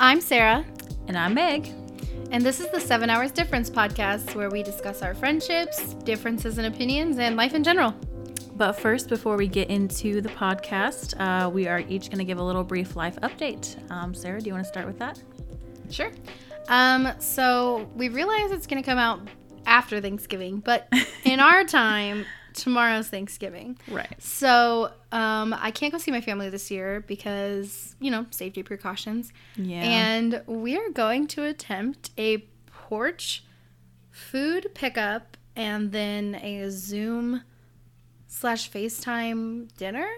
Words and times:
I'm 0.00 0.20
Sarah, 0.20 0.64
And 1.08 1.16
I'm 1.16 1.34
Meg. 1.34 1.68
and 2.30 2.44
this 2.44 2.60
is 2.60 2.68
the 2.70 2.80
Seven 2.80 3.10
Hours 3.10 3.30
Difference 3.30 3.70
podcast 3.70 4.34
where 4.34 4.50
we 4.50 4.62
discuss 4.62 5.02
our 5.02 5.14
friendships, 5.14 5.94
differences 6.04 6.58
in 6.58 6.64
opinions, 6.66 7.18
and 7.18 7.36
life 7.36 7.54
in 7.54 7.62
general. 7.64 7.94
But 8.56 8.74
first, 8.74 9.08
before 9.08 9.36
we 9.36 9.48
get 9.48 9.68
into 9.70 10.20
the 10.20 10.28
podcast, 10.28 11.18
uh, 11.20 11.48
we 11.50 11.66
are 11.66 11.80
each 11.80 12.08
going 12.08 12.18
to 12.18 12.24
give 12.24 12.38
a 12.38 12.42
little 12.42 12.62
brief 12.64 12.96
life 12.96 13.16
update. 13.22 13.76
Um, 13.90 14.14
Sarah, 14.14 14.40
do 14.40 14.46
you 14.46 14.52
want 14.52 14.64
to 14.64 14.68
start 14.68 14.86
with 14.86 14.98
that? 14.98 15.20
Sure. 15.90 16.12
Um, 16.68 17.08
so 17.18 17.88
we 17.96 18.08
realize 18.08 18.52
it's 18.52 18.66
going 18.66 18.82
to 18.82 18.88
come 18.88 18.98
out 18.98 19.20
after 19.66 20.00
Thanksgiving, 20.00 20.58
but 20.60 20.88
in 21.24 21.40
our 21.40 21.64
time, 21.64 22.24
tomorrow's 22.54 23.08
Thanksgiving. 23.08 23.78
Right. 23.88 24.14
So 24.18 24.92
um, 25.12 25.54
I 25.58 25.70
can't 25.70 25.92
go 25.92 25.98
see 25.98 26.10
my 26.10 26.20
family 26.20 26.48
this 26.48 26.70
year 26.70 27.04
because, 27.06 27.94
you 28.00 28.10
know, 28.10 28.26
safety 28.30 28.62
precautions. 28.62 29.32
Yeah. 29.56 29.82
And 29.82 30.42
we 30.46 30.76
are 30.76 30.88
going 30.90 31.26
to 31.28 31.44
attempt 31.44 32.10
a 32.16 32.38
porch 32.66 33.44
food 34.10 34.68
pickup 34.74 35.36
and 35.56 35.92
then 35.92 36.36
a 36.36 36.70
Zoom 36.70 37.42
slash 38.28 38.70
FaceTime 38.70 39.74
dinner. 39.76 40.08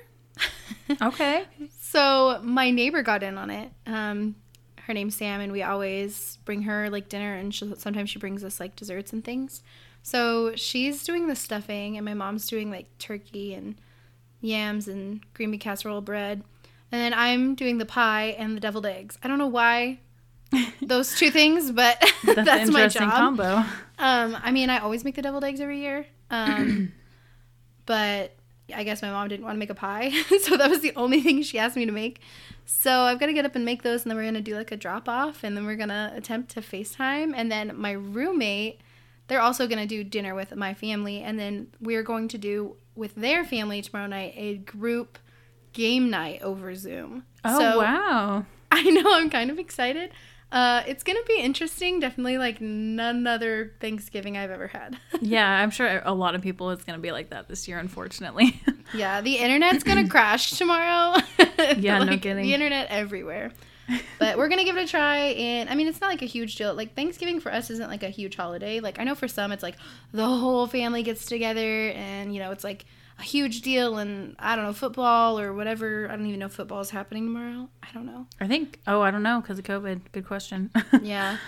okay. 1.02 1.44
So 1.80 2.40
my 2.42 2.70
neighbor 2.70 3.02
got 3.02 3.22
in 3.22 3.38
on 3.38 3.50
it. 3.50 3.70
Um, 3.86 4.36
her 4.86 4.94
name's 4.94 5.16
Sam, 5.16 5.40
and 5.40 5.50
we 5.50 5.62
always 5.62 6.38
bring 6.44 6.62
her 6.62 6.88
like 6.90 7.08
dinner, 7.08 7.34
and 7.34 7.52
she 7.52 7.72
sometimes 7.76 8.10
she 8.10 8.18
brings 8.18 8.44
us 8.44 8.60
like 8.60 8.76
desserts 8.76 9.12
and 9.12 9.24
things. 9.24 9.62
So 10.06 10.54
she's 10.54 11.02
doing 11.02 11.26
the 11.26 11.34
stuffing, 11.34 11.96
and 11.96 12.04
my 12.04 12.14
mom's 12.14 12.46
doing 12.46 12.70
like 12.70 12.86
turkey 13.00 13.54
and 13.54 13.74
yams 14.40 14.86
and 14.86 15.20
green 15.34 15.50
bean 15.50 15.58
casserole 15.58 16.00
bread, 16.00 16.44
and 16.92 17.00
then 17.00 17.12
I'm 17.12 17.56
doing 17.56 17.78
the 17.78 17.86
pie 17.86 18.36
and 18.38 18.56
the 18.56 18.60
deviled 18.60 18.86
eggs. 18.86 19.18
I 19.24 19.26
don't 19.26 19.38
know 19.38 19.48
why 19.48 19.98
those 20.80 21.16
two 21.16 21.32
things, 21.32 21.72
but 21.72 22.00
That's, 22.24 22.46
that's, 22.46 22.70
my 22.70 22.86
job. 22.86 23.10
combo. 23.10 23.64
Um, 23.98 24.38
I 24.40 24.52
mean, 24.52 24.70
I 24.70 24.78
always 24.78 25.02
make 25.02 25.16
the 25.16 25.22
deviled 25.22 25.42
eggs 25.42 25.60
every 25.60 25.80
year. 25.80 26.06
Um, 26.30 26.92
but 27.86 28.36
I 28.72 28.84
guess 28.84 29.02
my 29.02 29.10
mom 29.10 29.26
didn't 29.26 29.44
want 29.44 29.56
to 29.56 29.58
make 29.58 29.70
a 29.70 29.74
pie, 29.74 30.12
so 30.42 30.56
that 30.56 30.70
was 30.70 30.82
the 30.82 30.92
only 30.94 31.20
thing 31.20 31.42
she 31.42 31.58
asked 31.58 31.74
me 31.74 31.84
to 31.84 31.90
make. 31.90 32.20
So 32.64 32.92
I've 32.92 33.18
got 33.18 33.26
to 33.26 33.32
get 33.32 33.44
up 33.44 33.56
and 33.56 33.64
make 33.64 33.82
those, 33.82 34.02
and 34.02 34.10
then 34.12 34.16
we're 34.16 34.26
gonna 34.26 34.40
do 34.40 34.54
like 34.54 34.70
a 34.70 34.76
drop 34.76 35.08
off, 35.08 35.42
and 35.42 35.56
then 35.56 35.66
we're 35.66 35.74
gonna 35.74 36.12
attempt 36.14 36.52
to 36.52 36.60
FaceTime, 36.60 37.32
and 37.34 37.50
then 37.50 37.72
my 37.74 37.90
roommate, 37.90 38.82
they're 39.28 39.40
also 39.40 39.66
gonna 39.66 39.86
do 39.86 40.04
dinner 40.04 40.34
with 40.34 40.54
my 40.54 40.74
family, 40.74 41.22
and 41.22 41.38
then 41.38 41.68
we're 41.80 42.02
going 42.02 42.28
to 42.28 42.38
do 42.38 42.76
with 42.94 43.14
their 43.14 43.44
family 43.44 43.82
tomorrow 43.82 44.06
night 44.06 44.34
a 44.36 44.56
group 44.56 45.18
game 45.72 46.08
night 46.10 46.40
over 46.42 46.74
Zoom. 46.74 47.24
Oh, 47.44 47.58
so 47.58 47.78
wow. 47.78 48.46
I 48.72 48.82
know 48.90 49.14
I'm 49.14 49.30
kind 49.30 49.50
of 49.50 49.58
excited. 49.58 50.10
Uh, 50.52 50.82
it's 50.86 51.02
gonna 51.02 51.18
be 51.26 51.38
interesting. 51.38 52.00
Definitely 52.00 52.38
like 52.38 52.60
none 52.60 53.26
other 53.26 53.74
Thanksgiving 53.80 54.36
I've 54.36 54.50
ever 54.50 54.68
had. 54.68 54.96
Yeah, 55.20 55.48
I'm 55.48 55.70
sure 55.70 56.02
a 56.04 56.14
lot 56.14 56.34
of 56.34 56.42
people 56.42 56.70
it's 56.70 56.84
going 56.84 56.96
to 56.98 57.02
be 57.02 57.10
like 57.10 57.30
that 57.30 57.48
this 57.48 57.66
year, 57.66 57.78
unfortunately. 57.78 58.60
yeah, 58.94 59.22
the 59.22 59.36
internet's 59.38 59.82
gonna 59.82 60.08
crash 60.10 60.52
tomorrow. 60.52 61.20
Yeah, 61.76 62.04
no 62.04 62.16
kidding. 62.18 62.44
The 62.44 62.54
internet 62.54 62.88
everywhere. 62.90 63.52
But 64.18 64.38
we're 64.38 64.48
gonna 64.48 64.64
give 64.64 64.76
it 64.76 64.84
a 64.84 64.86
try, 64.86 65.18
and 65.18 65.68
I 65.68 65.74
mean, 65.74 65.86
it's 65.86 66.00
not 66.00 66.08
like 66.08 66.22
a 66.22 66.26
huge 66.26 66.56
deal. 66.56 66.74
Like 66.74 66.94
Thanksgiving 66.94 67.40
for 67.40 67.52
us 67.52 67.70
isn't 67.70 67.88
like 67.88 68.02
a 68.02 68.08
huge 68.08 68.36
holiday. 68.36 68.80
Like 68.80 68.98
I 68.98 69.04
know 69.04 69.14
for 69.14 69.28
some, 69.28 69.52
it's 69.52 69.62
like 69.62 69.76
the 70.12 70.26
whole 70.26 70.66
family 70.66 71.02
gets 71.02 71.26
together, 71.26 71.90
and 71.90 72.34
you 72.34 72.40
know, 72.40 72.50
it's 72.50 72.64
like 72.64 72.84
a 73.18 73.22
huge 73.22 73.60
deal. 73.60 73.98
And 73.98 74.34
I 74.38 74.56
don't 74.56 74.64
know, 74.64 74.72
football 74.72 75.38
or 75.38 75.52
whatever. 75.52 76.08
I 76.10 76.16
don't 76.16 76.26
even 76.26 76.40
know 76.40 76.46
if 76.46 76.52
football 76.52 76.80
is 76.80 76.90
happening 76.90 77.26
tomorrow. 77.26 77.68
I 77.82 77.88
don't 77.94 78.06
know. 78.06 78.26
I 78.40 78.46
think, 78.46 78.80
oh, 78.86 79.00
I 79.00 79.10
don't 79.10 79.22
know, 79.22 79.40
because 79.40 79.58
of 79.58 79.64
COVID. 79.64 80.00
Good 80.12 80.26
question. 80.26 80.70
Yeah. 81.02 81.38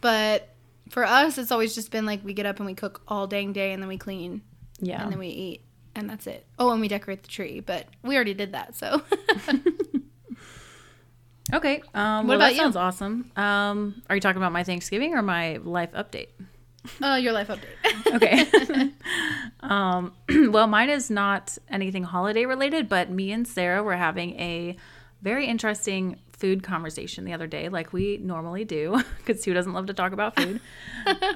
But 0.00 0.54
for 0.90 1.04
us, 1.04 1.38
it's 1.38 1.50
always 1.50 1.74
just 1.74 1.90
been 1.90 2.06
like 2.06 2.24
we 2.24 2.32
get 2.32 2.46
up 2.46 2.58
and 2.58 2.66
we 2.66 2.74
cook 2.74 3.02
all 3.08 3.26
dang 3.26 3.52
day 3.52 3.72
and 3.72 3.82
then 3.82 3.88
we 3.88 3.98
clean 3.98 4.42
yeah. 4.80 5.02
and 5.02 5.12
then 5.12 5.18
we 5.18 5.28
eat 5.28 5.62
and 5.94 6.08
that's 6.08 6.26
it. 6.26 6.46
Oh, 6.58 6.70
and 6.70 6.80
we 6.80 6.88
decorate 6.88 7.22
the 7.22 7.28
tree, 7.28 7.60
but 7.60 7.86
we 8.02 8.14
already 8.14 8.34
did 8.34 8.52
that. 8.52 8.76
So 8.76 9.02
Okay. 11.52 11.82
Um, 11.94 12.26
What 12.26 12.38
well, 12.38 12.38
that 12.40 12.52
you? 12.54 12.58
sounds 12.60 12.76
awesome. 12.76 13.30
Um, 13.36 14.02
are 14.08 14.14
you 14.16 14.20
talking 14.20 14.36
about 14.40 14.52
my 14.52 14.64
Thanksgiving 14.64 15.14
or 15.14 15.22
my 15.22 15.56
life 15.58 15.92
update? 15.92 16.28
uh, 17.02 17.14
your 17.16 17.32
life 17.32 17.48
update. 17.48 17.64
Okay. 18.14 18.90
um, 19.60 20.12
well, 20.50 20.66
mine 20.66 20.88
is 20.88 21.10
not 21.10 21.58
anything 21.68 22.02
holiday 22.04 22.46
related, 22.46 22.88
but 22.88 23.10
me 23.10 23.32
and 23.32 23.46
Sarah 23.46 23.82
were 23.82 23.96
having 23.96 24.38
a 24.40 24.76
very 25.20 25.46
interesting 25.46 26.16
food 26.32 26.62
conversation 26.62 27.24
the 27.24 27.32
other 27.32 27.46
day, 27.46 27.68
like 27.68 27.92
we 27.92 28.16
normally 28.18 28.64
do, 28.64 29.02
because 29.18 29.44
who 29.44 29.52
doesn't 29.52 29.72
love 29.72 29.86
to 29.86 29.94
talk 29.94 30.12
about 30.12 30.36
food? 30.36 30.60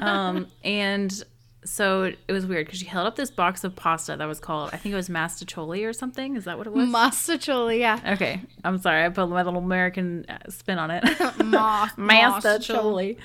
um, 0.01 0.47
and 0.65 1.23
so 1.65 2.13
it 2.27 2.33
was 2.33 2.45
weird 2.45 2.67
because 2.67 2.81
she 2.81 2.87
held 2.87 3.07
up 3.07 3.15
this 3.15 3.31
box 3.31 3.63
of 3.63 3.77
pasta 3.77 4.17
that 4.17 4.27
was 4.27 4.41
called, 4.41 4.71
I 4.73 4.77
think 4.77 4.93
it 4.93 4.97
was 4.97 5.09
mostaccioli 5.09 5.89
or 5.89 5.93
something. 5.93 6.37
Is 6.37 6.45
that 6.45 6.59
what 6.59 6.67
it 6.67 6.73
was? 6.73 6.89
Mostaccioli, 6.89 7.79
yeah. 7.79 8.01
okay. 8.15 8.41
I'm 8.65 8.79
sorry. 8.79 9.05
I 9.05 9.09
put 9.11 9.29
my 9.29 9.43
little 9.43 9.59
American 9.59 10.27
uh, 10.29 10.39
spin 10.49 10.79
on 10.79 10.91
it. 10.91 11.05
Ma- 11.45 11.89
Mostaccioli. 11.97 13.17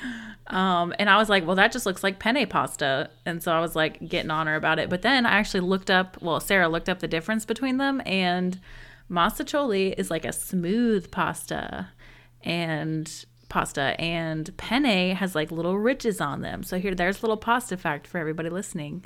Um, 0.48 0.94
and 1.00 1.10
I 1.10 1.18
was 1.18 1.30
like, 1.30 1.48
well, 1.48 1.56
that 1.56 1.72
just 1.72 1.86
looks 1.86 2.04
like 2.04 2.20
penne 2.20 2.46
pasta. 2.48 3.10
And 3.26 3.42
so 3.42 3.52
I 3.52 3.60
was 3.60 3.76
like 3.76 4.08
getting 4.08 4.32
on 4.32 4.46
her 4.48 4.56
about 4.56 4.78
it. 4.78 4.90
But 4.90 5.02
then 5.02 5.26
I 5.26 5.32
actually 5.32 5.62
looked 5.62 5.90
up, 5.90 6.22
well, 6.22 6.40
Sarah 6.40 6.68
looked 6.68 6.90
up 6.90 7.00
the 7.00 7.08
difference 7.08 7.44
between 7.44 7.78
them. 7.78 8.02
And 8.06 8.60
mostaccioli 9.10 9.96
is 9.98 10.12
like 10.12 10.26
a 10.26 10.32
smooth 10.32 11.10
pasta. 11.10 11.90
And 12.44 13.26
pasta 13.50 14.00
and 14.00 14.56
penne 14.58 15.16
has 15.16 15.36
like 15.36 15.52
little 15.52 15.78
ridges 15.78 16.20
on 16.22 16.42
them. 16.42 16.64
So 16.64 16.80
here, 16.80 16.96
there's 16.96 17.20
a 17.20 17.22
little 17.22 17.38
pasta 17.38 17.78
fact 17.78 18.08
for 18.08 18.18
everybody 18.18 18.50
listening. 18.50 19.04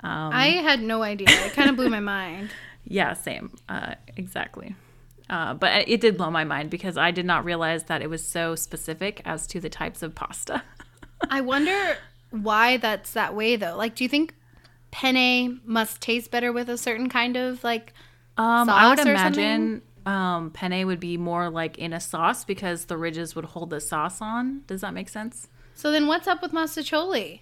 Um, 0.00 0.32
I 0.32 0.46
had 0.48 0.82
no 0.82 1.02
idea. 1.02 1.28
It 1.28 1.52
kind 1.52 1.70
of 1.70 1.76
blew 1.76 1.88
my 1.88 2.00
mind. 2.00 2.50
yeah, 2.84 3.12
same. 3.14 3.56
Uh, 3.68 3.94
exactly. 4.16 4.74
Uh, 5.28 5.54
but 5.54 5.88
it 5.88 6.00
did 6.00 6.16
blow 6.16 6.30
my 6.30 6.44
mind 6.44 6.70
because 6.70 6.96
I 6.96 7.10
did 7.10 7.26
not 7.26 7.44
realize 7.44 7.84
that 7.84 8.02
it 8.02 8.08
was 8.08 8.24
so 8.24 8.54
specific 8.54 9.20
as 9.24 9.46
to 9.48 9.60
the 9.60 9.68
types 9.68 10.02
of 10.02 10.14
pasta. 10.14 10.62
I 11.30 11.40
wonder 11.40 11.96
why 12.30 12.76
that's 12.76 13.12
that 13.12 13.34
way 13.34 13.56
though. 13.56 13.76
Like, 13.76 13.96
do 13.96 14.04
you 14.04 14.08
think 14.08 14.34
penne 14.90 15.60
must 15.64 16.00
taste 16.00 16.30
better 16.30 16.52
with 16.52 16.68
a 16.68 16.78
certain 16.78 17.08
kind 17.08 17.36
of 17.36 17.64
like? 17.64 17.92
Um, 18.36 18.68
I 18.68 18.90
would 18.90 18.98
imagine 18.98 19.82
um, 20.06 20.50
penne 20.50 20.86
would 20.86 21.00
be 21.00 21.16
more 21.16 21.50
like 21.50 21.76
in 21.78 21.92
a 21.92 22.00
sauce 22.00 22.44
because 22.44 22.86
the 22.86 22.96
ridges 22.96 23.34
would 23.34 23.44
hold 23.44 23.70
the 23.70 23.80
sauce 23.80 24.22
on. 24.22 24.62
Does 24.66 24.80
that 24.80 24.94
make 24.94 25.08
sense? 25.08 25.48
So 25.74 25.90
then, 25.90 26.06
what's 26.06 26.26
up 26.26 26.40
with 26.40 26.52
mostaccioli? 26.52 27.40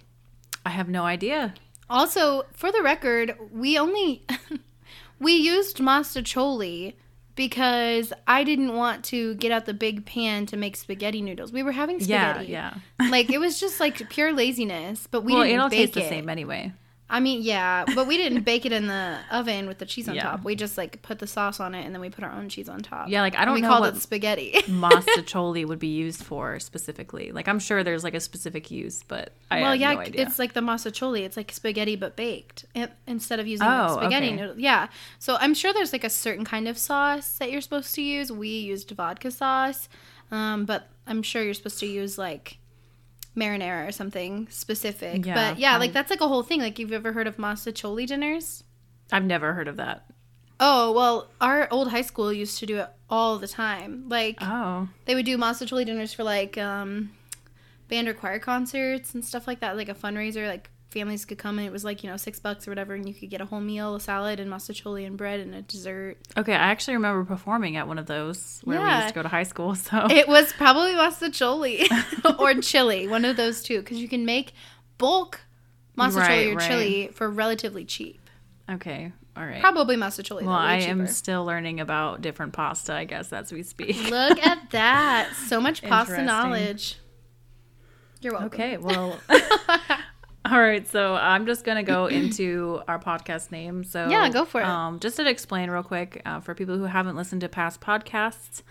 I 0.65 0.69
have 0.69 0.89
no 0.89 1.03
idea. 1.03 1.53
Also, 1.89 2.43
for 2.53 2.71
the 2.71 2.81
record, 2.81 3.35
we 3.51 3.77
only 3.77 4.23
we 5.19 5.33
used 5.33 5.77
mostaccioli 5.77 6.95
because 7.35 8.11
I 8.27 8.43
didn't 8.43 8.73
want 8.73 9.05
to 9.05 9.35
get 9.35 9.51
out 9.51 9.65
the 9.65 9.73
big 9.73 10.05
pan 10.05 10.45
to 10.47 10.57
make 10.57 10.75
spaghetti 10.75 11.21
noodles. 11.21 11.51
We 11.51 11.63
were 11.63 11.71
having 11.71 11.99
spaghetti. 11.99 12.47
Yeah, 12.47 12.77
yeah. 12.99 13.09
like 13.09 13.29
it 13.29 13.37
was 13.39 13.59
just 13.59 13.79
like 13.79 14.09
pure 14.09 14.33
laziness, 14.33 15.07
but 15.09 15.23
we 15.23 15.33
well, 15.33 15.43
didn't 15.43 15.55
it'll 15.57 15.69
bake 15.69 15.79
taste 15.93 15.97
it. 15.97 16.03
the 16.03 16.09
same 16.09 16.29
anyway. 16.29 16.73
I 17.07 17.19
mean, 17.19 17.43
yeah, 17.43 17.85
but 17.93 18.07
we 18.07 18.17
didn't 18.17 18.41
bake 18.45 18.65
it 18.65 18.71
in 18.71 18.87
the 18.87 19.19
oven 19.31 19.67
with 19.67 19.77
the 19.77 19.85
cheese 19.85 20.09
on 20.09 20.15
Yeah. 20.15 20.23
top. 20.23 20.43
We 20.43 20.55
just 20.55 20.75
like 20.75 21.03
put 21.03 21.19
the 21.19 21.27
sauce 21.27 21.59
on 21.59 21.75
it 21.75 21.85
and 21.85 21.93
then 21.93 22.01
we 22.01 22.09
put 22.09 22.23
our 22.23 22.31
own 22.31 22.49
cheese 22.49 22.67
on 22.67 22.81
top. 22.81 23.09
Yeah, 23.09 23.21
like 23.21 23.37
I 23.37 23.45
don't 23.45 23.53
we 23.53 23.61
know 23.61 23.67
called 23.67 23.81
what 23.81 23.95
it 23.95 24.01
spaghetti. 24.01 24.53
mostaccioli 24.65 25.65
would 25.67 25.77
be 25.77 25.87
used 25.87 26.23
for 26.23 26.59
specifically. 26.59 27.31
Like 27.31 27.47
I'm 27.47 27.59
sure 27.59 27.83
there's 27.83 28.03
like 28.03 28.15
a 28.15 28.19
specific 28.19 28.71
use, 28.71 29.03
but 29.07 29.33
I 29.51 29.61
well, 29.61 29.71
have 29.73 29.79
yeah, 29.79 29.93
no 29.93 29.99
idea. 29.99 30.21
it's 30.23 30.39
like 30.39 30.53
the 30.53 30.61
mostaccioli. 30.61 31.21
It's 31.21 31.37
like 31.37 31.51
spaghetti 31.51 31.95
but 31.95 32.15
baked 32.15 32.65
in- 32.73 32.89
instead 33.05 33.39
of 33.39 33.45
using 33.47 33.67
Oh, 33.67 33.95
like 33.97 34.03
spaghetti 34.05 34.27
okay. 34.27 34.35
noodles. 34.37 34.57
Yeah, 34.57 34.87
so 35.19 35.37
I'm 35.39 35.53
sure 35.53 35.73
there's 35.73 35.93
like 35.93 36.03
a 36.03 36.09
certain 36.09 36.43
kind 36.45 36.67
of 36.67 36.75
sauce 36.77 37.37
that 37.37 37.51
you're 37.51 37.61
supposed 37.61 37.93
to 37.95 38.01
use. 38.01 38.31
We 38.31 38.49
used 38.49 38.89
vodka 38.91 39.29
sauce, 39.29 39.89
um, 40.31 40.65
but 40.65 40.89
I'm 41.05 41.21
sure 41.21 41.43
you're 41.43 41.53
supposed 41.53 41.79
to 41.81 41.85
use 41.85 42.17
like 42.17 42.57
marinara 43.35 43.87
or 43.87 43.91
something 43.91 44.47
specific. 44.49 45.25
Yeah, 45.25 45.33
but 45.51 45.59
yeah, 45.59 45.77
like 45.77 45.93
that's 45.93 46.09
like 46.09 46.21
a 46.21 46.27
whole 46.27 46.43
thing. 46.43 46.61
Like 46.61 46.79
you've 46.79 46.93
ever 46.93 47.13
heard 47.13 47.27
of 47.27 47.37
mostaccioli 47.37 48.07
dinners? 48.07 48.63
I've 49.11 49.25
never 49.25 49.53
heard 49.53 49.67
of 49.67 49.77
that. 49.77 50.05
Oh 50.59 50.91
well, 50.93 51.29
our 51.41 51.67
old 51.71 51.89
high 51.91 52.01
school 52.01 52.31
used 52.31 52.59
to 52.59 52.65
do 52.65 52.77
it 52.79 52.89
all 53.09 53.37
the 53.37 53.47
time. 53.47 54.05
Like 54.07 54.37
Oh, 54.41 54.87
they 55.05 55.15
would 55.15 55.25
do 55.25 55.37
mostaccioli 55.37 55.85
dinners 55.85 56.13
for 56.13 56.23
like 56.23 56.57
um, 56.57 57.11
band 57.87 58.07
or 58.07 58.13
choir 58.13 58.39
concerts 58.39 59.13
and 59.13 59.23
stuff 59.23 59.47
like 59.47 59.59
that, 59.59 59.75
like 59.75 59.89
a 59.89 59.93
fundraiser. 59.93 60.47
Like 60.47 60.69
families 60.95 61.25
could 61.25 61.37
come 61.37 61.59
and 61.59 61.67
it 61.67 61.71
was 61.71 61.83
like 61.83 62.03
you 62.03 62.09
know 62.09 62.17
six 62.17 62.39
bucks 62.39 62.67
or 62.67 62.71
whatever, 62.71 62.95
and 62.95 63.07
you 63.07 63.13
could 63.13 63.29
get 63.29 63.41
a 63.41 63.45
whole 63.45 63.59
meal, 63.61 63.93
a 63.95 63.99
salad, 63.99 64.39
and 64.39 64.49
mostaccioli 64.51 65.05
and 65.05 65.15
bread 65.17 65.39
and 65.39 65.53
a 65.53 65.61
dessert. 65.61 66.17
okay. 66.35 66.53
I 66.53 66.71
actually 66.71 66.95
remember 66.95 67.23
performing 67.25 67.75
at 67.77 67.87
one 67.87 67.99
of 67.99 68.07
those 68.07 68.61
where 68.63 68.81
we 68.81 68.89
used 68.89 69.09
to 69.09 69.13
go 69.13 69.21
to 69.21 69.29
high 69.29 69.43
school. 69.43 69.75
So 69.85 70.07
It 70.09 70.27
was 70.27 70.51
probably 70.53 70.93
mostaccioli 70.93 71.85
or 72.39 72.55
chili, 72.61 73.07
one 73.07 73.25
of 73.25 73.35
those 73.37 73.61
two, 73.61 73.79
because 73.81 73.97
you 73.99 74.07
can 74.09 74.25
make 74.25 74.53
bulk 74.97 75.41
mostaccioli 75.97 76.17
Right, 76.17 76.47
or 76.47 76.55
right. 76.55 76.67
chili 76.67 77.07
for 77.13 77.29
relatively 77.29 77.85
cheap. 77.85 78.19
okay. 78.71 79.11
All 79.37 79.45
right. 79.45 79.59
Probably 79.59 79.97
mustacholi. 79.97 80.43
well, 80.43 80.55
I 80.55 80.77
am 80.77 81.07
still 81.07 81.43
learning 81.43 81.81
about 81.81 82.21
different 82.21 82.53
pasta, 82.53 82.93
I 82.93 83.03
guess, 83.03 83.33
as 83.33 83.51
we 83.51 83.63
speak. 83.63 84.01
Look 84.09 84.39
at 84.39 84.71
that. 84.71 85.33
So 85.49 85.59
much 85.59 85.81
pasta 85.83 86.23
knowledge. 86.23 86.95
You're 88.21 88.31
welcome. 88.31 88.47
Okay, 88.47 88.77
well. 88.77 89.19
All 90.45 90.59
right, 90.59 90.87
so 90.87 91.15
I'm 91.15 91.45
just 91.45 91.63
gonna 91.63 91.83
go 91.83 92.05
into 92.21 92.81
our 92.87 92.99
podcast 92.99 93.51
name. 93.51 93.83
So 93.83 94.07
Yeah, 94.09 94.29
go 94.29 94.45
for 94.45 94.61
it. 94.61 94.67
Um, 94.67 94.99
just 94.99 95.15
to 95.17 95.27
explain 95.27 95.69
real 95.69 95.83
quick 95.83 96.21
uh, 96.25 96.39
for 96.39 96.53
people 96.53 96.77
who 96.77 96.83
haven't 96.83 97.15
listened 97.15 97.41
to 97.41 97.49
past 97.49 97.81
podcasts. 97.81 98.61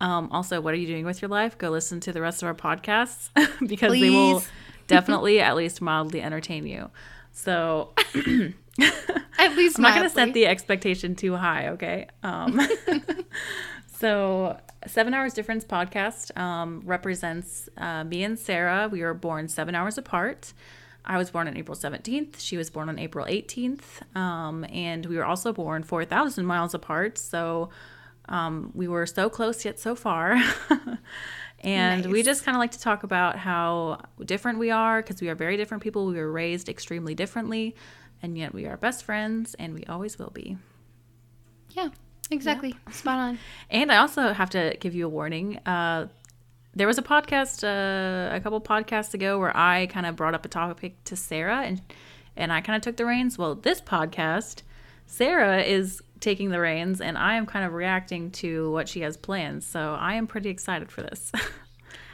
Um, 0.00 0.28
also, 0.32 0.60
what 0.60 0.74
are 0.74 0.76
you 0.76 0.88
doing 0.88 1.04
with 1.04 1.22
your 1.22 1.28
life? 1.28 1.56
Go 1.56 1.70
listen 1.70 2.00
to 2.00 2.12
the 2.12 2.20
rest 2.20 2.42
of 2.42 2.48
our 2.48 2.54
podcasts 2.54 3.30
because 3.66 3.92
they 3.92 4.10
will 4.10 4.42
definitely 4.86 5.40
at 5.40 5.54
least 5.54 5.80
mildly 5.80 6.20
entertain 6.20 6.66
you. 6.66 6.90
So 7.32 7.94
At 9.38 9.56
least 9.56 9.78
I'm 9.78 9.82
not 9.82 9.94
going 9.94 10.08
to 10.08 10.14
set 10.14 10.32
the 10.34 10.46
expectation 10.46 11.14
too 11.14 11.36
high, 11.36 11.68
okay? 11.68 12.08
Um, 12.22 12.60
so, 13.86 14.58
Seven 14.86 15.14
Hours 15.14 15.32
Difference 15.32 15.64
podcast 15.64 16.36
um, 16.38 16.82
represents 16.84 17.68
uh, 17.76 18.04
me 18.04 18.24
and 18.24 18.38
Sarah. 18.38 18.88
We 18.90 19.02
were 19.02 19.14
born 19.14 19.48
seven 19.48 19.74
hours 19.74 19.98
apart. 19.98 20.52
I 21.06 21.18
was 21.18 21.30
born 21.30 21.48
on 21.48 21.56
April 21.56 21.76
17th. 21.76 22.38
She 22.38 22.56
was 22.56 22.70
born 22.70 22.88
on 22.88 22.98
April 22.98 23.26
18th. 23.26 24.16
Um, 24.16 24.64
and 24.64 25.04
we 25.06 25.16
were 25.16 25.24
also 25.24 25.52
born 25.52 25.82
4,000 25.82 26.46
miles 26.46 26.74
apart. 26.74 27.18
So, 27.18 27.70
um, 28.28 28.70
we 28.74 28.88
were 28.88 29.06
so 29.06 29.28
close 29.28 29.64
yet 29.64 29.78
so 29.78 29.94
far. 29.94 30.40
and 31.60 32.06
we 32.06 32.22
just 32.22 32.44
kind 32.44 32.56
of 32.56 32.60
like 32.60 32.72
to 32.72 32.80
talk 32.80 33.02
about 33.02 33.36
how 33.36 34.00
different 34.24 34.58
we 34.58 34.70
are 34.70 35.02
because 35.02 35.20
we 35.20 35.28
are 35.28 35.34
very 35.34 35.56
different 35.56 35.82
people. 35.82 36.06
We 36.06 36.14
were 36.14 36.32
raised 36.32 36.68
extremely 36.68 37.14
differently, 37.14 37.74
and 38.22 38.38
yet 38.38 38.54
we 38.54 38.66
are 38.66 38.76
best 38.76 39.04
friends, 39.04 39.54
and 39.54 39.74
we 39.74 39.84
always 39.84 40.18
will 40.18 40.30
be. 40.30 40.56
Yeah, 41.70 41.90
exactly. 42.30 42.74
Spot 42.90 43.18
on. 43.18 43.38
And 43.70 43.92
I 43.92 43.98
also 43.98 44.32
have 44.32 44.50
to 44.50 44.76
give 44.80 44.94
you 44.94 45.06
a 45.06 45.08
warning. 45.08 45.58
Uh, 45.66 46.08
there 46.76 46.86
was 46.86 46.98
a 46.98 47.02
podcast 47.02 47.64
uh, 47.64 48.34
a 48.34 48.40
couple 48.40 48.60
podcasts 48.60 49.14
ago 49.14 49.38
where 49.38 49.56
I 49.56 49.86
kind 49.86 50.06
of 50.06 50.16
brought 50.16 50.34
up 50.34 50.44
a 50.44 50.48
topic 50.48 51.02
to 51.04 51.16
Sarah, 51.16 51.62
and 51.62 51.80
and 52.36 52.52
I 52.52 52.60
kind 52.60 52.76
of 52.76 52.82
took 52.82 52.96
the 52.96 53.06
reins. 53.06 53.38
Well, 53.38 53.54
this 53.54 53.80
podcast, 53.80 54.62
Sarah 55.06 55.62
is 55.62 56.02
taking 56.20 56.50
the 56.50 56.60
reins, 56.60 57.00
and 57.00 57.16
I 57.16 57.34
am 57.34 57.46
kind 57.46 57.64
of 57.64 57.72
reacting 57.72 58.30
to 58.32 58.70
what 58.72 58.88
she 58.88 59.00
has 59.00 59.16
planned. 59.16 59.62
So 59.62 59.96
I 59.98 60.14
am 60.14 60.26
pretty 60.26 60.48
excited 60.50 60.90
for 60.90 61.02
this. 61.02 61.30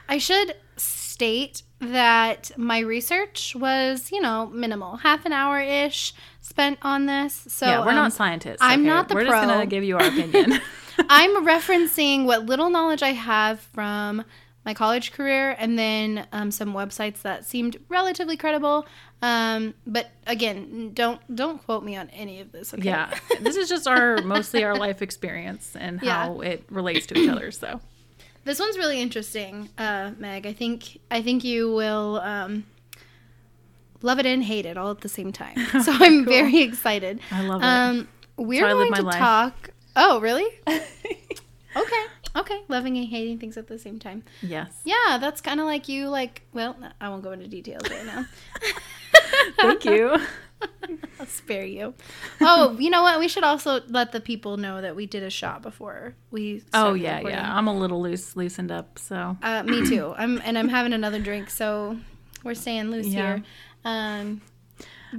I 0.09 0.19
should 0.19 0.57
state 0.77 1.63
that 1.81 2.51
my 2.57 2.81
research 2.81 3.55
was, 3.55 4.11
you 4.11 4.21
know, 4.21 4.49
minimal, 4.49 4.97
half 4.97 5.25
an 5.25 5.33
hour 5.33 5.61
ish 5.61 6.13
spent 6.41 6.79
on 6.83 7.07
this. 7.07 7.45
So 7.49 7.67
yeah, 7.67 7.81
we're 7.81 7.91
um, 7.91 7.97
not 7.97 8.13
scientists. 8.13 8.59
I'm 8.61 8.81
okay? 8.81 8.89
not 8.89 9.09
the 9.09 9.15
We're 9.15 9.27
pro. 9.27 9.31
just 9.31 9.47
gonna 9.47 9.67
give 9.67 9.85
you 9.85 9.97
our 9.97 10.07
opinion. 10.07 10.61
I'm 11.09 11.47
referencing 11.47 12.25
what 12.25 12.47
little 12.47 12.71
knowledge 12.71 13.03
I 13.03 13.13
have 13.13 13.61
from 13.61 14.25
my 14.71 14.75
college 14.75 15.11
career 15.13 15.57
and 15.59 15.77
then 15.77 16.27
um, 16.33 16.51
some 16.53 16.73
websites 16.73 17.23
that 17.23 17.45
seemed 17.45 17.77
relatively 17.89 18.37
credible. 18.37 18.87
Um, 19.21 19.75
but 19.87 20.11
again, 20.29 20.93
don't 20.95 21.21
don't 21.35 21.59
quote 21.65 21.83
me 21.85 21.97
on 21.97 22.09
any 22.11 22.41
of 22.41 22.53
this. 22.53 22.73
Okay? 22.73 22.85
yeah, 22.85 23.13
this 23.41 23.57
is 23.57 23.69
just 23.69 23.89
our 23.89 24.23
mostly 24.35 24.63
our 24.63 24.77
life 24.77 25.03
experience 25.03 25.75
and 25.77 26.01
Yeah. 26.03 26.25
how 26.27 26.41
it 26.41 26.65
relates 26.71 27.07
to 27.07 27.19
each 27.19 27.29
other. 27.29 27.51
So. 27.51 27.81
This 28.45 28.59
one's 28.59 28.79
really 28.79 29.01
interesting, 29.03 29.69
uh, 29.77 30.13
Meg. 30.19 30.47
I 30.47 30.53
think 30.55 30.99
I 31.11 31.21
think 31.21 31.45
you 31.45 31.73
will 31.75 32.21
um, 32.21 32.65
love 34.03 34.19
it 34.19 34.25
and 34.27 34.43
hate 34.43 34.65
it 34.67 34.79
all 34.79 34.91
at 34.93 35.01
the 35.03 35.09
same 35.09 35.31
time. 35.33 35.57
So 35.83 35.93
I'm 35.93 36.25
Cool. 36.25 36.33
very 36.33 36.63
excited. 36.63 37.21
I 37.31 37.43
love 37.43 37.61
it. 37.63 37.67
Um, 37.67 38.09
we're 38.39 38.63
how 38.65 38.69
I 38.71 38.73
live 38.75 38.89
going 38.89 38.91
my 38.93 38.97
to 38.99 39.03
life. 39.03 39.19
talk. 39.19 39.71
Oh, 39.97 40.21
really? 40.21 40.47
Okay, 41.77 42.05
okay. 42.37 42.61
Loving 42.69 42.97
and 42.97 43.07
hating 43.09 43.39
things 43.39 43.57
at 43.57 43.67
the 43.69 43.79
same 43.79 43.99
time. 43.99 44.23
Yes. 44.43 44.73
Yeah, 44.85 45.19
that's 45.21 45.41
kind 45.41 45.61
of 45.61 45.67
like 45.67 45.89
you. 45.89 46.09
Like, 46.09 46.43
well, 46.53 46.77
I 47.01 47.09
won't 47.09 47.23
go 47.23 47.33
into 47.33 47.47
details 47.49 47.83
right 47.91 48.05
now. 48.07 48.27
Thank 49.61 49.85
you. 49.85 50.17
I'll 51.19 51.27
spare 51.27 51.65
you. 51.65 51.95
Oh, 52.41 52.77
you 52.79 52.91
know 52.91 53.03
what? 53.03 53.19
We 53.19 53.29
should 53.29 53.45
also 53.45 53.81
let 53.89 54.13
the 54.13 54.21
people 54.21 54.57
know 54.59 54.83
that 54.83 54.95
we 54.95 55.07
did 55.07 55.23
a 55.23 55.31
shot 55.31 55.63
before 55.63 56.15
we. 56.31 56.63
Oh 56.75 56.93
yeah, 56.93 57.17
recording. 57.17 57.39
yeah. 57.39 57.57
I'm 57.57 57.67
a 57.67 57.75
little 57.75 58.01
loose, 58.03 58.37
loosened 58.37 58.71
up. 58.71 58.99
So 58.99 59.37
Uh, 59.43 59.63
me 59.63 59.87
too. 59.89 60.15
I'm 60.17 60.41
and 60.45 60.59
I'm 60.59 60.69
having 60.69 60.93
another 60.93 61.19
drink, 61.19 61.49
so 61.49 61.97
we're 62.45 62.55
staying 62.55 62.91
loose 62.91 63.07
Yeah. 63.07 63.37
here. 63.37 63.43
Um, 63.87 64.43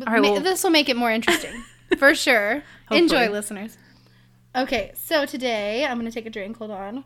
All 0.05 0.13
right, 0.13 0.21
ma- 0.21 0.31
well- 0.33 0.41
this 0.41 0.63
will 0.63 0.69
make 0.71 0.89
it 0.89 0.95
more 0.95 1.11
interesting 1.11 1.63
for 1.97 2.13
sure. 2.13 2.61
Enjoy, 2.91 3.29
listeners. 3.29 3.77
Okay, 4.55 4.91
so 4.95 5.25
today 5.25 5.85
I'm 5.85 5.97
gonna 5.97 6.11
take 6.11 6.25
a 6.25 6.29
drink. 6.29 6.57
Hold 6.57 6.71
on. 6.71 7.03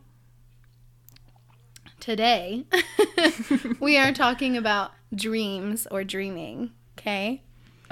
Today 2.00 2.66
we 3.80 3.98
are 3.98 4.12
talking 4.12 4.58
about 4.58 4.92
dreams 5.14 5.88
or 5.90 6.04
dreaming. 6.04 6.72
Okay, 7.00 7.42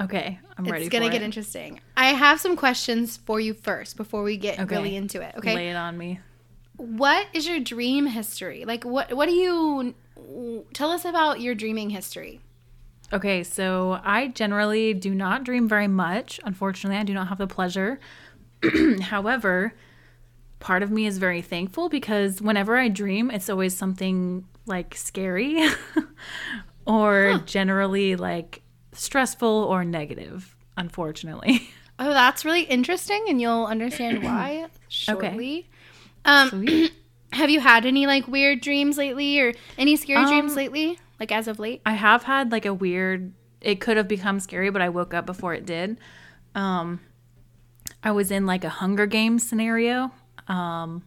okay, 0.00 0.38
I'm 0.58 0.64
ready. 0.64 0.84
it's 0.84 0.92
gonna 0.92 1.10
get 1.10 1.22
it. 1.22 1.24
interesting. 1.24 1.80
I 1.96 2.06
have 2.06 2.40
some 2.40 2.56
questions 2.56 3.16
for 3.16 3.40
you 3.40 3.54
first 3.54 3.96
before 3.96 4.22
we 4.22 4.36
get 4.36 4.58
Okay. 4.60 4.74
really 4.74 4.96
into 4.96 5.20
it. 5.20 5.34
Okay, 5.38 5.54
Lay 5.54 5.70
it 5.70 5.74
on 5.76 5.96
me. 5.98 6.20
what 6.76 7.26
is 7.32 7.46
your 7.46 7.60
dream 7.60 8.06
history? 8.06 8.64
Like 8.64 8.84
what 8.84 9.12
what 9.14 9.28
do 9.28 9.34
you 9.34 9.94
tell 10.72 10.90
us 10.90 11.04
about 11.04 11.40
your 11.40 11.54
dreaming 11.54 11.90
history? 11.90 12.40
Okay, 13.12 13.42
so 13.44 14.00
I 14.02 14.28
generally 14.28 14.94
do 14.94 15.14
not 15.14 15.44
dream 15.44 15.68
very 15.68 15.88
much. 15.88 16.40
Unfortunately, 16.44 16.98
I 16.98 17.04
do 17.04 17.14
not 17.14 17.28
have 17.28 17.38
the 17.38 17.46
pleasure. 17.46 18.00
However, 19.02 19.74
part 20.60 20.82
of 20.82 20.90
me 20.90 21.06
is 21.06 21.18
very 21.18 21.42
thankful 21.42 21.88
because 21.88 22.40
whenever 22.40 22.76
I 22.78 22.88
dream, 22.88 23.30
it's 23.30 23.48
always 23.50 23.76
something 23.76 24.46
like 24.66 24.94
scary 24.96 25.66
or 26.86 27.38
generally 27.46 28.16
like 28.16 28.62
stressful 28.92 29.46
or 29.48 29.84
negative, 29.84 30.56
unfortunately. 30.76 31.68
Oh, 31.96 32.10
that's 32.10 32.44
really 32.44 32.62
interesting 32.62 33.26
and 33.28 33.40
you'll 33.40 33.66
understand 33.66 34.24
why 34.24 34.66
shortly. 34.88 35.68
Um 36.24 36.66
have 37.32 37.50
you 37.50 37.60
had 37.60 37.86
any 37.86 38.08
like 38.08 38.26
weird 38.26 38.62
dreams 38.62 38.98
lately 38.98 39.38
or 39.38 39.52
any 39.78 39.94
scary 39.94 40.24
dreams 40.26 40.50
Um, 40.50 40.56
lately? 40.56 40.98
Like 41.20 41.30
as 41.30 41.46
of 41.46 41.60
late? 41.60 41.82
I 41.86 41.92
have 41.92 42.24
had 42.24 42.50
like 42.50 42.66
a 42.66 42.74
weird 42.74 43.32
it 43.60 43.80
could 43.80 43.96
have 43.96 44.08
become 44.08 44.40
scary, 44.40 44.70
but 44.70 44.82
I 44.82 44.88
woke 44.88 45.14
up 45.14 45.24
before 45.24 45.54
it 45.54 45.64
did. 45.66 45.98
Um 46.56 46.98
I 48.04 48.12
was 48.12 48.30
in 48.30 48.46
like 48.46 48.62
a 48.62 48.68
Hunger 48.68 49.06
Games 49.06 49.44
scenario. 49.44 50.12
Um 50.46 51.02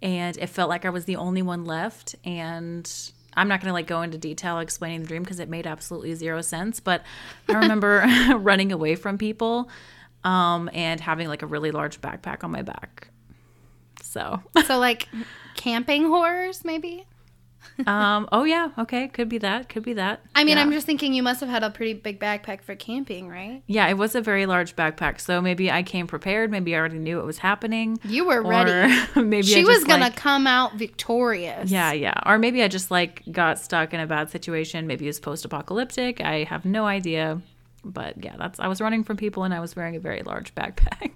and 0.00 0.36
it 0.38 0.48
felt 0.48 0.68
like 0.68 0.84
I 0.84 0.90
was 0.90 1.04
the 1.04 1.14
only 1.14 1.42
one 1.42 1.64
left 1.64 2.16
and 2.24 2.90
I'm 3.34 3.46
not 3.46 3.60
going 3.60 3.68
to 3.68 3.72
like 3.72 3.86
go 3.86 4.02
into 4.02 4.18
detail 4.18 4.58
explaining 4.58 5.02
the 5.02 5.06
dream 5.06 5.22
because 5.22 5.38
it 5.38 5.48
made 5.48 5.64
absolutely 5.64 6.12
zero 6.14 6.42
sense, 6.42 6.80
but 6.80 7.02
I 7.48 7.52
remember 7.58 8.04
running 8.36 8.72
away 8.72 8.96
from 8.96 9.18
people 9.18 9.68
um 10.24 10.68
and 10.72 11.00
having 11.00 11.28
like 11.28 11.42
a 11.42 11.46
really 11.46 11.70
large 11.70 12.00
backpack 12.00 12.42
on 12.42 12.50
my 12.50 12.62
back. 12.62 13.08
So, 14.02 14.42
so 14.66 14.78
like 14.78 15.08
camping 15.54 16.06
horrors 16.06 16.64
maybe? 16.64 17.06
Um 17.86 18.28
oh 18.32 18.44
yeah, 18.44 18.70
okay, 18.78 19.08
could 19.08 19.28
be 19.28 19.38
that, 19.38 19.68
could 19.68 19.82
be 19.82 19.94
that. 19.94 20.20
I 20.34 20.44
mean, 20.44 20.56
Yeah. 20.56 20.62
I'm 20.62 20.72
just 20.72 20.86
thinking 20.86 21.14
you 21.14 21.22
must 21.22 21.40
have 21.40 21.48
had 21.48 21.62
a 21.64 21.70
pretty 21.70 21.94
big 21.94 22.20
backpack 22.20 22.62
for 22.62 22.74
camping, 22.74 23.28
right? 23.28 23.62
Yeah, 23.66 23.88
it 23.88 23.94
was 23.98 24.14
a 24.14 24.20
very 24.20 24.46
large 24.46 24.76
backpack. 24.76 25.20
So 25.20 25.40
maybe 25.40 25.70
I 25.70 25.82
came 25.82 26.06
prepared. 26.06 26.50
Maybe 26.50 26.74
I 26.74 26.78
already 26.78 26.98
knew 26.98 27.18
it 27.20 27.24
was 27.24 27.38
happening. 27.38 27.98
You 28.04 28.26
were 28.26 28.42
ready. 28.42 28.94
Maybe 29.16 29.46
she 29.46 29.60
I 29.60 29.64
was 29.64 29.76
just, 29.78 29.88
to 29.88 29.96
like- 29.96 30.16
come 30.16 30.46
out 30.46 30.74
victorious. 30.76 31.70
Yeah, 31.70 31.92
yeah. 31.92 32.14
Or 32.26 32.38
maybe 32.38 32.62
I 32.62 32.68
just 32.68 32.90
like 32.90 33.22
got 33.30 33.58
stuck 33.58 33.92
in 33.94 34.00
a 34.00 34.06
bad 34.06 34.30
situation. 34.30 34.86
Maybe 34.86 35.06
it 35.06 35.08
was 35.08 35.20
post-apocalyptic. 35.20 36.20
I 36.20 36.44
have 36.44 36.64
no 36.64 36.86
idea. 36.86 37.40
But 37.84 38.22
yeah, 38.24 38.36
that's 38.38 38.60
I 38.60 38.68
was 38.68 38.80
running 38.80 39.02
from 39.02 39.16
people 39.16 39.42
and 39.44 39.52
I 39.52 39.58
was 39.60 39.74
wearing 39.74 39.96
a 39.96 40.00
very 40.00 40.22
large 40.22 40.54
backpack. 40.56 41.10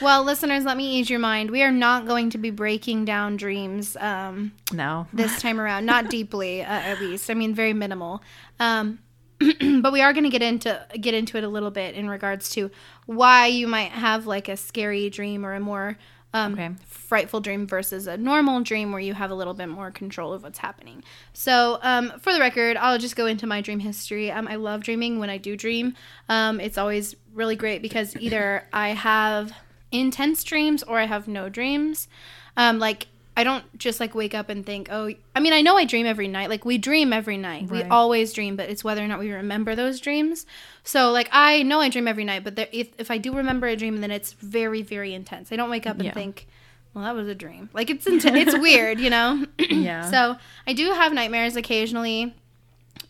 Well, 0.00 0.24
listeners, 0.24 0.64
let 0.64 0.76
me 0.76 0.98
ease 0.98 1.10
your 1.10 1.18
mind. 1.18 1.50
We 1.50 1.62
are 1.62 1.70
not 1.70 2.06
going 2.06 2.30
to 2.30 2.38
be 2.38 2.50
breaking 2.50 3.04
down 3.04 3.36
dreams 3.36 3.96
um, 3.98 4.52
no. 4.72 5.06
this 5.12 5.40
time 5.40 5.60
around, 5.60 5.86
not 5.86 6.08
deeply, 6.10 6.62
uh, 6.62 6.66
at 6.66 7.00
least. 7.00 7.30
I 7.30 7.34
mean, 7.34 7.54
very 7.54 7.72
minimal. 7.72 8.22
Um, 8.58 8.98
but 9.80 9.92
we 9.92 10.02
are 10.02 10.12
going 10.12 10.24
to 10.24 10.30
get 10.30 10.42
into 10.42 10.84
get 11.00 11.14
into 11.14 11.38
it 11.38 11.44
a 11.44 11.48
little 11.48 11.70
bit 11.70 11.94
in 11.94 12.10
regards 12.10 12.50
to 12.50 12.70
why 13.06 13.46
you 13.46 13.66
might 13.66 13.90
have 13.90 14.26
like 14.26 14.48
a 14.48 14.56
scary 14.56 15.08
dream 15.08 15.46
or 15.46 15.54
a 15.54 15.60
more 15.60 15.96
um, 16.32 16.52
Okay. 16.52 16.70
frightful 16.86 17.40
dream 17.40 17.66
versus 17.66 18.06
a 18.06 18.16
normal 18.16 18.60
dream 18.60 18.92
where 18.92 19.00
you 19.00 19.14
have 19.14 19.30
a 19.30 19.34
little 19.34 19.54
bit 19.54 19.68
more 19.68 19.90
control 19.90 20.32
of 20.32 20.42
what's 20.42 20.58
happening. 20.58 21.02
So, 21.32 21.78
um, 21.82 22.12
for 22.20 22.32
the 22.32 22.38
record, 22.38 22.76
I'll 22.76 22.98
just 22.98 23.16
go 23.16 23.26
into 23.26 23.46
my 23.46 23.60
dream 23.60 23.80
history. 23.80 24.30
Um, 24.30 24.46
I 24.46 24.54
love 24.56 24.82
dreaming 24.82 25.18
when 25.18 25.28
I 25.30 25.38
do 25.38 25.56
dream. 25.56 25.94
Um, 26.28 26.60
it's 26.60 26.78
always 26.78 27.16
really 27.34 27.56
great 27.56 27.82
because 27.82 28.16
either 28.16 28.64
I 28.72 28.90
have 28.90 29.52
intense 29.92 30.44
dreams 30.44 30.82
or 30.82 30.98
I 30.98 31.04
have 31.06 31.28
no 31.28 31.48
dreams. 31.48 32.08
Um, 32.56 32.78
like, 32.78 33.06
I 33.36 33.44
don't 33.44 33.78
just 33.78 34.00
like 34.00 34.14
wake 34.14 34.34
up 34.34 34.48
and 34.50 34.66
think, 34.66 34.88
oh, 34.90 35.10
I 35.34 35.40
mean, 35.40 35.52
I 35.52 35.62
know 35.62 35.76
I 35.76 35.84
dream 35.84 36.04
every 36.04 36.28
night. 36.28 36.50
Like 36.50 36.64
we 36.64 36.76
dream 36.76 37.12
every 37.12 37.38
night. 37.38 37.70
We 37.70 37.82
always 37.84 38.32
dream, 38.32 38.56
but 38.56 38.68
it's 38.68 38.84
whether 38.84 39.02
or 39.02 39.06
not 39.08 39.18
we 39.18 39.30
remember 39.32 39.74
those 39.74 39.98
dreams. 40.00 40.44
So 40.84 41.10
like 41.10 41.28
I 41.32 41.62
know 41.62 41.80
I 41.80 41.88
dream 41.88 42.06
every 42.08 42.24
night, 42.24 42.44
but 42.44 42.56
there, 42.56 42.68
if 42.70 42.88
if 42.98 43.10
I 43.10 43.16
do 43.18 43.34
remember 43.34 43.66
a 43.68 43.76
dream, 43.76 44.00
then 44.02 44.10
it's 44.10 44.32
very 44.34 44.82
very 44.82 45.14
intense. 45.14 45.52
I 45.52 45.56
don't 45.56 45.70
wake 45.70 45.86
up 45.86 45.96
and 45.96 46.06
Yeah. 46.06 46.12
think, 46.12 46.48
well, 46.92 47.04
that 47.04 47.14
was 47.14 47.28
a 47.28 47.34
dream. 47.34 47.70
Like 47.72 47.88
it's 47.88 48.06
intense. 48.06 48.48
it's 48.48 48.58
weird, 48.60 49.00
you 49.00 49.08
know. 49.10 49.46
Yeah. 49.58 50.02
So 50.10 50.36
I 50.66 50.72
do 50.74 50.90
have 50.92 51.12
nightmares 51.14 51.56
occasionally, 51.56 52.34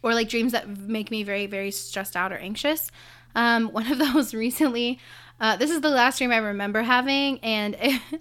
or 0.03 0.15
like 0.15 0.29
dreams 0.29 0.53
that 0.53 0.69
make 0.69 1.11
me 1.11 1.25
very 1.25 1.47
very 1.47 1.73
stressed 1.73 2.15
out 2.15 2.31
or 2.31 2.37
anxious. 2.37 2.91
Um, 3.35 3.69
one 3.73 3.91
of 3.91 3.99
those 4.13 4.35
recently. 4.35 4.99
Uh, 5.41 5.57
this 5.57 5.71
is 5.71 5.81
the 5.81 5.89
last 5.89 6.19
dream 6.19 6.33
I 6.33 6.37
remember 6.37 6.83
having, 6.83 7.39
and 7.41 7.77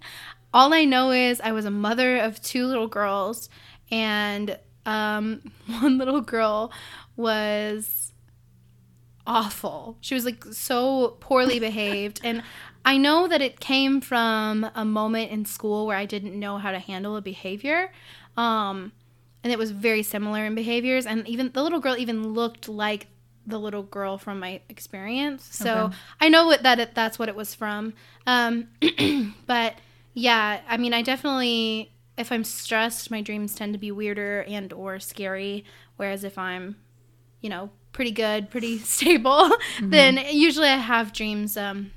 all 0.54 0.74
I 0.74 0.86
know 0.86 1.12
is 1.12 1.42
I 1.42 1.52
was 1.52 1.66
a 1.66 1.72
mother 1.72 2.18
of 2.18 2.42
two 2.42 2.66
little 2.66 2.88
girls, 2.88 3.50
and 3.92 4.58
um, 4.86 5.52
one 5.82 5.98
little 5.98 6.22
girl 6.22 6.72
was 7.18 8.14
awful. 9.28 9.98
She 10.00 10.16
was 10.16 10.24
like 10.24 10.46
so 10.46 11.18
poorly 11.20 11.60
behaved, 11.60 12.22
and 12.24 12.42
I 12.86 12.98
know 12.98 13.28
that 13.28 13.42
it 13.42 13.60
came 13.60 14.00
from 14.00 14.70
a 14.74 14.86
moment 14.86 15.32
in 15.32 15.44
school 15.44 15.86
where 15.86 15.98
I 15.98 16.06
didn't 16.06 16.40
know 16.40 16.58
how 16.58 16.72
to 16.72 16.80
handle 16.80 17.18
a 17.18 17.22
behavior. 17.22 17.92
Um, 18.38 18.94
and 19.44 19.52
it 19.52 19.60
was 19.60 19.72
very 19.72 20.04
similar 20.04 20.46
in 20.46 20.56
behaviors 20.56 21.06
and 21.06 21.28
even 21.28 21.52
the 21.54 21.64
little 21.64 21.80
girl 21.80 21.98
even 21.98 22.34
looked 22.34 22.68
like 22.68 23.08
the 23.50 23.60
little 23.60 23.84
girl 23.84 24.18
from 24.18 24.40
my 24.40 24.62
experience. 24.70 25.44
So 25.52 25.86
Okay. 25.86 25.96
i 26.22 26.30
know 26.30 26.46
what 26.48 26.64
that 26.64 26.80
it, 26.80 26.96
that's 26.96 27.18
what 27.20 27.30
it 27.30 27.36
was 27.36 27.54
from. 27.56 27.94
Um, 28.28 28.68
but 29.48 29.76
yeah 30.14 30.62
i 30.68 30.76
mean 30.78 30.94
i 30.94 31.02
definitely 31.02 31.92
if 32.18 32.32
i'm 32.32 32.44
stressed 32.44 33.10
my 33.12 33.22
dreams 33.22 33.56
tend 33.56 33.74
to 33.74 33.80
be 33.80 33.92
weirder 33.92 34.44
and 34.48 34.74
or 34.74 35.00
scary. 35.00 35.66
Whereas 35.98 36.24
if 36.24 36.38
i'm 36.38 36.76
you 37.42 37.50
know 37.50 37.70
pretty 37.92 38.12
good 38.12 38.50
pretty 38.50 38.78
stable 38.96 39.50
then 39.82 40.18
usually 40.32 40.68
i 40.68 40.76
have 40.78 41.12
dreams 41.14 41.58
um, 41.58 41.92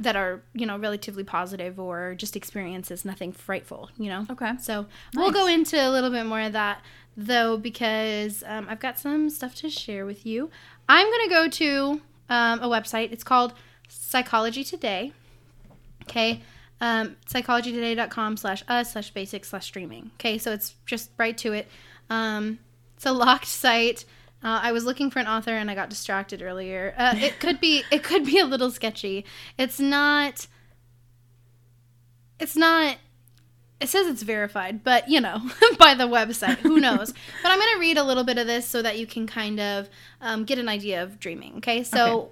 that 0.00 0.16
are 0.16 0.42
you 0.54 0.66
know 0.66 0.76
relatively 0.78 1.22
positive 1.22 1.78
or 1.78 2.14
just 2.16 2.34
experiences 2.34 3.04
nothing 3.04 3.30
frightful 3.32 3.90
you 3.98 4.08
know 4.08 4.26
Okay. 4.30 4.52
so 4.58 4.86
we'll 5.14 5.30
go 5.30 5.46
into 5.46 5.76
a 5.76 5.90
little 5.90 6.10
bit 6.10 6.24
more 6.24 6.40
of 6.40 6.52
that 6.54 6.82
though 7.16 7.56
because 7.58 8.42
um, 8.46 8.66
I've 8.68 8.80
got 8.80 8.98
some 8.98 9.28
stuff 9.30 9.54
to 9.56 9.68
share 9.68 10.06
with 10.06 10.24
you. 10.24 10.50
I'm 10.88 11.06
gonna 11.10 11.28
go 11.28 11.48
to 11.48 12.00
um, 12.30 12.60
a 12.60 12.68
website. 12.68 13.12
It's 13.12 13.24
called 13.24 13.52
Psychology 13.88 14.64
Today. 14.64 15.12
Okay. 16.04 16.40
Um, 16.80 17.16
psychologytoday.com 17.28 18.36
slash 18.38 18.62
us 18.68 18.92
slash 18.92 19.10
basic 19.10 19.44
slash 19.44 19.70
dreaming. 19.70 20.12
Okay, 20.14 20.38
so 20.38 20.52
it's 20.52 20.76
just 20.86 21.10
right 21.18 21.36
to 21.38 21.52
it. 21.52 21.68
Um, 22.08 22.58
it's 22.96 23.04
a 23.06 23.12
locked 23.12 23.46
site. 23.46 24.04
Uh, 24.42 24.60
I 24.62 24.72
was 24.72 24.84
looking 24.84 25.10
for 25.10 25.18
an 25.18 25.26
author 25.26 25.50
and 25.50 25.70
I 25.70 25.74
got 25.74 25.90
distracted 25.90 26.42
earlier. 26.42 26.94
Uh, 26.96 27.14
it 27.16 27.40
could 27.40 27.60
be 27.60 27.84
it 27.90 28.02
could 28.02 28.24
be 28.24 28.38
a 28.38 28.46
little 28.46 28.70
sketchy. 28.70 29.24
It's 29.58 29.80
not. 29.80 30.46
It's 32.38 32.56
not 32.56 32.96
it 33.80 33.88
says 33.88 34.06
it's 34.06 34.22
verified, 34.22 34.84
but 34.84 35.08
you 35.08 35.20
know, 35.20 35.40
by 35.78 35.94
the 35.94 36.04
website, 36.04 36.58
who 36.58 36.78
knows? 36.80 37.12
but 37.42 37.50
I'm 37.50 37.58
going 37.58 37.74
to 37.74 37.80
read 37.80 37.96
a 37.96 38.04
little 38.04 38.24
bit 38.24 38.38
of 38.38 38.46
this 38.46 38.66
so 38.66 38.82
that 38.82 38.98
you 38.98 39.06
can 39.06 39.26
kind 39.26 39.58
of 39.58 39.88
um, 40.20 40.44
get 40.44 40.58
an 40.58 40.68
idea 40.68 41.02
of 41.02 41.18
dreaming. 41.18 41.54
Okay, 41.56 41.82
so 41.82 42.30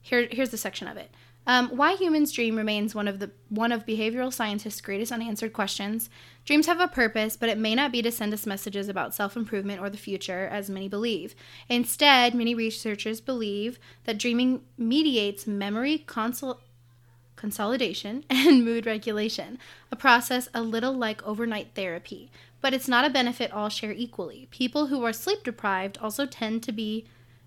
here 0.00 0.26
here's 0.30 0.50
the 0.50 0.56
section 0.56 0.88
of 0.88 0.96
it. 0.96 1.10
Um, 1.46 1.68
why 1.68 1.94
humans 1.94 2.32
dream 2.32 2.56
remains 2.56 2.94
one 2.94 3.06
of 3.06 3.20
the 3.20 3.30
one 3.48 3.70
of 3.70 3.86
behavioral 3.86 4.32
scientists' 4.32 4.80
greatest 4.80 5.12
unanswered 5.12 5.52
questions. 5.52 6.10
Dreams 6.44 6.66
have 6.66 6.80
a 6.80 6.88
purpose, 6.88 7.36
but 7.36 7.48
it 7.48 7.58
may 7.58 7.74
not 7.74 7.92
be 7.92 8.02
to 8.02 8.10
send 8.10 8.34
us 8.34 8.46
messages 8.46 8.88
about 8.88 9.14
self 9.14 9.36
improvement 9.36 9.80
or 9.80 9.88
the 9.88 9.96
future, 9.96 10.48
as 10.50 10.68
many 10.68 10.88
believe. 10.88 11.34
Instead, 11.68 12.34
many 12.34 12.54
researchers 12.54 13.20
believe 13.20 13.78
that 14.04 14.18
dreaming 14.18 14.62
mediates 14.76 15.46
memory 15.46 16.04
consol- 16.06 16.58
consolidation, 17.36 18.24
and 18.30 18.64
mood 18.64 18.86
regulation, 18.86 19.58
a 19.92 19.96
process 19.96 20.48
a 20.52 20.62
little 20.62 20.92
like 20.92 21.24
overnight 21.24 21.68
therapy. 21.74 22.30
But 22.60 22.74
it's 22.74 22.88
not 22.88 23.04
a 23.04 23.10
benefit 23.10 23.52
all 23.52 23.68
share 23.68 23.92
equally. 23.92 24.48
People 24.50 24.86
who 24.86 25.04
are 25.04 25.12
sleep 25.12 25.44
deprived 25.44 25.98
also 25.98 26.26
tend 26.26 26.64
to 26.64 26.72
be 26.72 27.06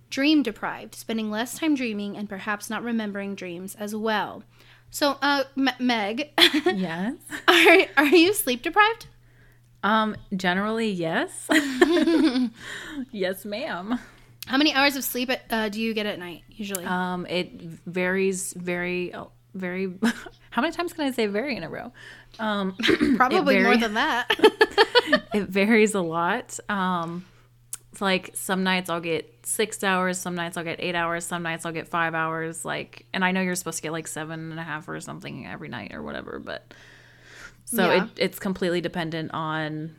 dream 0.09 0.43
deprived, 0.43 0.95
spending 0.95 1.29
less 1.31 1.57
time 1.59 1.75
dreaming 1.75 2.17
and 2.17 2.27
perhaps 2.29 2.69
not 2.69 2.83
remembering 2.83 3.35
dreams 3.35 3.75
as 3.75 3.95
well. 3.95 4.43
So, 4.91 5.17
uh, 5.21 5.43
M- 5.55 5.69
Meg, 5.79 6.31
Yes. 6.65 7.15
are, 7.47 7.77
are 7.97 8.05
you 8.05 8.33
sleep 8.33 8.61
deprived? 8.63 9.07
Um, 9.83 10.15
generally, 10.35 10.89
yes. 10.89 11.47
yes, 13.11 13.45
ma'am. 13.45 13.99
How 14.47 14.57
many 14.57 14.73
hours 14.73 14.95
of 14.95 15.03
sleep 15.03 15.29
uh, 15.51 15.69
do 15.69 15.79
you 15.79 15.93
get 15.93 16.05
at 16.05 16.17
night 16.19 16.43
usually? 16.49 16.85
Um, 16.85 17.25
it 17.27 17.61
varies 17.61 18.53
very, 18.53 19.13
very. 19.53 19.93
How 20.49 20.61
many 20.63 20.73
times 20.73 20.91
can 20.93 21.05
I 21.05 21.11
say 21.11 21.27
very 21.27 21.55
in 21.55 21.63
a 21.63 21.69
row? 21.69 21.93
Um, 22.39 22.75
Probably 23.15 23.61
more 23.61 23.77
than 23.77 23.93
that. 23.93 24.27
it 25.33 25.47
varies 25.47 25.93
a 25.93 26.01
lot. 26.01 26.59
Um, 26.67 27.25
it's 27.99 28.01
like 28.01 28.31
some 28.33 28.63
nights 28.63 28.89
I'll 28.89 29.01
get 29.01 29.45
six 29.45 29.83
hours, 29.83 30.17
some 30.17 30.33
nights 30.33 30.55
I'll 30.55 30.63
get 30.63 30.77
eight 30.79 30.95
hours, 30.95 31.25
some 31.25 31.43
nights 31.43 31.65
I'll 31.65 31.73
get 31.73 31.89
five 31.89 32.15
hours. 32.15 32.63
Like, 32.63 33.05
and 33.13 33.25
I 33.25 33.33
know 33.33 33.41
you're 33.41 33.55
supposed 33.55 33.75
to 33.79 33.81
get 33.83 33.91
like 33.91 34.07
seven 34.07 34.51
and 34.51 34.59
a 34.59 34.63
half 34.63 34.87
or 34.87 34.97
something 35.01 35.45
every 35.45 35.67
night 35.67 35.93
or 35.93 36.01
whatever, 36.01 36.39
but 36.39 36.73
so 37.65 37.91
Yeah. 37.91 38.05
it, 38.05 38.09
it's 38.15 38.39
completely 38.39 38.79
dependent 38.79 39.31
on 39.33 39.95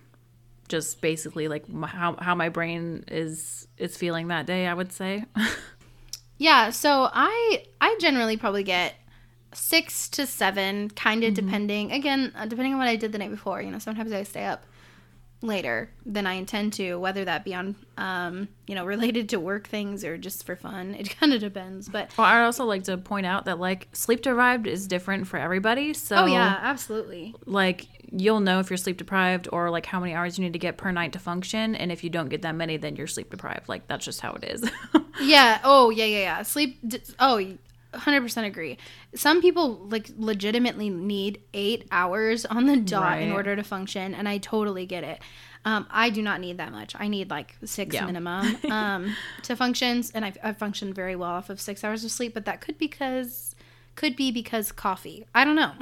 just 0.68 1.02
basically 1.02 1.46
like 1.46 1.70
how 1.84 2.16
how 2.18 2.34
my 2.34 2.48
brain 2.48 3.04
is 3.08 3.68
is 3.76 3.98
feeling 3.98 4.28
that 4.28 4.46
day. 4.46 4.66
I 4.66 4.72
would 4.72 4.92
say. 4.92 5.24
Yeah, 6.38 6.70
so 6.70 7.10
I 7.12 7.64
I 7.82 7.98
generally 8.00 8.38
probably 8.38 8.62
get 8.62 8.94
six 9.52 10.08
to 10.10 10.26
seven, 10.26 10.88
kind 10.88 11.22
of 11.22 11.34
depending. 11.34 11.92
Again, 11.92 12.32
uh, 12.34 12.46
depending 12.46 12.72
on 12.72 12.78
what 12.78 12.88
I 12.88 12.96
did 12.96 13.12
the 13.12 13.18
night 13.18 13.30
before. 13.30 13.60
You 13.60 13.70
know, 13.70 13.78
sometimes 13.78 14.10
I 14.10 14.22
stay 14.22 14.46
up 14.46 14.64
later 15.42 15.90
than 16.04 16.26
I 16.26 16.34
intend 16.34 16.74
to, 16.74 16.96
whether 16.96 17.24
that 17.24 17.44
be 17.44 17.54
on 17.54 17.76
um 17.96 18.48
you 18.66 18.74
know 18.74 18.84
related 18.94 19.28
to 19.30 19.40
work 19.40 19.66
things 19.68 20.04
or 20.04 20.18
just 20.18 20.44
for 20.44 20.56
fun. 20.56 20.94
It 20.94 21.16
kind 21.20 21.32
of 21.32 21.40
depends, 21.40 21.88
but 21.88 22.10
well, 22.16 22.26
I'd 22.26 22.44
also 22.44 22.64
like 22.64 22.84
to 22.84 22.96
point 22.98 23.26
out 23.26 23.44
that 23.46 23.58
like 23.58 23.88
sleep 23.92 24.22
deprived 24.22 24.66
is 24.66 24.86
different 24.86 25.26
for 25.26 25.38
everybody. 25.38 25.94
So 25.94 26.16
oh 26.16 26.26
yeah, 26.26 26.58
absolutely. 26.62 27.34
like 27.46 27.86
you'll 28.12 28.40
know 28.40 28.58
if 28.58 28.70
you're 28.70 28.76
sleep 28.76 28.96
deprived 28.96 29.48
or 29.52 29.70
like 29.70 29.86
how 29.86 30.00
many 30.00 30.12
hours 30.14 30.36
you 30.36 30.44
need 30.44 30.52
to 30.52 30.58
get 30.58 30.76
per 30.76 30.90
night 30.90 31.12
to 31.12 31.18
function 31.20 31.76
and 31.76 31.92
if 31.92 32.02
you 32.02 32.10
don't 32.10 32.28
get 32.28 32.42
that 32.42 32.56
many 32.56 32.76
then 32.76 32.96
you're 32.96 33.06
sleep 33.06 33.30
deprived 33.30 33.68
like 33.68 33.86
that's 33.86 34.04
just 34.04 34.20
how 34.20 34.32
it 34.32 34.42
is 34.42 34.68
Yeah. 35.22 35.60
Oh 35.62 35.90
yeah, 35.90 36.06
yeah, 36.06 36.18
yeah. 36.18 36.42
Sleep. 36.42 36.78
d- 36.86 37.00
Oh. 37.20 37.56
100% 37.92 38.44
agree. 38.46 38.78
Some 39.14 39.40
people 39.42 39.76
like 39.88 40.10
legitimately 40.16 40.90
need 40.90 41.42
8 41.54 41.88
hours 41.90 42.46
on 42.46 42.66
the 42.66 42.76
dot 42.76 43.20
in 43.20 43.32
order 43.32 43.56
to 43.56 43.62
function 43.64 44.14
and 44.14 44.28
I 44.28 44.38
totally 44.38 44.86
get 44.86 45.04
it. 45.04 45.20
Um, 45.64 45.86
I 45.90 46.08
do 46.10 46.22
not 46.22 46.40
need 46.40 46.56
that 46.58 46.72
much. 46.72 46.94
I 46.98 47.08
need 47.08 47.28
like 47.30 47.56
6 47.64 47.94
Yeah. 47.94 48.06
minimum 48.06 48.56
um, 48.70 49.16
to 49.42 49.56
function 49.56 50.02
and 50.14 50.24
I've, 50.24 50.38
I've 50.42 50.56
functioned 50.56 50.94
very 50.94 51.16
well 51.16 51.30
off 51.30 51.50
of 51.50 51.60
6 51.60 51.84
hours 51.84 52.04
of 52.04 52.10
sleep, 52.10 52.32
but 52.34 52.44
that 52.46 52.60
could 52.60 52.78
because 52.78 53.54
could 53.96 54.16
be 54.16 54.30
because 54.30 54.72
coffee. 54.72 55.26
I 55.34 55.44
don't 55.44 55.56
know. 55.56 55.72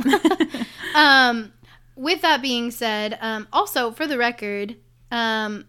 um, 0.95 1.53
with 1.95 2.23
that 2.23 2.43
being 2.43 2.71
said, 2.71 3.19
um, 3.21 3.47
also 3.53 3.93
for 3.93 4.07
the 4.07 4.19
record, 4.19 4.77
um, 5.13 5.67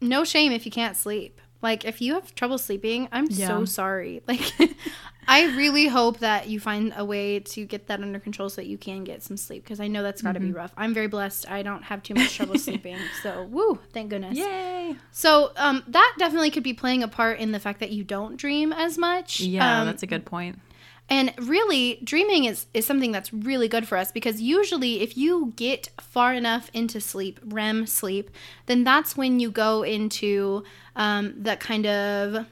no 0.00 0.24
shame 0.24 0.52
if 0.52 0.66
you 0.66 0.72
can't 0.72 0.96
sleep. 0.96 1.40
Like 1.62 1.84
if 1.84 2.00
you 2.02 2.14
have 2.14 2.34
trouble 2.34 2.58
sleeping, 2.58 3.08
I'm 3.12 3.30
so 3.30 3.64
sorry. 3.64 4.22
Like 4.28 4.52
I 5.28 5.56
really 5.56 5.86
hope 5.86 6.18
that 6.18 6.48
you 6.48 6.60
find 6.60 6.92
a 6.96 7.04
way 7.04 7.40
to 7.40 7.64
get 7.64 7.86
that 7.88 8.00
under 8.00 8.18
control 8.18 8.48
so 8.48 8.56
that 8.60 8.66
you 8.66 8.78
can 8.78 9.04
get 9.04 9.22
some 9.22 9.36
sleep 9.36 9.64
because 9.64 9.80
I 9.80 9.88
know 9.88 10.02
that's 10.02 10.22
got 10.22 10.32
to 10.32 10.40
be 10.40 10.52
rough. 10.52 10.72
I'm 10.76 10.94
very 10.94 11.08
blessed. 11.08 11.50
I 11.50 11.62
don't 11.62 11.82
have 11.82 12.02
too 12.02 12.14
much 12.14 12.36
trouble 12.36 12.58
sleeping. 12.58 12.96
So, 13.22 13.44
woo, 13.44 13.78
thank 13.92 14.10
goodness. 14.10 14.36
yay 14.38 14.96
So, 15.10 15.52
um 15.56 15.82
that 15.88 16.14
definitely 16.18 16.50
could 16.50 16.62
be 16.62 16.74
playing 16.74 17.02
a 17.02 17.08
part 17.08 17.38
in 17.38 17.52
the 17.52 17.60
fact 17.60 17.80
that 17.80 17.90
you 17.90 18.04
don't 18.04 18.36
dream 18.36 18.72
as 18.72 18.98
much. 18.98 19.40
yeah 19.40 19.80
Um, 19.80 19.86
that's 19.86 20.02
a 20.02 20.06
good 20.06 20.24
point. 20.24 20.56
point 20.56 20.66
and 21.08 21.32
really, 21.38 22.00
dreaming 22.02 22.46
is, 22.46 22.66
is 22.74 22.84
something 22.84 23.12
that's 23.12 23.32
really 23.32 23.68
good 23.68 23.86
for 23.86 23.96
us 23.96 24.10
because 24.10 24.40
usually, 24.40 25.02
if 25.02 25.16
you 25.16 25.52
get 25.54 25.88
far 26.00 26.34
enough 26.34 26.68
into 26.74 27.00
sleep, 27.00 27.38
REM 27.44 27.86
sleep, 27.86 28.30
then 28.66 28.82
that's 28.82 29.16
when 29.16 29.38
you 29.38 29.50
go 29.52 29.84
into 29.84 30.64
um, 30.96 31.34
that 31.38 31.60
kind 31.60 31.86
of 31.86 32.46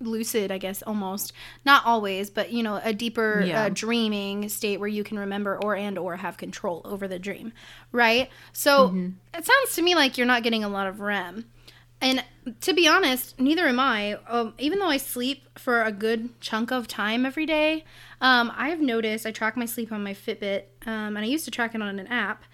lucid, 0.00 0.50
I 0.50 0.58
guess, 0.58 0.82
almost. 0.82 1.32
Not 1.64 1.84
always, 1.86 2.30
but 2.30 2.52
you 2.52 2.62
know, 2.62 2.80
a 2.82 2.92
deeper 2.92 3.42
Yeah. 3.44 3.64
uh, 3.64 3.68
dreaming 3.72 4.48
state 4.48 4.78
where 4.78 4.88
you 4.88 5.04
can 5.04 5.18
remember 5.18 5.58
or 5.62 5.76
and 5.76 5.98
or 5.98 6.16
have 6.16 6.36
control 6.36 6.82
over 6.84 7.08
the 7.08 7.18
dream, 7.18 7.52
right? 7.92 8.28
So 8.52 8.94
it 9.34 9.44
sounds 9.44 9.74
to 9.74 9.82
me 9.82 9.94
like 9.94 10.18
you're 10.18 10.26
not 10.26 10.42
getting 10.42 10.64
a 10.64 10.68
lot 10.68 10.86
of 10.86 11.00
REM. 11.00 11.46
And 12.00 12.22
to 12.60 12.74
be 12.74 12.86
honest, 12.86 13.40
neither 13.40 13.66
am 13.66 13.80
I. 13.80 14.18
Um, 14.28 14.52
even 14.58 14.78
though 14.78 14.88
I 14.90 14.98
sleep 14.98 15.44
for 15.58 15.82
a 15.82 15.90
good 15.90 16.38
chunk 16.42 16.70
of 16.70 16.86
time 16.86 17.24
every 17.24 17.46
day, 17.46 17.84
um, 18.20 18.52
I 18.54 18.68
have 18.68 18.80
noticed 18.80 19.24
I 19.24 19.30
track 19.30 19.56
my 19.56 19.64
sleep 19.64 19.90
on 19.90 20.02
my 20.04 20.12
Fitbit, 20.12 20.64
um, 20.86 21.16
and 21.16 21.20
I 21.20 21.24
used 21.24 21.46
to 21.46 21.50
track 21.50 21.74
it 21.74 21.80
on 21.80 21.98
an 21.98 22.06
app. 22.08 22.44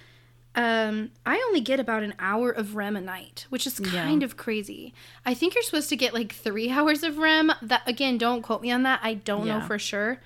Um, 0.55 1.11
I 1.25 1.37
only 1.49 1.61
get 1.61 1.81
about 1.81 2.03
an 2.03 2.15
hour 2.19 2.51
of 2.51 2.75
REM 2.77 2.95
a 2.97 3.01
night, 3.01 3.47
which 3.49 3.67
is 3.67 3.81
kind 3.81 4.21
Yeah. 4.21 4.27
of 4.27 4.37
crazy. 4.37 4.93
I 5.25 5.33
think 5.33 5.55
you're 5.55 5.63
supposed 5.63 5.89
to 5.89 5.97
get 5.97 6.13
like 6.13 6.33
three 6.35 6.69
hours 6.71 7.03
of 7.03 7.17
REM. 7.19 7.53
That 7.63 7.83
again, 7.87 8.19
don't 8.19 8.43
quote 8.43 8.61
me 8.61 8.71
on 8.71 8.83
that. 8.83 9.01
I 9.03 9.15
don't 9.15 9.47
know 9.47 9.61
for 9.63 9.79
sure, 9.79 10.21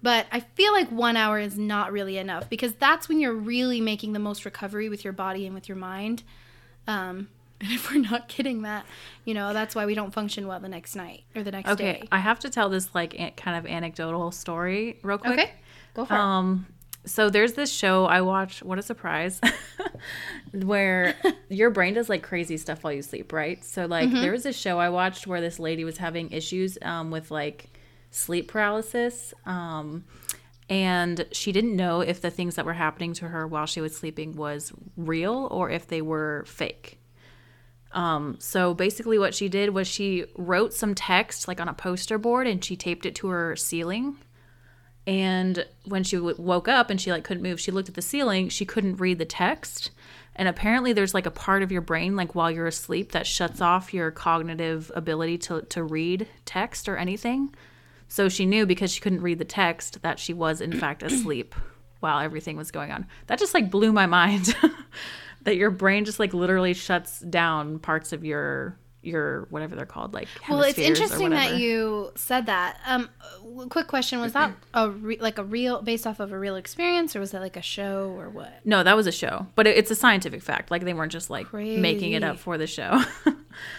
but 0.00 0.26
I 0.30 0.40
feel 0.40 0.72
like 0.72 0.88
one 0.90 1.16
hour 1.16 1.38
is 1.40 1.58
not 1.58 1.90
really 1.90 2.16
enough 2.16 2.48
because 2.48 2.74
that's 2.74 3.08
when 3.08 3.18
you're 3.18 3.34
really 3.34 3.80
making 3.80 4.12
the 4.12 4.18
most 4.20 4.44
recovery 4.44 4.88
with 4.88 5.02
your 5.02 5.12
body 5.12 5.46
and 5.46 5.54
with 5.54 5.68
your 5.68 5.76
mind. 5.78 6.22
Um, 6.86 7.28
and 7.60 7.72
if 7.72 7.90
we're 7.92 8.00
not 8.00 8.28
getting 8.28 8.62
that, 8.62 8.84
you 9.24 9.34
know, 9.34 9.52
that's 9.52 9.74
why 9.74 9.84
we 9.86 9.94
don't 9.94 10.12
function 10.12 10.46
well 10.48 10.58
the 10.60 10.68
next 10.68 10.94
night 10.96 11.22
or 11.34 11.42
the 11.42 11.50
next 11.52 11.70
Okay, 11.70 11.84
day. 11.84 11.98
Okay, 11.98 12.08
I 12.12 12.18
have 12.18 12.38
to 12.40 12.50
tell 12.50 12.68
this 12.68 12.92
like 12.94 13.36
kind 13.36 13.56
of 13.56 13.66
anecdotal 13.66 14.30
story 14.30 14.98
real 15.02 15.18
quick. 15.18 15.32
Okay, 15.38 15.50
go 15.94 16.04
for 16.04 16.14
it. 16.14 16.18
So 17.04 17.30
there's 17.30 17.54
this 17.54 17.72
show 17.72 18.06
I 18.06 18.20
watch. 18.20 18.62
What 18.62 18.78
a 18.78 18.82
surprise! 18.82 19.40
where 20.52 21.14
your 21.48 21.70
brain 21.70 21.94
does 21.94 22.08
like 22.08 22.22
crazy 22.22 22.56
stuff 22.56 22.84
while 22.84 22.92
you 22.92 23.02
sleep, 23.02 23.32
right? 23.32 23.64
So 23.64 23.86
like 23.86 24.08
Mm-hmm. 24.08 24.20
there 24.22 24.32
was 24.32 24.42
this 24.44 24.56
show 24.58 24.78
I 24.78 24.88
watched 24.88 25.26
where 25.26 25.40
this 25.40 25.58
lady 25.58 25.84
was 25.84 25.98
having 25.98 26.30
issues 26.30 26.78
um, 26.82 27.10
with 27.10 27.30
like 27.30 27.70
sleep 28.10 28.48
paralysis. 28.48 29.34
Um, 29.46 30.04
and 30.68 31.26
she 31.32 31.50
didn't 31.52 31.74
know 31.76 32.00
if 32.00 32.20
the 32.20 32.30
things 32.30 32.54
that 32.54 32.64
were 32.64 32.72
happening 32.72 33.12
to 33.14 33.28
her 33.28 33.46
while 33.46 33.66
she 33.66 33.80
was 33.80 33.96
sleeping 33.96 34.36
was 34.36 34.72
real 34.96 35.48
or 35.50 35.70
if 35.70 35.86
they 35.88 36.00
were 36.02 36.44
fake. 36.46 36.98
Um, 37.92 38.36
so 38.38 38.72
basically, 38.72 39.18
what 39.18 39.34
she 39.34 39.48
did 39.50 39.70
was 39.70 39.86
she 39.86 40.24
wrote 40.36 40.72
some 40.72 40.94
text 40.94 41.46
like 41.46 41.60
on 41.60 41.68
a 41.68 41.74
poster 41.74 42.16
board 42.16 42.46
and 42.46 42.64
she 42.64 42.74
taped 42.76 43.04
it 43.04 43.14
to 43.16 43.26
her 43.28 43.54
ceiling. 43.56 44.16
And 45.06 45.66
when 45.84 46.04
she 46.04 46.16
w- 46.16 46.36
woke 46.38 46.68
up 46.68 46.90
and 46.90 47.00
she 47.00 47.10
like 47.10 47.24
couldn't 47.24 47.42
move, 47.42 47.60
she 47.60 47.70
looked 47.72 47.88
at 47.88 47.94
the 47.94 48.02
ceiling. 48.02 48.48
She 48.48 48.64
couldn't 48.64 48.96
read 48.96 49.18
the 49.18 49.24
text. 49.24 49.90
And 50.34 50.48
apparently, 50.48 50.92
there's 50.92 51.12
like 51.14 51.26
a 51.26 51.30
part 51.30 51.62
of 51.62 51.70
your 51.72 51.82
brain, 51.82 52.16
like 52.16 52.34
while 52.34 52.50
you're 52.50 52.66
asleep, 52.66 53.12
that 53.12 53.26
shuts 53.26 53.60
off 53.60 53.92
your 53.92 54.10
cognitive 54.10 54.90
ability 54.94 55.38
to 55.38 55.62
to 55.62 55.82
read 55.82 56.28
text 56.44 56.88
or 56.88 56.96
anything. 56.96 57.54
So 58.08 58.28
she 58.28 58.46
knew 58.46 58.66
because 58.66 58.92
she 58.92 59.00
couldn't 59.00 59.22
read 59.22 59.38
the 59.38 59.44
text 59.44 60.02
that 60.02 60.18
she 60.18 60.32
was 60.32 60.60
in 60.60 60.72
fact 60.72 61.02
asleep 61.10 61.54
while 62.00 62.20
everything 62.20 62.56
was 62.56 62.70
going 62.70 62.92
on. 62.92 63.06
That 63.26 63.38
just 63.38 63.54
like 63.54 63.70
blew 63.70 63.92
my 63.92 64.06
mind. 64.18 64.54
that 65.42 65.56
your 65.56 65.70
brain 65.70 66.04
just 66.04 66.18
like 66.20 66.32
literally 66.32 66.72
shuts 66.72 67.20
down 67.20 67.78
parts 67.78 68.12
of 68.12 68.24
your 68.24 68.78
your 69.02 69.46
whatever 69.50 69.74
they're 69.76 69.84
called 69.86 70.14
like 70.14 70.28
Well, 70.48 70.62
it's 70.62 70.78
interesting 70.78 71.30
that 71.30 71.56
you 71.58 72.12
said 72.14 72.46
that. 72.46 72.78
Um, 72.86 73.08
quick 73.68 73.86
question: 73.88 74.20
Was 74.20 74.32
that 74.32 74.52
a 74.74 74.90
re- 74.90 75.18
like 75.20 75.38
a 75.38 75.44
real 75.44 75.82
based 75.82 76.06
off 76.06 76.20
of 76.20 76.32
a 76.32 76.38
real 76.38 76.56
experience, 76.56 77.16
or 77.16 77.20
was 77.20 77.32
that 77.32 77.40
like 77.40 77.56
a 77.56 77.62
show, 77.62 78.14
or 78.16 78.28
what? 78.30 78.60
No, 78.64 78.82
that 78.82 78.96
was 78.96 79.06
a 79.06 79.12
show, 79.12 79.46
but 79.54 79.66
it, 79.66 79.76
it's 79.76 79.90
a 79.90 79.96
scientific 79.96 80.42
fact. 80.42 80.70
Like 80.70 80.84
they 80.84 80.94
weren't 80.94 81.12
just 81.12 81.30
like 81.30 81.52
making 81.52 82.12
it 82.12 82.22
up 82.22 82.38
for 82.38 82.56
the 82.58 82.66
show. 82.66 83.02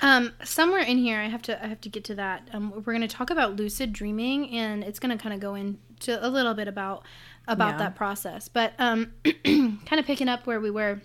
Um, 0.03 0.34
somewhere 0.44 0.82
in 0.84 1.00
here, 1.00 1.20
I 1.20 1.27
have 1.30 1.42
to 1.44 1.63
I 1.63 1.68
have 1.68 1.82
to 1.82 1.89
get 1.89 2.03
to 2.06 2.15
that. 2.15 2.48
Um, 2.53 2.72
we're 2.75 2.94
going 2.94 3.01
to 3.01 3.08
talk 3.08 3.32
about 3.32 3.56
lucid 3.56 3.92
dreaming, 3.92 4.51
and 4.51 4.84
it's 4.84 5.00
going 5.00 5.18
to 5.18 5.22
kind 5.22 5.34
of 5.34 5.39
go 5.42 5.56
into 5.56 6.24
a 6.24 6.30
little 6.30 6.53
bit 6.53 6.68
about 6.68 7.03
about 7.48 7.72
Yeah. 7.74 7.77
that 7.80 7.96
process. 7.96 8.48
But 8.48 8.74
um, 8.77 9.13
kind 9.44 9.94
of 10.00 10.06
picking 10.06 10.30
up 10.30 10.46
where 10.46 10.60
we 10.60 10.70
were. 10.70 11.01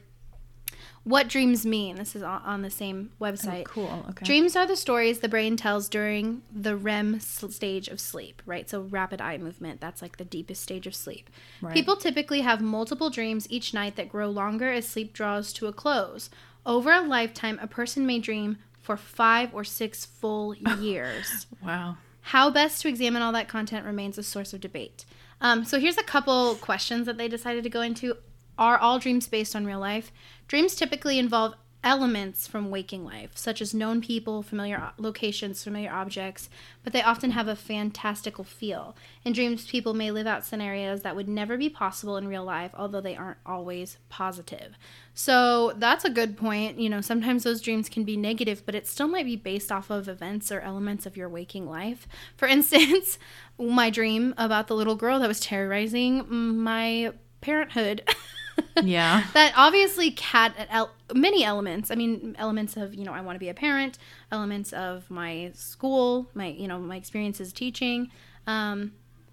What 1.05 1.29
dreams 1.29 1.65
mean? 1.65 1.97
This 1.97 2.15
is 2.15 2.23
on, 2.23 2.63
the 2.63 2.71
same 2.71 3.11
website. 3.21 3.65
cool. 3.65 4.05
Okay. 4.11 4.25
Dreams 4.27 4.57
are 4.57 4.67
the 4.67 4.77
stories 4.77 5.21
the 5.21 5.29
brain 5.29 5.57
tells 5.57 5.89
during 5.89 6.43
the 6.53 6.77
REM 6.77 7.21
stage 7.21 7.89
of 7.89 8.01
sleep, 8.01 8.43
right? 8.45 8.69
So 8.69 8.83
rapid 8.83 9.21
eye 9.21 9.39
movement, 9.39 9.81
that's 9.81 10.03
like 10.03 10.19
the 10.19 10.25
deepest 10.25 10.63
stage 10.63 10.87
of 10.87 10.95
sleep. 10.95 11.31
Right. 11.63 11.73
People 11.73 11.97
typically 11.97 12.43
have 12.43 12.61
multiple 12.61 13.11
dreams 13.11 13.47
each 13.51 13.73
night 13.73 13.97
that 13.97 14.09
grow 14.09 14.29
longer 14.29 14.71
as 14.71 14.87
sleep 14.87 15.13
draws 15.13 15.53
to 15.55 15.67
a 15.67 15.73
close. 15.73 16.31
Over 16.67 16.93
a 16.93 17.01
lifetime, 17.01 17.59
a 17.63 17.67
person 17.67 18.07
may 18.07 18.19
dream 18.19 18.59
for 18.79 18.97
5 18.97 19.55
or 19.55 19.65
6 19.65 20.05
full 20.05 20.55
years. 20.81 21.47
Wow. 21.65 21.97
How 22.23 22.51
best 22.51 22.83
to 22.83 22.89
examine 22.89 23.23
all 23.23 23.33
that 23.33 23.49
content 23.49 23.87
remains 23.87 24.19
a 24.19 24.23
source 24.23 24.53
of 24.53 24.61
debate. 24.61 25.07
Um, 25.41 25.65
so 25.65 25.79
here's 25.79 25.97
a 25.97 26.03
couple 26.03 26.57
questions 26.57 27.07
that 27.07 27.17
they 27.17 27.29
decided 27.29 27.65
to 27.65 27.71
go 27.71 27.81
into. 27.81 28.17
Are 28.59 28.77
all 28.77 28.99
dreams 28.99 29.29
based 29.29 29.55
on 29.55 29.65
real 29.65 29.79
life? 29.79 30.11
Dreams 30.49 30.75
typically 30.75 31.19
involve 31.19 31.55
elements 31.85 32.47
from 32.47 32.71
waking 32.71 33.05
life, 33.05 33.31
such 33.35 33.63
as 33.63 33.73
known 33.73 34.01
people, 34.01 34.43
familiar 34.43 34.91
locations, 34.99 35.63
familiar 35.63 35.93
objects, 35.93 36.51
but 36.83 36.93
they 36.93 37.03
often 37.03 37.31
have 37.31 37.47
a 37.47 37.55
fantastical 37.55 38.43
feel. 38.43 38.97
In 39.25 39.33
dreams, 39.33 39.67
people 39.67 39.95
may 39.95 40.11
live 40.11 40.27
out 40.27 40.45
scenarios 40.45 41.03
that 41.03 41.15
would 41.15 41.29
never 41.29 41.57
be 41.57 41.69
possible 41.69 42.17
in 42.17 42.27
real 42.27 42.45
life, 42.45 42.73
although 42.75 43.01
they 43.01 43.15
aren't 43.15 43.39
always 43.47 43.99
positive. 44.09 44.77
So 45.15 45.73
that's 45.77 46.05
a 46.05 46.11
good 46.11 46.37
point. 46.37 46.81
You 46.81 46.91
know, 46.91 47.01
sometimes 47.01 47.45
those 47.45 47.63
dreams 47.63 47.89
can 47.89 48.03
be 48.03 48.17
negative, 48.17 48.67
but 48.67 48.75
it 48.75 48.87
still 48.87 49.09
might 49.09 49.27
be 49.27 49.37
based 49.37 49.71
off 49.71 49.89
of 49.89 50.09
events 50.09 50.51
or 50.51 50.61
elements 50.61 51.07
of 51.07 51.17
your 51.17 51.29
waking 51.29 51.69
life. 51.69 52.09
For 52.37 52.49
instance, 52.57 53.19
my 53.57 53.89
dream 53.89 54.35
about 54.37 54.67
the 54.67 54.77
little 54.77 54.97
girl 54.97 55.21
that 55.21 55.29
was 55.29 55.41
terrorizing 55.41 56.27
my 56.29 57.13
parenthood. 57.41 58.03
Yeah. 58.83 59.25
that 59.35 59.53
obviously 59.57 60.15
had 60.21 60.53
el- 60.71 60.91
many 61.15 61.45
elements. 61.45 61.91
I 61.91 61.95
mean, 61.95 62.37
elements 62.39 62.77
of 62.77 62.95
you 62.95 63.05
know 63.05 63.13
I 63.13 63.21
want 63.21 63.37
to 63.37 63.41
be 63.41 63.49
a 63.49 63.55
parent, 63.55 63.99
elements 64.33 64.73
of 64.73 65.11
my 65.11 65.51
school, 65.55 66.29
my 66.35 66.47
you 66.49 66.69
know 66.69 66.79
my 66.79 66.97
experiences 66.97 67.53
teaching, 67.53 68.11
um, 68.47 68.93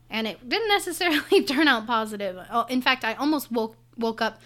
and 0.09 0.27
it 0.27 0.47
didn't 0.49 0.67
necessarily 0.69 1.43
turn 1.45 1.67
out 1.67 1.85
positive. 1.87 2.37
Oh, 2.51 2.65
In 2.69 2.81
fact, 2.81 3.03
I 3.05 3.13
almost 3.13 3.51
woke 3.51 3.75
woke 3.97 4.21
up 4.21 4.39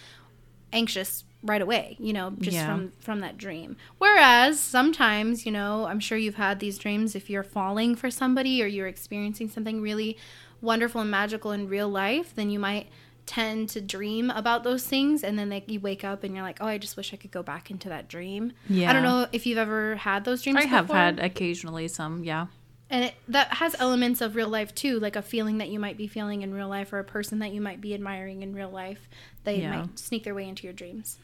anxious 0.71 1.23
right 1.41 1.61
away. 1.61 1.95
You 1.99 2.13
know, 2.13 2.31
just 2.39 2.55
Yeah. 2.55 2.65
from 2.65 2.91
from 2.99 3.19
that 3.21 3.37
dream. 3.37 3.77
Whereas 3.97 4.59
sometimes, 4.59 5.45
you 5.45 5.51
know, 5.51 5.85
I'm 5.85 5.99
sure 5.99 6.17
you've 6.17 6.35
had 6.35 6.59
these 6.59 6.77
dreams 6.77 7.15
if 7.15 7.29
you're 7.29 7.43
falling 7.43 7.95
for 7.95 8.11
somebody 8.11 8.61
or 8.61 8.67
you're 8.67 8.87
experiencing 8.87 9.49
something 9.49 9.81
really 9.81 10.17
wonderful 10.61 10.99
and 11.01 11.09
magical 11.09 11.51
in 11.51 11.69
real 11.69 11.87
life, 11.87 12.35
then 12.35 12.49
you 12.49 12.59
might 12.59 12.87
tend 13.29 13.69
to 13.69 13.79
dream 13.79 14.31
about 14.31 14.63
those 14.63 14.83
things 14.83 15.23
and 15.23 15.37
then 15.37 15.49
they, 15.49 15.63
you 15.67 15.79
wake 15.79 16.03
up 16.03 16.23
and 16.23 16.33
you're 16.33 16.41
like 16.43 16.57
oh 16.61 16.65
i 16.65 16.79
just 16.79 16.97
wish 16.97 17.13
i 17.13 17.15
could 17.15 17.29
go 17.29 17.43
back 17.43 17.69
into 17.69 17.87
that 17.87 18.07
dream 18.07 18.51
yeah 18.67 18.89
i 18.89 18.93
don't 18.93 19.03
know 19.03 19.27
if 19.31 19.45
you've 19.45 19.59
ever 19.59 19.95
had 19.97 20.25
those 20.25 20.41
dreams 20.41 20.57
I 20.57 20.63
have 20.65 20.87
before. 20.87 20.95
had 20.97 21.19
occasionally 21.19 21.87
some, 21.89 22.23
yeah. 22.23 22.47
and 22.89 23.05
it, 23.05 23.13
that 23.27 23.53
has 23.53 23.75
elements 23.77 24.21
of 24.21 24.35
real 24.35 24.49
life 24.49 24.73
too 24.73 24.99
like 24.99 25.15
a 25.15 25.21
feeling 25.21 25.59
that 25.59 25.69
you 25.69 25.79
might 25.79 25.95
be 25.95 26.07
feeling 26.07 26.41
in 26.41 26.51
real 26.55 26.67
life 26.67 26.91
or 26.91 26.97
a 26.97 27.03
person 27.03 27.37
that 27.39 27.51
you 27.51 27.61
might 27.61 27.79
be 27.79 27.93
admiring 27.93 28.41
in 28.41 28.55
real 28.55 28.71
life 28.71 29.07
they 29.43 29.61
Yeah. 29.61 29.81
might 29.81 29.99
sneak 29.99 30.23
their 30.23 30.33
way 30.33 30.47
into 30.49 30.63
your 30.63 30.73
dreams 30.73 31.19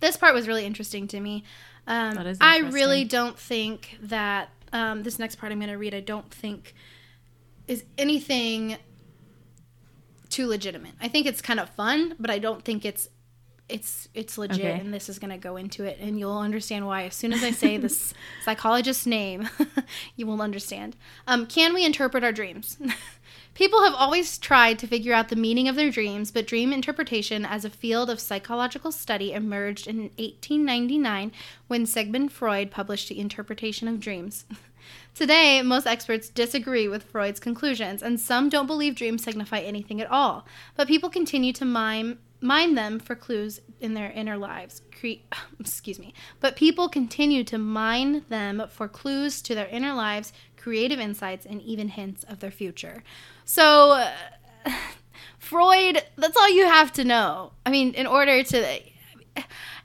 this 0.00 0.16
part 0.16 0.34
was 0.34 0.48
really 0.48 0.66
interesting 0.66 1.06
to 1.06 1.20
me 1.20 1.44
um, 1.86 2.16
That 2.16 2.26
is 2.26 2.38
i 2.40 2.58
really 2.58 3.04
don't 3.04 3.38
think 3.38 3.96
that 4.02 4.48
um, 4.72 5.04
this 5.04 5.20
next 5.20 5.36
part 5.36 5.52
i'm 5.52 5.60
going 5.60 5.70
to 5.70 5.78
read 5.78 5.94
i 5.94 6.00
don't 6.00 6.28
think 6.34 6.74
is 7.68 7.84
anything 7.96 8.76
too 10.32 10.46
legitimate. 10.48 10.92
I 11.00 11.08
think 11.08 11.26
it's 11.26 11.40
kind 11.42 11.60
of 11.60 11.68
fun 11.70 12.14
but 12.18 12.30
i 12.30 12.38
don't 12.38 12.64
think 12.64 12.84
it's 12.84 13.08
it's 13.68 14.08
it's 14.12 14.36
legit 14.36 14.60
Okay. 14.66 14.80
and 14.80 14.92
this 14.92 15.08
is 15.08 15.18
going 15.18 15.30
to 15.30 15.38
go 15.38 15.56
into 15.56 15.84
it 15.84 15.96
and 16.00 16.18
you'll 16.18 16.36
understand 16.48 16.86
why 16.86 17.04
as 17.04 17.14
soon 17.14 17.32
as 17.32 17.42
i 17.42 17.50
say 17.52 17.76
this 17.78 18.12
psychologist's 18.44 19.06
name 19.06 19.48
you 20.16 20.26
will 20.26 20.42
understand. 20.42 20.96
Um, 21.26 21.46
can 21.46 21.72
we 21.72 21.84
interpret 21.86 22.24
our 22.24 22.32
dreams? 22.32 22.76
People 23.54 23.82
have 23.84 23.92
always 23.94 24.38
tried 24.38 24.78
to 24.78 24.86
figure 24.86 25.12
out 25.12 25.28
the 25.28 25.36
meaning 25.36 25.68
of 25.68 25.76
their 25.76 25.90
dreams 25.90 26.30
but 26.30 26.46
dream 26.46 26.72
interpretation 26.72 27.44
as 27.46 27.64
a 27.64 27.70
field 27.70 28.10
of 28.10 28.18
psychological 28.20 28.90
study 28.92 29.32
emerged 29.32 29.86
in 29.86 29.98
1899 30.18 31.32
when 31.68 31.86
sigmund 31.86 32.32
freud 32.32 32.70
published 32.70 33.08
the 33.08 33.20
interpretation 33.20 33.88
of 33.88 34.00
dreams 34.00 34.44
Today, 35.14 35.60
most 35.60 35.86
experts 35.86 36.30
disagree 36.30 36.88
with 36.88 37.02
Freud's 37.02 37.38
conclusions, 37.38 38.02
and 38.02 38.18
some 38.18 38.48
don't 38.48 38.66
believe 38.66 38.94
dreams 38.94 39.22
signify 39.22 39.58
anything 39.58 40.00
at 40.00 40.10
all. 40.10 40.46
But 40.74 40.88
people 40.88 41.10
continue 41.10 41.52
to 41.52 41.66
mime, 41.66 42.18
mine 42.40 42.74
them 42.74 42.98
for 42.98 43.14
clues 43.14 43.60
in 43.78 43.92
their 43.92 44.10
inner 44.10 44.38
lives. 44.38 44.80
Cre- 44.98 45.22
excuse 45.60 45.98
me. 45.98 46.14
But 46.40 46.56
people 46.56 46.88
continue 46.88 47.44
to 47.44 47.58
mine 47.58 48.24
them 48.30 48.62
for 48.70 48.88
clues 48.88 49.42
to 49.42 49.54
their 49.54 49.66
inner 49.66 49.92
lives, 49.92 50.32
creative 50.56 50.98
insights, 50.98 51.44
and 51.44 51.60
even 51.60 51.88
hints 51.88 52.24
of 52.24 52.40
their 52.40 52.50
future. 52.50 53.02
So, 53.44 53.90
uh, 54.64 54.72
Freud, 55.38 56.02
that's 56.16 56.36
all 56.38 56.50
you 56.50 56.64
have 56.64 56.90
to 56.94 57.04
know. 57.04 57.52
I 57.66 57.70
mean, 57.70 57.92
in 57.92 58.06
order 58.06 58.42
to 58.42 58.80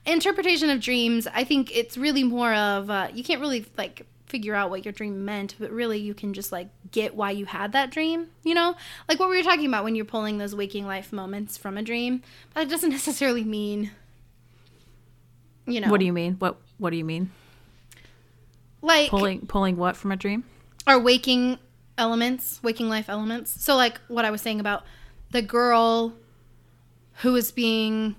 interpretation 0.06 0.70
of 0.70 0.80
dreams, 0.80 1.28
I 1.34 1.44
think 1.44 1.76
it's 1.76 1.98
really 1.98 2.24
more 2.24 2.54
of 2.54 2.90
uh, 2.90 3.10
you 3.14 3.26
can't 3.26 3.42
really 3.42 3.66
like 3.78 4.06
figure 4.28 4.54
out 4.54 4.70
what 4.70 4.86
your 4.86 4.92
dream 4.92 5.26
meant, 5.26 5.56
but 5.58 5.72
really 5.72 5.98
you 5.98 6.14
can 6.14 6.34
just 6.34 6.52
like 6.52 6.68
get 6.92 7.16
why 7.16 7.32
you 7.32 7.46
had 7.46 7.72
that 7.72 7.90
dream. 7.90 8.28
You 8.44 8.54
know, 8.56 8.76
like 9.10 9.20
what 9.20 9.30
we 9.30 9.38
were 9.38 9.44
talking 9.44 9.66
about 9.66 9.84
when 9.84 9.96
you're 9.96 10.06
pulling 10.06 10.38
those 10.38 10.54
waking 10.54 10.86
life 10.86 11.12
moments 11.12 11.58
from 11.58 11.78
a 11.78 11.82
dream. 11.82 12.22
But 12.54 12.64
it 12.64 12.70
doesn't 12.70 12.90
necessarily 13.00 13.44
mean, 13.44 13.92
you 15.66 15.82
know, 15.82 15.90
What 15.90 16.00
do 16.00 16.06
you 16.06 16.14
mean? 16.14 16.36
What 16.36 16.58
What 16.78 16.92
do 16.92 16.98
you 16.98 17.06
mean? 17.06 17.32
like 18.82 19.10
Pulling 19.10 19.48
pulling 19.48 19.76
what 19.78 19.98
from 19.98 20.12
a 20.12 20.16
dream? 20.16 20.44
our 20.86 21.00
waking 21.00 21.58
elements, 21.98 22.62
waking 22.64 22.88
life 22.90 23.10
elements. 23.10 23.62
So 23.64 23.76
like 23.76 24.00
what 24.08 24.24
I 24.24 24.32
was 24.32 24.42
saying 24.42 24.60
about 24.60 24.84
the 25.32 25.42
girl 25.42 26.14
who 27.22 27.34
was 27.34 27.52
being 27.52 28.16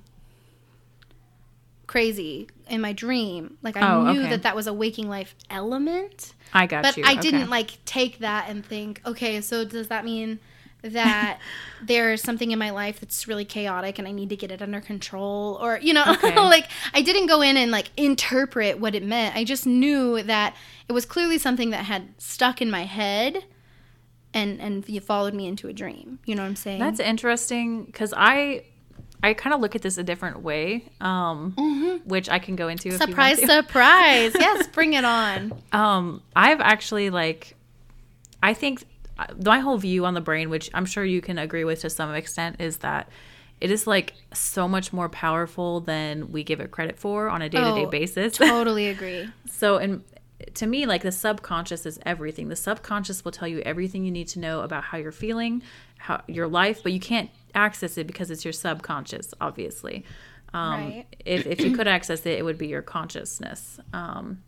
crazy 1.86 2.48
in 2.68 2.80
my 2.80 2.92
dream. 2.92 3.58
Like 3.62 3.76
I 3.76 3.82
Oh, 3.82 4.04
knew 4.12 4.20
okay. 4.20 4.30
that 4.30 4.42
that 4.42 4.56
was 4.56 4.66
a 4.66 4.72
waking 4.72 5.08
life 5.08 5.34
element, 5.50 6.34
I 6.52 6.66
got 6.66 6.82
but 6.84 6.96
you. 6.96 7.04
I 7.06 7.12
Okay. 7.12 7.20
didn't 7.20 7.50
like 7.50 7.84
take 7.84 8.18
that 8.20 8.48
and 8.48 8.64
think, 8.64 9.00
okay, 9.06 9.40
so 9.40 9.64
does 9.64 9.88
that 9.88 10.04
mean 10.04 10.38
that 10.82 11.40
there's 11.82 12.22
something 12.22 12.50
in 12.52 12.58
my 12.58 12.70
life 12.70 13.00
that's 13.00 13.26
really 13.26 13.44
chaotic 13.44 13.98
and 13.98 14.06
I 14.06 14.12
need 14.12 14.28
to 14.28 14.36
get 14.36 14.52
it 14.52 14.62
under 14.62 14.80
control 14.80 15.58
or 15.60 15.78
you 15.82 15.92
know 15.92 16.04
Okay. 16.08 16.36
like 16.36 16.68
I 16.94 17.02
didn't 17.02 17.26
go 17.26 17.40
in 17.42 17.56
and 17.56 17.70
like 17.70 17.90
interpret 17.96 18.78
what 18.78 18.94
it 18.94 19.02
meant. 19.02 19.34
I 19.36 19.42
just 19.44 19.66
knew 19.66 20.22
that 20.22 20.54
it 20.88 20.92
was 20.92 21.04
clearly 21.04 21.38
something 21.38 21.70
that 21.70 21.84
had 21.86 22.14
stuck 22.18 22.62
in 22.62 22.70
my 22.70 22.84
head 22.84 23.44
and 24.34 24.60
and 24.60 24.88
you 24.88 25.00
followed 25.00 25.34
me 25.34 25.46
into 25.46 25.68
a 25.68 25.72
dream. 25.72 26.18
You 26.26 26.34
know 26.36 26.42
what 26.42 26.48
I'm 26.50 26.56
saying? 26.56 26.78
That's 26.78 27.00
interesting 27.00 27.84
because 27.84 28.14
I 28.16 28.64
I 29.22 29.34
kind 29.34 29.52
of 29.54 29.60
look 29.60 29.74
at 29.74 29.82
this 29.82 29.98
a 29.98 30.04
different 30.04 30.42
way, 30.42 30.84
um, 31.00 32.00
which 32.04 32.28
I 32.28 32.38
can 32.38 32.54
go 32.56 32.68
into. 32.68 32.88
if 32.88 32.94
you 32.94 32.98
want 32.98 33.10
surprise 33.10 33.38
surprise. 33.40 34.32
yes, 34.38 34.66
bring 34.68 34.92
it 34.94 35.04
on. 35.04 35.60
Um, 35.72 36.22
I've 36.36 36.60
actually 36.60 37.10
like, 37.10 37.56
I 38.42 38.54
think 38.54 38.84
uh, 39.18 39.26
my 39.44 39.58
whole 39.58 39.76
view 39.78 40.04
on 40.06 40.14
the 40.14 40.20
brain, 40.20 40.50
which 40.50 40.70
I'm 40.72 40.86
sure 40.86 41.04
you 41.04 41.20
can 41.20 41.38
agree 41.38 41.64
with 41.64 41.80
to 41.80 41.90
some 41.90 42.14
extent, 42.14 42.60
is 42.60 42.78
that 42.78 43.08
it 43.60 43.72
is 43.72 43.88
like 43.88 44.14
so 44.32 44.68
much 44.68 44.92
more 44.92 45.08
powerful 45.08 45.80
than 45.80 46.30
we 46.30 46.44
give 46.44 46.60
it 46.60 46.70
credit 46.70 46.96
for 46.96 47.28
on 47.28 47.42
a 47.42 47.48
day 47.48 47.58
to 47.58 47.74
day 47.74 47.86
Oh, 47.86 47.90
basis. 47.90 48.32
Totally 48.36 48.86
agree. 48.86 49.28
so, 49.50 49.78
and 49.78 50.04
to 50.54 50.66
me, 50.68 50.86
like 50.86 51.02
the 51.02 51.10
subconscious 51.10 51.84
is 51.84 51.98
everything. 52.06 52.48
The 52.48 52.54
subconscious 52.56 53.24
will 53.24 53.32
tell 53.32 53.48
you 53.48 53.58
everything 53.60 54.04
you 54.04 54.12
need 54.12 54.28
to 54.28 54.38
know 54.38 54.60
about 54.60 54.84
how 54.84 54.98
you're 54.98 55.10
feeling, 55.10 55.62
how 55.96 56.22
your 56.28 56.46
life, 56.46 56.84
but 56.84 56.92
you 56.92 57.00
can't 57.00 57.30
access 57.54 57.98
it 57.98 58.06
because 58.06 58.30
it's 58.30 58.44
your 58.44 58.52
subconscious, 58.52 59.32
obviously. 59.40 60.04
Um, 60.54 60.72
Right. 60.80 61.06
If, 61.24 61.46
if 61.46 61.60
you 61.60 61.76
could 61.76 61.86
access 61.88 62.24
it, 62.24 62.38
it 62.38 62.42
would 62.44 62.58
be 62.58 62.68
your 62.68 62.82
consciousness, 62.82 63.78
um, 63.92 64.42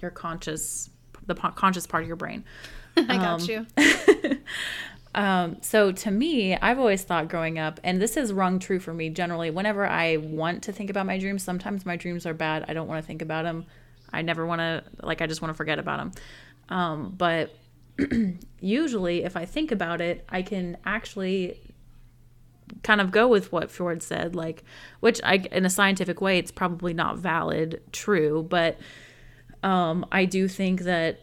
your 0.00 0.10
conscious, 0.10 0.88
the 1.26 1.34
conscious 1.34 1.86
part 1.86 2.02
of 2.02 2.06
your 2.06 2.16
brain. 2.16 2.44
I 2.96 3.16
got 3.16 3.42
Um, 3.42 3.48
you. 3.48 3.66
Um, 5.14 5.58
so 5.60 5.92
to 5.92 6.10
me, 6.10 6.56
I've 6.56 6.78
always 6.78 7.04
thought 7.04 7.28
growing 7.28 7.58
up, 7.58 7.78
and 7.84 8.00
this 8.00 8.14
has 8.14 8.32
rung 8.32 8.58
true 8.58 8.78
for 8.80 8.94
me 8.94 9.10
generally, 9.10 9.50
whenever 9.50 9.86
I 9.86 10.16
want 10.16 10.62
to 10.64 10.72
think 10.72 10.88
about 10.88 11.04
my 11.04 11.18
dreams, 11.18 11.42
sometimes 11.42 11.84
my 11.84 11.96
dreams 11.96 12.24
are 12.24 12.32
bad. 12.32 12.64
I 12.66 12.72
don't 12.72 12.88
want 12.88 13.02
to 13.02 13.06
think 13.06 13.20
about 13.20 13.42
them. 13.44 13.66
I 14.10 14.22
never 14.22 14.46
want 14.46 14.60
to, 14.60 14.82
like, 15.02 15.20
I 15.20 15.26
just 15.26 15.42
want 15.42 15.52
to 15.52 15.56
forget 15.56 15.78
about 15.78 15.98
them. 15.98 16.12
Um, 16.70 17.14
but 17.16 17.54
usually, 18.60 19.24
if 19.24 19.36
I 19.36 19.44
think 19.44 19.70
about 19.70 20.00
it, 20.00 20.24
I 20.30 20.40
can 20.40 20.78
actually 20.86 21.60
kind 22.82 23.00
of 23.00 23.10
go 23.10 23.28
with 23.28 23.52
what 23.52 23.70
Freud 23.70 24.02
said, 24.02 24.34
like, 24.34 24.64
which 25.00 25.20
I, 25.24 25.36
in 25.36 25.64
a 25.64 25.70
scientific 25.70 26.20
way, 26.20 26.38
it's 26.38 26.50
probably 26.50 26.94
not 26.94 27.18
valid, 27.18 27.82
true, 27.92 28.46
but 28.48 28.78
um, 29.62 30.06
I 30.10 30.24
do 30.24 30.48
think 30.48 30.82
that 30.82 31.20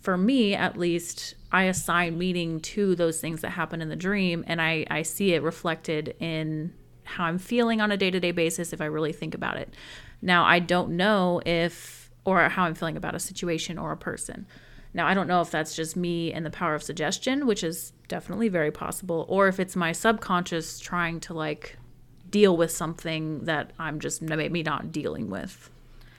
for 0.00 0.16
me, 0.16 0.54
at 0.54 0.78
least, 0.78 1.34
I 1.52 1.64
assign 1.64 2.16
meaning 2.16 2.60
to 2.60 2.94
those 2.94 3.20
things 3.20 3.42
that 3.42 3.50
happen 3.50 3.82
in 3.82 3.88
the 3.88 3.96
dream, 3.96 4.44
and 4.46 4.60
I, 4.60 4.86
I 4.90 5.02
see 5.02 5.34
it 5.34 5.42
reflected 5.42 6.14
in 6.20 6.72
how 7.04 7.24
I'm 7.24 7.38
feeling 7.38 7.80
on 7.80 7.90
a 7.90 7.96
day 7.96 8.10
to 8.10 8.20
day 8.20 8.30
basis 8.30 8.72
if 8.72 8.80
I 8.80 8.86
really 8.86 9.12
think 9.12 9.34
about 9.34 9.56
it. 9.56 9.74
Now, 10.22 10.44
I 10.44 10.58
don't 10.58 10.92
know 10.92 11.42
if, 11.44 12.10
or 12.24 12.48
how 12.48 12.64
I'm 12.64 12.74
feeling 12.74 12.96
about 12.96 13.14
a 13.14 13.18
situation 13.18 13.78
or 13.78 13.92
a 13.92 13.96
person. 13.96 14.46
Now, 14.92 15.06
I 15.06 15.14
don't 15.14 15.28
know 15.28 15.40
if 15.40 15.50
that's 15.50 15.76
just 15.76 15.96
me 15.96 16.32
and 16.32 16.44
the 16.44 16.50
power 16.50 16.74
of 16.74 16.82
suggestion, 16.82 17.46
which 17.46 17.62
is 17.62 17.92
definitely 18.08 18.48
very 18.48 18.70
possible, 18.70 19.24
or 19.28 19.46
if 19.48 19.60
it's 19.60 19.76
my 19.76 19.92
subconscious 19.92 20.80
trying 20.80 21.20
to 21.20 21.34
like 21.34 21.76
deal 22.28 22.56
with 22.56 22.70
something 22.70 23.44
that 23.44 23.72
I'm 23.78 24.00
just 24.00 24.20
maybe 24.22 24.62
not 24.62 24.92
dealing 24.92 25.30
with. 25.30 25.70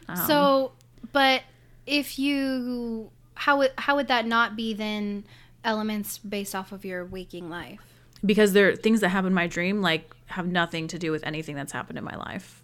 Um, 0.08 0.16
so, 0.16 0.72
but 1.12 1.44
if 1.86 2.18
you 2.18 3.12
how 3.36 3.58
would 3.58 3.72
how 3.78 3.96
would 3.96 4.08
that 4.08 4.26
not 4.26 4.56
be 4.56 4.74
then 4.74 5.26
elements 5.64 6.18
based 6.18 6.56
off 6.56 6.72
of 6.72 6.86
your 6.86 7.06
waking 7.06 7.50
life? 7.50 7.80
because 8.26 8.54
there 8.54 8.70
are 8.70 8.76
things 8.76 9.02
that 9.02 9.10
happen 9.10 9.28
in 9.28 9.34
my 9.34 9.48
dream 9.48 9.82
like 9.82 10.16
have 10.28 10.48
nothing 10.48 10.88
to 10.88 11.00
do 11.00 11.12
with 11.12 11.26
anything 11.26 11.56
that's 11.56 11.72
happened 11.72 11.98
in 11.98 12.04
my 12.04 12.16
life 12.16 12.64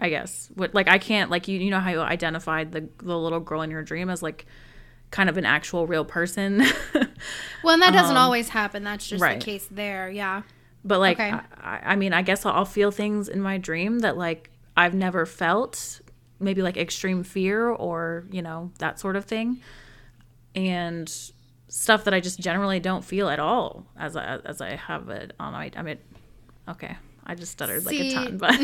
i 0.00 0.08
guess 0.08 0.50
what 0.54 0.74
like 0.74 0.88
i 0.88 0.98
can't 0.98 1.30
like 1.30 1.48
you 1.48 1.58
you 1.58 1.70
know 1.70 1.80
how 1.80 1.90
you 1.90 2.00
identified 2.00 2.72
the 2.72 2.88
the 2.98 3.18
little 3.18 3.40
girl 3.40 3.62
in 3.62 3.70
your 3.70 3.82
dream 3.82 4.10
as 4.10 4.22
like 4.22 4.46
kind 5.12 5.28
of 5.28 5.36
an 5.36 5.44
actual 5.46 5.86
real 5.86 6.04
person 6.04 6.64
Well, 7.62 7.74
and 7.74 7.82
that 7.82 7.92
doesn't 7.92 8.16
Um, 8.16 8.22
always 8.24 8.48
happen. 8.48 8.82
That's 8.82 9.06
just 9.06 9.22
right. 9.22 9.38
the 9.38 9.44
case 9.44 9.68
there. 9.70 10.10
Yeah. 10.10 10.42
but 10.84 10.98
like 10.98 11.20
Okay. 11.20 11.30
I, 11.30 11.80
I 11.92 11.96
mean 11.96 12.12
i 12.12 12.22
guess 12.22 12.44
i'll 12.44 12.64
feel 12.64 12.90
things 12.90 13.28
in 13.28 13.40
my 13.40 13.56
dream 13.58 14.00
that 14.00 14.16
like 14.16 14.50
i've 14.76 14.94
never 14.94 15.24
felt 15.26 16.00
maybe 16.40 16.60
like 16.62 16.76
extreme 16.76 17.22
fear 17.22 17.68
or 17.68 18.24
you 18.32 18.42
know 18.42 18.72
that 18.80 18.98
sort 18.98 19.14
of 19.14 19.24
thing 19.26 19.60
and 20.56 21.08
stuff 21.68 22.04
that 22.04 22.12
i 22.14 22.20
just 22.20 22.40
generally 22.40 22.80
don't 22.80 23.04
feel 23.04 23.28
at 23.28 23.38
all 23.38 23.86
as 23.98 24.16
i 24.16 24.38
as 24.44 24.60
i 24.60 24.70
have 24.74 25.08
it 25.08 25.32
on 25.38 25.52
my 25.52 25.70
i 25.76 25.82
mean 25.82 25.98
okay 26.68 26.96
i 27.26 27.34
just 27.34 27.52
stuttered 27.52 27.84
like 27.86 27.94
a 27.94 28.12
ton 28.12 28.36
but 28.42 28.58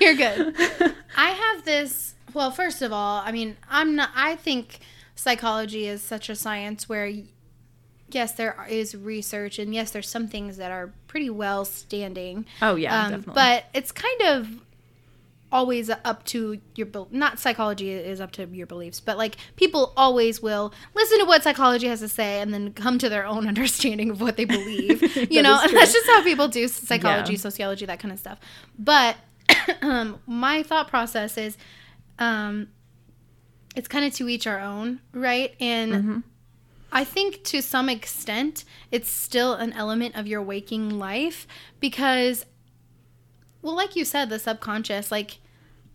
you're 0.00 0.14
good. 0.14 0.54
I 1.16 1.30
have 1.30 1.64
this. 1.64 2.14
Well, 2.34 2.50
first 2.50 2.82
of 2.82 2.92
all, 2.92 3.22
I 3.24 3.32
mean, 3.32 3.56
I'm 3.70 3.96
not. 3.96 4.10
I 4.14 4.36
think 4.36 4.80
psychology 5.16 5.86
is 5.88 6.00
such 6.02 6.28
a 6.28 6.36
science 6.36 6.88
where, 6.88 7.10
yes, 8.10 8.32
there 8.32 8.64
is 8.68 8.94
research, 8.94 9.58
and 9.58 9.74
yes, 9.74 9.90
there's 9.90 10.08
some 10.08 10.28
things 10.28 10.56
that 10.58 10.70
are 10.70 10.92
pretty 11.08 11.30
well 11.30 11.64
standing. 11.64 12.46
oh 12.62 12.76
yeah 12.76 13.04
Um, 13.06 13.10
definitely 13.10 13.34
But 13.34 13.64
it's 13.74 13.90
kind 13.92 14.22
of 14.22 14.48
always 15.52 15.88
up 16.04 16.24
to 16.24 16.60
your 16.74 16.88
not 17.12 17.38
psychology 17.38 17.92
is 17.92 18.20
up 18.20 18.32
to 18.32 18.44
your 18.48 18.66
beliefs 18.66 18.98
but 18.98 19.16
like 19.16 19.36
people 19.54 19.92
always 19.96 20.42
will 20.42 20.74
listen 20.92 21.20
to 21.20 21.24
what 21.24 21.40
psychology 21.44 21.86
has 21.86 22.00
to 22.00 22.08
say 22.08 22.40
and 22.40 22.52
then 22.52 22.72
come 22.72 22.98
to 22.98 23.08
their 23.08 23.24
own 23.24 23.46
understanding 23.52 24.10
of 24.10 24.20
what 24.20 24.36
they 24.36 24.44
believe 24.44 25.00
you 25.30 25.40
know 25.40 25.58
and 25.62 25.72
that's 25.74 25.92
just 25.92 26.04
how 26.08 26.20
people 26.24 26.48
do 26.48 26.66
psychology 26.66 27.34
Yeah. 27.34 27.38
sociology 27.38 27.86
that 27.86 28.00
kind 28.00 28.12
of 28.12 28.18
stuff 28.18 28.40
but 28.76 29.16
um, 29.82 30.18
my 30.26 30.64
thought 30.64 30.88
process 30.88 31.38
is 31.38 31.56
um, 32.18 32.68
it's 33.76 33.86
kind 33.88 34.04
of 34.04 34.12
to 34.14 34.28
each 34.28 34.46
our 34.46 34.58
own 34.58 35.00
right 35.12 35.54
and 35.60 35.92
Mm-hmm. 35.92 36.18
I 36.92 37.04
think 37.04 37.42
to 37.44 37.60
some 37.62 37.88
extent 37.88 38.64
it's 38.90 39.10
still 39.10 39.52
an 39.54 39.72
element 39.74 40.16
of 40.16 40.26
your 40.26 40.40
waking 40.42 40.98
life 40.98 41.46
because 41.80 42.46
well 43.62 43.74
like 43.76 43.96
you 43.96 44.04
said 44.04 44.28
the 44.30 44.38
subconscious 44.38 45.10
like 45.10 45.38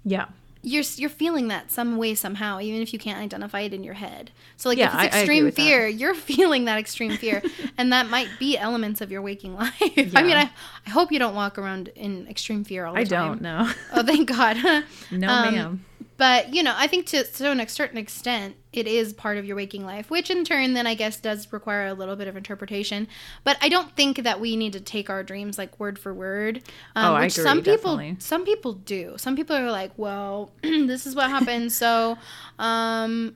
yeah 0.03 0.25
you're 0.63 0.83
you're 0.97 1.09
feeling 1.09 1.47
that 1.47 1.71
some 1.71 1.97
way 1.97 2.13
somehow 2.13 2.59
even 2.59 2.81
if 2.83 2.93
you 2.93 2.99
can't 2.99 3.17
identify 3.19 3.61
it 3.61 3.73
in 3.73 3.83
your 3.83 3.95
head. 3.95 4.29
So 4.57 4.69
like 4.69 4.77
Yeah, 4.77 4.89
if 4.89 4.93
I- 4.93 4.97
I 4.99 5.05
it's 5.05 5.15
extreme 5.15 5.43
with 5.45 5.55
that. 5.55 5.61
fear, 5.63 5.87
you're 5.87 6.13
feeling 6.31 6.65
that 6.65 6.77
extreme 6.77 7.17
fear 7.17 7.41
and 7.79 7.91
that 7.93 8.09
might 8.11 8.27
be 8.37 8.59
elements 8.59 9.01
of 9.01 9.09
your 9.09 9.23
waking 9.23 9.55
life. 9.55 9.73
I 9.81 10.21
mean 10.21 10.37
I, 10.37 10.51
I 10.85 10.89
hope 10.91 11.11
you 11.11 11.17
don't 11.17 11.33
walk 11.33 11.57
around 11.57 11.87
in 11.95 12.27
extreme 12.27 12.63
fear 12.63 12.85
all 12.85 12.93
the 12.93 12.99
i 12.99 13.03
time. 13.05 13.23
I 13.23 13.27
don't 13.27 13.41
know 13.41 13.71
Oh 13.93 14.03
thank 14.03 14.27
God. 14.29 14.57
no 15.11 15.27
Um, 15.27 15.53
ma'am 15.55 15.85
But 16.21 16.53
you 16.53 16.61
know, 16.61 16.75
I 16.77 16.85
think 16.85 17.07
to 17.07 17.23
to 17.23 17.51
a 17.51 17.67
certain 17.67 17.97
extent, 17.97 18.55
it 18.71 18.85
is 18.85 19.11
part 19.11 19.37
of 19.39 19.45
your 19.45 19.55
waking 19.55 19.85
life, 19.87 20.11
which 20.11 20.29
in 20.29 20.45
turn 20.45 20.75
then 20.75 20.85
I 20.85 20.93
guess 20.93 21.19
does 21.19 21.51
require 21.51 21.87
a 21.87 21.95
little 21.95 22.15
bit 22.15 22.27
of 22.27 22.37
interpretation. 22.37 23.07
But 23.43 23.57
I 23.59 23.69
don't 23.69 23.95
think 23.95 24.17
that 24.17 24.39
we 24.39 24.55
need 24.55 24.73
to 24.73 24.79
take 24.79 25.09
our 25.09 25.23
dreams 25.23 25.57
like 25.57 25.79
word 25.79 25.97
for 25.97 26.13
word. 26.13 26.57
Um, 26.95 27.13
Oh, 27.13 27.15
I 27.15 27.21
which 27.21 27.39
agree, 27.39 27.43
some 27.43 27.57
people 27.63 27.97
definitely. 27.97 28.15
some 28.19 28.45
people 28.45 28.73
do. 28.73 29.15
Some 29.17 29.35
people 29.35 29.55
are 29.55 29.71
like, 29.71 29.93
well, 29.97 30.51
this 30.61 31.07
is 31.07 31.15
what 31.15 31.31
happened, 31.31 31.71
so 31.71 32.19
um, 32.59 33.35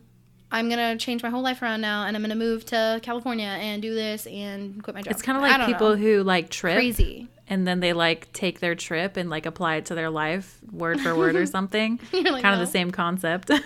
I'm 0.52 0.70
gonna 0.70 0.96
change 0.96 1.24
my 1.24 1.30
whole 1.32 1.42
life 1.42 1.64
around 1.64 1.82
now, 1.82 2.06
and 2.06 2.16
I'm 2.16 2.22
gonna 2.22 2.36
move 2.36 2.66
to 2.68 3.00
California 3.02 3.48
and 3.48 3.82
do 3.82 3.96
this 3.96 4.28
and 4.28 4.84
quit 4.84 4.94
my 4.94 5.02
job. 5.02 5.10
it's 5.10 5.24
kind 5.24 5.36
of 5.40 5.42
like 5.42 5.66
people 5.66 5.90
know. 5.90 5.96
who 5.96 6.22
like 6.22 6.52
trip 6.52 6.76
crazy. 6.76 7.30
And 7.48 7.68
then 7.68 7.80
they 7.80 7.94
like 7.94 8.32
take 8.34 8.60
their 8.60 8.76
trip 8.76 9.18
and 9.18 9.30
like 9.30 9.46
apply 9.46 9.76
it 9.76 9.86
to 9.86 9.96
their 9.96 10.10
life 10.10 10.60
word 10.72 11.00
for 11.02 11.16
word 11.16 11.36
or 11.36 11.46
something 11.58 12.00
like, 12.14 12.24
kind 12.42 12.54
of 12.56 12.60
"No." 12.60 12.66
the 12.66 12.72
same 12.72 12.92
concept 12.92 13.52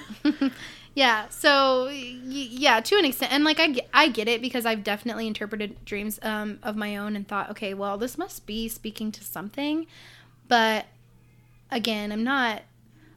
Yeah. 0.96 1.30
So 1.30 1.86
y- 1.86 1.92
yeah, 2.26 2.82
to 2.82 2.96
an 2.98 3.06
extent, 3.06 3.32
and 3.32 3.44
like 3.46 3.60
I 3.60 3.68
get, 3.68 3.88
I 3.94 4.10
get 4.10 4.28
it 4.28 4.42
because 4.42 4.65
I've 4.65 4.84
definitely 4.84 5.28
interpreted 5.28 5.86
dreams 5.86 6.20
um, 6.24 6.60
of 6.63 6.76
my 6.76 6.98
own 6.98 7.15
and 7.15 7.26
thought, 7.28 7.50
okay, 7.52 7.74
well, 7.74 7.98
this 7.98 8.18
must 8.18 8.46
be 8.46 8.68
speaking 8.68 9.12
to 9.13 9.24
something, 9.24 9.86
but 10.48 10.88
again, 11.72 12.12
I'm 12.12 12.24
not, 12.24 12.63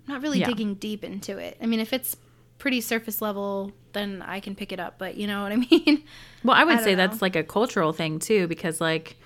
I'm 0.06 0.14
not 0.14 0.22
really 0.22 0.38
Yeah. 0.40 0.46
digging 0.46 0.74
deep 0.74 1.02
into 1.02 1.38
it. 1.38 1.56
I 1.60 1.66
mean, 1.66 1.80
if 1.80 1.92
it's 1.92 2.16
pretty 2.58 2.80
surface 2.82 3.20
level, 3.22 3.72
then 3.94 4.22
I 4.22 4.38
can 4.38 4.54
pick 4.54 4.70
it 4.70 4.78
up. 4.78 4.96
But 4.98 5.16
you 5.16 5.26
know 5.26 5.42
what 5.42 5.50
I 5.52 5.56
mean? 5.56 6.04
Well, 6.44 6.56
I 6.56 6.64
would 6.64 6.76
I 6.78 6.82
say 6.82 6.90
know. 6.94 6.96
that's 7.08 7.22
like 7.22 7.34
a 7.36 7.42
cultural 7.42 7.92
thing 7.92 8.18
too, 8.20 8.46
because 8.46 8.80
like 8.80 9.16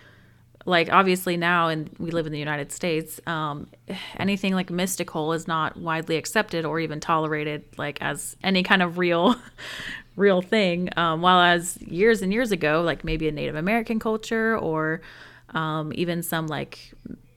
like 0.67 0.93
obviously 0.93 1.37
now 1.37 1.69
and 1.69 1.89
we 1.99 2.11
live 2.11 2.27
in 2.27 2.33
the 2.33 2.39
united 2.39 2.71
states 2.73 3.21
um, 3.27 3.67
anything 4.19 4.53
like 4.55 4.71
mystical 4.71 5.33
is 5.33 5.49
not 5.49 5.77
widely 5.77 6.17
accepted 6.17 6.65
or 6.65 6.79
even 6.81 7.01
tolerated 7.01 7.65
like 7.79 8.03
as 8.03 8.37
any 8.43 8.63
kind 8.63 8.83
of 8.83 8.99
real 8.99 9.37
real 10.17 10.41
thing. 10.43 10.89
Um, 10.97 11.21
while 11.21 11.41
as 11.41 11.81
years 11.83 12.23
and 12.23 12.33
years 12.33 12.51
ago 12.51 12.83
like 12.83 13.05
maybe 13.05 13.29
a 13.29 13.33
native 13.33 13.55
american 13.55 13.99
culture 13.99 14.59
or 14.59 15.01
um, 15.51 15.93
even 15.95 16.23
some 16.23 16.47
like 16.47 16.93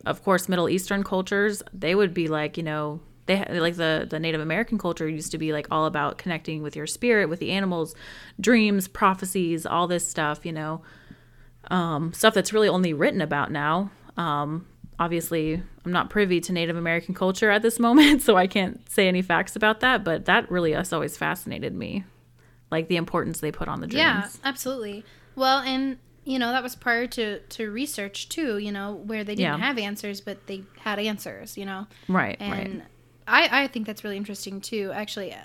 of 0.06 0.24
course 0.24 0.50
middle 0.50 0.70
eastern 0.70 1.04
cultures 1.04 1.62
they 1.74 1.94
would 1.94 2.14
be 2.14 2.28
like 2.28 2.58
you 2.58 2.64
know 2.64 3.00
they 3.26 3.46
like 3.60 3.76
the 3.76 4.08
the 4.10 4.20
native 4.20 4.42
american 4.42 4.78
culture 4.78 5.08
used 5.08 5.32
to 5.32 5.38
be 5.38 5.52
like 5.54 5.68
all 5.70 5.86
about 5.86 6.18
connecting 6.18 6.64
with 6.64 6.76
your 6.76 6.88
spirit 6.88 7.30
with 7.30 7.40
the 7.40 7.52
animals 7.52 7.94
dreams 8.40 8.88
prophecies 8.88 9.66
all 9.66 9.88
this 9.88 10.08
stuff 10.08 10.46
you 10.46 10.54
know 10.54 10.82
um, 11.70 12.14
stuff 12.14 12.34
that's 12.34 12.54
really 12.54 12.68
only 12.70 12.94
written 12.94 13.22
about 13.22 13.52
now. 13.52 13.92
Um, 14.18 14.66
obviously, 15.00 15.62
I'm 15.86 15.92
not 15.92 16.10
privy 16.10 16.42
to 16.42 16.52
Native 16.54 16.76
American 16.76 17.14
culture 17.16 17.50
at 17.50 17.62
this 17.62 17.80
moment, 17.80 18.22
so 18.24 18.36
I 18.38 18.48
can't 18.48 18.90
say 18.90 19.08
any 19.08 19.22
facts 19.22 19.56
about 19.56 19.80
that. 19.82 20.04
But 20.04 20.26
that 20.26 20.50
really 20.52 20.74
has 20.74 20.92
always 20.94 21.16
fascinated 21.18 21.74
me, 21.74 22.04
like 22.72 22.88
the 22.88 22.98
importance 22.98 23.40
they 23.40 23.52
put 23.52 23.68
on 23.68 23.82
the 23.82 23.88
dreams. 23.88 24.00
Yeah, 24.04 24.28
absolutely. 24.44 25.06
Well, 25.36 25.60
and 25.60 25.98
you 26.26 26.38
know 26.38 26.52
that 26.52 26.62
was 26.64 26.76
prior 26.76 27.08
to 27.08 27.40
to 27.40 27.72
research 27.72 28.30
too. 28.30 28.58
You 28.58 28.72
know 28.72 28.94
where 28.94 29.24
they 29.24 29.36
didn't 29.36 29.60
Yeah. 29.60 29.66
have 29.66 29.78
answers, 29.78 30.22
but 30.22 30.48
they 30.48 30.64
had 30.80 31.00
answers. 31.00 31.58
You 31.58 31.66
know, 31.66 31.88
Right, 32.08 32.36
and 32.40 32.52
right. 32.80 32.84
I 33.28 33.64
I 33.64 33.68
think 33.68 33.88
that's 33.88 34.04
really 34.04 34.18
interesting 34.18 34.60
too. 34.62 34.92
Actually. 34.94 35.36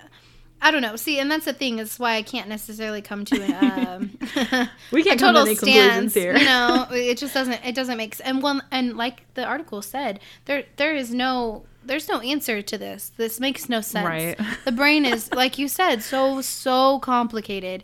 I 0.61 0.71
don't 0.71 0.81
know. 0.81 0.95
See, 0.95 1.19
and 1.19 1.29
that's 1.29 1.45
the 1.45 1.53
thing. 1.53 1.79
Is 1.79 1.99
why 1.99 2.15
I 2.15 2.21
can't 2.21 2.49
necessarily 2.49 3.01
come 3.01 3.23
to 3.25 3.41
an, 3.41 3.87
um, 3.87 4.17
We 4.91 5.03
can't 5.03 5.19
a 5.21 5.23
come 5.23 5.35
to 5.35 5.39
total 5.41 5.47
any 5.47 5.55
stance. 5.55 6.13
here. 6.13 6.35
You 6.35 6.45
know, 6.45 6.87
it 6.91 7.17
just 7.17 7.33
doesn't. 7.33 7.63
It 7.63 7.75
doesn't 7.75 7.97
make 7.97 8.15
sense. 8.15 8.27
And 8.27 8.41
one, 8.41 8.63
and 8.71 8.97
like 8.97 9.31
the 9.35 9.45
article 9.45 9.81
said, 9.81 10.19
there 10.45 10.63
there 10.77 10.95
is 10.95 11.13
no 11.13 11.65
there's 11.83 12.09
no 12.09 12.19
answer 12.21 12.61
to 12.63 12.77
this. 12.77 13.11
This 13.15 13.39
makes 13.39 13.69
no 13.69 13.81
sense. 13.81 14.05
Right. 14.07 14.39
The 14.65 14.71
brain 14.71 15.05
is, 15.05 15.31
like 15.33 15.59
you 15.59 15.67
said, 15.67 16.01
so 16.01 16.41
so 16.41 16.99
complicated 16.99 17.83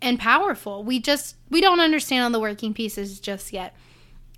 and 0.00 0.18
powerful. 0.18 0.82
We 0.82 1.00
just 1.00 1.36
we 1.50 1.60
don't 1.60 1.80
understand 1.80 2.24
all 2.24 2.30
the 2.30 2.40
working 2.40 2.72
pieces 2.74 3.20
just 3.20 3.52
yet. 3.52 3.74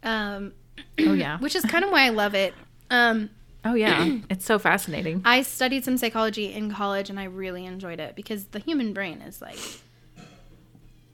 Um, 0.03 0.53
Oh 0.99 1.13
yeah. 1.13 1.39
which 1.41 1.55
is 1.55 1.65
kind 1.65 1.85
of 1.85 1.91
why 1.91 2.07
I 2.07 2.09
love 2.09 2.35
it. 2.35 2.55
Um, 2.91 3.31
Oh 3.65 3.75
yeah. 3.75 4.19
it's 4.31 4.45
so 4.45 4.59
fascinating. 4.59 5.23
I 5.25 5.43
studied 5.43 5.85
some 5.85 5.97
psychology 5.99 6.53
in 6.53 6.73
college 6.73 7.11
and 7.11 7.21
I 7.21 7.25
really 7.25 7.67
enjoyed 7.67 8.01
it 8.01 8.15
because 8.17 8.47
the 8.47 8.59
human 8.59 8.93
brain 8.93 9.21
is 9.21 9.41
like 9.43 9.59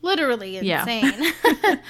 literally 0.02 0.58
Yeah. 0.60 0.80
insane. 0.82 1.32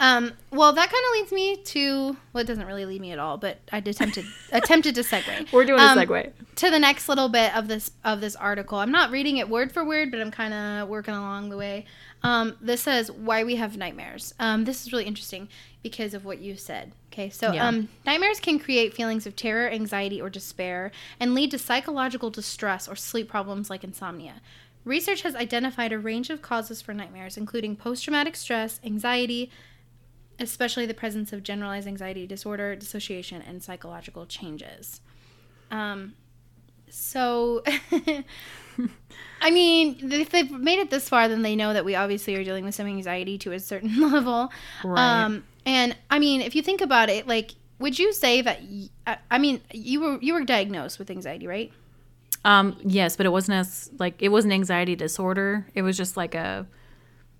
um, 0.00 0.32
well, 0.50 0.72
that 0.74 0.90
kind 0.90 1.04
of 1.08 1.12
leads 1.20 1.32
me 1.32 1.56
to 1.56 2.16
well, 2.32 2.42
it 2.42 2.46
doesn't 2.46 2.66
really 2.66 2.84
lead 2.84 3.00
me 3.00 3.12
at 3.12 3.18
all, 3.18 3.38
but 3.38 3.58
I 3.72 3.78
attempted 3.78 4.26
attempted 4.52 4.94
to 4.96 5.00
segue. 5.02 5.52
We're 5.52 5.64
doing 5.64 5.80
a 5.80 5.84
Um, 5.84 5.98
segue. 5.98 6.32
to 6.56 6.70
the 6.70 6.78
next 6.78 7.08
little 7.08 7.28
bit 7.28 7.56
of 7.56 7.68
this 7.68 7.90
of 8.04 8.20
this 8.20 8.36
article. 8.36 8.78
I'm 8.78 8.92
not 8.92 9.10
reading 9.10 9.38
it 9.38 9.48
word 9.48 9.72
for 9.72 9.84
word, 9.84 10.10
but 10.10 10.20
I'm 10.20 10.30
kind 10.30 10.52
of 10.52 10.88
working 10.88 11.14
along 11.14 11.48
the 11.48 11.56
way. 11.56 11.86
Um, 12.22 12.56
this 12.60 12.82
says 12.82 13.10
why 13.10 13.44
we 13.44 13.56
have 13.56 13.76
nightmares. 13.76 14.34
Um, 14.40 14.64
this 14.64 14.84
is 14.84 14.92
really 14.92 15.04
interesting 15.04 15.48
because 15.90 16.14
of 16.14 16.24
what 16.24 16.38
you 16.40 16.56
said. 16.56 16.92
Okay, 17.12 17.30
so 17.30 17.52
Yeah. 17.52 17.68
um, 17.68 17.88
nightmares 18.04 18.40
can 18.40 18.58
create 18.58 18.92
feelings 18.94 19.26
of 19.26 19.36
terror, 19.36 19.68
anxiety, 19.70 20.20
or 20.20 20.28
despair, 20.28 20.90
and 21.20 21.34
lead 21.34 21.50
to 21.52 21.58
psychological 21.58 22.28
distress 22.30 22.88
or 22.88 22.96
sleep 22.96 23.28
problems 23.28 23.70
like 23.70 23.84
insomnia. 23.84 24.40
Research 24.84 25.22
has 25.22 25.34
identified 25.34 25.92
a 25.92 25.98
range 25.98 26.28
of 26.30 26.42
causes 26.42 26.82
for 26.82 26.92
nightmares, 26.92 27.36
including 27.36 27.76
post-traumatic 27.76 28.36
stress, 28.36 28.80
anxiety, 28.84 29.50
especially 30.38 30.86
the 30.86 30.94
presence 30.94 31.32
of 31.32 31.42
generalized 31.42 31.86
anxiety 31.88 32.26
disorder, 32.26 32.74
dissociation, 32.76 33.40
and 33.42 33.62
psychological 33.62 34.26
changes. 34.26 35.00
Um, 35.70 36.14
so, 36.90 37.62
I 39.40 39.50
mean, 39.50 39.98
if 40.12 40.30
they've 40.30 40.50
made 40.50 40.78
it 40.78 40.90
this 40.90 41.08
far, 41.08 41.28
then 41.28 41.42
they 41.42 41.56
know 41.56 41.72
that 41.72 41.84
we 41.84 41.94
obviously 41.94 42.34
are 42.36 42.44
dealing 42.44 42.64
with 42.64 42.74
some 42.74 42.86
anxiety 42.86 43.38
to 43.38 43.52
a 43.52 43.60
certain 43.60 44.00
level. 44.12 44.50
Right. 44.84 45.24
Um, 45.24 45.44
and 45.64 45.96
I 46.10 46.18
mean, 46.18 46.40
if 46.40 46.54
you 46.54 46.62
think 46.62 46.80
about 46.80 47.08
it, 47.10 47.26
like, 47.26 47.52
would 47.78 47.98
you 47.98 48.12
say 48.12 48.40
that? 48.42 48.62
Y- 48.62 48.88
I, 49.06 49.18
I 49.30 49.38
mean, 49.38 49.60
you 49.72 50.00
were 50.00 50.18
you 50.20 50.34
were 50.34 50.44
diagnosed 50.44 50.98
with 50.98 51.10
anxiety, 51.10 51.46
right? 51.46 51.72
Um, 52.44 52.78
yes, 52.84 53.16
but 53.16 53.26
it 53.26 53.30
wasn't 53.30 53.58
as 53.58 53.90
like 53.98 54.22
it 54.22 54.28
was 54.28 54.44
an 54.44 54.52
anxiety 54.52 54.94
disorder. 54.94 55.66
It 55.74 55.82
was 55.82 55.96
just 55.96 56.16
like 56.16 56.34
a 56.34 56.66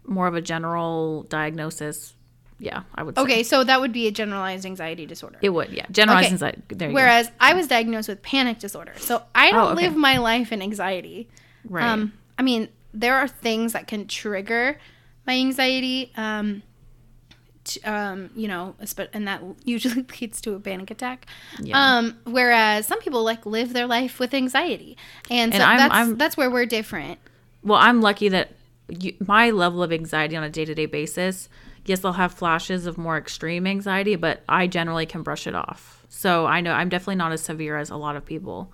more 0.04 0.26
of 0.26 0.34
a 0.34 0.40
general 0.40 1.22
diagnosis. 1.24 2.14
Yeah, 2.58 2.82
I 2.94 3.02
would 3.02 3.16
say. 3.16 3.22
Okay, 3.22 3.42
so 3.42 3.64
that 3.64 3.80
would 3.80 3.92
be 3.92 4.06
a 4.06 4.10
generalized 4.10 4.64
anxiety 4.64 5.04
disorder. 5.04 5.38
It 5.42 5.50
would, 5.50 5.70
yeah. 5.70 5.84
Generalized 5.90 6.26
Okay. 6.26 6.32
anxiety. 6.32 6.62
There 6.68 6.88
you 6.88 6.94
Whereas 6.94 7.30
I 7.38 7.52
was 7.54 7.66
diagnosed 7.68 8.08
with 8.08 8.22
panic 8.22 8.58
disorder. 8.58 8.92
So 8.96 9.22
I 9.34 9.50
don't 9.50 9.60
Oh, 9.60 9.68
okay. 9.72 9.82
live 9.88 9.96
my 9.96 10.16
life 10.18 10.52
in 10.52 10.62
anxiety. 10.62 11.28
Right. 11.68 11.84
Um, 11.84 12.14
I 12.38 12.42
mean, 12.42 12.68
there 12.94 13.14
are 13.16 13.28
things 13.28 13.72
that 13.74 13.86
can 13.86 14.06
trigger 14.08 14.78
my 15.26 15.34
anxiety. 15.34 16.12
Um, 16.16 16.62
t- 17.64 17.80
um, 17.82 18.30
you 18.34 18.48
know, 18.48 18.74
and 19.12 19.28
that 19.28 19.42
usually 19.64 20.06
leads 20.20 20.40
to 20.42 20.54
a 20.54 20.60
panic 20.60 20.90
attack. 20.90 21.26
Yeah. 21.60 21.76
Um, 21.98 22.16
whereas 22.24 22.86
some 22.86 23.00
people 23.00 23.22
like 23.22 23.44
live 23.44 23.72
their 23.74 23.86
life 23.86 24.18
with 24.18 24.32
anxiety, 24.32 24.96
and, 25.30 25.52
so 25.52 25.56
And 25.56 25.62
I'm- 25.62 25.78
that's 25.78 25.94
I'm- 25.94 26.16
that's 26.16 26.36
where 26.36 26.50
we're 26.50 26.64
different. 26.66 27.18
well, 27.62 27.78
I'm 27.78 28.00
lucky 28.00 28.28
that 28.30 28.52
you, 28.88 29.14
my 29.26 29.50
level 29.50 29.82
of 29.82 29.92
anxiety 29.92 30.36
on 30.36 30.44
a 30.44 30.48
day 30.48 30.64
to 30.64 30.74
day 30.74 30.86
basis, 30.86 31.48
yes, 31.88 32.04
I'll 32.04 32.12
have 32.14 32.32
flashes 32.34 32.86
of 32.86 32.98
more 32.98 33.16
extreme 33.16 33.66
anxiety, 33.66 34.16
but 34.16 34.42
I 34.48 34.66
generally 34.66 35.06
can 35.06 35.22
brush 35.22 35.46
it 35.46 35.54
off. 35.54 36.04
So 36.08 36.46
I 36.46 36.60
know 36.60 36.72
I'm 36.72 36.88
definitely 36.88 37.16
not 37.16 37.32
as 37.32 37.40
severe 37.42 37.76
as 37.76 37.90
a 37.90 37.96
lot 37.96 38.16
of 38.16 38.24
people 38.24 38.72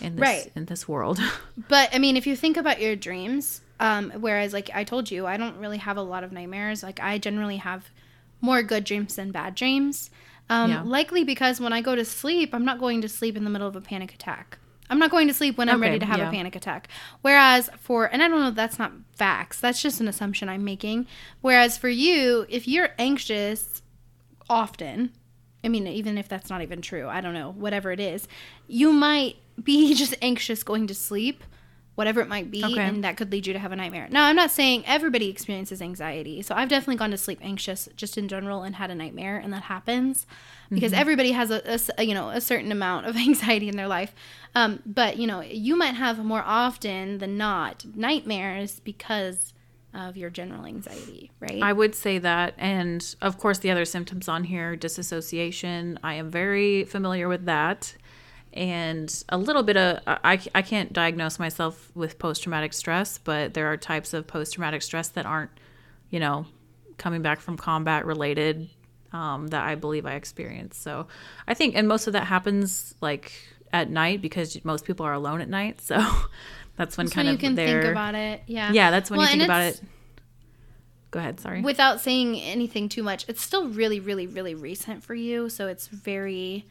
in 0.00 0.16
this 0.16 0.22
Right. 0.22 0.52
in 0.56 0.64
this 0.66 0.88
world. 0.88 1.18
But 1.68 1.90
I 1.94 1.98
mean, 1.98 2.16
if 2.16 2.26
you 2.26 2.34
think 2.36 2.56
about 2.56 2.80
your 2.80 2.96
dreams, 2.96 3.60
um, 3.80 4.10
whereas 4.18 4.52
like 4.52 4.70
I 4.74 4.84
told 4.84 5.10
you, 5.10 5.26
I 5.26 5.36
don't 5.36 5.56
really 5.58 5.78
have 5.78 5.96
a 5.96 6.02
lot 6.02 6.24
of 6.24 6.32
nightmares. 6.32 6.82
Like 6.82 7.00
I 7.00 7.18
generally 7.18 7.58
have 7.58 7.90
more 8.40 8.62
good 8.62 8.84
dreams 8.84 9.16
than 9.16 9.30
bad 9.32 9.54
dreams. 9.54 10.10
Um, 10.48 10.70
Yeah. 10.70 10.82
Likely 10.82 11.22
because 11.24 11.60
when 11.60 11.72
I 11.72 11.80
go 11.80 11.94
to 11.94 12.04
sleep, 12.04 12.54
I'm 12.54 12.64
not 12.64 12.78
going 12.80 13.00
to 13.02 13.08
sleep 13.08 13.36
in 13.36 13.44
the 13.44 13.50
middle 13.50 13.68
of 13.68 13.76
a 13.76 13.80
panic 13.80 14.12
attack. 14.14 14.58
I'm 14.90 14.98
not 14.98 15.10
going 15.10 15.28
to 15.28 15.34
sleep 15.34 15.56
when 15.56 15.68
I'm 15.68 15.80
ready 15.80 16.00
to 16.00 16.04
have 16.04 16.18
yeah. 16.18 16.28
a 16.28 16.32
panic 16.32 16.56
attack. 16.56 16.88
Whereas 17.22 17.70
for, 17.78 18.06
and 18.06 18.22
I 18.22 18.28
don't 18.28 18.40
know, 18.40 18.50
that's 18.50 18.78
not 18.78 18.92
facts. 19.14 19.60
That's 19.60 19.80
just 19.80 20.00
an 20.00 20.08
assumption 20.08 20.48
I'm 20.48 20.64
making. 20.64 21.06
Whereas 21.40 21.78
for 21.78 21.88
you, 21.88 22.44
if 22.48 22.66
you're 22.66 22.90
anxious 22.98 23.82
often, 24.48 25.12
I 25.62 25.68
mean, 25.68 25.86
even 25.86 26.18
if 26.18 26.28
that's 26.28 26.50
not 26.50 26.60
even 26.60 26.82
true, 26.82 27.08
I 27.08 27.20
don't 27.20 27.34
know, 27.34 27.52
whatever 27.52 27.92
it 27.92 28.00
is, 28.00 28.26
you 28.66 28.92
might 28.92 29.36
be 29.62 29.94
just 29.94 30.14
anxious 30.20 30.64
going 30.64 30.88
to 30.88 30.94
sleep, 30.94 31.44
whatever 31.96 32.20
it 32.20 32.28
might 32.28 32.50
be, 32.50 32.64
Okay. 32.64 32.80
and 32.80 33.04
that 33.04 33.16
could 33.16 33.30
lead 33.30 33.46
you 33.46 33.52
to 33.52 33.58
have 33.58 33.72
a 33.72 33.76
nightmare. 33.76 34.08
Now, 34.10 34.26
I'm 34.26 34.36
not 34.36 34.50
saying 34.50 34.84
everybody 34.86 35.28
experiences 35.28 35.82
anxiety. 35.82 36.40
So 36.40 36.54
I've 36.54 36.68
definitely 36.68 36.96
gone 36.96 37.10
to 37.10 37.18
sleep 37.18 37.38
anxious 37.42 37.88
just 37.96 38.16
in 38.16 38.26
general 38.28 38.62
and 38.62 38.76
had 38.76 38.90
a 38.90 38.94
nightmare, 38.94 39.36
and 39.36 39.52
that 39.52 39.64
happens 39.64 40.26
because 40.70 40.92
everybody 40.92 41.32
has 41.32 41.50
a 41.50 42.04
you 42.04 42.14
know 42.14 42.30
a 42.30 42.40
certain 42.40 42.72
amount 42.72 43.06
of 43.06 43.16
anxiety 43.28 43.68
in 43.68 43.76
their 43.76 43.88
life. 43.88 44.14
Um, 44.54 44.82
but 44.86 45.16
you 45.18 45.26
know, 45.26 45.40
you 45.42 45.76
might 45.76 45.94
have 45.94 46.24
more 46.24 46.42
often 46.44 47.18
than 47.18 47.36
not 47.36 47.84
nightmares 47.94 48.80
because 48.80 49.52
of 49.92 50.16
your 50.16 50.30
general 50.30 50.66
anxiety, 50.66 51.32
right? 51.40 51.60
I 51.60 51.72
would 51.72 51.96
say 51.96 52.18
that. 52.18 52.54
And 52.56 53.14
of 53.20 53.38
course, 53.38 53.58
the 53.58 53.72
other 53.72 53.84
symptoms 53.84 54.28
on 54.28 54.44
here 54.44 54.76
disassociation. 54.76 55.98
I 56.02 56.14
am 56.14 56.30
very 56.30 56.84
familiar 56.84 57.28
with 57.28 57.44
that. 57.46 57.96
And 58.52 59.24
a 59.28 59.38
little 59.38 59.62
bit 59.62 59.76
of, 59.76 60.00
I, 60.06 60.40
I 60.54 60.62
can't 60.62 60.92
diagnose 60.92 61.38
myself 61.38 61.90
with 61.94 62.18
post 62.18 62.42
traumatic 62.42 62.72
stress, 62.72 63.18
but 63.18 63.54
there 63.54 63.66
are 63.66 63.76
types 63.76 64.12
of 64.12 64.26
post 64.26 64.54
traumatic 64.54 64.82
stress 64.82 65.08
that 65.10 65.24
aren't, 65.24 65.50
you 66.10 66.18
know, 66.18 66.46
coming 66.98 67.22
back 67.22 67.40
from 67.40 67.56
combat 67.56 68.04
related 68.04 68.68
um, 69.12 69.48
that 69.48 69.64
I 69.64 69.74
believe 69.74 70.06
I 70.06 70.14
experienced. 70.14 70.82
So 70.82 71.06
I 71.46 71.54
think, 71.54 71.76
and 71.76 71.86
most 71.88 72.06
of 72.06 72.12
that 72.14 72.24
happens 72.24 72.94
like 73.00 73.32
at 73.72 73.90
night 73.90 74.20
because 74.20 74.62
most 74.64 74.84
people 74.84 75.06
are 75.06 75.12
alone 75.12 75.40
at 75.40 75.48
night. 75.48 75.80
So 75.80 76.04
that's 76.76 76.96
when 76.96 77.08
kind 77.08 77.28
you 77.28 77.34
of 77.34 77.40
can 77.40 77.54
their, 77.54 77.82
think 77.82 77.92
about 77.92 78.14
it. 78.14 78.42
Yeah. 78.46 78.72
yeah, 78.72 78.90
that's 78.90 79.10
when 79.10 79.18
Well, 79.18 79.26
you 79.28 79.32
think 79.32 79.44
about 79.44 79.62
it. 79.62 79.80
Go 81.10 81.18
ahead. 81.18 81.40
Sorry. 81.40 81.60
without 81.60 82.00
saying 82.00 82.40
anything 82.40 82.88
too 82.88 83.02
much, 83.02 83.24
it's 83.28 83.42
still 83.42 83.68
really, 83.68 83.98
really, 83.98 84.28
really 84.28 84.54
recent 84.54 85.02
for 85.02 85.14
you. 85.14 85.48
So 85.48 85.66
it's 85.66 85.88
very, 85.88 86.66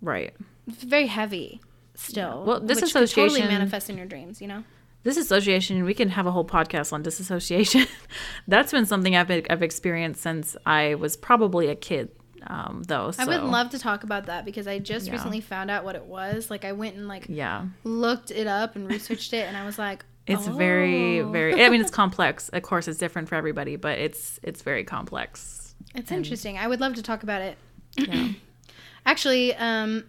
right. 0.00 0.34
Very 0.66 1.06
heavy 1.06 1.60
still. 1.94 2.44
Well, 2.46 2.60
which 2.60 2.78
could 2.78 2.88
totally 2.90 3.04
disassociation- 3.06 3.48
manifest 3.48 3.90
in 3.90 3.96
your 3.96 4.06
dreams. 4.06 4.40
You 4.40 4.48
know. 4.48 4.64
Disassociation, 5.04 5.84
we 5.84 5.92
can 5.92 6.08
have 6.08 6.26
a 6.26 6.30
whole 6.30 6.46
podcast 6.46 6.90
on 6.92 7.02
disassociation. 7.02 7.84
That's 8.48 8.72
been 8.72 8.86
something 8.86 9.14
I've, 9.14 9.30
I've 9.30 9.62
experienced 9.62 10.22
since 10.22 10.56
I 10.64 10.94
was 10.94 11.14
probably 11.14 11.68
a 11.68 11.74
kid, 11.74 12.08
um, 12.46 12.82
though. 12.88 13.10
So. 13.10 13.22
I 13.22 13.26
would 13.26 13.42
love 13.42 13.68
to 13.70 13.78
talk 13.78 14.02
about 14.04 14.24
that 14.26 14.46
because 14.46 14.66
I 14.66 14.78
just 14.78 15.06
Yeah. 15.06 15.12
recently 15.12 15.42
found 15.42 15.70
out 15.70 15.84
what 15.84 15.94
it 15.94 16.06
was. 16.06 16.48
Like 16.50 16.64
I 16.64 16.72
went 16.72 16.96
and 16.96 17.06
like 17.06 17.26
Yeah. 17.28 17.66
looked 17.84 18.30
it 18.30 18.46
up 18.46 18.76
and 18.76 18.88
researched 18.88 19.34
it, 19.34 19.46
and 19.46 19.58
I 19.58 19.66
was 19.66 19.78
like, 19.78 20.06
It's 20.26 20.46
very, 20.46 21.20
oh. 21.20 21.28
very, 21.30 21.62
I 21.62 21.68
mean, 21.68 21.82
it's 21.82 21.90
complex. 22.02 22.48
Of 22.48 22.62
course, 22.62 22.88
it's 22.88 22.98
different 22.98 23.28
for 23.28 23.34
everybody, 23.34 23.76
but 23.76 23.98
it's, 23.98 24.40
it's 24.42 24.62
very 24.62 24.84
complex. 24.84 25.74
It's 25.94 26.10
interesting. 26.12 26.56
I 26.56 26.66
would 26.66 26.80
love 26.80 26.94
to 26.94 27.02
talk 27.02 27.22
about 27.22 27.42
it. 27.42 27.58
Yeah. 27.98 28.28
Actually, 29.06 29.54
um, 29.56 30.04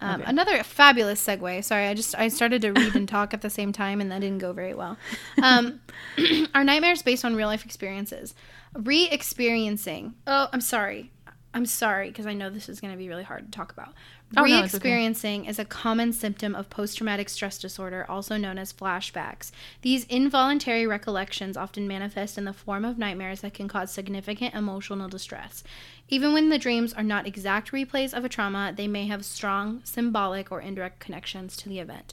um, 0.00 0.20
Okay. 0.20 0.30
another 0.30 0.62
fabulous 0.62 1.24
segue. 1.24 1.62
Sorry, 1.64 1.86
I 1.86 1.94
just 1.94 2.18
I 2.18 2.28
started 2.28 2.62
to 2.62 2.72
read 2.72 2.94
and 2.96 3.08
talk 3.08 3.34
at 3.34 3.42
the 3.42 3.50
same 3.50 3.72
time, 3.72 4.00
and 4.00 4.10
that 4.10 4.20
didn't 4.20 4.38
go 4.38 4.52
very 4.52 4.74
well. 4.74 4.96
Um, 5.42 5.80
are 6.54 6.64
nightmares 6.64 7.02
based 7.02 7.24
on 7.24 7.36
real 7.36 7.48
life 7.48 7.64
experiences? 7.64 8.34
Re-experiencing. 8.74 10.14
Oh, 10.26 10.48
I'm 10.52 10.60
sorry. 10.60 11.10
I'm 11.52 11.66
sorry 11.66 12.08
because 12.08 12.26
I 12.26 12.32
know 12.32 12.48
this 12.48 12.68
is 12.68 12.80
going 12.80 12.92
to 12.92 12.96
be 12.98 13.08
really 13.08 13.24
hard 13.24 13.44
to 13.46 13.50
talk 13.50 13.72
about. 13.72 13.88
Oh, 14.36 14.42
no, 14.42 14.44
okay. 14.44 14.60
Re-experiencing 14.60 15.46
is 15.46 15.58
a 15.58 15.64
common 15.64 16.12
symptom 16.12 16.54
of 16.54 16.70
post-traumatic 16.70 17.28
stress 17.28 17.58
disorder, 17.58 18.06
also 18.08 18.36
known 18.36 18.56
as 18.58 18.72
flashbacks. 18.72 19.50
These 19.82 20.04
involuntary 20.04 20.86
recollections 20.86 21.56
often 21.56 21.88
manifest 21.88 22.38
in 22.38 22.44
the 22.44 22.52
form 22.52 22.84
of 22.84 22.96
nightmares 22.96 23.40
that 23.40 23.54
can 23.54 23.66
cause 23.66 23.90
significant 23.90 24.54
emotional 24.54 25.08
distress. 25.08 25.64
Even 26.10 26.32
when 26.32 26.48
the 26.48 26.58
dreams 26.58 26.92
are 26.92 27.02
not 27.02 27.26
exact 27.26 27.72
replays 27.72 28.12
of 28.12 28.24
a 28.24 28.28
trauma, 28.28 28.72
they 28.76 28.88
may 28.88 29.06
have 29.06 29.24
strong 29.24 29.80
symbolic 29.84 30.50
or 30.50 30.60
indirect 30.60 30.98
connections 30.98 31.56
to 31.58 31.68
the 31.68 31.78
event. 31.78 32.12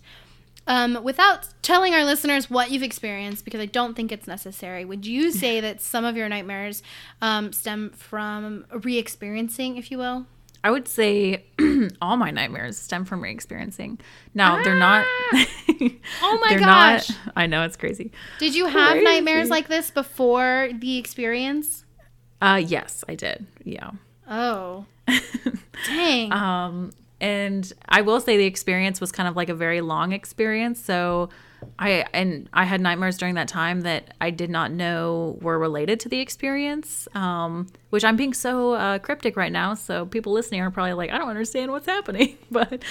Um, 0.67 1.01
without 1.03 1.47
telling 1.61 1.93
our 1.93 2.03
listeners 2.03 2.49
what 2.49 2.71
you've 2.71 2.83
experienced, 2.83 3.45
because 3.45 3.61
I 3.61 3.65
don't 3.65 3.95
think 3.95 4.11
it's 4.11 4.27
necessary, 4.27 4.85
would 4.85 5.05
you 5.05 5.31
say 5.43 5.59
that 5.61 5.81
some 5.81 6.05
of 6.05 6.15
your 6.15 6.29
nightmares 6.29 6.83
um, 7.21 7.51
stem 7.53 7.89
from 7.91 8.65
re 8.71 8.97
experiencing, 8.97 9.77
if 9.77 9.89
you 9.91 9.97
will? 9.97 10.25
I 10.63 10.71
would 10.71 10.87
say 10.87 11.45
all 12.01 12.17
my 12.17 12.29
nightmares 12.31 12.77
stem 12.77 13.05
from 13.05 13.21
re-experiencing. 13.23 13.99
Now 14.33 14.61
they're 14.63 14.75
not. 14.77 15.05
Oh 16.23 16.39
my 16.41 16.49
they're 16.49 16.59
gosh. 16.59 17.09
Not, 17.09 17.19
I 17.35 17.45
know 17.47 17.63
it's 17.63 17.75
crazy. 17.77 18.11
Did 18.39 18.55
you 18.55 18.65
have 18.65 18.93
Crazy. 18.93 19.03
nightmares 19.05 19.49
like 19.49 19.67
this 19.67 19.91
before 19.91 20.69
the 20.73 20.97
experience? 20.97 21.83
Uh, 22.41 22.61
yes, 22.63 23.03
I 23.07 23.15
did. 23.15 23.45
Yeah. 23.63 23.91
Oh, 24.29 24.85
dang. 25.87 26.31
Um, 26.31 26.91
and 27.19 27.71
I 27.89 28.01
will 28.01 28.19
say 28.19 28.37
the 28.37 28.45
experience 28.45 29.01
was 29.01 29.11
kind 29.11 29.27
of 29.27 29.35
like 29.35 29.49
a 29.49 29.55
very 29.55 29.81
long 29.81 30.11
experience. 30.11 30.83
So 30.83 31.29
I 31.79 32.05
and 32.13 32.49
I 32.53 32.65
had 32.65 32.81
nightmares 32.81 33.17
during 33.17 33.35
that 33.35 33.47
time 33.47 33.81
that 33.81 34.15
I 34.19 34.31
did 34.31 34.49
not 34.49 34.71
know 34.71 35.37
were 35.41 35.57
related 35.59 35.99
to 36.01 36.09
the 36.09 36.19
experience. 36.19 37.07
Um, 37.13 37.67
which 37.89 38.03
I'm 38.03 38.15
being 38.17 38.33
so 38.33 38.73
uh, 38.73 38.99
cryptic 38.99 39.37
right 39.37 39.51
now. 39.51 39.73
So 39.73 40.05
people 40.05 40.33
listening 40.33 40.61
are 40.61 40.69
probably 40.69 40.93
like, 40.93 41.09
I 41.11 41.17
don't 41.17 41.29
understand 41.29 41.71
what's 41.71 41.85
happening. 41.85 42.37
But 42.49 42.81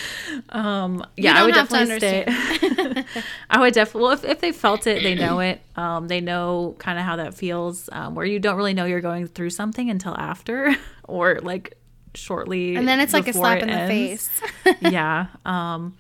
um, 0.51 1.05
yeah, 1.17 1.41
I 1.41 1.43
would 1.45 1.55
definitely 1.55 1.97
stay. 1.97 2.25
I 3.51 3.59
would 3.59 3.73
definitely. 3.73 4.03
Well, 4.03 4.13
if, 4.13 4.25
if 4.25 4.41
they 4.41 4.53
felt 4.53 4.87
it, 4.87 5.03
they 5.03 5.15
know 5.15 5.41
it. 5.41 5.61
Um, 5.77 6.09
they 6.09 6.21
know 6.21 6.77
kind 6.79 6.99
of 6.99 7.05
how 7.05 7.17
that 7.17 7.35
feels. 7.35 7.89
Um, 7.91 8.15
where 8.15 8.27
you 8.27 8.39
don't 8.39 8.57
really 8.57 8.75
know 8.75 8.85
you're 8.85 9.01
going 9.01 9.27
through 9.27 9.51
something 9.51 9.89
until 9.91 10.15
after, 10.17 10.77
or 11.05 11.41
like 11.43 11.75
shortly. 12.15 12.77
and 12.77 12.87
then 12.87 13.01
it's 13.01 13.15
like 13.15 13.29
a 13.29 13.33
slap 13.33 13.59
it 13.59 13.63
in 13.63 13.69
the 13.69 13.75
ends. 13.75 14.29
face. 14.29 14.75
yeah. 14.83 15.29
Um, 15.47 15.97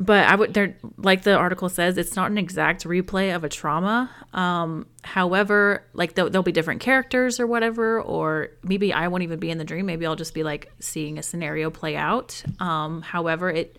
but 0.00 0.28
I 0.28 0.36
would 0.36 0.54
there 0.54 0.76
like 0.96 1.22
the 1.22 1.34
article 1.34 1.68
says 1.68 1.98
it's 1.98 2.14
not 2.14 2.30
an 2.30 2.38
exact 2.38 2.84
replay 2.84 3.34
of 3.34 3.42
a 3.42 3.48
trauma. 3.48 4.10
Um, 4.32 4.86
however, 5.02 5.84
like 5.92 6.14
there'll, 6.14 6.30
there'll 6.30 6.44
be 6.44 6.52
different 6.52 6.80
characters 6.80 7.40
or 7.40 7.46
whatever, 7.46 8.00
or 8.00 8.50
maybe 8.62 8.92
I 8.92 9.08
won't 9.08 9.24
even 9.24 9.40
be 9.40 9.50
in 9.50 9.58
the 9.58 9.64
dream. 9.64 9.86
Maybe 9.86 10.06
I'll 10.06 10.16
just 10.16 10.34
be 10.34 10.44
like 10.44 10.72
seeing 10.78 11.18
a 11.18 11.22
scenario 11.22 11.68
play 11.70 11.96
out. 11.96 12.42
Um, 12.60 13.02
however, 13.02 13.50
it 13.50 13.76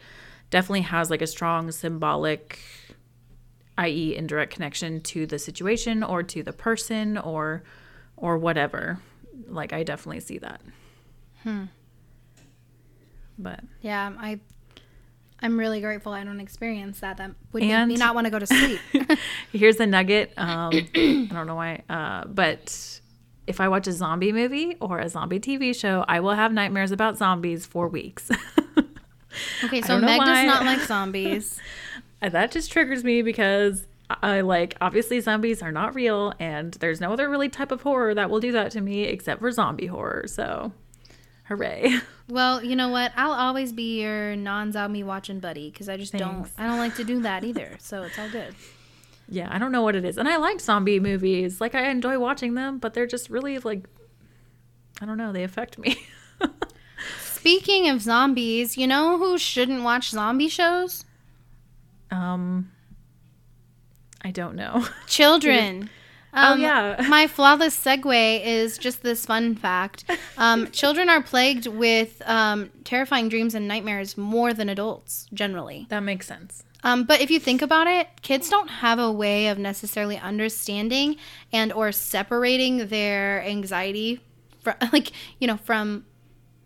definitely 0.49 0.81
has 0.81 1.09
like 1.09 1.21
a 1.21 1.27
strong 1.27 1.71
symbolic, 1.71 2.59
i.e., 3.77 4.15
indirect 4.15 4.53
connection 4.53 4.99
to 5.01 5.25
the 5.25 5.39
situation 5.39 6.03
or 6.03 6.21
to 6.23 6.43
the 6.43 6.53
person 6.53 7.17
or 7.17 7.63
or 8.17 8.37
whatever. 8.37 8.99
Like 9.47 9.71
I 9.71 9.83
definitely 9.83 10.19
see 10.19 10.37
that. 10.39 10.59
Hmm. 11.43 11.65
But 13.37 13.61
yeah, 13.81 14.11
I. 14.17 14.41
I'm 15.41 15.57
really 15.57 15.79
grateful 15.81 16.11
I 16.13 16.23
don't 16.23 16.39
experience 16.39 16.99
that. 16.99 17.17
That 17.17 17.31
would 17.53 17.63
And- 17.63 17.89
make 17.89 17.95
me 17.97 17.99
not 17.99 18.13
want 18.15 18.25
to 18.25 18.31
go 18.31 18.39
to 18.39 18.47
sleep. 18.47 18.79
Here's 19.53 19.77
the 19.77 19.87
nugget. 19.87 20.33
Um, 20.37 20.71
I 20.73 21.27
don't 21.31 21.47
know 21.47 21.55
why, 21.55 21.81
uh, 21.89 22.25
but 22.25 22.99
if 23.47 23.59
I 23.61 23.67
watch 23.69 23.87
a 23.87 23.91
zombie 23.93 24.31
movie 24.31 24.75
or 24.81 24.99
a 24.99 25.07
zombie 25.09 25.39
TV 25.39 25.73
show, 25.73 26.03
I 26.07 26.19
will 26.19 26.33
have 26.35 26.51
nightmares 26.53 26.91
about 26.91 27.17
zombies 27.17 27.65
for 27.65 27.87
weeks. 27.87 28.29
Okay, 29.63 29.81
so 29.81 29.99
Meg 29.99 30.17
why. 30.17 30.25
does 30.25 30.45
not 30.47 30.65
like 30.65 30.79
zombies. 30.87 31.59
And 32.19 32.33
that 32.33 32.51
just 32.51 32.71
triggers 32.71 33.03
me 33.03 33.21
because 33.21 33.85
I 34.09 34.41
like 34.41 34.75
obviously 34.81 35.19
zombies 35.19 35.61
are 35.61 35.71
not 35.71 35.93
real, 35.93 36.33
and 36.39 36.73
there's 36.75 36.99
no 36.99 37.13
other 37.13 37.29
really 37.29 37.47
type 37.47 37.71
of 37.71 37.83
horror 37.83 38.15
that 38.15 38.29
will 38.31 38.39
do 38.39 38.51
that 38.53 38.71
to 38.71 38.81
me 38.81 39.03
except 39.03 39.39
for 39.39 39.51
zombie 39.51 39.85
horror. 39.85 40.25
So, 40.27 40.73
hooray! 41.45 41.99
Well, 42.29 42.63
you 42.63 42.75
know 42.75 42.89
what? 42.89 43.11
I'll 43.15 43.31
always 43.31 43.73
be 43.73 44.01
your 44.01 44.35
non-zombie 44.35 45.03
watching 45.03 45.39
buddy 45.39 45.71
because 45.71 45.89
I 45.89 45.97
just 45.97 46.13
don't. 46.13 46.47
I 46.57 46.67
don't 46.67 46.77
like 46.77 46.95
to 46.95 47.03
do 47.03 47.21
that 47.21 47.43
either. 47.43 47.75
So 47.79 48.03
it's 48.03 48.17
all 48.19 48.29
good. 48.29 48.55
Yeah, 49.27 49.47
I 49.51 49.57
don't 49.59 49.71
know 49.71 49.81
what 49.81 49.95
it 49.95 50.05
is, 50.05 50.17
and 50.17 50.27
I 50.27 50.37
like 50.37 50.59
zombie 50.59 50.99
movies. 50.99 51.59
Like 51.59 51.75
I 51.75 51.89
enjoy 51.89 52.17
watching 52.19 52.53
them, 52.53 52.77
but 52.77 52.93
they're 52.93 53.07
just 53.07 53.29
really 53.29 53.57
like 53.59 53.85
I 55.01 55.05
don't 55.05 55.17
know. 55.17 55.31
They 55.31 55.43
affect 55.43 55.77
me. 55.77 56.01
Speaking 57.21 57.89
of 57.89 58.01
zombies, 58.01 58.77
you 58.77 58.85
know 58.85 59.17
who 59.17 59.37
shouldn't 59.37 59.83
watch 59.83 60.09
zombie 60.11 60.49
shows? 60.49 61.05
um, 62.11 62.71
I 64.21 64.31
don't 64.31 64.55
know. 64.55 64.85
Children. 65.07 65.89
Oh, 66.33 66.53
Um, 66.53 66.61
yeah. 66.61 67.05
my 67.09 67.27
flawless 67.27 67.77
segue 67.79 68.45
is 68.45 68.77
just 68.77 69.01
this 69.03 69.25
fun 69.25 69.55
fact. 69.55 70.03
Um, 70.37 70.67
children 70.71 71.09
are 71.09 71.21
plagued 71.23 71.65
with 71.67 72.21
um, 72.27 72.69
terrifying 72.83 73.29
dreams 73.29 73.55
and 73.55 73.67
nightmares 73.67 74.17
more 74.17 74.53
than 74.53 74.69
adults, 74.69 75.27
generally. 75.33 75.87
That 75.89 76.01
makes 76.01 76.27
sense. 76.27 76.63
Um, 76.83 77.03
but 77.03 77.19
if 77.19 77.29
you 77.29 77.39
think 77.39 77.61
about 77.61 77.87
it, 77.87 78.07
kids 78.21 78.49
don't 78.49 78.69
have 78.69 78.99
a 78.99 79.11
way 79.11 79.47
of 79.49 79.57
necessarily 79.59 80.17
understanding 80.17 81.17
and 81.51 81.73
or 81.73 81.91
separating 81.91 82.87
their 82.87 83.43
anxiety, 83.43 84.21
from, 84.61 84.75
like 84.93 85.11
you 85.39 85.47
know, 85.47 85.57
from 85.57 86.05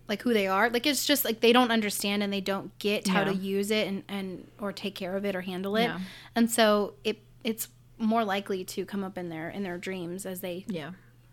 like 0.06 0.22
who 0.22 0.32
they 0.34 0.46
are. 0.46 0.70
Like 0.70 0.86
it's 0.86 1.04
just 1.04 1.24
like 1.24 1.40
they 1.40 1.52
don't 1.52 1.72
understand 1.72 2.22
and 2.22 2.32
they 2.32 2.40
don't 2.42 2.78
get 2.78 3.08
how 3.08 3.24
to 3.24 3.34
use 3.34 3.70
it 3.72 3.88
and, 3.88 4.04
and 4.06 4.46
or 4.60 4.72
take 4.72 4.94
care 4.94 5.16
of 5.16 5.24
it 5.24 5.34
or 5.34 5.40
handle 5.40 5.74
it, 5.76 5.84
Yeah. 5.84 5.98
and 6.36 6.48
so 6.50 6.94
it 7.02 7.18
it's 7.42 7.66
more 7.98 8.24
likely 8.24 8.64
to 8.64 8.84
come 8.84 9.04
up 9.04 9.16
in 9.18 9.28
their 9.28 9.48
in 9.50 9.62
their 9.62 9.78
dreams 9.78 10.26
as 10.26 10.40
they 10.40 10.64
Yeah. 10.68 10.90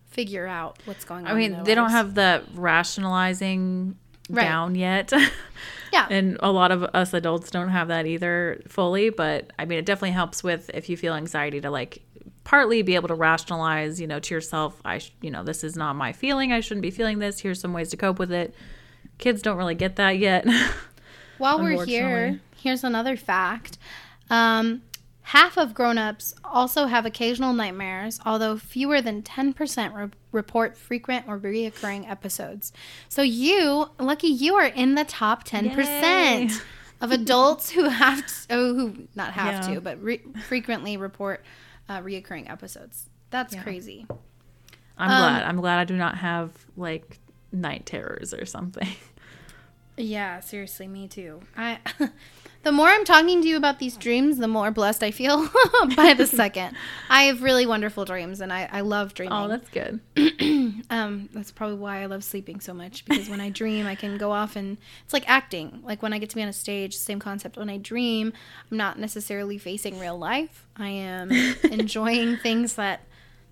figure 0.10 0.46
out 0.48 0.78
what's 0.86 1.06
going 1.06 1.26
on. 1.26 1.32
I 1.32 1.34
in 1.34 1.38
mean, 1.38 1.52
their 1.54 1.64
they 1.64 1.76
don't 1.76 1.92
have 1.92 2.14
the 2.16 2.44
rationalizing 2.54 3.96
Right. 4.30 4.44
down 4.44 4.76
yet. 4.76 5.12
Yeah. 5.94 6.08
and 6.10 6.38
a 6.42 6.50
lot 6.50 6.72
of 6.72 6.84
us 6.84 7.14
adults 7.14 7.52
don't 7.52 7.68
have 7.68 7.90
that 7.90 8.06
either 8.06 8.62
fully, 8.70 9.10
but 9.10 9.52
I 9.60 9.66
mean, 9.66 9.78
it 9.78 9.86
definitely 9.86 10.12
helps 10.12 10.42
with 10.42 10.70
if 10.74 10.88
you 10.88 10.96
feel 10.96 11.14
anxiety 11.16 11.60
to 11.60 11.70
like 11.70 12.02
partly 12.46 12.82
be 12.82 12.96
able 12.96 13.10
to 13.10 13.14
rationalize, 13.14 14.00
you 14.00 14.08
know, 14.08 14.20
to 14.22 14.34
yourself, 14.34 14.80
I, 14.86 15.00
sh- 15.00 15.12
you 15.22 15.30
know, 15.32 15.44
this 15.44 15.66
is 15.66 15.76
not 15.76 15.98
my 15.98 16.14
feeling. 16.14 16.54
I 16.54 16.62
shouldn't 16.62 16.82
be 16.82 16.92
feeling 16.92 17.20
this. 17.20 17.42
Here's 17.42 17.60
some 17.60 17.74
ways 17.74 17.90
to 17.90 17.98
cope 17.98 18.20
with 18.20 18.32
it. 18.32 18.56
Kids 19.18 19.42
don't 19.42 19.58
really 19.58 19.76
get 19.76 19.98
that 19.98 20.18
yet. 20.18 20.46
While 21.38 21.60
we're 21.60 21.84
here, 21.86 22.40
here's 22.56 22.84
another 22.86 23.18
fact. 23.18 23.78
Um, 24.30 24.84
half 25.24 25.58
of 25.58 25.74
grown-ups 25.74 26.34
also 26.44 26.86
have 26.88 27.06
occasional 27.06 27.54
nightmares, 27.54 28.20
although 28.26 28.58
fewer 28.58 29.02
than 29.02 29.22
10% 29.22 29.94
re- 29.94 30.10
report 30.32 30.76
frequent 30.78 31.28
or 31.28 31.38
reoccurring 31.40 32.10
episodes. 32.10 32.74
So 33.08 33.22
you, 33.22 33.90
lucky 34.00 34.28
you 34.28 34.56
are 34.56 34.66
in 34.68 34.96
the 34.96 35.06
top 35.06 35.44
10% 35.46 35.76
Yay. 35.78 36.50
of 37.00 37.12
adults 37.12 37.70
who 37.72 37.86
have 37.90 38.26
to, 38.26 38.34
oh, 38.50 38.74
who 38.76 39.08
not 39.16 39.34
have 39.34 39.68
Yeah. 39.68 39.76
to, 39.76 39.82
but 39.82 40.02
re- 40.02 40.22
frequently 40.48 40.98
report 40.98 41.44
uh, 41.88 42.00
reoccurring 42.02 42.50
episodes. 42.50 43.10
That's 43.30 43.54
Yeah. 43.56 43.64
crazy. 43.64 44.06
I'm 44.98 45.10
Um, 45.10 45.18
glad. 45.18 45.44
I'm 45.44 45.62
glad 45.62 45.80
I 45.80 45.84
do 45.86 45.96
not 45.98 46.18
have 46.18 46.52
like 46.78 47.20
night 47.52 47.86
terrors 47.86 48.34
or 48.34 48.46
something. 48.46 48.88
Yeah, 49.98 50.40
seriously, 50.40 50.88
me 50.88 51.08
too. 51.10 51.42
I 51.56 51.78
the 52.64 52.72
more 52.72 52.88
I'm 52.88 53.06
talking 53.06 53.42
to 53.42 53.48
you 53.48 53.58
about 53.58 53.80
these 53.80 53.98
dreams, 53.98 54.38
the 54.38 54.48
more 54.48 54.70
blessed 54.72 55.02
I 55.04 55.12
feel 55.12 55.50
by 55.96 56.14
the 56.14 56.28
second. 56.42 56.76
I 57.10 57.24
have 57.24 57.42
really 57.42 57.66
wonderful 57.66 58.06
dreams 58.06 58.40
and 58.42 58.54
I, 58.54 58.70
I 58.72 58.82
love 58.82 59.14
dreaming. 59.14 59.38
Oh, 59.38 59.48
that's 59.48 59.70
good. 59.70 60.00
um 60.90 61.30
that's 61.34 61.52
probably 61.52 61.78
why 61.78 62.02
I 62.02 62.06
love 62.06 62.24
sleeping 62.24 62.60
so 62.60 62.74
much 62.74 63.06
because 63.06 63.30
when 63.30 63.42
I 63.42 63.50
dream 63.50 63.88
I 63.88 63.96
can 63.96 64.18
go 64.18 64.32
off 64.32 64.56
and 64.56 64.78
it's 65.04 65.14
like 65.14 65.28
acting. 65.30 65.82
Like 65.84 66.02
when 66.04 66.14
I 66.14 66.20
get 66.20 66.30
to 66.32 66.36
be 66.36 66.42
on 66.44 66.50
a 66.50 66.54
stage, 66.54 66.96
same 66.96 67.20
concept. 67.20 67.58
When 67.58 67.70
I 67.70 67.78
dream, 67.78 68.34
I'm 68.70 68.78
not 68.78 69.00
necessarily 69.00 69.58
facing 69.58 70.00
real 70.00 70.18
life. 70.18 70.68
I 70.78 70.90
am 70.90 71.32
enjoying 71.64 72.38
things 72.38 72.76
that 72.76 73.02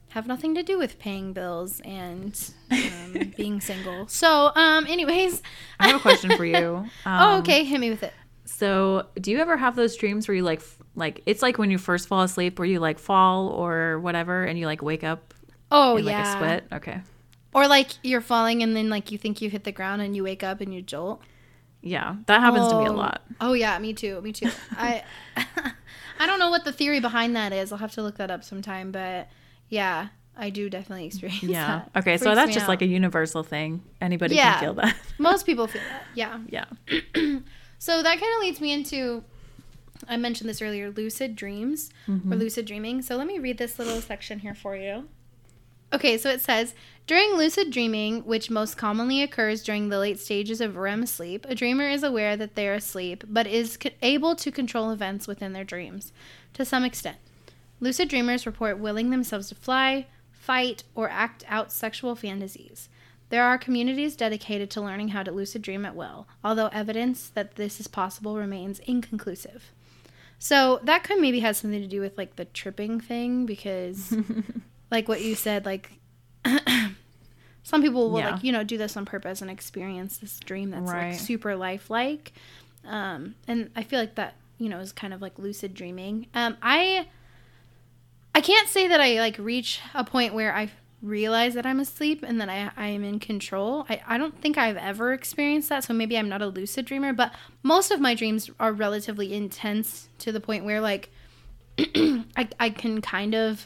have 0.10 0.26
nothing 0.26 0.56
to 0.56 0.64
do 0.64 0.78
with 0.80 0.98
paying 0.98 1.34
bills 1.34 1.82
and 1.82 2.52
um, 2.72 3.34
being 3.38 3.62
single. 3.62 4.08
So, 4.08 4.52
um 4.56 4.86
anyways, 4.88 5.42
I 5.80 5.88
have 5.88 5.98
a 5.98 6.00
question 6.00 6.36
for 6.36 6.46
you. 6.46 6.86
oh, 7.06 7.10
Um, 7.10 7.40
okay, 7.42 7.64
hit 7.64 7.80
me 7.80 7.90
with 7.92 8.02
it. 8.04 8.14
So, 8.52 9.06
do 9.22 9.32
you 9.32 9.40
ever 9.40 9.56
have 9.58 9.76
those 9.76 9.96
dreams 9.96 10.28
where 10.28 10.36
you 10.36 10.44
like, 10.44 10.62
like 10.96 11.22
it's 11.26 11.42
like 11.42 11.58
when 11.58 11.70
you 11.72 11.78
first 11.78 12.08
fall 12.08 12.22
asleep, 12.24 12.58
where 12.60 12.68
you 12.68 12.80
like 12.80 12.98
fall 13.00 13.50
or 13.50 14.00
whatever, 14.00 14.44
and 14.44 14.58
you 14.58 14.66
like 14.66 14.82
wake 14.82 15.04
up 15.04 15.34
Oh 15.72 15.98
in 15.98 16.06
like 16.06 16.16
a 16.16 16.38
sweat? 16.38 16.64
Okay. 16.74 17.02
Or 17.54 17.68
like 17.68 17.92
you're 18.04 18.22
falling 18.22 18.64
and 18.64 18.76
then 18.76 18.90
like 18.90 19.12
you 19.12 19.18
think 19.18 19.42
you 19.42 19.50
hit 19.50 19.64
the 19.64 19.72
ground 19.72 20.02
and 20.02 20.16
you 20.16 20.24
wake 20.24 20.44
up 20.44 20.62
and 20.62 20.74
you 20.74 20.82
jolt. 20.82 21.22
Yeah, 21.82 22.16
that 22.26 22.42
happens 22.42 22.68
to 22.70 22.76
me 22.76 22.86
a 22.86 22.92
Oh. 22.92 22.96
lot. 22.96 23.22
Oh 23.40 23.54
yeah, 23.54 23.78
me 23.80 23.94
too. 23.94 24.20
Me 24.22 24.32
too. 24.34 24.50
I 24.78 25.04
I 26.20 26.26
don't 26.28 26.40
know 26.40 26.50
what 26.50 26.66
the 26.66 26.74
theory 26.74 27.00
behind 27.00 27.36
that 27.36 27.54
is. 27.54 27.72
I'll 27.72 27.78
have 27.78 27.94
to 27.94 28.02
look 28.02 28.18
that 28.18 28.30
up 28.32 28.44
sometime, 28.44 28.92
but 28.92 29.30
yeah, 29.70 30.08
I 30.36 30.50
do 30.50 30.70
definitely 30.70 31.06
experience 31.06 31.42
that. 31.42 31.50
Yeah. 31.50 31.82
that. 31.94 32.00
Okay, 32.02 32.18
so 32.18 32.34
that's 32.36 32.54
just 32.54 32.68
like 32.68 32.82
a 32.82 32.88
universal 32.88 33.44
thing. 33.44 33.84
Anybody 34.02 34.36
Yeah. 34.36 34.54
can 34.54 34.60
feel 34.64 34.74
that. 34.76 34.96
most 35.20 35.46
people 35.46 35.68
feel 35.68 35.82
that. 35.90 36.04
Yeah. 36.16 36.40
yeah. 37.16 37.40
So 37.80 38.04
that 38.04 38.20
kind 38.20 38.34
of 38.36 38.42
leads 38.42 38.62
me 38.62 38.72
into 38.72 39.24
I 40.08 40.18
mentioned 40.18 40.50
this 40.50 40.62
earlier, 40.62 40.90
lucid 40.90 41.36
dreams 41.36 41.90
or 42.08 42.14
mm-hmm. 42.14 42.34
lucid 42.34 42.66
dreaming. 42.66 43.02
So 43.02 43.18
let 43.18 43.28
me 43.28 43.40
read 43.40 43.58
this 43.58 43.80
little 43.80 44.02
section 44.02 44.40
here 44.40 44.56
for 44.56 44.76
you. 44.76 45.10
Okay, 45.92 46.18
so 46.18 46.30
it 46.30 46.42
says 46.42 46.76
during 47.08 47.34
lucid 47.34 47.72
dreaming, 47.72 48.24
which 48.24 48.52
most 48.52 48.78
commonly 48.78 49.24
occurs 49.24 49.64
during 49.64 49.90
the 49.90 49.98
late 49.98 50.20
stages 50.20 50.62
of 50.62 50.78
REM 50.78 51.08
sleep, 51.08 51.46
a 51.50 51.56
dreamer 51.56 51.90
is 51.90 52.04
aware 52.04 52.38
that 52.38 52.54
they 52.54 52.68
are 52.68 52.76
asleep, 52.76 53.24
but 53.28 53.48
is 53.48 53.76
co- 53.78 53.90
able 54.04 54.36
to 54.36 54.52
control 54.52 54.92
events 54.92 55.28
within 55.28 55.54
their 55.54 55.64
dreams 55.64 56.14
to 56.54 56.64
some 56.64 56.86
extent. 56.86 57.18
Lucid 57.80 58.10
dreamers 58.10 58.46
report 58.46 58.78
willing 58.78 59.10
themselves 59.10 59.50
to 59.50 59.56
fly, 59.56 60.06
fight, 60.32 60.84
or 60.94 61.10
act 61.10 61.44
out 61.48 61.72
sexual 61.72 62.16
fantasies. 62.16 62.90
There 63.30 63.44
are 63.44 63.58
communities 63.58 64.16
dedicated 64.16 64.70
to 64.72 64.82
learning 64.82 65.10
how 65.10 65.24
to 65.24 65.32
lucid 65.32 65.62
dream 65.62 65.86
at 65.86 65.96
will, 65.96 66.28
although 66.44 66.68
evidence 66.68 67.30
that 67.30 67.56
this 67.56 67.80
is 67.80 67.88
possible 67.88 68.38
remains 68.38 68.80
inconclusive. 68.80 69.72
So 70.40 70.80
that 70.84 71.04
could 71.04 71.20
maybe 71.20 71.42
has 71.42 71.58
something 71.58 71.82
to 71.82 71.88
do 71.88 72.02
with 72.02 72.18
like 72.18 72.36
the 72.38 72.46
tripping 72.46 73.00
thing 73.00 73.46
because 73.46 74.16
like 74.92 75.08
what 75.08 75.22
you 75.22 75.36
said 75.36 75.66
like 75.66 75.92
some 77.64 77.82
people 77.82 78.10
will 78.10 78.20
Yeah. 78.20 78.32
like 78.32 78.44
you 78.44 78.52
know 78.52 78.64
do 78.64 78.78
this 78.78 78.96
on 78.98 79.06
purpose 79.06 79.42
and 79.42 79.52
experience 79.52 80.18
this 80.18 80.40
dream 80.40 80.72
that's 80.72 80.92
Right. 80.92 81.12
like 81.12 81.20
super 81.20 81.56
lifelike 81.56 82.32
um 82.86 83.36
and 83.48 83.70
i 83.76 83.84
feel 83.84 84.00
like 84.00 84.16
that 84.16 84.36
you 84.58 84.70
know 84.70 84.80
is 84.80 84.92
kind 84.94 85.14
of 85.14 85.22
like 85.22 85.38
lucid 85.38 85.74
dreaming 85.74 86.28
um 86.34 86.56
i 86.62 87.08
i 88.34 88.42
can't 88.42 88.70
say 88.70 88.88
that 88.88 89.02
i 89.02 89.20
like 89.20 89.38
reach 89.38 89.82
a 89.94 90.04
point 90.04 90.34
where 90.34 90.56
i 90.56 90.72
realize 91.02 91.54
that 91.54 91.66
i'm 91.66 91.80
asleep 91.80 92.24
and 92.28 92.42
that 92.42 92.50
i 92.50 92.70
i 92.76 92.88
am 92.88 93.04
in 93.04 93.20
control 93.20 93.86
i 93.90 94.02
i 94.08 94.18
don't 94.18 94.42
think 94.42 94.58
i've 94.58 94.76
ever 94.78 95.14
experienced 95.14 95.70
that 95.70 95.84
so 95.84 95.94
maybe 95.94 96.18
i'm 96.18 96.28
not 96.28 96.42
a 96.42 96.48
lucid 96.48 96.86
dreamer 96.86 97.14
but 97.14 97.34
most 97.64 97.90
of 97.90 98.02
my 98.02 98.14
dreams 98.14 98.50
are 98.60 98.74
relatively 98.74 99.34
intense 99.34 100.10
to 100.18 100.32
the 100.32 100.40
point 100.42 100.66
where 100.66 100.82
like 100.82 101.10
I, 101.80 102.50
I 102.60 102.70
can 102.72 103.00
kind 103.00 103.34
of 103.34 103.66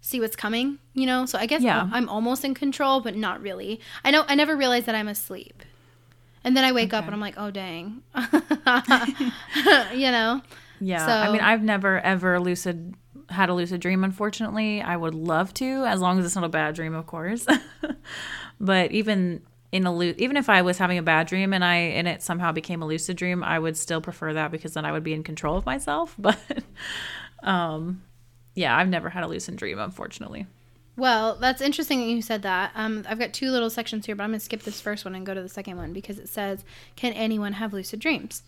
see 0.00 0.20
what's 0.20 0.36
coming, 0.36 0.78
you 0.94 1.04
know? 1.04 1.26
So 1.26 1.36
I 1.36 1.46
guess 1.46 1.62
Yeah. 1.62 1.88
I'm 1.92 2.08
almost 2.08 2.44
in 2.44 2.54
control, 2.54 3.00
but 3.00 3.16
not 3.16 3.42
really. 3.42 3.80
I 4.04 4.12
know 4.12 4.24
I 4.28 4.36
never 4.36 4.54
realized 4.56 4.86
that 4.86 4.94
I'm 4.94 5.08
asleep. 5.08 5.64
And 6.44 6.56
then 6.56 6.62
I 6.62 6.70
wake 6.70 6.94
up 6.94 7.04
and 7.06 7.12
I'm 7.12 7.20
like, 7.20 7.34
oh 7.36 7.50
dang. 7.50 8.02
you 9.94 10.10
know? 10.12 10.42
Yeah. 10.78 11.06
I 11.06 11.32
mean, 11.32 11.40
I've 11.40 11.62
never 11.62 11.98
ever 12.00 12.38
lucid 12.38 12.94
had 13.28 13.48
a 13.48 13.54
lucid 13.54 13.80
dream 13.80 14.04
unfortunately. 14.04 14.82
I 14.82 14.96
would 14.96 15.14
love 15.14 15.52
to 15.54 15.84
as 15.84 16.00
long 16.00 16.18
as 16.18 16.24
it's 16.24 16.34
not 16.34 16.44
a 16.44 16.48
bad 16.48 16.74
dream, 16.74 16.94
of 16.94 17.06
course. 17.06 17.46
but 18.60 18.92
even 18.92 19.42
in 19.72 19.86
a 19.86 19.94
lu- 19.94 20.14
even 20.18 20.36
if 20.36 20.48
I 20.48 20.62
was 20.62 20.78
having 20.78 20.98
a 20.98 21.02
bad 21.02 21.26
dream 21.26 21.52
and 21.52 21.64
I 21.64 21.76
and 21.76 22.06
it 22.06 22.22
somehow 22.22 22.52
became 22.52 22.82
a 22.82 22.86
lucid 22.86 23.16
dream, 23.16 23.42
I 23.42 23.58
would 23.58 23.76
still 23.76 24.00
prefer 24.00 24.32
that 24.34 24.50
because 24.50 24.74
then 24.74 24.84
I 24.84 24.92
would 24.92 25.04
be 25.04 25.12
in 25.12 25.22
control 25.22 25.56
of 25.56 25.66
myself, 25.66 26.14
but 26.18 26.38
um 27.42 28.02
yeah, 28.54 28.76
I've 28.76 28.88
never 28.88 29.10
had 29.10 29.24
a 29.24 29.28
lucid 29.28 29.56
dream 29.56 29.78
unfortunately. 29.78 30.46
Well, 30.96 31.36
that's 31.36 31.60
interesting 31.60 32.00
that 32.00 32.06
you 32.06 32.22
said 32.22 32.42
that. 32.42 32.72
Um, 32.74 33.04
I've 33.06 33.18
got 33.18 33.34
two 33.34 33.50
little 33.50 33.68
sections 33.68 34.06
here, 34.06 34.16
but 34.16 34.24
I'm 34.24 34.30
going 34.30 34.38
to 34.38 34.44
skip 34.44 34.62
this 34.62 34.80
first 34.80 35.04
one 35.04 35.14
and 35.14 35.26
go 35.26 35.34
to 35.34 35.42
the 35.42 35.48
second 35.48 35.76
one 35.76 35.92
because 35.92 36.18
it 36.18 36.28
says, 36.28 36.64
Can 36.96 37.12
anyone 37.12 37.54
have 37.54 37.74
lucid 37.74 38.00
dreams? 38.00 38.42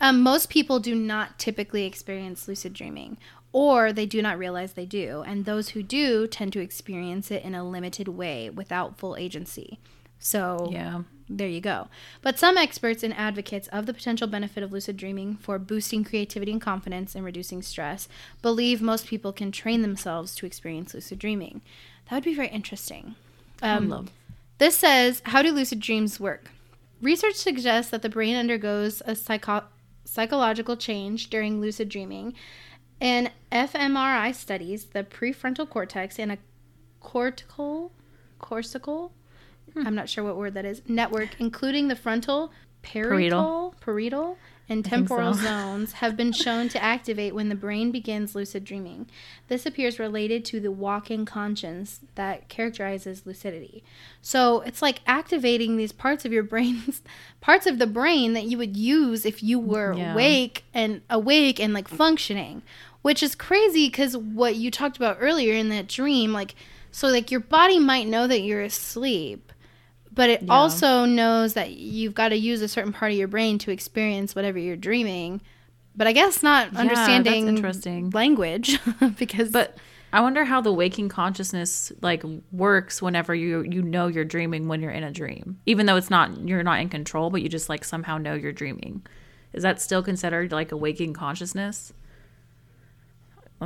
Um, 0.00 0.20
most 0.20 0.50
people 0.50 0.80
do 0.80 0.96
not 0.96 1.38
typically 1.38 1.84
experience 1.84 2.48
lucid 2.48 2.74
dreaming, 2.74 3.18
or 3.52 3.92
they 3.92 4.06
do 4.06 4.22
not 4.22 4.38
realize 4.38 4.72
they 4.72 4.86
do. 4.86 5.22
And 5.26 5.44
those 5.44 5.70
who 5.70 5.82
do 5.82 6.26
tend 6.26 6.52
to 6.54 6.60
experience 6.60 7.30
it 7.30 7.42
in 7.44 7.54
a 7.54 7.68
limited 7.68 8.08
way 8.08 8.48
without 8.50 8.98
full 8.98 9.16
agency. 9.16 9.78
So, 10.18 10.70
Yeah. 10.72 11.02
there 11.28 11.48
you 11.48 11.60
go. 11.60 11.88
But 12.22 12.38
some 12.38 12.56
experts 12.56 13.02
and 13.02 13.12
advocates 13.14 13.68
of 13.68 13.86
the 13.86 13.92
potential 13.94 14.26
benefit 14.28 14.62
of 14.62 14.72
lucid 14.72 14.96
dreaming 14.96 15.36
for 15.36 15.58
boosting 15.58 16.04
creativity 16.04 16.52
and 16.52 16.60
confidence 16.60 17.14
and 17.14 17.24
reducing 17.24 17.60
stress 17.62 18.08
believe 18.40 18.80
most 18.80 19.06
people 19.06 19.32
can 19.32 19.50
train 19.52 19.82
themselves 19.82 20.34
to 20.36 20.46
experience 20.46 20.94
lucid 20.94 21.18
dreaming. 21.18 21.60
That 22.08 22.16
would 22.16 22.24
be 22.24 22.34
very 22.34 22.48
interesting. 22.48 23.16
I 23.60 23.70
Um, 23.74 23.88
love. 23.88 24.10
this 24.58 24.76
says, 24.76 25.22
How 25.26 25.42
do 25.42 25.50
lucid 25.52 25.80
dreams 25.80 26.18
work? 26.20 26.50
Research 27.00 27.34
suggests 27.34 27.90
that 27.90 28.02
the 28.02 28.08
brain 28.08 28.36
undergoes 28.36 29.02
a 29.04 29.16
psycho- 29.16 29.64
psychological 30.04 30.76
change 30.76 31.30
during 31.30 31.60
lucid 31.60 31.88
dreaming. 31.88 32.34
In 33.02 33.30
fMRI 33.50 34.32
studies, 34.32 34.84
the 34.84 35.02
prefrontal 35.02 35.68
cortex 35.68 36.20
and 36.20 36.30
a 36.30 36.38
cortical, 37.00 37.90
cortical, 38.38 39.12
hmm. 39.74 39.84
I'm 39.84 39.96
not 39.96 40.08
sure 40.08 40.22
what 40.22 40.36
word 40.36 40.54
that 40.54 40.64
is, 40.64 40.82
network, 40.86 41.30
including 41.40 41.88
the 41.88 41.96
frontal, 41.96 42.52
parietal, 42.82 43.74
parietal, 43.80 44.38
and 44.68 44.84
temporal 44.84 45.34
so. 45.34 45.42
zones, 45.44 45.94
have 45.94 46.16
been 46.16 46.32
shown 46.32 46.68
to 46.68 46.82
activate 46.82 47.34
when 47.34 47.48
the 47.48 47.54
brain 47.56 47.90
begins 47.90 48.34
lucid 48.36 48.64
dreaming. 48.64 49.08
This 49.48 49.66
appears 49.66 49.98
related 49.98 50.44
to 50.46 50.60
the 50.60 50.70
walking 50.70 51.24
conscience 51.24 52.00
that 52.14 52.48
characterizes 52.48 53.26
lucidity. 53.26 53.82
So 54.20 54.60
it's 54.60 54.80
like 54.80 55.00
activating 55.06 55.76
these 55.76 55.92
parts 55.92 56.24
of 56.24 56.32
your 56.32 56.44
brains, 56.44 57.02
parts 57.40 57.66
of 57.66 57.78
the 57.78 57.86
brain 57.86 58.32
that 58.34 58.44
you 58.44 58.58
would 58.58 58.76
use 58.76 59.26
if 59.26 59.42
you 59.42 59.58
were 59.58 59.92
Yeah. 59.92 60.12
awake 60.12 60.64
and 60.72 61.02
awake 61.10 61.58
and 61.60 61.72
like 61.74 61.88
functioning, 61.88 62.62
which 63.02 63.22
is 63.22 63.34
crazy 63.34 63.86
because 63.88 64.16
what 64.16 64.56
you 64.56 64.70
talked 64.70 64.96
about 64.96 65.18
earlier 65.20 65.54
in 65.54 65.68
that 65.68 65.88
dream, 65.88 66.32
like, 66.32 66.54
so 66.90 67.08
like 67.08 67.30
your 67.30 67.40
body 67.40 67.78
might 67.78 68.06
know 68.06 68.26
that 68.26 68.40
you're 68.42 68.62
asleep, 68.62 69.52
but 70.14 70.28
it 70.30 70.42
Yeah. 70.42 70.52
also 70.54 71.04
knows 71.04 71.54
that 71.54 71.72
you've 71.72 72.14
got 72.14 72.28
to 72.30 72.36
use 72.36 72.62
a 72.62 72.68
certain 72.68 72.92
part 72.92 73.12
of 73.12 73.18
your 73.18 73.28
brain 73.28 73.58
to 73.58 73.70
experience 73.70 74.34
whatever 74.34 74.58
you're 74.58 74.76
dreaming. 74.76 75.40
But 75.96 76.06
I 76.06 76.12
guess 76.12 76.42
not 76.42 76.68
that's 76.72 76.78
understanding 76.80 77.48
interesting. 77.48 78.10
language 78.10 78.78
because 79.18 79.50
But 79.50 79.76
I 80.12 80.20
wonder 80.20 80.44
how 80.44 80.60
the 80.60 80.72
waking 80.72 81.08
consciousness 81.08 81.90
like 82.02 82.22
works 82.50 83.00
whenever 83.02 83.34
you 83.34 83.62
you 83.62 83.82
know 83.82 84.06
you're 84.06 84.24
dreaming 84.24 84.68
when 84.68 84.80
you're 84.82 84.90
in 84.90 85.02
a 85.04 85.10
dream. 85.10 85.58
Even 85.66 85.86
though 85.86 85.96
it's 85.96 86.10
not 86.10 86.46
you're 86.46 86.62
not 86.62 86.80
in 86.80 86.88
control, 86.90 87.30
but 87.30 87.42
you 87.42 87.48
just 87.48 87.68
like 87.68 87.84
somehow 87.84 88.18
know 88.18 88.34
you're 88.34 88.52
dreaming. 88.52 89.02
Is 89.54 89.62
that 89.64 89.80
still 89.80 90.02
considered 90.02 90.52
like 90.52 90.72
a 90.72 90.76
waking 90.76 91.12
consciousness? 91.14 91.92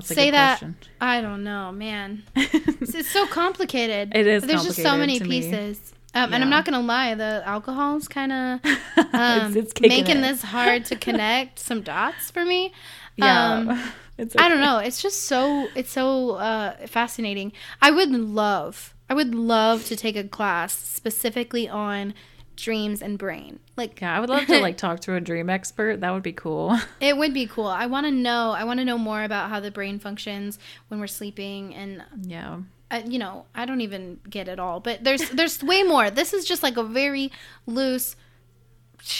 That's 0.01 0.14
say 0.14 0.30
that 0.30 0.59
question. 0.59 0.76
I 1.01 1.20
don't 1.20 1.44
know, 1.44 1.72
man. 1.72 2.22
it's, 2.36 2.94
it's 2.94 3.11
so 3.11 3.26
complicated. 3.26 4.12
It 4.14 4.26
is 4.26 4.42
There's 4.44 4.64
just 4.64 4.82
so 4.82 4.97
many 4.97 5.20
pieces. 5.20 5.92
Um, 6.14 6.32
And 6.32 6.42
I'm 6.42 6.51
not 6.51 6.64
gonna 6.64 6.80
lie, 6.80 7.14
the 7.14 7.42
alcohol's 7.44 8.09
kind 8.09 8.32
of 8.32 8.61
um, 9.12 9.53
making 9.80 10.18
it. 10.18 10.20
this 10.22 10.42
hard 10.42 10.86
to 10.86 10.97
connect 10.97 11.59
some 11.59 11.82
dots 11.82 12.30
for 12.30 12.44
me. 12.44 12.72
Yeah. 13.18 13.55
Um, 13.55 13.82
it's 14.18 14.36
I 14.38 14.47
don't 14.51 14.61
know. 14.61 14.76
It's 14.76 15.01
just 15.01 15.22
so 15.22 15.68
it's 15.74 15.90
so 15.90 16.32
uh, 16.32 16.86
fascinating. 16.86 17.53
I 17.80 17.90
would 17.90 18.11
love, 18.11 18.94
I 19.09 19.14
would 19.14 19.34
love 19.34 19.86
to 19.86 19.97
take 19.97 20.16
a 20.16 20.24
class 20.24 20.76
specifically 20.76 21.66
on 21.66 22.12
dreams 22.57 23.02
and 23.02 23.18
brain. 23.18 23.61
Like, 23.76 24.00
Yeah, 24.00 24.16
I 24.16 24.20
would 24.20 24.28
love 24.28 24.46
to 24.46 24.61
like 24.61 24.76
talk 24.86 25.00
to 25.00 25.14
a 25.14 25.20
dream 25.20 25.48
expert. 25.48 26.00
That 26.00 26.12
would 26.12 26.22
be 26.22 26.32
cool. 26.32 26.76
it 27.00 27.16
would 27.16 27.34
be 27.34 27.46
cool. 27.46 27.66
I 27.66 27.86
want 27.86 28.07
to 28.07 28.11
know. 28.11 28.50
I 28.50 28.64
want 28.64 28.80
to 28.80 28.84
know 28.84 28.98
more 28.98 29.22
about 29.22 29.50
how 29.50 29.61
the 29.61 29.70
brain 29.70 29.98
functions 29.98 30.59
when 30.88 30.98
we're 31.00 31.07
sleeping, 31.07 31.74
and 31.74 32.02
yeah. 32.22 32.61
uh, 32.90 33.02
you 33.04 33.18
know, 33.18 33.46
I 33.54 33.66
don't 33.66 33.82
even 33.82 34.20
get 34.28 34.48
it 34.48 34.59
all. 34.59 34.80
But 34.80 35.04
there's 35.04 35.28
there's 35.30 35.62
way 35.62 35.82
more. 35.82 36.11
This 36.11 36.32
is 36.32 36.44
just 36.44 36.62
like 36.62 36.76
a 36.76 36.82
very 36.82 37.30
loose 37.66 38.16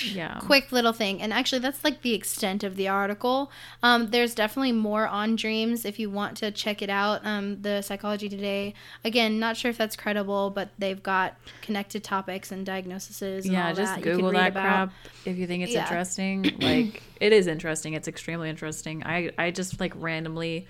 Yeah. 0.03 0.39
quick 0.41 0.73
little 0.73 0.93
thing 0.93 1.23
and 1.23 1.33
actually 1.33 1.61
that's 1.61 1.85
like 1.85 2.03
the 2.03 2.13
extent 2.15 2.65
of 2.65 2.77
the 2.77 2.89
article 2.89 3.51
um, 3.83 4.09
there's 4.11 4.35
definitely 4.35 4.73
more 4.73 5.07
on 5.07 5.37
dreams 5.37 5.85
if 5.85 5.99
you 5.99 6.11
want 6.11 6.37
to 6.39 6.51
check 6.51 6.83
it 6.83 6.91
out 6.91 7.25
um, 7.25 7.63
the 7.63 7.83
psychology 7.83 8.29
today 8.29 8.75
again 9.05 9.39
not 9.39 9.57
sure 9.57 9.71
if 9.71 9.79
that's 9.79 9.95
credible 9.97 10.51
but 10.51 10.71
they've 10.79 11.03
got 11.03 11.37
connected 11.63 12.03
topics 12.03 12.51
and 12.51 12.67
diagnoses 12.67 13.47
and 13.47 13.55
Yeah, 13.55 13.69
all 13.69 13.75
just 13.75 13.95
that 13.95 13.99
you 13.99 14.03
can 14.11 14.17
Google 14.17 14.33
that 14.33 14.53
crap 14.53 14.93
if 15.25 15.37
you 15.39 15.47
think 15.47 15.63
it's 15.65 15.75
Yeah. 15.75 15.83
interesting. 15.89 16.57
Like 16.61 17.03
it 17.21 17.33
is 17.33 17.47
interesting. 17.47 17.95
It's 17.95 18.09
extremely 18.09 18.51
interesting. 18.51 19.05
I 19.05 19.31
I 19.39 19.51
just 19.51 19.79
like 19.81 19.93
randomly 19.97 20.67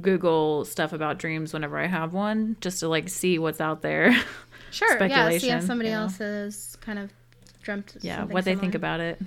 Google 0.00 0.64
stuff 0.64 0.92
about 0.92 1.18
dreams 1.18 1.52
whenever 1.52 1.78
I 1.78 1.86
have 1.86 2.14
one, 2.14 2.56
just 2.60 2.80
to 2.80 2.88
like 2.88 3.08
see 3.08 3.38
what's 3.38 3.60
out 3.60 3.82
there. 3.82 4.10
sure 4.70 4.88
Speculation. 4.96 5.10
yeah 5.10 5.38
see 5.38 5.50
if 5.50 5.62
somebody 5.64 5.90
you 5.90 5.94
know? 5.94 6.02
else 6.02 6.18
has 6.18 6.76
kind 6.80 6.98
of 6.98 7.10
dreamt 7.62 7.96
yeah, 8.00 8.24
what 8.24 8.44
they 8.44 8.56
think 8.56 8.74
about 8.74 9.00
it. 9.00 9.20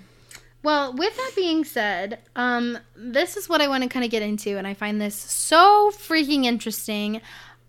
Well, 0.64 0.94
with 0.94 1.16
that 1.16 1.32
being 1.36 1.64
said, 1.64 2.20
um, 2.36 2.80
this 2.96 3.38
is 3.38 3.48
what 3.48 3.62
I 3.62 3.68
want 3.68 3.84
to 3.84 3.90
kind 3.90 4.04
of 4.04 4.10
get 4.10 4.24
into, 4.24 4.58
and 4.58 4.66
I 4.66 4.74
find 4.74 5.00
this 5.00 5.14
so 5.16 5.92
freaking 5.92 6.44
interesting. 6.46 7.22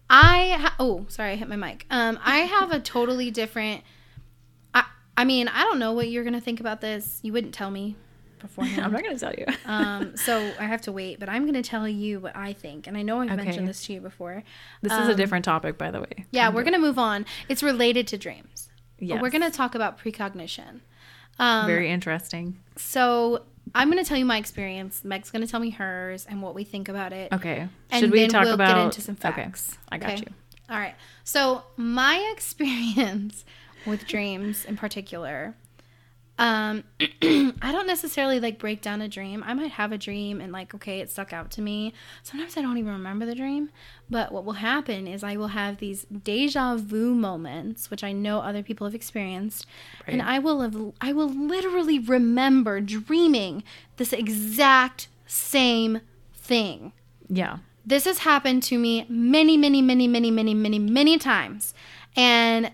I 0.09 0.57
ha- 0.59 0.77
oh 0.79 1.05
sorry 1.09 1.33
I 1.33 1.37
hit 1.37 1.49
my 1.49 1.57
mic. 1.57 1.85
Um, 1.91 2.19
I 2.25 2.39
have 2.39 2.73
a 2.73 2.81
totally 2.81 3.31
different. 3.31 3.83
I 4.73 4.85
I 5.17 5.25
mean 5.25 5.49
I 5.49 5.63
don't 5.63 5.79
know 5.79 5.93
what 5.93 6.09
you're 6.09 6.25
gonna 6.25 6.41
think 6.41 6.61
about 6.61 6.81
this. 6.81 7.19
You 7.23 7.33
wouldn't 7.33 7.53
tell 7.55 7.71
me 7.71 7.97
beforehand. 8.39 8.83
I'm 8.85 8.93
not 8.93 9.03
gonna 9.03 9.19
tell 9.19 9.35
you. 9.35 9.47
um, 9.67 10.17
so 10.17 10.53
I 10.59 10.65
have 10.65 10.81
to 10.83 10.93
wait, 10.93 11.19
but 11.21 11.29
I'm 11.29 11.45
gonna 11.45 11.63
tell 11.63 11.89
you 11.89 12.21
what 12.21 12.37
I 12.37 12.53
think, 12.53 12.87
and 12.87 12.97
I 12.97 13.03
know 13.03 13.21
I've 13.21 13.31
Okay. 13.33 13.45
mentioned 13.45 13.69
this 13.69 13.85
to 13.87 13.93
you 13.93 14.01
before. 14.01 14.43
this 14.83 14.93
is 14.93 15.09
a 15.09 15.11
um, 15.11 15.17
different 15.17 15.45
topic, 15.45 15.77
by 15.77 15.91
the 15.91 16.01
way. 16.01 16.25
Yeah, 16.31 16.51
we're 16.51 16.63
gonna 16.65 16.79
move 16.79 16.99
on. 16.99 17.27
It's 17.49 17.63
related 17.63 18.07
to 18.09 18.17
dreams. 18.17 18.66
Yes. 18.99 19.21
We're 19.21 19.31
gonna 19.31 19.51
talk 19.51 19.75
about 19.75 19.99
precognition. 19.99 20.81
Um, 21.39 21.67
Very 21.67 21.91
interesting. 21.91 22.59
so 22.77 23.43
I'm 23.75 23.91
gonna 23.91 24.05
tell 24.05 24.17
you 24.17 24.25
my 24.25 24.39
experience. 24.39 25.05
Meg's 25.05 25.31
gonna 25.31 25.47
tell 25.47 25.61
me 25.61 25.71
hers 25.71 26.25
and 26.29 26.41
what 26.41 26.55
we 26.55 26.65
think 26.65 26.89
about 26.89 27.13
it. 27.13 27.33
Okay. 27.33 27.69
And 27.91 28.01
Should 28.01 28.11
we 28.11 28.21
then 28.21 28.31
talk 28.31 28.45
we'll 28.45 28.55
about 28.55 28.75
get 28.77 28.85
into 28.85 29.01
some 29.03 29.17
Okay, 29.23 29.43
facts. 29.43 29.77
I 29.91 29.99
got 29.99 30.13
Okay. 30.13 30.23
you. 30.27 30.35
All 30.71 30.79
right. 30.79 30.95
So 31.25 31.63
my 31.77 32.17
experience 32.33 33.45
with 33.85 34.07
dreams 34.07 34.65
in 34.65 34.77
particular, 34.77 35.55
um, 36.39 36.85
I 37.01 37.73
don't 37.73 37.87
necessarily 37.87 38.41
like 38.41 38.59
break 38.59 38.83
down 38.83 39.01
a 39.01 39.09
dream. 39.09 39.43
I 39.47 39.55
might 39.55 39.73
have 39.73 39.93
a 39.93 39.99
dream 39.99 40.41
and 40.41 40.53
like, 40.53 40.75
okay, 40.75 41.01
it 41.01 41.11
stuck 41.11 41.33
out 41.33 41.51
to 41.53 41.63
me. 41.63 41.95
Sometimes 42.23 42.57
I 42.57 42.63
don't 42.63 42.77
even 42.77 42.93
remember 42.93 43.25
the 43.25 43.35
dream. 43.35 43.71
But 44.11 44.33
what 44.33 44.45
will 44.45 44.55
happen 44.55 45.07
is 45.07 45.25
I 45.25 45.37
will 45.37 45.49
have 45.49 45.79
these 45.79 46.05
deja 46.05 46.77
vu 46.77 47.15
moments, 47.15 47.91
which 47.91 48.05
I 48.05 48.13
know 48.13 48.41
other 48.41 48.63
people 48.63 48.87
have 48.87 48.95
experienced, 48.95 49.67
and 50.07 50.23
I 50.23 50.39
will 50.39 50.61
have, 50.61 50.77
I 51.01 51.13
will 51.13 51.29
literally 51.29 51.99
remember 51.99 52.81
dreaming 52.81 53.65
this 53.97 54.13
exact 54.13 55.09
same 55.27 56.03
thing. 56.35 56.93
Yeah. 57.29 57.59
This 57.85 58.05
has 58.05 58.19
happened 58.19 58.63
to 58.65 58.79
me 58.79 59.07
many, 59.09 59.57
many, 59.57 59.81
many, 59.81 60.07
many, 60.07 60.31
many, 60.31 60.55
many, 60.55 60.79
many 60.79 61.19
times. 61.19 61.75
And 62.17 62.71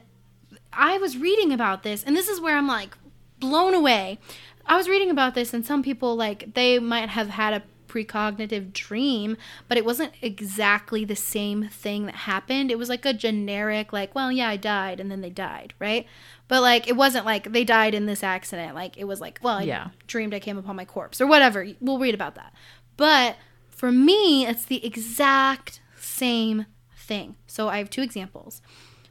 I 0.73 0.99
was 0.99 1.17
reading 1.17 1.53
about 1.53 1.83
this, 1.83 2.03
and 2.03 2.17
this 2.17 2.29
is 2.29 2.41
where 2.41 2.57
I'm 2.57 2.67
like 2.67 2.97
blown 3.43 3.75
away. 3.75 4.19
I 4.65 4.77
was 4.77 4.89
reading 4.89 5.11
about 5.11 5.35
this, 5.35 5.53
and 5.53 5.67
some 5.67 5.83
people, 5.83 6.15
like, 6.15 6.55
they 6.55 6.79
might 6.79 7.09
have 7.09 7.31
had 7.31 7.53
a 7.53 7.63
precognitive 7.89 8.73
dream, 8.73 9.37
but 9.69 9.77
it 9.77 9.85
wasn't 9.85 10.13
exactly 10.23 11.05
the 11.05 11.17
same 11.17 11.69
thing 11.69 12.07
that 12.07 12.15
happened. 12.15 12.71
It 12.71 12.79
was 12.79 12.89
like 12.89 13.05
a 13.05 13.13
generic, 13.13 13.93
like, 13.93 14.15
well, 14.15 14.31
yeah, 14.31 14.49
I 14.49 14.57
died, 14.57 15.01
and 15.01 15.11
then 15.11 15.21
they 15.21 15.29
died, 15.29 15.75
right? 15.81 16.07
But 16.47 16.63
like, 16.63 16.87
it 16.89 16.97
wasn't 16.97 17.27
like 17.27 17.53
they 17.53 17.65
died 17.65 17.95
in 17.95 18.07
this 18.07 18.23
accident. 18.23 18.75
Like, 18.75 18.97
it 18.97 19.05
was 19.05 19.21
like, 19.21 19.41
well, 19.43 19.59
I 19.59 19.65
Yeah. 19.65 19.89
dreamed 20.07 20.33
I 20.33 20.39
came 20.41 20.57
upon 20.57 20.77
my 20.77 20.85
corpse 20.85 21.21
or 21.21 21.27
whatever. 21.27 21.67
We'll 21.81 21.99
read 21.99 22.15
about 22.15 22.37
that. 22.37 22.55
But 22.97 23.37
for 23.69 23.91
me, 23.91 24.47
it's 24.47 24.65
the 24.65 24.85
exact 24.87 25.81
same 25.97 26.67
thing. 26.97 27.35
So 27.47 27.69
I 27.69 27.79
have 27.79 27.91
two 27.91 28.03
examples. 28.03 28.63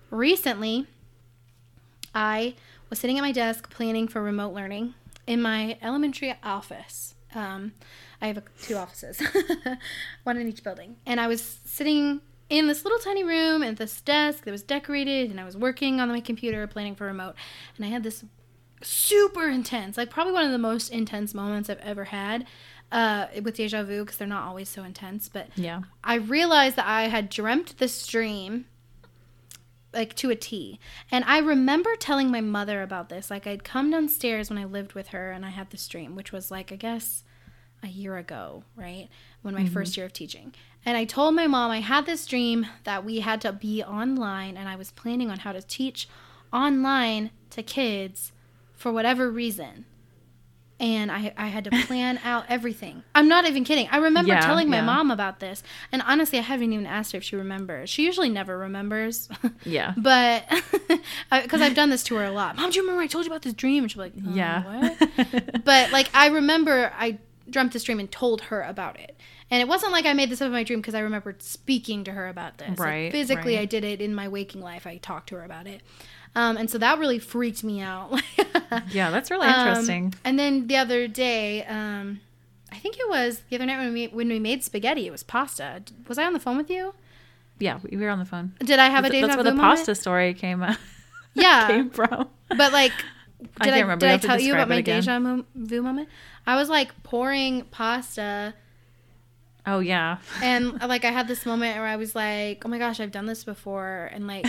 Recently, 0.10 0.88
I 2.16 2.56
was 2.92 3.00
sitting 3.00 3.18
at 3.18 3.22
my 3.22 3.32
desk 3.32 3.72
planning 3.72 4.08
for 4.08 4.22
remote 4.22 4.54
learning 4.54 4.94
in 5.26 5.42
my 5.42 5.78
elementary 5.82 6.36
office. 6.44 7.16
Um, 7.34 7.72
I 8.22 8.28
have 8.28 8.38
a, 8.38 8.44
two 8.62 8.76
offices, 8.76 9.20
one 10.24 10.38
in 10.38 10.48
each 10.48 10.64
building. 10.64 10.98
And 11.06 11.20
I 11.20 11.28
was 11.28 11.60
sitting 11.66 12.22
in 12.50 12.68
this 12.68 12.84
little 12.84 13.00
tiny 13.00 13.24
room 13.24 13.64
at 13.64 13.78
this 13.78 14.02
desk 14.02 14.44
that 14.44 14.52
was 14.52 14.62
decorated, 14.62 15.32
and 15.32 15.40
I 15.40 15.46
was 15.46 15.56
working 15.56 16.02
on 16.02 16.10
my 16.10 16.20
computer 16.20 16.68
planning 16.68 16.94
for 16.96 17.06
remote. 17.06 17.36
And 17.78 17.86
I 17.86 17.90
had 17.90 18.04
this 18.04 18.26
super 18.84 19.48
intense, 19.50 19.96
like 19.96 20.10
probably 20.10 20.34
one 20.34 20.46
of 20.46 20.52
the 20.52 20.58
most 20.58 20.90
intense 20.90 21.34
moments 21.34 21.70
I've 21.70 21.80
ever 21.80 22.06
had 22.06 22.46
uh, 22.92 23.28
with 23.42 23.56
deja 23.56 23.84
vu 23.84 24.04
because 24.04 24.18
they're 24.18 24.28
not 24.28 24.46
always 24.48 24.68
so 24.68 24.84
intense. 24.84 25.30
But 25.30 25.48
Yeah. 25.56 25.84
I 26.04 26.16
realized 26.16 26.76
that 26.76 26.88
I 26.88 27.04
had 27.04 27.30
dreamt 27.30 27.78
this 27.78 28.06
dream 28.06 28.66
like 29.94 30.16
to 30.16 30.30
a 30.30 30.36
T. 30.36 30.80
And 31.12 31.24
I 31.26 31.40
remember 31.40 31.96
telling 31.96 32.32
my 32.32 32.42
mother 32.42 32.82
about 32.82 33.10
this. 33.10 33.30
Like 33.30 33.48
I'd 33.48 33.64
come 33.64 33.92
downstairs 33.92 34.50
when 34.50 34.60
I 34.60 34.66
lived 34.66 34.94
with 34.94 35.10
her 35.10 35.32
and 35.32 35.46
I 35.46 35.50
had 35.50 35.70
this 35.70 35.88
dream, 35.88 36.16
which 36.16 36.32
was 36.32 36.52
like 36.52 36.72
I 36.72 36.76
guess 36.76 37.24
a 37.84 37.88
year 37.88 38.18
ago, 38.18 38.64
right? 38.76 39.10
When 39.42 39.56
my 39.56 39.66
first 39.66 39.94
mm-hmm. 39.94 40.02
year 40.02 40.06
of 40.06 40.14
teaching. 40.14 40.54
And 40.86 40.98
I 40.98 41.06
told 41.06 41.36
my 41.36 41.48
mom 41.48 41.72
I 41.72 41.82
had 41.82 42.06
this 42.06 42.26
dream 42.26 42.68
that 42.84 43.06
we 43.06 43.20
had 43.20 43.42
to 43.42 43.52
be 43.52 43.84
online 43.84 44.58
and 44.58 44.70
I 44.70 44.76
was 44.76 44.92
planning 44.92 45.30
on 45.30 45.40
how 45.40 45.52
to 45.52 45.62
teach 45.62 46.08
online 46.52 47.32
to 47.52 47.64
kids 47.64 48.32
for 48.74 48.92
whatever 48.92 49.30
reason. 49.30 49.86
And 50.82 51.12
I, 51.12 51.32
I 51.38 51.48
had 51.50 51.64
to 51.66 51.70
plan 51.86 52.20
out 52.24 52.46
everything. 52.50 53.04
I'm 53.14 53.28
not 53.28 53.46
even 53.46 53.64
kidding. 53.64 53.88
I 53.92 53.98
remember 53.98 54.30
Yeah, 54.34 54.42
telling 54.42 54.68
my 54.68 54.78
yeah. 54.78 54.86
mom 54.86 55.12
about 55.12 55.40
this. 55.40 55.62
And 55.92 56.02
honestly, 56.02 56.40
I 56.40 56.42
haven't 56.42 56.74
even 56.74 56.88
asked 56.88 57.12
her 57.12 57.20
if 57.20 57.24
she 57.24 57.36
remembers. 57.36 57.88
She 57.90 58.04
usually 58.04 58.30
never 58.30 58.58
remembers. 58.58 59.30
Yeah. 59.64 59.94
but 59.96 60.44
because 61.32 61.62
I've 61.62 61.76
done 61.76 61.92
this 61.92 62.04
to 62.06 62.16
her 62.16 62.26
a 62.26 62.32
lot. 62.32 62.56
Mom, 62.56 62.72
do 62.72 62.78
you 62.78 62.82
remember 62.82 63.02
I 63.04 63.08
told 63.08 63.26
you 63.26 63.32
about 63.32 63.44
this 63.44 63.54
dream? 63.54 63.84
And 63.84 63.92
she's 63.92 64.00
like, 64.00 64.14
uh, 64.18 64.32
Yeah. 64.32 64.64
what? 64.98 65.64
but 65.66 65.92
like 65.92 66.10
I 66.16 66.28
remember 66.30 66.92
I 66.98 67.20
dreamt 67.50 67.74
this 67.74 67.84
dream 67.84 68.00
and 68.00 68.12
told 68.12 68.42
her 68.42 68.62
about 68.64 69.00
it. 69.00 69.16
And 69.52 69.62
it 69.62 69.68
wasn't 69.68 69.92
like 69.92 70.06
I 70.06 70.14
made 70.14 70.30
this 70.30 70.42
up 70.42 70.46
in 70.48 70.52
my 70.54 70.64
dream 70.64 70.80
because 70.80 70.96
I 70.96 71.02
remembered 71.02 71.44
speaking 71.44 72.06
to 72.06 72.12
her 72.12 72.28
about 72.30 72.58
this. 72.58 72.70
Like, 72.70 72.80
Right, 72.80 73.12
physically, 73.12 73.56
right. 73.56 73.62
I 73.64 73.66
did 73.66 73.84
it 73.84 74.00
in 74.02 74.16
my 74.16 74.30
waking 74.30 74.62
life. 74.62 74.88
I 74.88 74.98
talked 74.98 75.30
to 75.30 75.36
her 75.36 75.44
about 75.44 75.68
it. 75.68 75.82
Um, 76.36 76.56
and 76.58 76.70
so 76.70 76.78
that 76.78 76.98
really 77.00 77.20
freaked 77.20 77.64
me 77.64 77.82
out. 77.82 78.22
Yeah, 78.92 79.10
that's 79.12 79.30
really 79.30 79.48
Um, 79.48 79.68
interesting. 79.68 80.14
and 80.24 80.40
then 80.40 80.68
the 80.68 80.78
other 80.78 81.06
day, 81.08 81.66
um, 81.66 82.22
I 82.72 82.78
think 82.78 82.96
it 82.98 83.10
was 83.10 83.42
the 83.50 83.58
other 83.58 83.66
night 83.66 83.78
when 83.80 83.94
we 83.94 84.08
when 84.08 84.30
we 84.30 84.40
made 84.40 84.64
spaghetti. 84.64 85.06
It 85.08 85.12
was 85.12 85.24
pasta. 85.24 85.84
Was 86.08 86.18
I 86.18 86.24
on 86.26 86.32
the 86.32 86.40
phone 86.40 86.56
with 86.56 86.70
you? 86.70 86.94
yeah, 87.60 87.80
we 87.84 87.98
we 87.98 88.04
were 88.04 88.10
on 88.10 88.20
the 88.20 88.26
phone. 88.26 88.54
Did 88.60 88.80
I 88.80 88.88
have 88.88 89.00
a 89.04 89.10
That's 89.10 89.14
deja 89.14 89.28
that's 89.28 89.36
where 89.38 89.44
the 89.44 89.52
moment? 89.52 89.78
pasta 89.78 89.94
story 89.96 90.34
came 90.34 90.60
from. 90.60 90.78
Yeah, 91.34 91.68
came 91.68 91.90
from. 91.90 92.30
but 92.50 92.72
like, 92.74 92.92
did 93.40 93.50
I, 93.60 93.66
can't 93.66 93.82
remember. 93.84 94.06
did 94.06 94.12
I 94.14 94.18
tell 94.18 94.40
you 94.40 94.54
about 94.54 94.70
my 94.70 94.76
again. 94.78 95.02
deja 95.02 95.20
vu 95.56 95.82
moment? 95.82 96.08
I 96.48 96.56
was 96.56 96.70
like 96.70 97.04
pouring 97.04 97.64
pasta, 97.72 98.54
Oh 99.66 99.80
yeah. 99.80 100.18
and 100.42 100.80
like 100.82 101.04
I 101.06 101.12
had 101.12 101.28
this 101.28 101.46
moment 101.46 101.76
where 101.78 101.86
I 101.88 101.98
was 101.98 102.16
like, 102.16 102.64
"Oh 102.66 102.70
my 102.70 102.78
gosh, 102.80 103.00
I've 103.02 103.12
done 103.12 103.26
this 103.28 103.44
before," 103.44 104.10
and 104.14 104.28
like, 104.28 104.46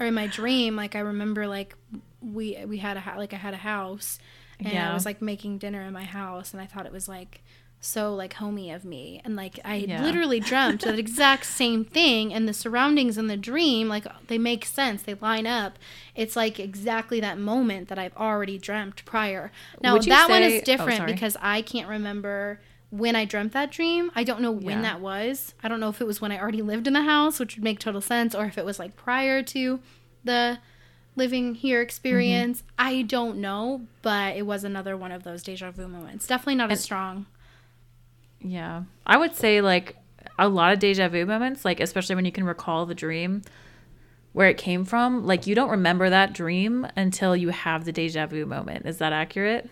or 0.00 0.06
in 0.06 0.14
my 0.14 0.26
dream, 0.26 0.74
like 0.74 0.96
I 0.96 1.00
remember 1.00 1.46
like 1.46 1.76
we 2.20 2.58
we 2.66 2.78
had 2.78 2.96
a 2.96 3.04
like 3.16 3.32
I 3.32 3.36
had 3.36 3.54
a 3.54 3.58
house, 3.58 4.18
and 4.58 4.76
I 4.76 4.94
was 4.94 5.04
like 5.06 5.22
making 5.22 5.58
dinner 5.58 5.82
in 5.82 5.92
my 5.92 6.04
house, 6.04 6.52
and 6.52 6.60
I 6.60 6.66
thought 6.66 6.86
it 6.86 6.92
was 6.92 7.08
like 7.08 7.42
so 7.82 8.14
like 8.14 8.34
homey 8.34 8.70
of 8.70 8.84
me. 8.84 9.20
And 9.24 9.36
like 9.36 9.58
i 9.64 9.76
Yeah. 9.76 10.02
literally 10.02 10.38
dreamt 10.38 10.82
that 10.82 10.98
exact 10.98 11.46
same 11.62 11.84
thing 11.84 12.32
and 12.32 12.46
the 12.46 12.52
surroundings 12.52 13.16
in 13.16 13.26
the 13.26 13.36
dream 13.38 13.88
like 13.88 14.06
they 14.26 14.38
make 14.38 14.64
sense. 14.66 15.02
They 15.02 15.14
line 15.14 15.46
up. 15.46 15.78
It's 16.14 16.36
like 16.36 16.60
exactly 16.60 17.20
that 17.20 17.38
moment 17.38 17.88
that 17.88 17.98
i've 17.98 18.16
already 18.16 18.58
dreamt 18.58 19.04
prior. 19.06 19.50
Now 19.82 19.96
that 19.98 20.28
one 20.28 20.42
is 20.42 20.60
oh, 20.60 20.64
different 20.64 20.98
sorry. 20.98 21.12
because 21.12 21.36
i 21.40 21.62
can't 21.62 21.88
remember 21.88 22.60
when 22.90 23.14
i 23.16 23.24
dreamt 23.24 23.52
that 23.52 23.70
dream 23.70 24.10
i 24.14 24.22
don't 24.24 24.40
know 24.40 24.50
when 24.50 24.78
Yeah. 24.78 24.82
that 24.82 25.00
was 25.00 25.54
i 25.62 25.68
don't 25.68 25.80
know 25.80 25.88
if 25.88 26.00
it 26.00 26.06
was 26.06 26.20
when 26.20 26.32
i 26.32 26.38
already 26.40 26.62
lived 26.62 26.86
in 26.86 26.92
the 26.92 27.02
house 27.02 27.38
which 27.38 27.56
would 27.56 27.64
make 27.64 27.78
total 27.78 28.00
sense 28.00 28.34
or 28.34 28.44
if 28.46 28.58
it 28.58 28.64
was 28.64 28.78
like 28.78 28.96
prior 28.96 29.42
to 29.44 29.78
the 30.24 30.58
living 31.16 31.54
here 31.54 31.80
experience 31.82 32.58
Mm-hmm. 32.62 32.68
i 32.78 33.02
don't 33.02 33.36
know 33.38 33.82
but 34.02 34.36
it 34.36 34.42
was 34.46 34.64
another 34.64 34.96
one 34.96 35.12
of 35.12 35.22
those 35.22 35.42
deja 35.42 35.70
vu 35.70 35.86
moments 35.88 36.26
definitely 36.26 36.56
not 36.56 36.70
as 36.72 36.80
strong 36.80 37.26
Yeah. 38.40 38.84
I 39.06 39.16
would 39.18 39.34
say 39.36 39.60
like 39.60 39.96
a 40.38 40.48
lot 40.48 40.72
of 40.72 40.78
deja 40.78 41.08
vu 41.08 41.26
moments, 41.26 41.64
like 41.64 41.80
especially 41.80 42.14
when 42.16 42.24
you 42.24 42.32
can 42.32 42.44
recall 42.44 42.86
the 42.86 42.94
dream 42.94 43.42
where 44.32 44.48
it 44.48 44.56
came 44.56 44.84
from, 44.84 45.26
like 45.26 45.46
you 45.46 45.54
don't 45.54 45.70
remember 45.70 46.08
that 46.08 46.32
dream 46.32 46.86
until 46.96 47.36
you 47.36 47.50
have 47.50 47.84
the 47.84 47.92
deja 47.92 48.26
vu 48.26 48.46
moment. 48.46 48.86
Is 48.86 48.96
that 48.98 49.12
accurate? 49.12 49.68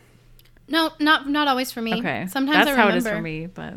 No, 0.69 0.93
not 1.01 1.29
not 1.29 1.49
always 1.49 1.73
for 1.73 1.81
me. 1.83 1.95
Okay. 1.95 2.27
Sometimes 2.29 2.65
That's 2.67 2.71
I 2.77 2.81
how 2.81 2.89
it 2.89 2.97
is 2.97 3.09
for 3.09 3.21
me, 3.21 3.47
but 3.47 3.75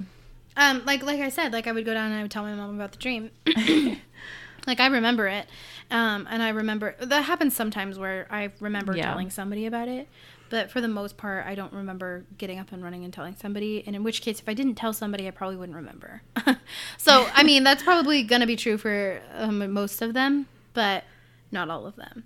Um, 0.58 0.84
like 0.86 1.04
like 1.04 1.20
I 1.22 1.30
said, 1.30 1.54
like 1.54 1.68
I 1.68 1.72
would 1.72 1.86
go 1.86 1.94
down 1.94 2.12
and 2.12 2.20
I 2.20 2.22
would 2.22 2.32
tell 2.32 2.44
my 2.44 2.54
mom 2.54 2.76
about 2.76 2.92
the 2.92 2.98
dream. 2.98 3.32
like 4.68 4.80
I 4.80 4.88
remember 4.88 5.28
it, 5.28 5.48
um, 5.90 6.28
and 6.30 6.44
I 6.44 6.50
remember 6.50 6.96
that 7.00 7.24
happens 7.24 7.56
sometimes 7.56 7.98
where 7.98 8.28
I 8.30 8.52
remember 8.60 8.96
Yeah. 8.96 9.08
telling 9.08 9.30
somebody 9.30 9.66
about 9.66 9.88
it, 9.88 10.10
but 10.50 10.70
for 10.70 10.82
the 10.82 10.88
most 10.90 11.16
part, 11.18 11.46
I 11.48 11.56
don't 11.56 11.72
remember 11.74 12.26
getting 12.38 12.60
up 12.60 12.72
and 12.74 12.84
running 12.84 13.06
and 13.06 13.14
telling 13.14 13.36
somebody. 13.36 13.84
And 13.88 13.96
in 13.96 14.04
which 14.04 14.22
case, 14.22 14.40
if 14.42 14.50
I 14.50 14.54
didn't 14.54 14.76
tell 14.76 14.92
somebody, 14.94 15.28
I 15.28 15.32
probably 15.32 15.56
wouldn't 15.56 15.78
remember. 15.78 16.22
so 16.98 17.30
I 17.34 17.44
mean, 17.44 17.64
that's 17.64 17.84
probably 17.84 18.22
gonna 18.24 18.48
be 18.48 18.58
true 18.58 18.78
for 18.78 19.22
um, 19.34 19.72
most 19.72 20.02
of 20.02 20.14
them, 20.14 20.48
but 20.74 21.06
not 21.52 21.70
all 21.70 21.86
of 21.88 21.96
them. 21.96 22.26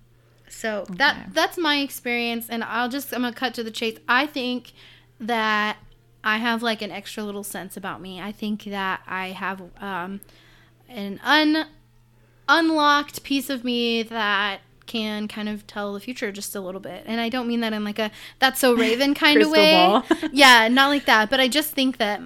So 0.58 0.82
Okay. 0.84 0.94
that 0.96 1.34
that's 1.34 1.58
my 1.58 1.78
experience, 1.80 2.50
and 2.50 2.64
I'll 2.64 2.90
just 2.90 3.14
I'm 3.14 3.22
gonna 3.24 3.36
cut 3.36 3.54
to 3.56 3.64
the 3.64 3.72
chase. 3.72 3.98
I 4.08 4.26
think 4.26 4.72
that 5.20 5.78
I 6.24 6.38
have 6.38 6.64
like 6.64 6.82
an 6.82 6.92
extra 6.92 7.24
little 7.24 7.44
sense 7.44 7.76
about 7.78 8.02
me. 8.02 8.22
I 8.22 8.32
think 8.32 8.64
that 8.66 9.02
I 9.08 9.28
have 9.30 9.62
um, 9.82 10.22
an 10.88 11.20
un 11.24 11.66
unlocked 12.48 13.24
piece 13.24 13.50
of 13.50 13.64
me 13.64 14.04
that 14.04 14.62
can 14.86 15.28
kind 15.28 15.50
of 15.50 15.66
tell 15.66 15.94
the 15.94 16.00
future 16.00 16.32
just 16.32 16.56
a 16.56 16.62
little 16.62 16.80
bit. 16.82 17.04
And 17.08 17.20
I 17.20 17.28
don't 17.30 17.48
mean 17.48 17.62
that 17.62 17.74
in 17.74 17.84
like 17.84 18.00
a 18.00 18.12
that's 18.40 18.60
so 18.60 18.74
Raven 18.78 19.14
kind 19.14 19.42
of 19.42 19.50
way. 19.50 19.72
ball. 19.72 20.06
yeah, 20.32 20.68
not 20.68 20.88
like 20.90 21.06
that. 21.06 21.30
But 21.30 21.40
I 21.40 21.48
just 21.48 21.72
think 21.74 21.98
that 21.98 22.22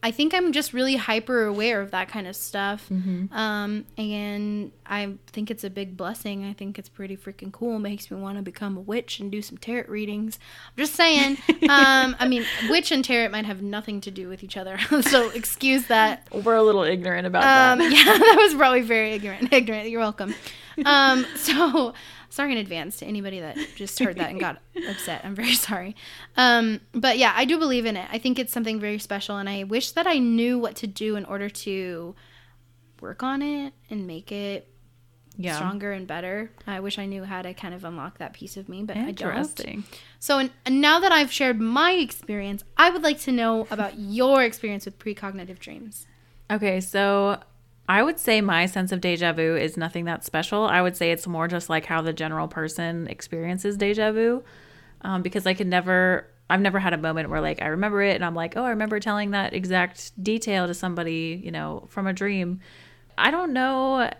I 0.00 0.12
think 0.12 0.32
I'm 0.32 0.52
just 0.52 0.72
really 0.72 0.94
hyper 0.94 1.44
aware 1.44 1.80
of 1.80 1.90
that 1.90 2.08
kind 2.08 2.28
of 2.28 2.36
stuff. 2.36 2.88
Mm-hmm. 2.88 3.34
Um, 3.36 3.84
and 3.96 4.70
I 4.86 5.14
think 5.26 5.50
it's 5.50 5.64
a 5.64 5.70
big 5.70 5.96
blessing. 5.96 6.44
I 6.44 6.52
think 6.52 6.78
it's 6.78 6.88
pretty 6.88 7.16
freaking 7.16 7.50
cool. 7.50 7.76
It 7.76 7.80
makes 7.80 8.08
me 8.10 8.16
want 8.16 8.36
to 8.38 8.42
become 8.42 8.76
a 8.76 8.80
witch 8.80 9.18
and 9.18 9.30
do 9.32 9.42
some 9.42 9.58
tarot 9.58 9.88
readings. 9.88 10.38
I'm 10.76 10.82
just 10.84 10.94
saying. 10.94 11.36
um, 11.68 12.14
I 12.20 12.28
mean, 12.28 12.44
witch 12.70 12.92
and 12.92 13.04
tarot 13.04 13.30
might 13.30 13.44
have 13.46 13.60
nothing 13.60 14.00
to 14.02 14.10
do 14.12 14.28
with 14.28 14.44
each 14.44 14.56
other. 14.56 14.78
so 15.00 15.30
excuse 15.30 15.88
that. 15.88 16.28
We're 16.32 16.54
a 16.54 16.62
little 16.62 16.84
ignorant 16.84 17.26
about 17.26 17.42
Um, 17.42 17.78
that. 17.80 17.92
yeah, 17.92 18.04
that 18.04 18.36
was 18.38 18.54
probably 18.54 18.82
very 18.82 19.12
ignorant. 19.14 19.52
Ignorant. 19.52 19.90
You're 19.90 20.00
welcome. 20.00 20.32
Um, 20.84 21.26
so 21.34 21.92
sorry 22.30 22.52
in 22.52 22.58
advance 22.58 22.96
to 22.98 23.06
anybody 23.06 23.40
that 23.40 23.56
just 23.76 23.98
heard 23.98 24.16
that 24.18 24.30
and 24.30 24.38
got 24.40 24.60
upset. 24.88 25.22
I'm 25.24 25.34
very 25.34 25.54
sorry. 25.54 25.96
Um, 26.36 26.80
but 26.92 27.18
yeah, 27.18 27.32
I 27.34 27.44
do 27.44 27.58
believe 27.58 27.86
in 27.86 27.96
it. 27.96 28.08
I 28.12 28.18
think 28.18 28.38
it's 28.38 28.52
something 28.52 28.78
very 28.80 28.98
special, 28.98 29.36
and 29.38 29.48
I 29.48 29.64
wish 29.64 29.92
that 29.92 30.06
I 30.06 30.18
knew 30.18 30.58
what 30.58 30.76
to 30.76 30.86
do 30.86 31.16
in 31.16 31.24
order 31.24 31.48
to 31.48 32.14
work 33.00 33.22
on 33.22 33.42
it 33.42 33.72
and 33.90 34.06
make 34.06 34.32
it 34.32 34.68
Yeah. 35.36 35.54
stronger 35.54 35.92
and 35.92 36.06
better. 36.06 36.50
I 36.66 36.80
wish 36.80 36.98
I 36.98 37.06
knew 37.06 37.22
how 37.24 37.42
to 37.42 37.54
kind 37.54 37.72
of 37.74 37.84
unlock 37.84 38.18
that 38.18 38.32
piece 38.32 38.56
of 38.56 38.68
me, 38.68 38.82
but 38.82 38.96
I 38.96 39.12
don't. 39.12 39.28
Interesting. 39.36 39.84
So 40.18 40.38
and 40.64 40.80
now 40.80 40.98
that 41.00 41.12
I've 41.12 41.30
shared 41.32 41.60
my 41.60 41.92
experience, 41.92 42.64
I 42.76 42.90
would 42.90 43.02
like 43.04 43.20
to 43.20 43.32
know 43.32 43.66
about 43.70 43.98
your 43.98 44.42
experience 44.42 44.84
with 44.84 44.98
precognitive 44.98 45.58
dreams. 45.60 46.06
Okay, 46.50 46.80
so 46.80 47.40
I 47.88 48.02
would 48.02 48.18
say 48.18 48.42
my 48.42 48.66
sense 48.66 48.92
of 48.92 49.00
deja 49.00 49.32
vu 49.32 49.56
is 49.56 49.78
nothing 49.78 50.04
that 50.04 50.22
special. 50.24 50.64
I 50.64 50.82
would 50.82 50.94
say 50.96 51.10
it's 51.10 51.26
more 51.26 51.48
just 51.48 51.70
like 51.70 51.86
how 51.86 52.02
the 52.02 52.12
general 52.12 52.46
person 52.46 53.06
experiences 53.08 53.78
deja 53.78 54.12
vu, 54.12 54.44
um, 55.00 55.22
because 55.22 55.46
I 55.46 55.54
could 55.54 55.66
never. 55.66 56.26
I've 56.50 56.62
never 56.62 56.78
had 56.78 56.94
a 56.94 56.98
moment 56.98 57.28
where 57.28 57.42
like 57.42 57.60
I 57.60 57.66
remember 57.66 58.00
it 58.00 58.14
and 58.14 58.24
I'm 58.24 58.34
like, 58.34 58.56
oh, 58.56 58.64
I 58.64 58.70
remember 58.70 59.00
telling 59.00 59.32
that 59.32 59.52
exact 59.52 60.12
detail 60.22 60.66
to 60.66 60.72
somebody, 60.72 61.40
you 61.44 61.50
know, 61.50 61.86
from 61.90 62.06
a 62.06 62.12
dream. 62.14 62.60
I 63.18 63.30
don't 63.30 63.52
know. 63.52 64.10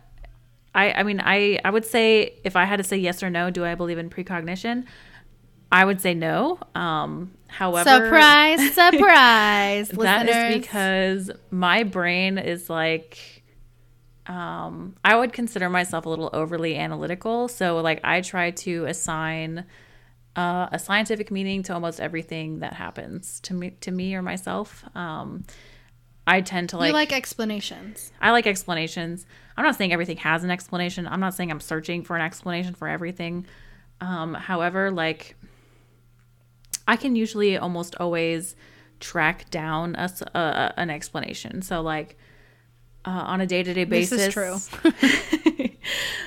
I 0.75 0.93
I 0.93 1.03
mean, 1.05 1.23
I 1.25 1.59
I 1.65 1.71
would 1.71 1.87
say 1.87 2.35
if 2.45 2.55
I 2.55 2.65
had 2.67 2.77
to 2.77 2.85
say 2.85 2.99
yes 2.99 3.23
or 3.23 3.31
no, 3.31 3.49
do 3.51 3.65
I 3.65 3.75
believe 3.75 3.97
in 3.97 4.11
precognition? 4.11 4.85
I 5.73 5.85
would 5.85 6.01
say 6.01 6.15
no. 6.15 6.59
Um, 6.75 7.33
however, 7.47 7.89
Surprise, 7.89 8.75
surprise, 8.75 9.89
that 9.89 10.29
is 10.29 10.59
because 10.59 11.31
my 11.51 11.83
brain 11.83 12.39
is 12.39 12.69
like 12.71 13.38
um 14.29 14.95
I 15.05 15.17
would 15.17 15.33
consider 15.33 15.69
myself 15.71 16.07
a 16.07 16.09
little 16.09 16.31
overly 16.33 16.77
analytical. 16.77 17.49
So 17.49 17.81
like 17.81 18.01
I 18.05 18.21
try 18.21 18.51
to 18.53 18.85
assign 18.85 19.65
uh, 20.37 20.69
a 20.71 20.79
scientific 20.79 21.31
meaning 21.31 21.63
to 21.65 21.73
almost 21.75 21.99
everything 21.99 22.61
that 22.61 22.75
happens 22.75 23.41
to 23.41 23.55
me 23.55 23.71
to 23.81 23.91
me 23.91 24.15
or 24.15 24.23
myself. 24.23 24.85
Um 24.95 25.45
I 26.27 26.43
tend 26.43 26.69
to 26.69 26.77
like. 26.77 26.89
you 26.89 26.93
like 26.93 27.13
explanations. 27.13 28.13
I 28.21 28.33
like 28.33 28.47
explanations. 28.47 29.25
I'm 29.57 29.65
not 29.65 29.77
saying 29.77 29.95
everything 29.95 30.19
has 30.19 30.45
an 30.45 30.51
explanation. 30.51 31.09
I'm 31.09 31.21
not 31.21 31.33
saying 31.33 31.51
I'm 31.51 31.59
searching 31.59 32.03
for 32.05 32.17
an 32.17 32.23
explanation 32.23 32.75
for 32.75 32.87
everything. 32.87 33.47
Um, 34.03 34.35
however, 34.35 34.91
like 34.91 35.37
I 36.87 36.97
can 36.97 37.17
usually 37.17 37.57
almost 37.57 37.95
always 37.97 38.57
track 39.01 39.51
down 39.51 39.95
a, 39.97 40.11
a- 40.35 40.75
an 40.77 40.91
explanation. 40.91 41.63
So 41.63 41.81
like 41.81 42.19
uh, 43.09 43.23
on 43.23 43.41
a 43.41 43.47
day 43.47 43.63
to 43.63 43.73
day 43.73 43.85
basis. 43.85 44.35
This 44.35 44.37
is 44.37 44.69
true. 44.83 45.71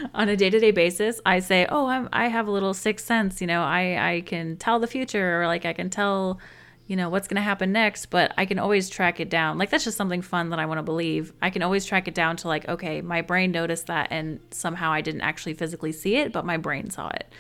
on 0.16 0.30
a 0.30 0.36
day 0.36 0.50
to 0.50 0.60
day 0.60 0.72
basis, 0.72 1.22
I 1.26 1.40
say, 1.40 1.68
"Oh, 1.70 1.86
I'm, 1.88 2.10
I 2.12 2.28
have 2.28 2.48
a 2.48 2.52
little 2.52 2.74
sixth 2.74 3.06
sense. 3.06 3.40
You 3.40 3.48
know, 3.48 3.62
I 3.62 4.14
I 4.16 4.22
can 4.22 4.58
tell 4.58 4.80
the 4.80 4.88
future, 4.88 5.42
or 5.42 5.48
like 5.48 5.64
I 5.66 5.74
can 5.74 5.92
tell, 5.92 6.40
you 6.88 6.96
know, 6.96 7.10
what's 7.10 7.28
gonna 7.28 7.42
happen 7.42 7.72
next. 7.72 8.08
But 8.08 8.34
I 8.36 8.46
can 8.46 8.58
always 8.58 8.90
track 8.90 9.20
it 9.20 9.30
down. 9.30 9.60
Like 9.60 9.70
that's 9.70 9.84
just 9.84 9.98
something 9.98 10.24
fun 10.24 10.50
that 10.50 10.60
I 10.60 10.66
want 10.66 10.80
to 10.80 10.84
believe. 10.84 11.34
I 11.42 11.52
can 11.52 11.62
always 11.62 11.86
track 11.86 12.08
it 12.08 12.16
down 12.16 12.36
to 12.38 12.48
like, 12.48 12.68
okay, 12.68 13.02
my 13.02 13.22
brain 13.22 13.52
noticed 13.52 13.86
that, 13.88 14.08
and 14.10 14.40
somehow 14.50 14.92
I 14.92 15.02
didn't 15.02 15.22
actually 15.22 15.54
physically 15.54 15.92
see 15.92 16.16
it, 16.16 16.34
but 16.34 16.46
my 16.46 16.58
brain 16.58 16.90
saw 16.90 17.10
it. 17.10 17.32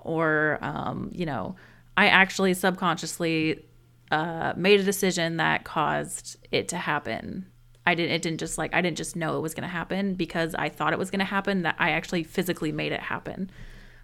Or, 0.00 0.58
um, 0.60 1.10
you 1.12 1.26
know, 1.26 1.54
I 1.96 2.08
actually 2.08 2.54
subconsciously 2.54 3.64
uh, 4.10 4.54
made 4.56 4.80
a 4.80 4.82
decision 4.82 5.36
that 5.36 5.62
caused 5.62 6.36
it 6.50 6.66
to 6.68 6.76
happen. 6.76 7.46
I 7.86 7.94
didn't. 7.94 8.12
It 8.12 8.22
didn't 8.22 8.38
just 8.38 8.58
like 8.58 8.74
I 8.74 8.80
didn't 8.80 8.96
just 8.96 9.16
know 9.16 9.36
it 9.36 9.40
was 9.40 9.54
going 9.54 9.62
to 9.62 9.68
happen 9.68 10.14
because 10.14 10.54
I 10.54 10.68
thought 10.68 10.92
it 10.92 10.98
was 10.98 11.10
going 11.10 11.18
to 11.20 11.24
happen. 11.24 11.62
That 11.62 11.76
I 11.78 11.90
actually 11.90 12.22
physically 12.24 12.72
made 12.72 12.92
it 12.92 13.00
happen 13.00 13.50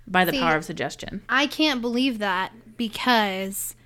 by 0.07 0.25
the 0.25 0.33
See, 0.33 0.41
power 0.41 0.57
of 0.57 0.65
suggestion. 0.65 1.23
I 1.29 1.47
can't 1.47 1.81
believe 1.81 2.19
that 2.19 2.53
because 2.77 3.77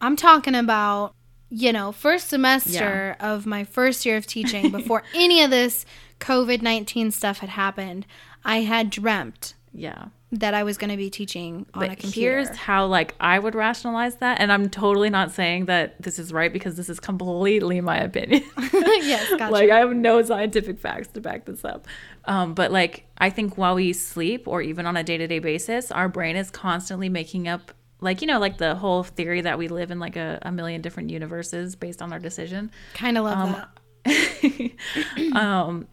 I'm 0.00 0.16
talking 0.16 0.54
about, 0.54 1.14
you 1.48 1.72
know, 1.72 1.92
first 1.92 2.28
semester 2.28 3.16
of 3.20 3.46
my 3.46 3.64
first 3.64 4.04
year 4.04 4.16
of 4.16 4.26
teaching 4.26 4.70
before 4.70 5.04
any 5.14 5.42
of 5.42 5.50
this 5.50 5.86
COVID 6.18 6.60
19 6.60 7.10
stuff 7.10 7.38
had 7.38 7.50
happened. 7.50 8.06
I 8.44 8.58
had 8.58 8.90
dreamt 8.90 9.54
Yeah. 9.72 10.06
that 10.32 10.54
I 10.54 10.62
was 10.62 10.78
going 10.78 10.90
to 10.90 10.96
be 10.96 11.10
teaching 11.10 11.66
on 11.74 11.82
a 11.82 11.88
But 11.88 11.98
computer. 11.98 12.38
here's 12.38 12.56
how 12.56 12.86
like 12.86 13.14
I 13.20 13.38
would 13.38 13.54
rationalize 13.54 14.16
that, 14.16 14.40
and 14.40 14.52
I'm 14.52 14.68
totally 14.68 15.10
not 15.10 15.30
saying 15.32 15.66
that 15.66 16.00
this 16.02 16.18
is 16.18 16.32
right 16.32 16.52
because 16.52 16.76
this 16.76 16.88
is 16.88 17.00
completely 17.00 17.80
my 17.80 17.98
opinion. 17.98 18.42
yes, 18.72 19.28
gotcha. 19.38 19.52
like 19.52 19.70
I 19.70 19.78
have 19.78 19.94
no 19.94 20.22
scientific 20.22 20.78
facts 20.80 21.08
to 21.08 21.20
back 21.20 21.46
this 21.46 21.64
up. 21.64 21.86
Um, 22.24 22.54
but 22.54 22.70
like 22.72 23.06
I 23.18 23.30
think 23.30 23.56
while 23.58 23.74
we 23.74 23.92
sleep 23.92 24.46
or 24.46 24.62
even 24.62 24.86
on 24.86 24.96
a 24.96 25.04
day 25.04 25.18
to 25.18 25.26
day 25.26 25.38
basis, 25.38 25.90
our 25.90 26.08
brain 26.08 26.36
is 26.36 26.50
constantly 26.50 27.08
making 27.08 27.48
up 27.48 27.72
like 28.00 28.20
you 28.20 28.26
know 28.26 28.38
like 28.38 28.58
the 28.58 28.74
whole 28.74 29.02
theory 29.02 29.42
that 29.42 29.58
we 29.58 29.68
live 29.68 29.90
in 29.90 29.98
like 29.98 30.16
a, 30.16 30.38
a 30.42 30.52
million 30.52 30.80
different 30.80 31.10
universes 31.10 31.76
based 31.76 32.02
on 32.02 32.12
our 32.12 32.18
decision. 32.18 32.70
kind 32.94 33.18
of 33.18 33.24
love 33.24 33.38
um, 33.38 33.52
that. 33.52 33.70
um, 35.34 35.86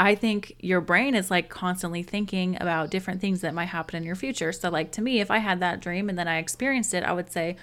I 0.00 0.14
think 0.14 0.54
your 0.60 0.80
brain 0.80 1.14
is 1.16 1.28
like 1.30 1.48
constantly 1.48 2.04
thinking 2.04 2.56
about 2.60 2.90
different 2.90 3.20
things 3.20 3.40
that 3.40 3.52
might 3.52 3.66
happen 3.66 3.96
in 3.96 4.04
your 4.04 4.14
future. 4.14 4.52
So, 4.52 4.70
like 4.70 4.92
to 4.92 5.02
me, 5.02 5.20
if 5.20 5.30
I 5.30 5.38
had 5.38 5.58
that 5.60 5.80
dream 5.80 6.08
and 6.08 6.16
then 6.16 6.28
I 6.28 6.38
experienced 6.38 6.94
it, 6.94 7.02
I 7.02 7.12
would 7.12 7.32
say, 7.32 7.56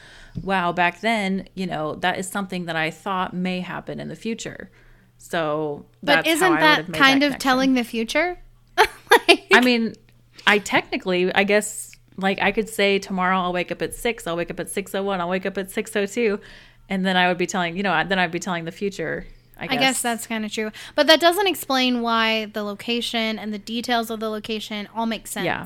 wow, 0.44 0.74
back 0.74 1.00
then, 1.00 1.48
you 1.56 1.66
know, 1.66 1.96
that 1.96 2.20
is 2.20 2.28
something 2.28 2.66
that 2.66 2.76
I 2.76 2.92
thought 2.92 3.34
may 3.34 3.62
happen 3.62 4.00
in 4.02 4.10
the 4.10 4.16
future. 4.18 4.70
So, 5.18 5.86
But 6.04 6.26
that's 6.26 6.28
how 6.28 6.34
isn't 6.34 6.48
I 6.48 6.50
would 6.78 6.88
that 6.88 6.94
kind 6.94 7.22
that 7.22 7.34
of 7.34 7.38
telling 7.40 7.74
the 7.74 7.84
future? 7.84 8.38
Like- 9.28 9.46
I 9.54 9.62
mean, 9.62 9.94
I 10.46 10.60
technically, 10.60 11.34
I 11.34 11.46
guess, 11.46 11.92
like 12.18 12.42
I 12.42 12.52
could 12.52 12.68
say 12.68 13.00
tomorrow 13.00 13.38
I'll 13.40 13.54
wake 13.54 13.72
up 13.72 13.82
at 13.82 13.94
six, 13.96 14.28
I'll 14.28 14.36
wake 14.36 14.52
up 14.52 14.60
at 14.60 14.70
six 14.70 14.94
oh 14.94 15.04
one, 15.04 15.22
I'll 15.22 15.30
wake 15.30 15.46
up 15.46 15.58
at 15.58 15.72
six 15.72 15.96
oh 15.96 16.06
two, 16.06 16.40
and 16.90 17.06
then 17.06 17.16
I 17.16 17.30
would 17.30 17.38
be 17.38 17.48
telling, 17.48 17.78
you 17.78 17.84
know, 17.84 18.04
then 18.06 18.20
I'd 18.20 18.32
be 18.32 18.40
telling 18.40 18.66
the 18.66 18.72
future. 18.72 19.26
I 19.58 19.68
guess, 19.68 19.78
I 19.78 19.80
guess 19.80 20.02
that's 20.02 20.28
kind 20.28 20.46
of 20.46 20.52
true. 20.52 20.72
But 20.96 21.08
that 21.08 21.20
doesn't 21.22 21.48
explain 21.48 22.02
why 22.02 22.46
the 22.46 22.64
location 22.64 23.40
and 23.40 23.54
the 23.54 23.58
details 23.60 24.10
of 24.10 24.20
the 24.20 24.30
location 24.30 24.88
all 24.94 25.06
make 25.06 25.28
sense. 25.28 25.46
Yeah. 25.46 25.66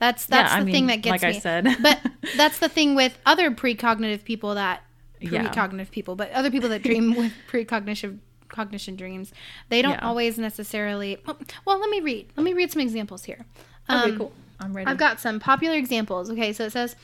That's 0.00 0.26
that's 0.26 0.52
I 0.52 0.60
the 0.60 0.66
mean, 0.66 0.74
thing 0.74 0.86
that 0.88 1.02
gets 1.02 1.22
like 1.22 1.24
I 1.24 1.32
me. 1.34 1.40
said. 1.40 1.68
but 1.80 2.00
that's 2.36 2.58
the 2.58 2.68
thing 2.68 2.94
with 2.94 3.16
other 3.24 3.50
precognitive 3.50 4.24
people 4.24 4.54
that 4.56 4.82
Yeah. 5.20 5.48
precognitive 5.48 5.90
people, 5.90 6.16
but 6.16 6.30
other 6.32 6.50
people 6.50 6.68
that 6.70 6.82
dream 6.82 7.14
with 7.14 7.32
precognitive 7.50 8.18
cognition 8.48 8.96
dreams, 8.96 9.32
they 9.68 9.82
don't 9.82 9.92
Yeah. 9.92 10.08
always 10.08 10.38
necessarily. 10.38 11.18
Well, 11.26 11.38
well, 11.64 11.78
let 11.78 11.90
me 11.90 12.00
read. 12.00 12.32
Let 12.36 12.42
me 12.44 12.54
read 12.54 12.72
some 12.72 12.80
examples 12.82 13.24
here. 13.24 13.44
Okay, 13.90 14.10
Um, 14.12 14.18
cool. 14.18 14.32
I'm 14.58 14.72
ready. 14.74 14.90
I've 14.90 14.98
got 14.98 15.20
some 15.20 15.38
popular 15.38 15.76
examples. 15.76 16.28
Okay, 16.30 16.52
so 16.52 16.64
it 16.64 16.72
says 16.72 16.96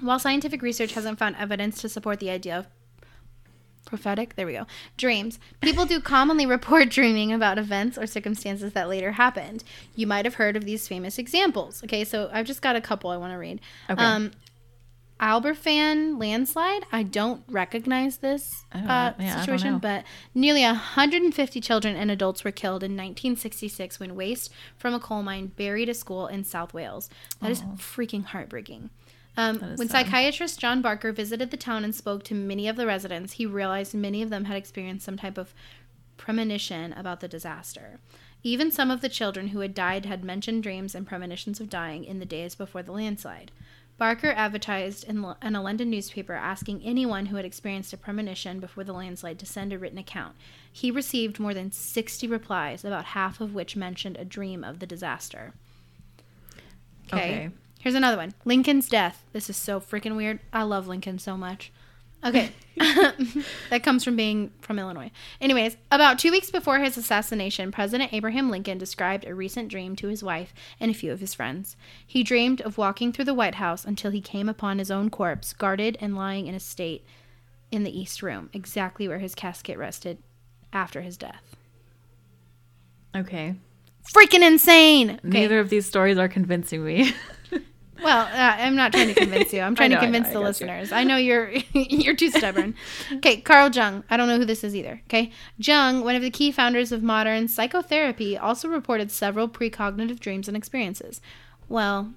while 0.00 0.18
scientific 0.18 0.62
research 0.62 0.94
hasn't 0.94 1.18
found 1.18 1.36
evidence 1.36 1.82
to 1.82 1.88
support 1.90 2.20
the 2.20 2.30
idea 2.30 2.56
of 2.58 2.66
prophetic, 3.84 4.36
there 4.36 4.46
we 4.46 4.52
go, 4.52 4.66
dreams, 4.96 5.38
people 5.60 5.84
do 5.86 6.00
commonly 6.00 6.46
report 6.46 6.88
dreaming 6.90 7.32
about 7.32 7.58
events 7.58 7.98
or 7.98 8.06
circumstances 8.06 8.72
that 8.72 8.88
later 8.88 9.12
happened. 9.12 9.64
You 9.94 10.06
might 10.06 10.24
have 10.24 10.34
heard 10.34 10.56
of 10.56 10.64
these 10.64 10.86
famous 10.88 11.18
examples. 11.18 11.82
Okay, 11.84 12.04
so 12.04 12.30
I've 12.32 12.46
just 12.46 12.62
got 12.62 12.76
a 12.76 12.80
couple 12.80 13.10
I 13.10 13.16
want 13.16 13.32
to 13.32 13.38
read. 13.38 13.60
Okay. 13.88 14.02
Um, 14.02 14.32
Aberfan 15.20 16.18
landslide. 16.18 16.84
I 16.90 17.02
don't 17.02 17.42
recognize 17.46 18.18
this 18.18 18.64
Oh, 18.74 18.78
uh, 18.78 19.12
yeah, 19.18 19.34
don't 19.34 19.40
situation, 19.40 19.78
but 19.78 20.04
nearly 20.34 20.62
150 20.62 21.60
children 21.60 21.94
and 21.94 22.10
adults 22.10 22.42
were 22.42 22.50
killed 22.50 22.82
in 22.82 22.92
1966 22.92 24.00
when 24.00 24.14
waste 24.14 24.50
from 24.78 24.94
a 24.94 25.00
coal 25.00 25.22
mine 25.22 25.48
buried 25.48 25.90
a 25.90 25.94
school 25.94 26.26
in 26.26 26.42
South 26.42 26.72
Wales. 26.72 27.10
That 27.42 27.50
is 27.50 27.60
freaking 27.76 28.24
heartbreaking. 28.24 28.88
Um, 29.36 29.58
when 29.58 29.88
sad. 29.88 30.06
psychiatrist 30.06 30.58
John 30.58 30.82
Barker 30.82 31.12
visited 31.12 31.50
the 31.50 31.56
town 31.56 31.84
and 31.84 31.94
spoke 31.94 32.24
to 32.24 32.34
many 32.34 32.68
of 32.68 32.76
the 32.76 32.86
residents, 32.86 33.34
he 33.34 33.46
realized 33.46 33.94
many 33.94 34.22
of 34.22 34.30
them 34.30 34.46
had 34.46 34.56
experienced 34.56 35.04
some 35.04 35.16
type 35.16 35.38
of 35.38 35.54
premonition 36.16 36.92
about 36.92 37.20
the 37.20 37.28
disaster. 37.28 37.98
Even 38.42 38.70
some 38.70 38.90
of 38.90 39.00
the 39.00 39.08
children 39.08 39.48
who 39.48 39.60
had 39.60 39.74
died 39.74 40.06
had 40.06 40.24
mentioned 40.24 40.62
dreams 40.62 40.94
and 40.94 41.06
premonitions 41.06 41.60
of 41.60 41.70
dying 41.70 42.04
in 42.04 42.18
the 42.18 42.26
days 42.26 42.54
before 42.54 42.82
the 42.82 42.92
landslide. 42.92 43.50
Barker 43.98 44.30
advertised 44.30 45.04
in, 45.04 45.20
Lo- 45.20 45.36
in 45.42 45.54
a 45.54 45.62
London 45.62 45.90
newspaper 45.90 46.32
asking 46.32 46.80
anyone 46.82 47.26
who 47.26 47.36
had 47.36 47.44
experienced 47.44 47.92
a 47.92 47.98
premonition 47.98 48.58
before 48.58 48.82
the 48.82 48.94
landslide 48.94 49.38
to 49.38 49.44
send 49.44 49.74
a 49.74 49.78
written 49.78 49.98
account. 49.98 50.36
He 50.72 50.90
received 50.90 51.38
more 51.38 51.52
than 51.52 51.70
60 51.70 52.26
replies, 52.26 52.82
about 52.82 53.04
half 53.04 53.42
of 53.42 53.52
which 53.52 53.76
mentioned 53.76 54.16
a 54.16 54.24
dream 54.24 54.64
of 54.64 54.78
the 54.78 54.86
disaster. 54.86 55.52
Okay. 57.12 57.46
Okay. 57.46 57.50
Here's 57.80 57.94
another 57.94 58.18
one 58.18 58.34
Lincoln's 58.44 58.88
death. 58.88 59.24
This 59.32 59.50
is 59.50 59.56
so 59.56 59.80
freaking 59.80 60.14
weird. 60.14 60.38
I 60.52 60.62
love 60.62 60.86
Lincoln 60.86 61.18
so 61.18 61.36
much. 61.36 61.72
Okay. 62.22 62.52
that 63.70 63.82
comes 63.82 64.04
from 64.04 64.14
being 64.14 64.52
from 64.60 64.78
Illinois. 64.78 65.10
Anyways, 65.40 65.78
about 65.90 66.18
two 66.18 66.30
weeks 66.30 66.50
before 66.50 66.78
his 66.78 66.98
assassination, 66.98 67.72
President 67.72 68.12
Abraham 68.12 68.50
Lincoln 68.50 68.76
described 68.76 69.26
a 69.26 69.34
recent 69.34 69.68
dream 69.68 69.96
to 69.96 70.08
his 70.08 70.22
wife 70.22 70.52
and 70.78 70.90
a 70.90 70.94
few 70.94 71.12
of 71.12 71.20
his 71.20 71.32
friends. 71.32 71.76
He 72.06 72.22
dreamed 72.22 72.60
of 72.60 72.76
walking 72.76 73.10
through 73.10 73.24
the 73.24 73.34
White 73.34 73.54
House 73.54 73.86
until 73.86 74.10
he 74.10 74.20
came 74.20 74.50
upon 74.50 74.78
his 74.78 74.90
own 74.90 75.08
corpse, 75.08 75.54
guarded 75.54 75.96
and 75.98 76.14
lying 76.14 76.46
in 76.46 76.54
a 76.54 76.60
state 76.60 77.06
in 77.70 77.84
the 77.84 77.98
East 77.98 78.22
Room, 78.22 78.50
exactly 78.52 79.08
where 79.08 79.20
his 79.20 79.34
casket 79.34 79.78
rested 79.78 80.18
after 80.74 81.00
his 81.00 81.16
death. 81.16 81.56
Okay. 83.16 83.54
Freaking 84.14 84.46
insane! 84.46 85.12
Okay. 85.12 85.20
Neither 85.24 85.58
of 85.58 85.70
these 85.70 85.86
stories 85.86 86.18
are 86.18 86.28
convincing 86.28 86.84
me. 86.84 87.14
Well, 88.02 88.20
uh, 88.26 88.56
I'm 88.58 88.76
not 88.76 88.92
trying 88.92 89.08
to 89.08 89.14
convince 89.14 89.52
you. 89.52 89.60
I'm 89.60 89.74
trying 89.76 89.90
know, 89.90 89.96
to 89.96 90.02
I 90.02 90.06
know, 90.06 90.12
convince 90.12 90.26
I 90.26 90.30
the 90.30 90.34
got 90.34 90.40
you. 90.40 90.46
listeners. 90.46 90.92
I 90.92 91.04
know 91.04 91.16
you're 91.16 91.50
you're 91.72 92.16
too 92.16 92.30
stubborn. 92.30 92.74
Okay, 93.14 93.40
Carl 93.40 93.70
Jung. 93.70 94.04
I 94.10 94.16
don't 94.16 94.28
know 94.28 94.38
who 94.38 94.44
this 94.44 94.64
is 94.64 94.74
either. 94.74 95.00
Okay, 95.06 95.30
Jung, 95.58 96.02
one 96.02 96.14
of 96.16 96.22
the 96.22 96.30
key 96.30 96.50
founders 96.52 96.92
of 96.92 97.02
modern 97.02 97.48
psychotherapy, 97.48 98.36
also 98.38 98.68
reported 98.68 99.10
several 99.10 99.48
precognitive 99.48 100.20
dreams 100.20 100.48
and 100.48 100.56
experiences. 100.56 101.20
Well, 101.68 102.12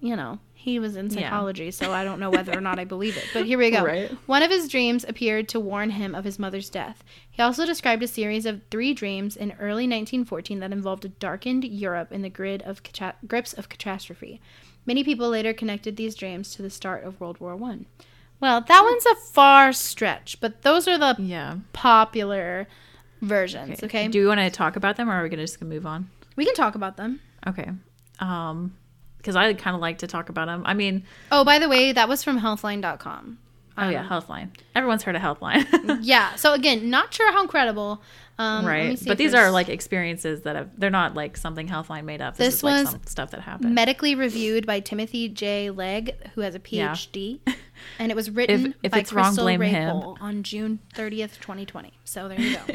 you 0.00 0.14
know, 0.16 0.38
he 0.54 0.78
was 0.78 0.96
in 0.96 1.06
Yeah. 1.10 1.22
psychology, 1.28 1.70
so 1.70 1.92
I 1.92 2.04
don't 2.04 2.20
know 2.20 2.30
whether 2.30 2.56
or 2.56 2.60
not 2.60 2.78
I 2.78 2.84
believe 2.84 3.16
it. 3.16 3.26
But 3.32 3.46
here 3.46 3.58
we 3.58 3.70
go. 3.72 3.84
Right. 3.84 4.10
One 4.26 4.42
of 4.42 4.50
his 4.50 4.68
dreams 4.68 5.04
appeared 5.08 5.48
to 5.50 5.60
warn 5.60 5.90
him 5.90 6.14
of 6.14 6.24
his 6.24 6.38
mother's 6.38 6.70
death. 6.70 7.02
He 7.30 7.42
also 7.42 7.64
described 7.66 8.02
a 8.02 8.08
series 8.08 8.46
of 8.46 8.60
three 8.70 8.94
dreams 8.94 9.36
in 9.36 9.52
early 9.52 9.84
1914 9.84 10.60
that 10.60 10.72
involved 10.72 11.04
a 11.04 11.08
darkened 11.08 11.64
Europe 11.64 12.12
in 12.12 12.22
the 12.22 12.28
grid 12.28 12.62
of 12.62 12.80
grips 13.26 13.52
of 13.52 13.68
catastrophe. 13.68 14.40
Many 14.88 15.04
people 15.04 15.28
later 15.28 15.52
connected 15.52 15.96
these 15.98 16.14
dreams 16.14 16.54
to 16.54 16.62
the 16.62 16.70
start 16.70 17.04
of 17.04 17.20
World 17.20 17.40
War 17.40 17.54
One. 17.54 17.84
Well, 18.40 18.62
that 18.62 18.82
one's 18.82 19.04
a 19.04 19.14
far 19.16 19.70
stretch, 19.74 20.40
but 20.40 20.62
those 20.62 20.88
are 20.88 20.96
the 20.96 21.14
yeah. 21.18 21.58
popular 21.74 22.66
versions. 23.20 23.82
Okay, 23.82 24.08
Do 24.08 24.22
we 24.22 24.26
want 24.26 24.40
to 24.40 24.48
talk 24.48 24.76
about 24.76 24.96
them 24.96 25.10
or 25.10 25.12
are 25.12 25.22
we 25.22 25.28
going 25.28 25.40
to 25.40 25.44
just 25.44 25.60
gonna 25.60 25.68
move 25.74 25.84
on? 25.84 26.08
we 26.36 26.46
can 26.46 26.54
talk 26.54 26.74
about 26.74 26.96
them. 26.96 27.20
Okay. 27.46 27.68
Um, 28.20 28.74
because 29.18 29.36
I 29.36 29.52
kind 29.52 29.74
of 29.74 29.82
like 29.82 29.98
to 29.98 30.06
talk 30.06 30.30
about 30.30 30.46
them. 30.46 30.62
I 30.64 30.72
mean, 30.72 31.04
Oh, 31.30 31.44
by 31.44 31.58
the 31.58 31.68
way, 31.68 31.92
that 31.92 32.08
was 32.08 32.24
from 32.24 32.40
Healthline.com. 32.40 33.36
oh 33.78 33.88
yeah, 33.88 34.06
Healthline. 34.06 34.50
Everyone's 34.74 35.02
heard 35.02 35.16
of 35.16 35.22
Healthline, 35.22 35.98
Yeah. 36.02 36.34
So 36.36 36.52
again, 36.54 36.90
not 36.90 37.12
sure 37.14 37.30
how 37.32 37.46
credible. 37.46 38.02
Um, 38.40 38.64
right? 38.64 38.96
But 39.04 39.18
these 39.18 39.34
are 39.34 39.50
like 39.50 39.68
experiences 39.68 40.42
that 40.42 40.54
have. 40.54 40.70
They're 40.78 40.90
not 40.90 41.14
like 41.14 41.36
something 41.36 41.66
Healthline 41.68 42.04
made 42.04 42.20
up. 42.22 42.36
This, 42.36 42.46
This 42.46 42.54
is 42.56 42.62
like 42.62 42.82
was 42.82 42.90
some 42.90 43.00
stuff 43.06 43.30
that 43.32 43.40
happened. 43.40 43.74
medically 43.74 44.14
reviewed 44.14 44.64
by 44.64 44.78
Timothy 44.80 45.28
J. 45.28 45.70
Legg, 45.70 46.14
who 46.34 46.42
has 46.42 46.54
a 46.54 46.60
Yeah. 46.68 46.92
PhD, 46.92 47.40
and 47.98 48.12
it 48.12 48.14
was 48.14 48.30
written 48.30 48.74
if 48.84 48.92
by 48.92 48.98
it's 49.00 49.12
wrong, 49.12 49.34
Crystal 49.34 49.48
him. 49.58 49.96
On 50.20 50.42
June 50.44 50.78
30th, 50.94 51.40
2020. 51.40 51.92
So 52.04 52.28
there 52.28 52.40
you 52.40 52.56
go. 52.56 52.74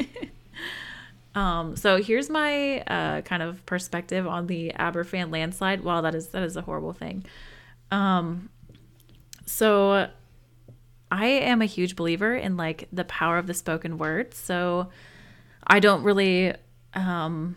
Um, 1.34 1.74
so 1.74 2.00
here's 2.00 2.30
my 2.30 2.80
uh, 2.82 3.22
kind 3.22 3.42
of 3.42 3.66
perspective 3.66 4.24
on 4.24 4.46
the 4.46 4.72
Aberfan 4.78 5.32
landslide. 5.32 5.82
Wow, 5.82 6.00
that 6.02 6.14
is 6.14 6.28
that 6.28 6.44
is 6.44 6.56
a 6.56 6.62
horrible 6.62 6.92
thing. 6.92 7.24
Um, 7.90 8.50
so 9.44 10.10
I 11.10 11.26
am 11.26 11.62
a 11.62 11.66
huge 11.66 11.96
believer 11.96 12.34
in 12.34 12.56
like 12.56 12.88
the 12.92 13.04
power 13.04 13.38
of 13.38 13.46
the 13.46 13.54
spoken 13.54 13.98
word. 13.98 14.34
So 14.34 14.90
I 15.66 15.80
don't 15.80 16.02
really 16.02 16.54
um 16.94 17.56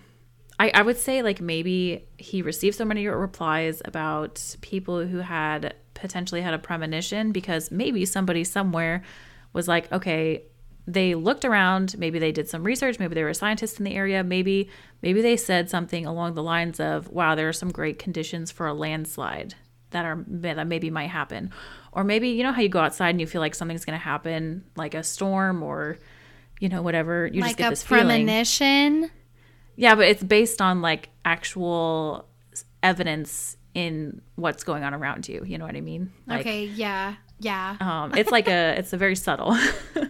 I, 0.59 0.71
I 0.73 0.81
would 0.81 0.97
say 0.97 1.21
like 1.21 1.39
maybe 1.39 2.07
he 2.17 2.41
received 2.41 2.75
so 2.75 2.85
many 2.85 3.07
replies 3.07 3.81
about 3.85 4.55
people 4.61 5.05
who 5.05 5.19
had 5.19 5.75
potentially 5.93 6.41
had 6.41 6.53
a 6.53 6.59
premonition 6.59 7.31
because 7.31 7.71
maybe 7.71 8.05
somebody 8.05 8.43
somewhere 8.43 9.03
was 9.53 9.67
like, 9.67 9.91
okay, 9.91 10.43
they 10.87 11.15
looked 11.15 11.43
around, 11.43 11.97
maybe 11.97 12.17
they 12.17 12.31
did 12.31 12.47
some 12.47 12.63
research, 12.63 12.97
maybe 12.97 13.13
they 13.13 13.23
were 13.23 13.33
scientists 13.33 13.77
in 13.77 13.83
the 13.85 13.95
area, 13.95 14.23
maybe 14.23 14.69
maybe 15.01 15.21
they 15.21 15.37
said 15.37 15.69
something 15.69 16.05
along 16.05 16.33
the 16.33 16.43
lines 16.43 16.79
of, 16.79 17.09
wow, 17.09 17.35
there 17.35 17.49
are 17.49 17.53
some 17.53 17.71
great 17.71 17.99
conditions 17.99 18.51
for 18.51 18.67
a 18.67 18.73
landslide 18.73 19.53
that 19.91 20.05
are 20.05 20.23
that 20.27 20.67
maybe 20.67 20.89
might 20.89 21.09
happen. 21.09 21.51
Or 21.91 22.03
maybe 22.03 22.29
you 22.29 22.43
know 22.43 22.51
how 22.51 22.61
you 22.61 22.69
go 22.69 22.79
outside 22.79 23.09
and 23.09 23.19
you 23.21 23.27
feel 23.27 23.41
like 23.41 23.55
something's 23.55 23.85
going 23.85 23.97
to 23.97 24.03
happen, 24.03 24.63
like 24.75 24.93
a 24.93 25.03
storm 25.03 25.63
or 25.63 25.97
you 26.59 26.69
know 26.69 26.81
whatever, 26.81 27.27
you 27.27 27.41
just 27.41 27.57
get 27.57 27.67
a 27.67 27.69
this 27.71 27.83
feeling. 27.83 28.05
premonition. 28.07 29.09
Yeah, 29.75 29.95
but 29.95 30.07
it's 30.07 30.23
based 30.23 30.61
on 30.61 30.81
like 30.81 31.09
actual 31.23 32.25
evidence 32.83 33.57
in 33.73 34.21
what's 34.35 34.63
going 34.63 34.83
on 34.83 34.93
around 34.93 35.27
you. 35.29 35.43
You 35.45 35.57
know 35.57 35.65
what 35.65 35.75
I 35.75 35.81
mean? 35.81 36.11
Like, 36.25 36.41
okay. 36.41 36.65
Yeah. 36.65 37.15
Yeah. 37.39 37.77
Um, 37.79 38.15
it's 38.15 38.31
like 38.31 38.47
a, 38.47 38.73
it's 38.77 38.93
a 38.93 38.97
very 38.97 39.15
subtle. 39.15 39.49
well, 39.95 40.07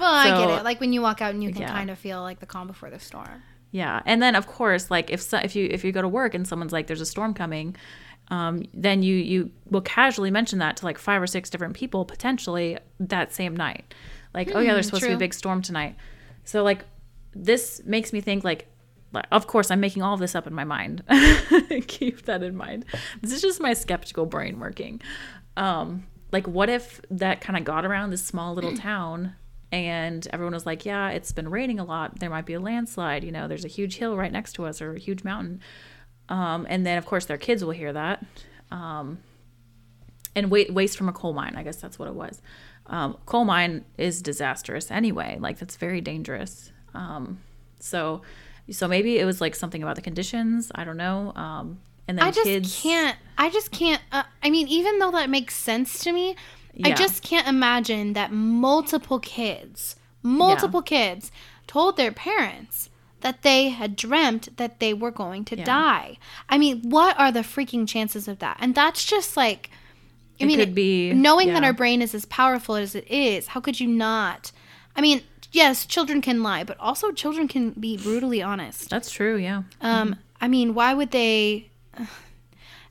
I 0.00 0.28
get 0.46 0.60
it. 0.60 0.64
Like 0.64 0.78
when 0.80 0.92
you 0.92 1.02
walk 1.02 1.20
out 1.20 1.34
and 1.34 1.42
you 1.42 1.50
can 1.52 1.62
Yeah. 1.62 1.72
kind 1.72 1.90
of 1.90 1.98
feel 1.98 2.20
like 2.22 2.38
the 2.38 2.46
calm 2.46 2.68
before 2.68 2.90
the 2.90 3.00
storm. 3.00 3.42
yeah, 3.72 4.00
and 4.06 4.22
then 4.22 4.36
of 4.36 4.46
course, 4.46 4.90
like 4.90 5.10
if 5.10 5.20
so, 5.20 5.38
if 5.38 5.56
you 5.56 5.66
if 5.70 5.84
you 5.84 5.90
go 5.92 6.00
to 6.02 6.08
work 6.08 6.34
and 6.34 6.46
someone's 6.46 6.72
like, 6.72 6.86
"There's 6.86 7.00
a 7.00 7.06
storm 7.06 7.34
coming," 7.34 7.74
um, 8.30 8.64
then 8.74 9.02
you 9.02 9.14
you 9.14 9.50
will 9.70 9.80
casually 9.80 10.30
mention 10.30 10.58
that 10.58 10.76
to 10.78 10.84
like 10.84 10.98
five 10.98 11.22
or 11.22 11.26
six 11.26 11.50
different 11.50 11.74
people 11.74 12.04
potentially 12.04 12.78
that 13.00 13.32
same 13.32 13.56
night. 13.56 13.94
Like, 14.34 14.50
oh 14.54 14.60
yeah, 14.60 14.74
there's 14.74 14.86
supposed 14.86 15.04
to 15.04 15.08
be 15.08 15.14
a 15.14 15.18
big 15.18 15.34
storm 15.34 15.62
tonight. 15.62 15.96
So 16.44 16.62
like, 16.62 16.84
this 17.32 17.80
makes 17.84 18.12
me 18.12 18.20
think 18.20 18.44
like. 18.44 18.66
like, 19.12 19.26
Of 19.32 19.46
course, 19.46 19.70
I'm 19.70 19.80
making 19.80 20.02
all 20.02 20.14
of 20.14 20.20
this 20.20 20.34
up 20.34 20.46
in 20.46 20.54
my 20.54 20.64
mind. 20.64 21.02
Keep 21.86 22.22
that 22.26 22.42
in 22.42 22.56
mind. 22.56 22.84
This 23.22 23.32
is 23.32 23.40
just 23.40 23.60
my 23.60 23.72
skeptical 23.72 24.26
brain 24.26 24.60
working. 24.60 25.00
Um, 25.56 26.06
like, 26.30 26.46
what 26.46 26.68
if 26.68 27.00
that 27.10 27.40
kind 27.40 27.56
of 27.56 27.64
got 27.64 27.86
around 27.86 28.10
this 28.10 28.24
small 28.24 28.54
little 28.54 28.76
town 28.76 29.34
and 29.72 30.26
everyone 30.32 30.54
was 30.54 30.66
like, 30.66 30.84
yeah, 30.86 31.10
it's 31.10 31.32
been 31.32 31.48
raining 31.48 31.78
a 31.78 31.84
lot. 31.84 32.20
There 32.20 32.30
might 32.30 32.46
be 32.46 32.54
a 32.54 32.60
landslide. 32.60 33.24
You 33.24 33.32
know, 33.32 33.48
there's 33.48 33.64
a 33.64 33.68
huge 33.68 33.96
hill 33.96 34.16
right 34.16 34.32
next 34.32 34.52
to 34.54 34.64
us 34.64 34.80
or 34.80 34.94
a 34.94 34.98
huge 34.98 35.24
mountain. 35.24 35.60
Um, 36.28 36.66
and 36.68 36.86
then, 36.86 36.98
of 36.98 37.06
course, 37.06 37.26
their 37.26 37.38
kids 37.38 37.64
will 37.64 37.72
hear 37.72 37.92
that. 37.92 38.24
Um, 38.70 39.18
and 40.34 40.50
wa- 40.50 40.64
waste 40.70 40.96
from 40.96 41.08
a 41.08 41.12
coal 41.12 41.32
mine. 41.32 41.54
I 41.56 41.62
guess 41.62 41.76
that's 41.76 41.98
what 41.98 42.08
it 42.08 42.14
was. 42.14 42.40
Um, 42.86 43.18
coal 43.26 43.44
mine 43.44 43.84
is 43.96 44.22
disastrous 44.22 44.90
anyway. 44.90 45.38
Like 45.40 45.58
that's 45.58 45.76
very 45.76 46.00
dangerous. 46.00 46.72
Um, 46.94 47.40
so, 47.80 48.22
so 48.70 48.88
maybe 48.88 49.18
it 49.18 49.24
was 49.24 49.40
like 49.40 49.54
something 49.54 49.82
about 49.82 49.96
the 49.96 50.02
conditions. 50.02 50.70
I 50.74 50.84
don't 50.84 50.96
know. 50.96 51.32
Um, 51.34 51.80
and 52.06 52.18
then 52.18 52.26
I 52.26 52.30
just 52.30 52.44
kids 52.44 52.80
can't. 52.82 53.16
I 53.36 53.50
just 53.50 53.70
can't. 53.70 54.00
Uh, 54.10 54.22
I 54.42 54.50
mean, 54.50 54.68
even 54.68 54.98
though 54.98 55.10
that 55.10 55.28
makes 55.28 55.54
sense 55.54 56.02
to 56.04 56.12
me, 56.12 56.36
I 56.82 56.92
just 56.92 57.22
can't 57.22 57.46
imagine 57.46 58.12
that 58.14 58.32
multiple 58.32 59.18
kids, 59.18 59.96
multiple 60.22 60.80
kids, 60.80 61.30
told 61.66 61.96
their 61.96 62.12
parents 62.12 62.88
that 63.20 63.42
they 63.42 63.70
had 63.70 63.96
dreamt 63.96 64.56
that 64.58 64.78
they 64.80 64.94
were 64.94 65.10
going 65.10 65.44
to 65.46 65.56
Yeah. 65.58 65.64
die. 65.64 66.18
I 66.48 66.58
mean, 66.58 66.82
what 66.88 67.18
are 67.18 67.32
the 67.32 67.40
freaking 67.40 67.86
chances 67.88 68.28
of 68.28 68.38
that? 68.38 68.56
And 68.60 68.74
that's 68.74 69.04
just 69.04 69.36
like. 69.36 69.70
I 70.40 70.44
It 70.44 70.46
mean, 70.46 70.58
could 70.60 70.74
be- 70.74 71.12
knowing 71.12 71.52
that 71.52 71.64
our 71.64 71.72
brain 71.72 72.00
is 72.00 72.14
as 72.14 72.24
powerful 72.26 72.76
as 72.76 72.94
it 72.94 73.10
is. 73.10 73.48
How 73.48 73.60
could 73.60 73.80
you 73.80 73.88
not? 73.88 74.52
I 74.94 75.00
mean, 75.00 75.22
yes, 75.50 75.84
children 75.84 76.20
can 76.20 76.44
lie, 76.44 76.62
but 76.62 76.78
also 76.78 77.10
children 77.10 77.48
can 77.48 77.70
be 77.70 77.96
brutally 77.96 78.40
honest. 78.40 78.88
That's 78.88 79.10
true. 79.10 79.36
Yeah. 79.36 79.62
Um, 79.80 80.14
I 80.40 80.46
mean, 80.46 80.74
why 80.74 80.94
would 80.94 81.10
they? 81.10 81.70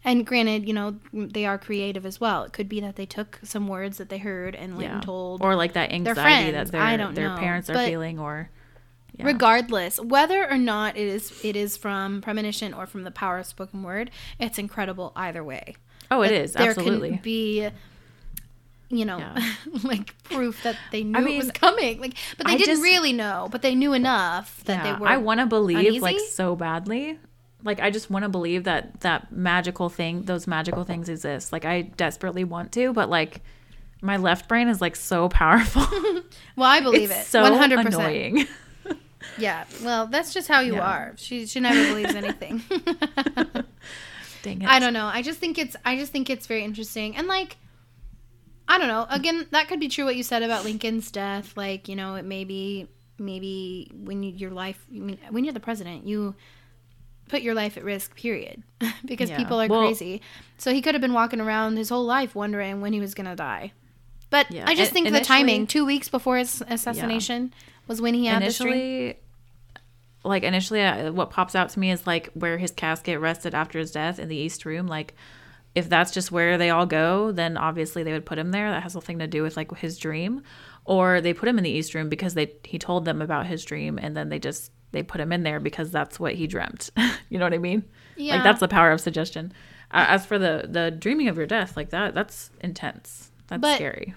And 0.03 0.25
granted, 0.25 0.65
you 0.67 0.73
know, 0.73 0.95
they 1.11 1.45
are 1.45 1.57
creative 1.57 2.05
as 2.05 2.19
well. 2.21 2.43
It 2.43 2.53
could 2.53 2.69
be 2.69 2.80
that 2.80 2.95
they 2.95 3.05
took 3.05 3.39
some 3.43 3.67
words 3.67 3.97
that 3.97 4.07
they 4.07 4.19
heard 4.19 4.55
and 4.55 4.78
went 4.78 4.88
Yeah. 4.88 4.93
and 4.95 5.03
told. 5.03 5.41
or 5.41 5.53
like 5.55 5.73
that 5.73 5.91
anxiety 5.91 6.51
friends. 6.51 6.71
that 6.71 6.97
their 6.97 7.11
their 7.11 7.30
know. 7.30 7.38
parents 7.38 7.69
are 7.69 7.73
But 7.73 7.88
feeling, 7.89 8.17
or 8.17 8.49
yeah. 9.18 9.26
Regardless, 9.26 9.99
whether 9.99 10.49
or 10.49 10.57
not 10.57 10.95
it 10.97 11.07
is 11.07 11.43
it 11.43 11.55
is 11.55 11.76
from 11.78 12.22
premonition 12.22 12.74
or 12.74 12.86
from 12.86 13.03
the 13.03 13.11
power 13.11 13.39
of 13.39 13.45
spoken 13.45 13.84
word, 13.84 14.11
it's 14.39 14.57
incredible 14.57 15.11
either 15.15 15.43
way. 15.43 15.76
oh, 16.11 16.22
it 16.22 16.30
That 16.30 16.41
is 16.41 16.53
there 16.53 16.70
absolutely. 16.70 17.09
can 17.11 17.20
be, 17.22 17.70
you 18.89 19.05
know, 19.05 19.18
Yeah. 19.18 19.53
like 19.84 20.22
proof 20.24 20.63
that 20.63 20.78
they 20.91 21.03
knew 21.03 21.18
it 21.20 21.24
mean, 21.24 21.38
was 21.39 21.51
coming. 21.51 21.99
Like, 21.99 22.15
but 22.38 22.47
they 22.47 22.53
I 22.53 22.57
didn't 22.57 22.76
just- 22.76 22.84
really 22.84 23.11
know, 23.13 23.49
but 23.51 23.61
they 23.61 23.76
knew 23.76 23.93
enough 23.93 24.63
that 24.65 24.86
yeah, 24.86 24.93
they 24.93 24.99
were. 24.99 25.07
I 25.07 25.18
want 25.18 25.39
to 25.39 25.45
believe 25.45 26.01
like 26.01 26.20
so 26.20 26.55
badly. 26.55 27.20
Like 27.63 27.80
I 27.82 27.89
just 27.89 28.09
want 28.11 28.24
to 28.24 28.30
believe 28.30 28.65
that 28.65 29.01
that 29.01 29.32
magical 29.32 29.89
thing, 29.89 30.22
those 30.24 30.45
magical 30.47 30.84
things 30.84 31.09
exist. 31.09 31.51
Like 31.51 31.65
I 31.65 31.82
desperately 31.82 32.43
want 32.43 32.72
to, 32.74 32.93
but 32.93 33.09
like 33.09 33.41
my 33.99 34.18
left 34.18 34.47
brain 34.47 34.68
is 34.70 34.80
like 34.80 34.95
so 34.95 35.28
powerful. 35.28 35.82
well, 36.55 36.70
I 36.70 36.80
believe 36.82 37.09
it's 37.09 37.22
it. 37.22 37.26
so 37.26 37.41
One 37.41 37.53
hundred 37.55 37.84
percent. 37.84 38.03
annoying. 38.05 38.47
Yeah, 39.38 39.65
well, 39.84 40.07
that's 40.07 40.34
just 40.34 40.47
how 40.47 40.61
you 40.61 40.75
Yeah. 40.75 40.82
are. 40.91 41.13
She 41.17 41.45
she 41.47 41.59
never 41.59 41.82
believes 41.89 42.15
anything. 42.15 42.61
Dang 44.43 44.61
it. 44.61 44.69
I 44.69 44.80
don't 44.80 44.93
know. 44.93 45.05
I 45.07 45.21
just 45.21 45.39
think 45.39 45.57
it's 45.57 45.75
I 45.86 45.97
just 45.97 46.11
think 46.11 46.30
it's 46.30 46.47
very 46.47 46.63
interesting. 46.63 47.15
And 47.15 47.28
like 47.28 47.57
I 48.67 48.78
don't 48.78 48.88
know. 48.88 49.07
Again, 49.09 49.47
that 49.51 49.67
could 49.67 49.80
be 49.80 49.88
true 49.88 50.05
what 50.05 50.15
you 50.15 50.23
said 50.23 50.43
about 50.43 50.63
Lincoln's 50.65 51.09
death. 51.11 51.55
Like, 51.55 51.88
you 51.88 51.95
know, 51.95 52.15
it 52.15 52.25
may 52.25 52.43
be 52.43 52.88
maybe 53.17 53.89
when 53.95 54.23
you, 54.23 54.32
your 54.32 54.51
life 54.51 54.86
I 54.93 54.99
mean, 54.99 55.17
when 55.30 55.43
you're 55.43 55.53
the 55.53 55.59
president, 55.59 56.05
you 56.05 56.36
put 57.30 57.41
your 57.41 57.53
life 57.55 57.78
at 57.78 57.84
risk, 57.84 58.15
period. 58.15 58.63
because 59.05 59.30
Yeah. 59.30 59.38
people 59.38 59.59
are 59.61 59.67
Well- 59.67 59.82
crazy. 59.82 60.21
So 60.57 60.73
he 60.73 60.82
could 60.82 60.95
have 60.95 61.01
been 61.01 61.13
walking 61.13 61.41
around 61.41 61.78
his 61.78 61.89
whole 61.89 62.05
life 62.05 62.36
wondering 62.36 62.82
when 62.82 62.93
he 62.93 62.99
was 62.99 63.13
going 63.13 63.28
to 63.28 63.36
die. 63.36 63.73
But 64.30 64.51
Yeah, 64.51 64.65
I 64.67 64.75
just 64.75 64.89
in- 64.91 64.93
think 64.93 65.03
the 65.05 65.09
initially- 65.17 65.25
timing, 65.39 65.67
two 65.67 65.86
weeks 65.86 66.09
before 66.09 66.38
his 66.38 66.61
assassination, 66.67 67.53
was 67.88 68.01
when 68.01 68.13
he 68.13 68.25
had 68.25 68.41
initially 68.41 69.17
like 70.23 70.43
initially 70.43 70.81
uh, 70.83 71.11
what 71.11 71.29
pops 71.29 71.55
out 71.55 71.69
to 71.69 71.79
me 71.79 71.91
is 71.91 72.05
like 72.05 72.29
where 72.33 72.57
his 72.57 72.71
casket 72.71 73.19
rested 73.19 73.53
after 73.55 73.79
his 73.79 73.91
death 73.91 74.19
in 74.19 74.27
the 74.27 74.35
east 74.35 74.65
room. 74.65 74.88
Like 74.88 75.15
if 75.75 75.89
that's 75.89 76.11
just 76.11 76.31
where 76.31 76.57
they 76.57 76.69
all 76.69 76.85
go 76.85 77.31
then 77.31 77.55
obviously 77.55 78.03
they 78.03 78.11
would 78.13 78.25
put 78.25 78.38
him 78.38 78.51
there. 78.51 78.69
That 78.69 78.83
has 78.83 78.95
nothing 78.95 79.19
to 79.19 79.27
do 79.27 79.41
with 79.43 79.57
like 79.57 79.75
his 79.77 79.97
dream. 79.97 80.41
Or 80.85 81.19
they 81.21 81.33
put 81.33 81.49
him 81.49 81.57
in 81.57 81.63
the 81.63 81.69
east 81.69 81.93
room 81.93 82.09
because 82.09 82.33
they 82.33 82.53
he 82.63 82.77
told 82.79 83.05
them 83.05 83.21
about 83.21 83.45
his 83.45 83.63
dream 83.63 83.97
and 84.01 84.15
then 84.15 84.29
they 84.29 84.39
just 84.39 84.71
they 84.91 85.03
put 85.03 85.19
him 85.21 85.31
in 85.31 85.43
there 85.43 85.59
because 85.59 85.91
that's 85.91 86.19
what 86.19 86.35
he 86.35 86.47
dreamt. 86.47 86.89
You 87.29 87.38
know 87.38 87.45
what 87.45 87.53
i 87.53 87.57
mean? 87.57 87.83
Yeah. 88.15 88.35
like 88.35 88.43
that's 88.45 88.61
the 88.61 88.69
power 88.69 88.91
of 88.91 89.01
suggestion. 89.01 89.51
Uh, 89.91 90.05
as 90.07 90.25
for 90.25 90.39
the 90.39 90.65
the 90.69 90.91
dreaming 90.91 91.27
of 91.27 91.35
your 91.35 91.45
death 91.45 91.75
like 91.75 91.89
that 91.89 92.13
that's 92.15 92.51
intense. 92.61 93.31
That's 93.47 93.61
But- 93.61 93.75
scary 93.75 94.13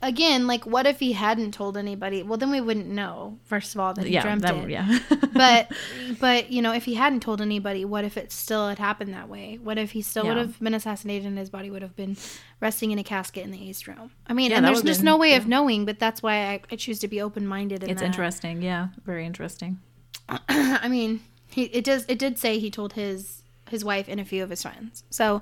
Again, 0.00 0.46
like, 0.46 0.64
what 0.64 0.86
if 0.86 1.00
he 1.00 1.12
hadn't 1.12 1.52
told 1.54 1.76
anybody? 1.76 2.22
Well, 2.22 2.38
then 2.38 2.52
we 2.52 2.60
wouldn't 2.60 2.86
know. 2.86 3.38
First 3.44 3.74
of 3.74 3.80
all, 3.80 3.94
that 3.94 4.06
he 4.06 4.14
yeah 4.14 4.22
dreamt 4.22 4.42
that, 4.42 4.54
it. 4.54 4.70
yeah 4.70 4.98
but 5.32 5.72
but 6.20 6.50
you 6.52 6.62
know 6.62 6.72
if 6.72 6.84
he 6.84 6.94
hadn't 6.94 7.20
told 7.20 7.40
anybody 7.40 7.84
what 7.84 8.04
if 8.04 8.16
it 8.16 8.30
still 8.32 8.68
had 8.68 8.78
happened 8.78 9.12
that 9.12 9.28
way 9.28 9.58
what 9.62 9.76
if 9.78 9.90
he 9.92 10.02
still 10.02 10.26
would 10.26 10.36
have 10.36 10.58
been 10.60 10.74
assassinated 10.74 11.26
and 11.26 11.36
his 11.38 11.50
body 11.50 11.70
would 11.70 11.82
have 11.82 11.94
been 11.96 12.16
resting 12.60 12.90
in 12.90 12.98
a 12.98 13.04
casket 13.04 13.44
in 13.44 13.50
the 13.50 13.62
east 13.62 13.86
room 13.86 14.10
i 14.26 14.32
mean 14.32 14.50
Yeah, 14.50 14.58
and 14.58 14.66
there's 14.66 14.82
just 14.82 15.00
been- 15.00 15.04
no 15.06 15.16
way 15.16 15.34
of 15.34 15.46
knowing 15.46 15.84
but 15.84 15.98
that's 15.98 16.22
why 16.22 16.46
i, 16.52 16.60
I 16.72 16.76
choose 16.76 16.98
to 17.00 17.08
be 17.08 17.20
open-minded 17.20 17.82
in 17.84 17.90
it's 17.90 18.00
that. 18.00 18.06
interesting 18.06 18.62
yeah 18.62 18.88
very 19.04 19.24
interesting 19.26 19.78
i 20.28 20.88
mean 20.88 21.20
he 21.50 21.64
it 21.64 21.84
does 21.84 22.04
it 22.08 22.18
did 22.18 22.38
say 22.38 22.58
he 22.58 22.70
told 22.70 22.94
his 22.94 23.42
his 23.68 23.84
wife 23.84 24.06
and 24.08 24.18
a 24.20 24.24
few 24.24 24.42
of 24.42 24.50
his 24.50 24.62
friends 24.62 25.04
so 25.10 25.40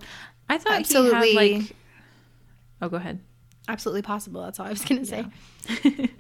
i 0.48 0.58
thought 0.58 0.80
Absolutely. 0.80 1.28
he 1.30 1.52
had 1.54 1.62
like 1.62 1.76
oh 2.82 2.88
go 2.88 2.96
ahead 2.96 3.20
absolutely 3.68 4.02
possible 4.02 4.42
that's 4.42 4.60
all 4.60 4.66
i 4.66 4.70
was 4.70 4.84
gonna 4.84 5.04
say 5.04 5.24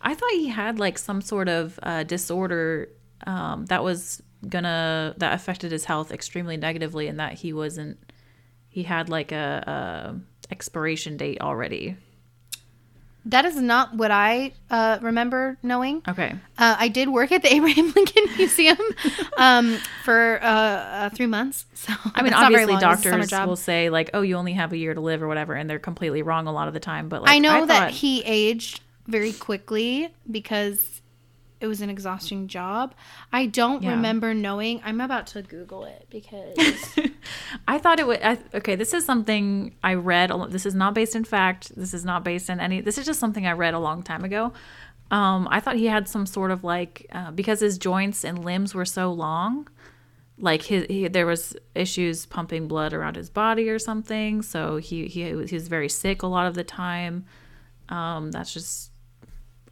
I 0.00 0.14
thought 0.14 0.30
he 0.32 0.48
had 0.48 0.78
like 0.78 0.98
some 0.98 1.20
sort 1.20 1.48
of 1.48 1.78
uh, 1.82 2.04
disorder 2.04 2.90
um, 3.26 3.66
that 3.66 3.82
was 3.82 4.22
gonna 4.48 5.14
that 5.18 5.34
affected 5.34 5.72
his 5.72 5.84
health 5.84 6.12
extremely 6.12 6.56
negatively, 6.56 7.08
and 7.08 7.18
that 7.20 7.34
he 7.34 7.52
wasn't. 7.52 7.98
He 8.68 8.82
had 8.82 9.08
like 9.08 9.32
a, 9.32 10.14
a 10.50 10.52
expiration 10.52 11.16
date 11.16 11.40
already. 11.40 11.96
That 13.26 13.44
is 13.44 13.56
not 13.56 13.94
what 13.94 14.10
i 14.10 14.52
uh, 14.70 14.98
remember 15.00 15.56
knowing 15.62 16.02
Okay. 16.08 16.34
Uh, 16.58 16.76
I 16.78 16.88
did 16.88 17.08
work 17.08 17.32
at 17.32 17.42
the 17.42 17.52
Abraham 17.54 17.92
Lincoln 17.94 18.24
Museum 18.36 18.78
um, 19.36 19.78
for 20.04 20.38
uh, 20.42 20.46
uh, 20.46 21.10
three 21.10 21.26
months. 21.26 21.66
So 21.74 21.92
I 22.14 22.22
mean, 22.22 22.30
that's 22.30 22.42
not 22.42 22.52
very 22.52 22.64
obviously, 22.64 22.72
long. 22.74 22.82
It 22.82 22.86
was 22.86 22.98
a 23.00 23.02
summer 23.02 23.26
doctors 23.26 23.46
will 23.48 23.56
say 23.56 23.90
like, 23.90 24.10
"Oh, 24.14 24.22
you 24.22 24.36
only 24.36 24.52
have 24.54 24.72
a 24.72 24.76
year 24.76 24.94
to 24.94 25.00
live" 25.00 25.22
or 25.22 25.28
whatever, 25.28 25.54
and 25.54 25.68
they're 25.68 25.78
completely 25.78 26.22
wrong 26.22 26.46
a 26.46 26.52
lot 26.52 26.68
of 26.68 26.74
the 26.74 26.80
time. 26.80 27.08
But 27.08 27.22
like, 27.22 27.30
I 27.30 27.38
know 27.38 27.66
that 27.66 27.66
thought- 27.66 27.90
he 27.90 28.22
aged 28.24 28.80
very 29.06 29.32
quickly 29.32 30.08
because 30.30 30.93
it 31.60 31.66
was 31.66 31.80
an 31.80 31.88
exhausting 31.88 32.46
job. 32.48 32.94
I 33.32 33.46
don't 33.46 33.82
Yeah. 33.82 33.90
remember 33.90 34.34
knowing. 34.34 34.80
I'm 34.84 35.00
about 35.00 35.26
to 35.28 35.42
Google 35.42 35.84
it 35.84 36.06
because 36.10 36.56
I 37.68 37.78
thought 37.78 37.98
it 38.00 38.06
would. 38.06 38.20
I, 38.22 38.38
okay, 38.54 38.74
this 38.76 38.92
is 38.92 39.04
something 39.06 39.74
I 39.82 39.94
read. 39.94 40.30
This 40.50 40.66
is 40.66 40.74
not 40.74 40.94
based 40.94 41.14
in 41.16 41.24
fact. 41.24 41.74
This 41.76 41.94
is 41.94 42.04
not 42.04 42.22
based 42.24 42.50
in 42.50 42.60
any. 42.60 42.80
This 42.80 42.98
is 42.98 43.06
just 43.06 43.20
something 43.20 43.46
I 43.46 43.52
read 43.52 43.72
a 43.74 43.78
long 43.78 44.02
time 44.02 44.24
ago. 44.24 44.52
Um, 45.10 45.46
I 45.50 45.60
thought 45.60 45.76
he 45.76 45.86
had 45.86 46.08
some 46.08 46.26
sort 46.26 46.50
of 46.50 46.64
like 46.64 47.06
uh, 47.12 47.30
because 47.30 47.60
his 47.60 47.78
joints 47.78 48.24
and 48.24 48.44
limbs 48.44 48.74
were 48.74 48.84
so 48.86 49.12
long, 49.12 49.68
like 50.38 50.62
his 50.62 50.86
he, 50.88 51.08
there 51.08 51.26
was 51.26 51.56
issues 51.74 52.26
pumping 52.26 52.66
blood 52.68 52.92
around 52.92 53.16
his 53.16 53.30
body 53.30 53.68
or 53.68 53.78
something. 53.78 54.42
So 54.42 54.76
he 54.78 55.06
he 55.06 55.32
was, 55.34 55.50
he 55.50 55.56
was 55.56 55.68
very 55.68 55.88
sick 55.88 56.22
a 56.22 56.26
lot 56.26 56.46
of 56.46 56.54
the 56.54 56.64
time. 56.64 57.24
Um, 57.88 58.32
that's 58.32 58.52
just 58.52 58.90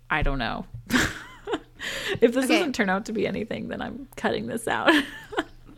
I 0.08 0.22
don't 0.22 0.38
know. 0.38 0.66
if 2.20 2.32
this 2.32 2.44
Okay. 2.44 2.58
doesn't 2.58 2.74
turn 2.74 2.88
out 2.90 3.06
to 3.06 3.12
be 3.12 3.26
anything, 3.26 3.68
then 3.68 3.80
I'm 3.82 4.08
cutting 4.16 4.46
this 4.46 4.66
out. 4.68 4.92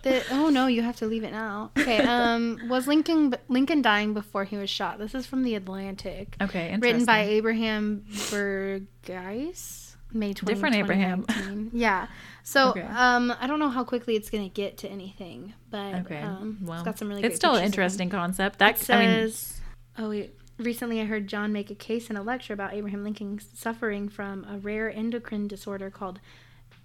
the, 0.03 0.23
oh 0.31 0.51
no, 0.51 0.67
you 0.67 0.83
have 0.83 0.97
to 0.97 1.07
leave 1.07 1.25
it 1.25 1.33
now. 1.33 1.71
Okay. 1.79 1.99
Um, 2.07 2.61
was 2.69 2.87
Lincoln 2.87 3.35
Lincoln 3.49 3.83
dying 3.83 4.15
before 4.15 4.45
he 4.45 4.57
was 4.57 4.69
shot? 4.71 4.99
This 4.99 5.15
is 5.15 5.27
from 5.27 5.43
the 5.43 5.55
Atlantic. 5.55 6.37
okay, 6.41 6.77
written 6.81 7.05
by 7.05 7.21
Abraham 7.23 8.05
Burgess, 8.31 9.97
May 10.13 10.33
20, 10.33 10.55
Different 10.55 10.77
Abraham. 10.77 11.71
yeah. 11.73 12.07
So 12.43 12.71
Okay. 12.71 12.83
um, 12.83 13.35
I 13.41 13.47
don't 13.47 13.59
know 13.59 13.71
how 13.71 13.85
quickly 13.85 14.17
it's 14.17 14.31
gonna 14.31 14.49
get 14.49 14.79
to 14.79 14.89
anything, 14.89 15.55
but 15.71 15.95
Okay. 16.07 16.21
um, 16.21 16.59
well, 16.63 16.79
it's 16.79 16.85
got 16.85 16.99
some 16.99 17.09
really. 17.09 17.23
it's 17.25 17.37
still 17.37 17.55
an 17.55 17.63
pictures 17.63 17.63
of 17.63 17.63
him. 17.63 17.85
interesting 17.85 18.11
concept. 18.11 18.57
It 18.57 18.59
That 18.59 18.91
I 18.91 18.99
mean, 19.07 19.09
says, 19.31 19.61
oh 19.99 20.11
wait. 20.11 20.35
Recently, 20.59 21.01
I 21.01 21.05
heard 21.05 21.27
John 21.27 21.53
make 21.53 21.71
a 21.71 21.75
case 21.75 22.11
in 22.11 22.17
a 22.17 22.23
lecture 22.23 22.53
about 22.53 22.75
Abraham 22.75 23.03
Lincoln 23.03 23.41
suffering 23.55 24.09
from 24.09 24.45
a 24.45 24.59
rare 24.59 24.91
endocrine 24.91 25.49
disorder 25.49 25.91
called 25.91 26.21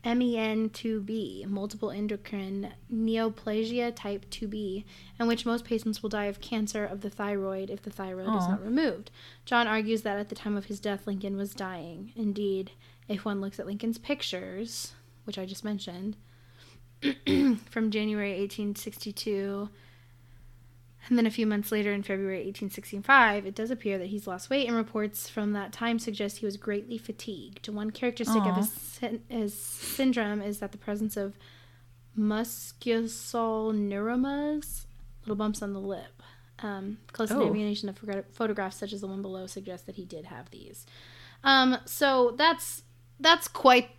E 0.03 0.09
MEN2B, 0.09 1.45
multiple 1.45 1.91
endocrine 1.91 2.71
neoplasia 2.91 3.93
type 3.95 4.25
2B, 4.31 4.85
in 5.19 5.27
which 5.27 5.45
most 5.45 5.65
patients 5.65 6.01
will 6.01 6.09
die 6.09 6.25
of 6.25 6.39
cancer 6.41 6.85
of 6.85 7.01
the 7.01 7.09
thyroid 7.09 7.69
if 7.69 7.83
the 7.83 7.89
thyroid 7.89 8.27
is 8.27 8.47
not 8.47 8.63
removed. 8.63 9.11
John 9.45 9.67
argues 9.67 10.01
that 10.03 10.17
at 10.17 10.29
the 10.29 10.35
time 10.35 10.55
of 10.55 10.65
his 10.65 10.79
death, 10.79 11.05
Lincoln 11.05 11.35
was 11.35 11.53
dying. 11.53 12.13
Indeed, 12.15 12.71
if 13.07 13.25
one 13.25 13.41
looks 13.41 13.59
at 13.59 13.67
Lincoln's 13.67 13.97
pictures, 13.97 14.93
which 15.25 15.37
I 15.37 15.45
just 15.45 15.65
mentioned, 15.65 16.15
from 17.01 17.91
January 17.91 18.31
1862 18.39 19.69
and 21.09 21.17
then 21.17 21.25
a 21.25 21.31
few 21.31 21.45
months 21.47 21.71
later, 21.71 21.91
in 21.91 22.03
February 22.03 22.37
1865, 22.45 23.45
it 23.45 23.55
does 23.55 23.71
appear 23.71 23.97
that 23.97 24.07
he's 24.07 24.27
lost 24.27 24.49
weight, 24.49 24.67
and 24.67 24.77
reports 24.77 25.27
from 25.27 25.53
that 25.53 25.73
time 25.73 25.99
suggest 25.99 26.37
he 26.37 26.45
was 26.45 26.55
greatly 26.55 26.97
fatigued. 26.97 27.67
One 27.67 27.91
characteristic 27.91 28.43
Aw. 28.43 28.49
of 28.49 28.55
his, 28.55 28.99
his 29.27 29.53
syndrome 29.59 30.41
is 30.41 30.59
that 30.59 30.71
the 30.71 30.77
presence 30.77 31.17
of 31.17 31.35
musculoskeletal 32.17 33.73
neuromas, 33.73 34.85
little 35.23 35.35
bumps 35.35 35.61
on 35.61 35.73
the 35.73 35.79
lip. 35.79 36.21
Um, 36.61 36.97
close 37.13 37.31
Oh. 37.31 37.39
examination 37.39 37.87
of 37.89 37.97
photographs 38.33 38.77
such 38.77 38.91
as 38.91 39.01
the 39.01 39.07
one 39.07 39.21
below 39.21 39.47
suggests 39.47 39.85
that 39.85 39.95
he 39.95 40.03
did 40.05 40.25
have 40.25 40.49
these. 40.51 40.85
Um, 41.43 41.77
so 41.85 42.35
that's 42.37 42.83
that's 43.19 43.47
quite 43.47 43.89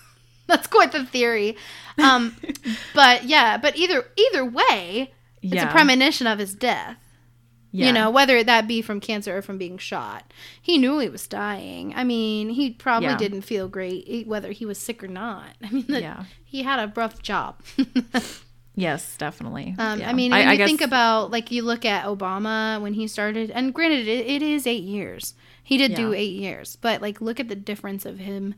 that's 0.46 0.68
quite 0.68 0.92
the 0.92 1.04
theory. 1.04 1.56
Um, 1.98 2.36
but 2.94 3.24
yeah, 3.24 3.56
but 3.56 3.76
either 3.76 4.06
either 4.16 4.44
way, 4.44 5.12
it's 5.52 5.62
a 5.62 5.66
premonition 5.66 6.26
of 6.26 6.38
his 6.38 6.54
death. 6.54 6.98
yeah. 7.72 7.86
You 7.86 7.92
know, 7.92 8.08
whether 8.10 8.42
that 8.44 8.68
be 8.68 8.82
from 8.82 9.00
cancer 9.00 9.36
or 9.36 9.42
from 9.42 9.58
being 9.58 9.78
shot. 9.78 10.32
He 10.62 10.78
knew 10.78 10.98
he 11.00 11.08
was 11.08 11.26
dying. 11.26 11.92
I 11.96 12.04
mean, 12.04 12.50
he 12.50 12.70
probably 12.70 13.08
Yeah. 13.08 13.16
didn't 13.16 13.42
feel 13.42 13.66
great 13.68 14.04
e- 14.08 14.24
whether 14.24 14.52
he 14.52 14.64
was 14.64 14.78
sick 14.78 15.02
or 15.02 15.08
not. 15.08 15.50
I 15.62 15.70
mean, 15.70 15.86
the, 15.88 16.00
Yeah. 16.00 16.24
he 16.44 16.62
had 16.62 16.78
a 16.78 16.92
rough 16.94 17.20
job. 17.22 17.60
Yes, 18.76 19.16
definitely. 19.16 19.74
Um, 19.78 20.00
Yeah. 20.00 20.10
I 20.10 20.12
mean, 20.12 20.32
when 20.32 20.48
I, 20.48 20.52
you 20.52 20.58
guess, 20.58 20.66
think 20.68 20.80
about 20.80 21.30
like 21.30 21.52
you 21.52 21.62
look 21.62 21.84
at 21.84 22.06
Obama 22.06 22.80
when 22.80 22.94
he 22.94 23.06
started, 23.06 23.50
and 23.52 23.72
granted, 23.72 24.08
it, 24.08 24.26
it 24.26 24.42
is 24.42 24.66
eight 24.66 24.82
years. 24.82 25.34
He 25.62 25.78
did 25.78 25.94
do 25.94 26.12
eight 26.12 26.34
years, 26.34 26.76
but 26.80 27.00
like 27.00 27.20
look 27.20 27.38
at 27.38 27.46
the 27.48 27.54
difference 27.54 28.04
of 28.04 28.18
him. 28.18 28.54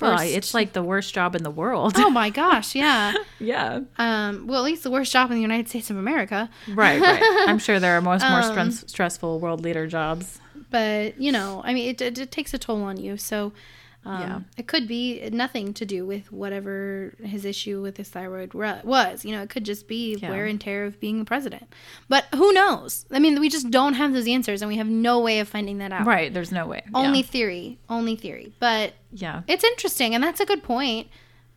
Well, 0.00 0.18
it's 0.20 0.52
like 0.54 0.72
the 0.72 0.82
worst 0.82 1.14
job 1.14 1.34
in 1.34 1.42
the 1.42 1.50
world. 1.50 1.94
oh 1.96 2.10
my 2.10 2.30
gosh, 2.30 2.74
yeah. 2.74 3.14
yeah. 3.40 3.80
Um, 3.98 4.46
well, 4.46 4.60
at 4.60 4.64
least 4.64 4.82
the 4.82 4.90
worst 4.90 5.12
job 5.12 5.30
in 5.30 5.36
the 5.36 5.42
United 5.42 5.68
States 5.68 5.90
of 5.90 5.96
America. 5.96 6.50
Right, 6.68 7.00
right. 7.00 7.22
I'm 7.48 7.58
sure 7.58 7.80
there 7.80 7.96
are 7.96 8.00
most 8.00 8.22
more 8.22 8.40
Um, 8.42 8.70
stress, 8.70 8.84
stressful 8.90 9.40
world 9.40 9.62
leader 9.62 9.86
jobs. 9.86 10.40
but 10.70 11.18
you 11.20 11.30
know 11.30 11.62
i 11.64 11.72
mean 11.72 11.88
it, 11.90 12.00
it, 12.00 12.18
it 12.18 12.30
takes 12.32 12.52
a 12.52 12.58
toll 12.58 12.82
on 12.82 12.96
you 12.96 13.16
so 13.16 13.52
um, 14.06 14.20
Yeah. 14.20 14.40
it 14.56 14.66
could 14.68 14.86
be 14.88 15.28
nothing 15.30 15.74
to 15.74 15.84
do 15.84 16.06
with 16.06 16.30
whatever 16.32 17.14
his 17.22 17.44
issue 17.44 17.82
with 17.82 17.96
his 17.96 18.08
thyroid 18.08 18.54
ru- 18.54 18.80
was 18.84 19.24
you 19.24 19.32
know 19.32 19.42
it 19.42 19.50
could 19.50 19.64
just 19.64 19.86
be 19.88 20.16
Yeah. 20.16 20.30
wear 20.30 20.46
and 20.46 20.60
tear 20.60 20.84
of 20.84 20.98
being 21.00 21.18
the 21.18 21.24
president 21.24 21.64
but 22.08 22.24
who 22.34 22.52
knows 22.52 23.04
i 23.10 23.18
mean 23.18 23.40
we 23.40 23.48
just 23.48 23.70
don't 23.70 23.94
have 23.94 24.12
those 24.12 24.28
answers 24.28 24.62
and 24.62 24.68
we 24.68 24.76
have 24.76 24.86
no 24.88 25.18
way 25.20 25.40
of 25.40 25.48
finding 25.48 25.78
that 25.78 25.90
out 25.92 26.06
Right. 26.06 26.32
There's 26.32 26.52
no 26.52 26.66
way. 26.66 26.82
only 26.94 27.18
Yeah. 27.20 27.26
theory 27.26 27.78
only 27.90 28.14
theory 28.16 28.52
but 28.60 28.94
Yeah. 29.12 29.42
it's 29.48 29.64
interesting 29.64 30.14
and 30.14 30.22
that's 30.24 30.40
a 30.40 30.46
good 30.46 30.62
point 30.62 31.08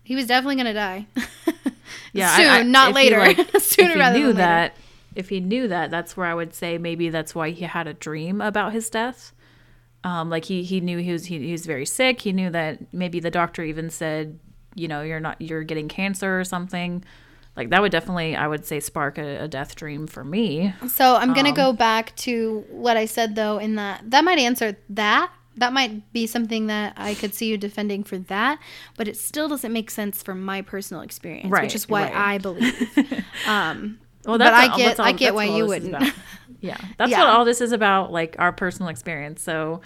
he 0.03 0.15
was 0.15 0.25
definitely 0.25 0.55
going 0.55 0.65
to 0.65 0.73
die 0.73 1.05
Yeah. 2.13 2.35
soon 2.35 2.45
I- 2.47 2.59
I- 2.59 2.63
not 2.63 2.89
if 2.91 2.95
he, 2.97 3.03
later 3.03 3.19
like, 3.19 3.51
sooner 3.61 3.95
rather 3.97 4.17
knew 4.17 4.27
than 4.27 4.37
later. 4.37 4.47
that, 4.47 4.75
if 5.15 5.29
he 5.29 5.39
knew 5.39 5.67
that, 5.67 5.91
that's 5.91 6.15
where 6.17 6.27
I 6.27 6.33
would 6.33 6.53
say 6.53 6.77
maybe 6.77 7.09
that's 7.09 7.33
why 7.35 7.49
he 7.51 7.65
had 7.65 7.87
a 7.87 7.93
dream 7.93 8.41
about 8.41 8.73
his 8.73 8.89
death. 8.89 9.33
Um, 10.03 10.29
like 10.29 10.45
he 10.45 10.63
he 10.63 10.79
knew 10.79 10.97
he 10.99 11.11
was 11.11 11.25
he, 11.25 11.39
he 11.39 11.51
was 11.51 11.65
very 11.65 11.85
sick. 11.85 12.21
He 12.21 12.31
knew 12.31 12.49
that 12.51 12.93
maybe 12.93 13.19
the 13.19 13.31
doctor 13.31 13.63
even 13.63 13.89
said, 13.89 14.39
you 14.75 14.87
know, 14.87 15.01
you're 15.01 15.19
not 15.19 15.41
you're 15.41 15.63
getting 15.63 15.87
cancer 15.89 16.39
or 16.39 16.43
something. 16.43 17.03
Like 17.57 17.71
that 17.71 17.81
would 17.81 17.91
definitely 17.91 18.35
I 18.35 18.47
would 18.47 18.65
say 18.65 18.79
spark 18.79 19.17
a, 19.17 19.43
a 19.43 19.47
death 19.49 19.75
dream 19.75 20.07
for 20.07 20.23
me. 20.23 20.73
So 20.87 21.15
I'm 21.15 21.33
gonna 21.33 21.49
Um, 21.49 21.55
go 21.55 21.73
back 21.73 22.15
to 22.17 22.63
what 22.69 22.95
I 22.95 23.05
said 23.05 23.35
though, 23.35 23.57
in 23.57 23.75
that 23.75 24.09
that 24.11 24.23
might 24.23 24.39
answer 24.39 24.77
that. 24.89 25.31
That 25.57 25.73
might 25.73 26.13
be 26.13 26.25
something 26.25 26.67
that 26.67 26.93
I 26.95 27.15
could 27.15 27.33
see 27.33 27.47
you 27.47 27.57
defending 27.57 28.05
for 28.05 28.17
that, 28.17 28.59
but 28.95 29.09
it 29.09 29.17
still 29.17 29.49
doesn't 29.49 29.73
make 29.73 29.91
sense 29.91 30.23
from 30.23 30.41
my 30.41 30.61
personal 30.61 31.01
experience, 31.03 31.49
Right, 31.49 31.63
which 31.63 31.75
is 31.75 31.89
what 31.89 32.03
right. 32.03 32.15
I 32.15 32.37
believe. 32.37 33.25
um, 33.47 33.99
Well, 34.25 34.37
that's 34.37 34.51
But 34.51 34.73
I 34.73 34.77
get- 34.77 34.99
all- 34.99 35.05
I 35.05 35.11
get 35.13 35.33
why 35.35 35.45
you 35.45 35.65
wouldn't. 35.65 35.95
Yeah, 36.61 36.75
that's 36.97 37.09
Yeah. 37.09 37.19
what 37.19 37.27
all 37.29 37.45
this 37.45 37.61
is 37.61 37.71
about, 37.71 38.11
like 38.11 38.35
our 38.37 38.51
personal 38.51 38.89
experience. 38.89 39.41
So, 39.41 39.79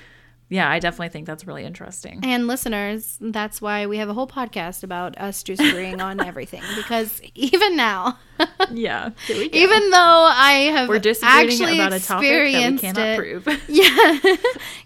yeah, 0.50 0.68
I 0.68 0.80
definitely 0.80 1.10
think 1.10 1.28
that's 1.28 1.46
really 1.46 1.66
interesting. 1.66 2.22
And 2.24 2.48
listeners, 2.48 3.20
that's 3.22 3.62
why 3.62 3.86
we 3.86 3.98
have 3.98 4.10
a 4.10 4.14
whole 4.16 4.26
podcast 4.26 4.84
about 4.84 5.16
us 5.20 5.44
just 5.44 5.62
disagreeing 5.62 6.02
on 6.02 6.20
everything. 6.26 6.64
Because 6.76 7.22
even 7.36 7.76
now, 7.76 8.18
Yeah, 8.72 9.12
here 9.28 9.38
we 9.38 9.50
go. 9.50 9.58
even 9.60 9.92
though 9.92 9.98
I 10.32 10.70
have 10.74 10.90
we're 10.90 10.98
disagreeing 10.98 11.50
actually 11.52 11.80
about 11.80 11.94
a 11.94 12.00
topic 12.04 12.28
that 12.54 12.72
we 12.72 12.78
cannot 12.80 12.98
it, 13.08 13.18
prove. 13.20 13.48
Yeah. 13.68 14.18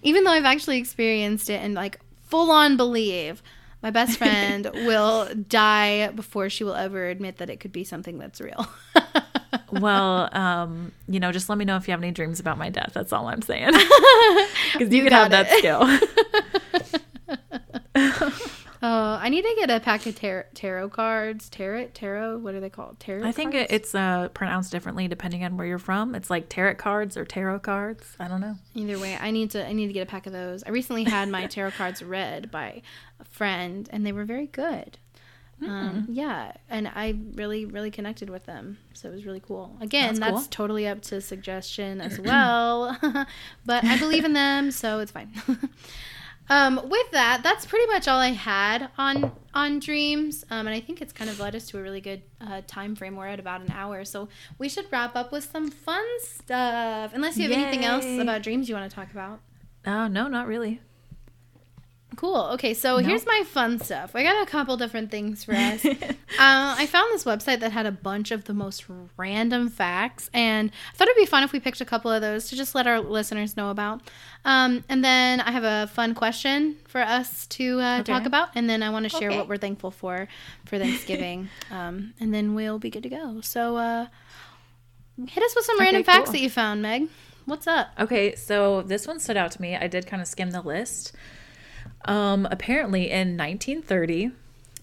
Even 0.04 0.26
though 0.26 0.32
I've 0.32 0.44
actually 0.44 0.80
experienced 0.80 1.50
it 1.50 1.62
and 1.62 1.74
like 1.74 2.02
full 2.26 2.52
on 2.52 2.76
believe 2.76 3.42
my 3.88 3.92
best 3.92 4.18
friend 4.18 4.70
will 4.74 5.30
die 5.48 6.10
before 6.10 6.50
she 6.50 6.66
will 6.66 6.76
ever 6.76 7.08
admit 7.08 7.38
that 7.38 7.50
it 7.50 7.62
could 7.62 7.72
be 7.72 7.86
something 7.86 8.18
that's 8.18 8.42
real. 8.42 8.68
well, 9.72 10.28
um, 10.36 10.92
you 11.08 11.22
know, 11.22 11.32
just 11.32 11.48
let 11.48 11.58
me 11.58 11.64
know 11.64 11.78
if 11.78 11.88
you 11.88 11.94
have 11.94 12.04
any 12.04 12.12
dreams 12.12 12.42
about 12.42 12.58
my 12.58 12.70
death. 12.70 12.92
That's 12.94 13.14
all 13.14 13.28
I'm 13.28 13.42
saying. 13.42 13.72
Because 14.74 14.92
you, 14.94 14.98
You 14.98 15.04
could 15.04 15.14
have 15.14 15.32
got 15.32 15.48
that 15.48 15.58
skill. 15.60 15.88
Oh, 18.82 19.18
I 19.20 19.30
need 19.30 19.42
to 19.42 19.56
get 19.58 19.70
a 19.72 19.80
pack 19.80 20.06
of 20.06 20.20
tar- 20.20 20.46
tarot 20.54 20.90
cards. 20.90 21.50
Tarot, 21.50 21.88
tarot. 21.94 22.38
What 22.38 22.54
are 22.54 22.60
they 22.60 22.70
called? 22.70 23.00
Tarot. 23.00 23.22
Cards. 23.22 23.36
I 23.36 23.36
think 23.36 23.54
cards? 23.54 23.68
it's 23.72 23.96
uh, 23.96 24.30
pronounced 24.34 24.72
differently 24.72 25.08
depending 25.08 25.44
on 25.44 25.58
where 25.58 25.66
you're 25.66 25.80
from. 25.80 26.14
It's 26.14 26.30
like 26.30 26.50
tarot 26.50 26.76
cards 26.76 27.18
or 27.18 27.26
tarot 27.26 27.60
cards. 27.60 28.16
I 28.20 28.28
don't 28.28 28.42
know. 28.42 28.56
Either 28.76 29.00
way, 29.00 29.18
I 29.20 29.32
need 29.32 29.52
to. 29.52 29.66
I 29.66 29.74
need 29.74 29.88
to 29.88 29.94
get 29.94 30.02
a 30.04 30.06
pack 30.10 30.28
of 30.28 30.34
those. 30.34 30.64
I 30.64 30.70
recently 30.70 31.06
had 31.06 31.30
my 31.30 31.46
tarot 31.48 31.72
cards 31.72 32.04
read 32.04 32.52
by 32.52 32.82
a 33.20 33.26
friend, 33.26 33.90
and 33.92 34.06
they 34.06 34.12
were 34.12 34.26
very 34.26 34.48
good. 34.48 34.98
Hmm. 35.60 35.70
Um, 35.70 36.06
yeah, 36.10 36.52
and 36.70 36.88
I 36.88 37.16
really, 37.34 37.66
really 37.66 37.90
connected 37.90 38.30
with 38.30 38.46
them, 38.46 38.78
so 38.94 39.10
it 39.10 39.14
was 39.14 39.26
really 39.26 39.40
cool. 39.40 39.76
Again, 39.82 40.14
That's 40.14 40.20
that's, 40.20 40.34
cool. 40.34 40.48
totally 40.52 40.88
up 40.88 41.02
to 41.04 41.20
suggestion 41.20 42.00
as 42.00 42.20
well, 42.20 42.96
but 43.66 43.84
I 43.84 43.98
believe 43.98 44.24
in 44.24 44.34
them, 44.34 44.70
so 44.70 45.00
it's 45.00 45.12
fine. 45.12 45.32
um, 46.50 46.82
with 46.86 47.12
that, 47.12 47.42
that's 47.44 47.66
pretty 47.66 47.86
much 47.88 48.08
all 48.08 48.20
I 48.20 48.30
had 48.32 48.90
on 48.98 49.32
on 49.54 49.80
dreams, 49.80 50.46
um, 50.52 50.68
and 50.68 50.76
I 50.76 50.80
think 50.80 51.02
it's 51.02 51.12
kind 51.12 51.30
of 51.30 51.40
led 51.40 51.56
us 51.56 51.68
to 51.70 51.80
a 51.80 51.82
really 51.82 52.02
good 52.02 52.22
uh, 52.40 52.62
time 52.68 52.96
frame. 52.96 53.16
We're 53.16 53.28
at 53.28 53.40
about 53.40 53.62
an 53.62 53.72
hour, 53.72 54.06
so 54.06 54.30
we 54.60 54.70
should 54.70 54.86
wrap 54.92 55.16
up 55.16 55.32
with 55.32 55.50
some 55.52 55.72
fun 55.72 56.06
stuff. 56.22 57.12
Unless 57.14 57.38
you 57.38 57.50
have 57.50 57.58
anything 57.58 57.84
else 57.84 58.06
about 58.06 58.44
dreams 58.44 58.70
you 58.70 58.76
want 58.76 58.90
to 58.90 58.96
talk 58.96 59.12
about. 59.12 59.40
Oh, 59.86 60.08
no, 60.08 60.28
not 60.28 60.48
really. 60.48 60.82
Cool. 62.16 62.50
Okay, 62.54 62.74
so 62.74 62.98
No. 63.00 63.08
here's 63.08 63.26
my 63.28 63.44
fun 63.46 63.80
stuff. 63.80 64.16
I 64.16 64.24
got 64.24 64.42
a 64.42 64.50
couple 64.50 64.76
different 64.78 65.12
things 65.12 65.44
for 65.44 65.54
us. 65.54 65.86
uh, 65.86 65.96
I 66.40 66.88
found 66.88 67.14
this 67.14 67.26
website 67.26 67.60
that 67.60 67.74
had 67.74 67.86
a 67.86 67.92
bunch 67.92 68.32
of 68.32 68.46
the 68.46 68.54
most 68.56 68.86
random 69.18 69.70
facts, 69.70 70.30
and 70.34 70.72
I 70.94 70.98
thought 70.98 71.10
it'd 71.10 71.20
be 71.22 71.28
fun 71.28 71.44
if 71.44 71.52
we 71.52 71.60
picked 71.60 71.80
a 71.82 71.86
couple 71.86 72.10
of 72.10 72.22
those 72.22 72.50
to 72.50 72.56
just 72.56 72.74
let 72.74 72.88
our 72.88 73.00
listeners 73.02 73.56
know 73.56 73.70
about. 73.70 74.02
Um, 74.46 74.84
and 74.90 75.04
then 75.06 75.42
I 75.42 75.52
have 75.52 75.64
a 75.64 75.88
fun 75.94 76.16
question 76.16 76.78
for 76.88 77.02
us 77.02 77.46
to 77.48 77.80
uh, 77.82 78.04
talk 78.04 78.26
about, 78.26 78.50
and 78.56 78.68
then 78.68 78.82
I 78.82 78.90
want 78.90 79.04
to 79.04 79.10
share 79.10 79.30
Okay. 79.30 79.38
what 79.38 79.48
we're 79.48 79.58
thankful 79.58 79.92
for 79.92 80.28
for 80.66 80.80
Thanksgiving, 80.80 81.50
um, 81.72 82.14
and 82.20 82.34
then 82.34 82.56
we'll 82.56 82.80
be 82.80 82.90
good 82.90 83.04
to 83.04 83.10
go. 83.10 83.42
So 83.42 83.76
uh, 83.78 84.08
hit 85.28 85.44
us 85.44 85.54
with 85.56 85.66
some 85.66 85.76
Okay, 85.76 85.84
random 85.86 86.04
facts 86.04 86.32
that 86.32 86.40
you 86.40 86.50
found, 86.50 86.82
Meg. 86.82 87.10
What's 87.46 87.68
up? 87.68 87.90
Okay, 88.00 88.34
so 88.36 88.82
this 88.82 89.06
one 89.06 89.20
stood 89.20 89.38
out 89.38 89.52
to 89.52 89.62
me. 89.62 89.76
I 89.76 89.88
did 89.88 90.08
kind 90.08 90.22
of 90.22 90.28
skim 90.28 90.50
the 90.52 90.62
list. 90.62 91.14
Um, 92.06 92.48
apparently, 92.50 93.10
in 93.12 93.38
1930, 93.38 94.32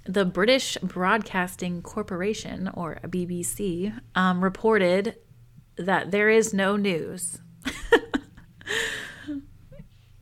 the 0.06 0.24
British 0.24 0.76
Broadcasting 0.82 1.80
Corporation, 1.82 2.70
or 2.74 3.00
BBC, 3.04 3.98
um, 4.14 4.44
reported 4.44 5.16
that 5.76 6.10
there 6.10 6.28
is 6.28 6.52
no 6.52 6.76
news. 6.76 7.38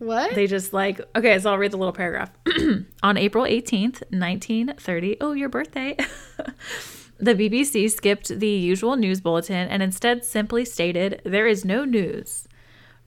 What? 0.02 0.34
They 0.34 0.48
just 0.48 0.72
like, 0.72 1.00
okay, 1.14 1.38
so 1.38 1.52
I'll 1.52 1.58
read 1.58 1.70
the 1.70 1.76
little 1.76 1.92
paragraph. 1.92 2.32
On 3.04 3.16
April 3.16 3.44
18th, 3.44 4.02
1930, 4.10 5.18
oh, 5.20 5.30
your 5.30 5.48
birthday, 5.48 5.96
the 7.18 7.36
BBC 7.36 7.88
skipped 7.88 8.26
the 8.26 8.48
usual 8.48 8.96
news 8.96 9.20
bulletin 9.20 9.68
and 9.68 9.80
instead 9.80 10.24
simply 10.24 10.64
stated, 10.64 11.22
There 11.24 11.46
is 11.46 11.64
no 11.64 11.84
news. 11.84 12.48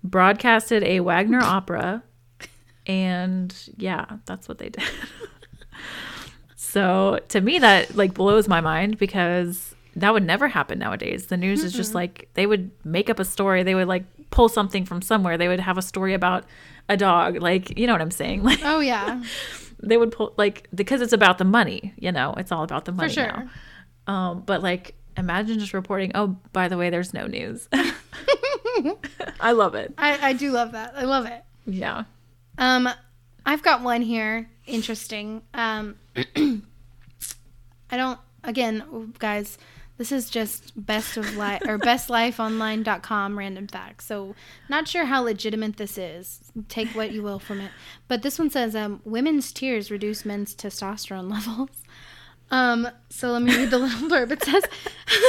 Broadcasted 0.06 0.84
a 0.84 1.02
Wagner 1.02 1.42
opera, 1.42 2.04
and 2.88 3.56
yeah, 3.78 4.06
that's 4.26 4.48
what 4.48 4.58
they 4.58 4.70
did. 4.70 4.84
so 6.56 7.20
to 7.30 7.42
me, 7.42 7.60
that 7.60 7.96
like 7.96 8.14
blows 8.14 8.48
my 8.48 8.62
mind 8.62 8.98
because 8.98 9.76
that 9.96 10.14
would 10.14 10.24
never 10.26 10.48
happen 10.48 10.80
nowadays. 10.80 11.28
The 11.28 11.38
news 11.38 11.64
is 11.64 11.74
just 11.74 11.94
like 11.96 12.30
they 12.34 12.46
would 12.46 12.72
make 12.84 13.10
up 13.10 13.20
a 13.20 13.26
story, 13.26 13.64
they 13.64 13.76
would 13.76 13.88
like 13.88 14.04
pull 14.30 14.50
something 14.50 14.86
from 14.86 15.02
somewhere, 15.02 15.38
they 15.38 15.48
would 15.48 15.60
have 15.60 15.78
a 15.78 15.82
story 15.82 16.14
about 16.14 16.44
a 16.90 16.98
dog, 16.98 17.42
like, 17.42 17.78
you 17.80 17.88
know 17.88 17.94
what 17.94 18.02
I'm 18.02 18.12
saying? 18.12 18.44
Like, 18.44 18.60
oh 18.64 18.80
yeah, 18.80 19.24
they 19.82 19.98
would 19.98 20.12
pull 20.12 20.34
like 20.38 20.68
because 20.74 21.02
it's 21.02 21.14
about 21.14 21.38
the 21.38 21.44
money 21.46 21.94
you 21.98 22.12
know 22.12 22.34
it's 22.38 22.52
all 22.52 22.64
about 22.64 22.86
the 22.86 22.92
money 22.92 23.10
For 23.10 23.14
sure. 23.14 23.28
now 24.08 24.14
um 24.32 24.44
but 24.46 24.64
like 24.64 24.96
imagine 25.18 25.60
just 25.60 25.74
reporting 25.74 26.12
oh 26.16 26.38
by 26.54 26.68
the 26.68 26.78
way 26.78 26.90
there's 26.90 27.14
no 27.14 27.28
news 27.28 27.68
i 29.40 29.52
love 29.52 29.76
it 29.76 29.94
I, 29.98 30.30
I 30.30 30.34
do 30.34 30.52
love 30.52 30.72
that. 30.74 30.94
I 30.96 31.04
love 31.04 31.26
it. 31.26 31.44
yeah 31.66 32.06
Um, 32.58 32.90
I've 33.46 33.64
got 33.64 33.82
one 33.82 34.02
here. 34.02 34.50
Interesting. 34.66 35.42
Um, 35.54 35.96
I 36.36 37.98
don't. 37.98 38.20
Again, 38.44 39.14
guys, 39.18 39.58
this 39.98 40.12
is 40.12 40.30
just 40.30 40.74
best 40.76 41.16
of 41.18 41.36
life 41.38 41.62
or 41.68 41.80
bestlifeonline.com 41.80 43.38
random 43.38 43.68
facts. 43.68 44.06
So 44.06 44.36
not 44.70 44.88
sure 44.88 45.06
how 45.06 45.24
legitimate 45.24 45.78
this 45.78 45.98
is. 45.98 46.52
Take 46.68 46.90
what 46.90 47.12
you 47.12 47.24
will 47.24 47.40
from 47.40 47.62
it. 47.62 47.72
But 48.08 48.22
this 48.22 48.38
one 48.38 48.50
says, 48.50 48.76
um, 48.76 49.02
women's 49.06 49.52
tears 49.54 49.90
reduce 49.90 50.26
men's 50.26 50.54
testosterone 50.54 51.32
levels. 51.32 51.70
Um, 52.52 52.90
so 53.10 53.32
let 53.32 53.42
me 53.42 53.56
read 53.56 53.72
the 53.72 53.80
little 53.80 54.10
blurb. 54.10 54.32
It 54.32 54.44
says, 54.44 54.64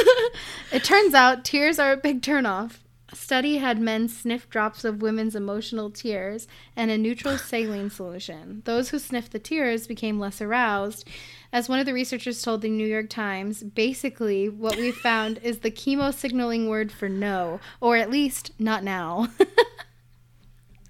it 0.72 0.84
turns 0.84 1.14
out 1.14 1.44
tears 1.44 1.78
are 1.78 1.92
a 1.92 1.96
big 1.96 2.20
turnoff. 2.20 2.78
Study 3.16 3.56
had 3.56 3.80
men 3.80 4.08
sniff 4.08 4.48
drops 4.50 4.84
of 4.84 5.00
women's 5.00 5.34
emotional 5.34 5.90
tears 5.90 6.46
and 6.76 6.90
a 6.90 6.98
neutral 6.98 7.38
saline 7.38 7.90
solution. 7.90 8.62
Those 8.64 8.90
who 8.90 8.98
sniffed 8.98 9.32
the 9.32 9.38
tears 9.38 9.86
became 9.86 10.20
less 10.20 10.40
aroused. 10.40 11.08
As 11.52 11.68
one 11.68 11.80
of 11.80 11.86
the 11.86 11.94
researchers 11.94 12.42
told 12.42 12.60
the 12.60 12.68
New 12.68 12.86
York 12.86 13.08
Times, 13.08 13.62
basically 13.62 14.48
what 14.48 14.76
we 14.76 14.92
found 14.92 15.38
is 15.42 15.60
the 15.60 15.70
chemo 15.72 16.12
signaling 16.12 16.68
word 16.68 16.92
for 16.92 17.08
no, 17.08 17.58
or 17.80 17.96
at 17.96 18.10
least 18.10 18.52
not 18.58 18.84
now. 18.84 19.28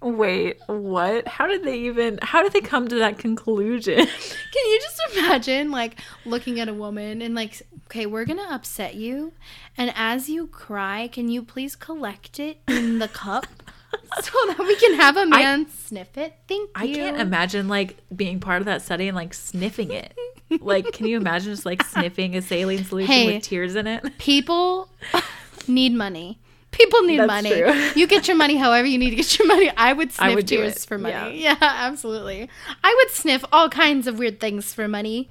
wait 0.06 0.58
what 0.66 1.26
how 1.26 1.46
did 1.46 1.64
they 1.64 1.78
even 1.80 2.18
how 2.22 2.42
did 2.42 2.52
they 2.52 2.60
come 2.60 2.86
to 2.88 2.94
that 2.96 3.18
conclusion 3.18 3.96
Can 4.06 4.70
you 4.72 4.80
just 4.80 5.00
imagine 5.16 5.70
like 5.70 6.00
looking 6.24 6.60
at 6.60 6.68
a 6.68 6.72
woman 6.74 7.20
and 7.20 7.34
like, 7.34 7.60
okay, 7.86 8.06
we're 8.06 8.24
gonna 8.24 8.46
upset 8.50 8.94
you, 8.94 9.32
and 9.76 9.92
as 9.94 10.30
you 10.30 10.46
cry, 10.46 11.08
can 11.08 11.28
you 11.28 11.42
please 11.42 11.76
collect 11.76 12.40
it 12.40 12.58
in 12.66 12.98
the 12.98 13.08
cup 13.08 13.46
so 14.22 14.32
that 14.46 14.58
we 14.58 14.74
can 14.76 14.94
have 14.94 15.16
a 15.18 15.26
man 15.26 15.68
sniff 15.68 16.16
it? 16.16 16.34
Thank 16.48 16.70
i 16.74 16.84
you. 16.84 16.94
can't 16.96 17.20
imagine 17.20 17.68
like 17.68 17.96
being 18.14 18.40
part 18.40 18.62
of 18.62 18.66
that 18.66 18.80
study 18.80 19.08
and 19.08 19.16
like 19.16 19.34
sniffing 19.34 19.90
it 19.90 20.14
like 20.60 20.90
can 20.92 21.06
you 21.06 21.16
imagine 21.18 21.52
just 21.52 21.66
like 21.66 21.82
sniffing 21.84 22.34
a 22.34 22.40
saline 22.40 22.84
solution 22.84 23.12
Hey. 23.12 23.26
with 23.34 23.42
tears 23.42 23.74
in 23.74 23.86
it 23.86 24.16
People 24.18 24.88
need 25.68 25.92
money. 25.92 26.38
People 26.76 27.02
need 27.02 27.18
That's 27.20 27.28
money. 27.28 27.50
true. 27.50 27.72
You 27.94 28.06
get 28.06 28.28
your 28.28 28.36
money 28.36 28.56
however 28.56 28.86
you 28.86 28.98
need 28.98 29.10
to 29.10 29.16
get 29.16 29.38
your 29.38 29.48
money. 29.48 29.70
I 29.76 29.92
would 29.92 30.12
sniff 30.12 30.30
I 30.30 30.34
would 30.34 30.46
tears 30.48 30.84
for 30.84 30.98
money. 30.98 31.40
Yeah. 31.42 31.56
Yeah. 31.60 31.86
absolutely. 31.88 32.48
I 32.84 32.94
would 32.98 33.10
sniff 33.10 33.44
all 33.52 33.68
kinds 33.68 34.06
of 34.06 34.18
weird 34.18 34.40
things 34.40 34.74
for 34.74 34.86
money. 34.88 35.30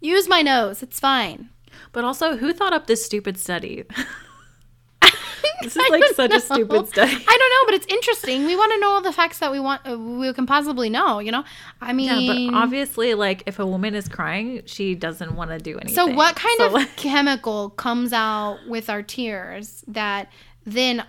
Use 0.00 0.28
my 0.28 0.42
nose. 0.42 0.82
It's 0.82 0.98
fine. 1.00 1.50
but 1.92 2.04
also 2.04 2.36
who 2.36 2.52
thought 2.52 2.72
up 2.72 2.86
this 2.86 3.04
stupid 3.04 3.38
study 3.38 3.84
this 5.62 5.76
is 5.76 5.82
like 5.90 6.04
such 6.14 6.32
a 6.32 6.40
stupid 6.40 6.88
study 6.88 7.12
I 7.12 7.38
don't 7.38 7.50
know, 7.54 7.62
but 7.66 7.74
it's 7.74 7.86
interesting. 7.92 8.44
We 8.46 8.56
want 8.56 8.72
to 8.72 8.78
know 8.80 8.90
all 8.90 9.02
the 9.02 9.12
facts 9.12 9.38
that 9.38 9.50
we 9.52 9.60
want, 9.60 9.82
uh, 9.88 9.98
we 9.98 10.32
can 10.32 10.46
possibly 10.46 10.88
know. 10.90 11.18
You 11.18 11.32
know, 11.32 11.44
I 11.80 11.92
mean, 11.92 12.08
Yeah, 12.20 12.48
but 12.50 12.56
obviously, 12.56 13.14
like 13.14 13.42
if 13.46 13.58
a 13.58 13.66
woman 13.66 13.94
is 13.94 14.08
crying, 14.08 14.62
she 14.66 14.94
doesn't 14.94 15.34
want 15.34 15.50
to 15.50 15.58
do 15.58 15.78
anything. 15.78 15.94
so 15.94 16.06
what 16.06 16.36
kind 16.36 16.56
So, 16.58 16.66
of 16.66 16.72
like, 16.72 16.96
chemical 16.96 17.70
comes 17.70 18.12
out 18.12 18.58
with 18.68 18.88
our 18.90 19.02
tears 19.02 19.84
that 19.88 20.30
then 20.66 21.04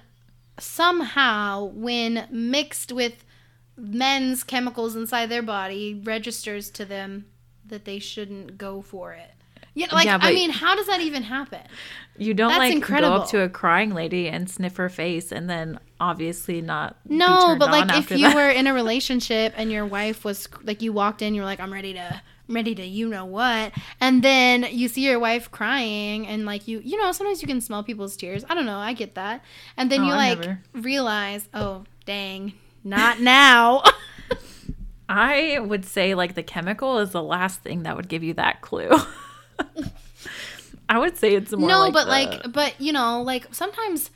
somehow, 0.59 1.65
when 1.65 2.27
mixed 2.31 2.91
with 2.91 3.25
men's 3.75 4.43
chemicals 4.43 4.95
inside 4.95 5.27
their 5.27 5.41
body, 5.41 5.99
registers 6.03 6.69
to 6.71 6.85
them 6.85 7.25
that 7.65 7.85
they 7.85 7.99
shouldn't 7.99 8.57
go 8.57 8.81
for 8.81 9.13
it? 9.13 9.31
Yeah, 9.73 9.87
like 9.91 10.05
Yeah, 10.05 10.17
I 10.21 10.33
mean, 10.33 10.49
how 10.49 10.75
does 10.75 10.87
that 10.87 11.01
even 11.01 11.23
happen? 11.23 11.61
you 12.17 12.33
don't 12.33 12.49
That's 12.49 12.73
like 12.73 13.01
go 13.01 13.13
up 13.13 13.29
to 13.29 13.41
a 13.41 13.49
crying 13.49 13.93
lady 13.93 14.27
and 14.27 14.49
sniff 14.49 14.77
her 14.77 14.89
face, 14.89 15.31
and 15.31 15.49
then 15.49 15.79
obviously 15.99 16.61
not. 16.61 16.97
No, 17.05 17.55
but 17.59 17.69
like 17.69 17.95
if 17.95 18.09
you 18.09 18.27
that. 18.27 18.35
were 18.35 18.49
in 18.49 18.65
a 18.65 18.73
relationship 18.75 19.53
and 19.55 19.71
your 19.71 19.85
wife 19.85 20.25
was 20.25 20.47
like 20.63 20.81
you 20.81 20.93
walked 20.93 21.21
in, 21.21 21.35
you 21.35 21.41
were 21.41 21.45
like, 21.45 21.59
I'm 21.59 21.71
ready 21.71 21.93
to 21.93 22.21
ready 22.49 22.73
to 22.75 22.85
you 22.85 23.07
know 23.09 23.25
what. 23.25 23.73
And 23.99 24.23
then 24.23 24.67
you 24.71 24.87
see 24.87 25.01
your 25.05 25.19
wife 25.19 25.51
crying 25.51 26.25
and 26.27 26.45
like 26.45 26.67
you 26.67 26.79
you 26.83 26.97
know 27.01 27.11
sometimes 27.11 27.41
you 27.41 27.47
can 27.47 27.61
smell 27.61 27.83
people's 27.83 28.15
tears. 28.17 28.45
I 28.49 28.55
don't 28.55 28.65
know. 28.65 28.77
I 28.79 28.93
get 28.93 29.15
that. 29.15 29.43
And 29.75 29.91
then 29.91 30.01
Oh, 30.01 30.05
you 30.05 30.11
I've 30.13 30.37
like 30.39 30.47
never. 30.47 30.61
realize 30.73 31.47
oh 31.53 31.83
dang 32.05 32.53
not 32.83 33.19
now. 33.19 33.83
I 35.09 35.59
would 35.59 35.85
say 35.85 36.15
like 36.15 36.35
the 36.35 36.43
chemical 36.43 36.99
is 36.99 37.11
the 37.11 37.23
last 37.23 37.61
thing 37.61 37.83
that 37.83 37.95
would 37.95 38.09
give 38.09 38.23
you 38.23 38.33
that 38.35 38.61
clue. 38.61 38.91
I 40.89 40.99
would 40.99 41.17
say 41.17 41.33
it's 41.35 41.51
more 41.51 41.67
no 41.67 41.79
like 41.79 41.93
but 41.93 42.03
the- 42.05 42.09
like 42.09 42.53
but 42.53 42.79
you 42.79 42.93
know 42.93 43.21
like 43.21 43.53
sometimes 43.53 44.09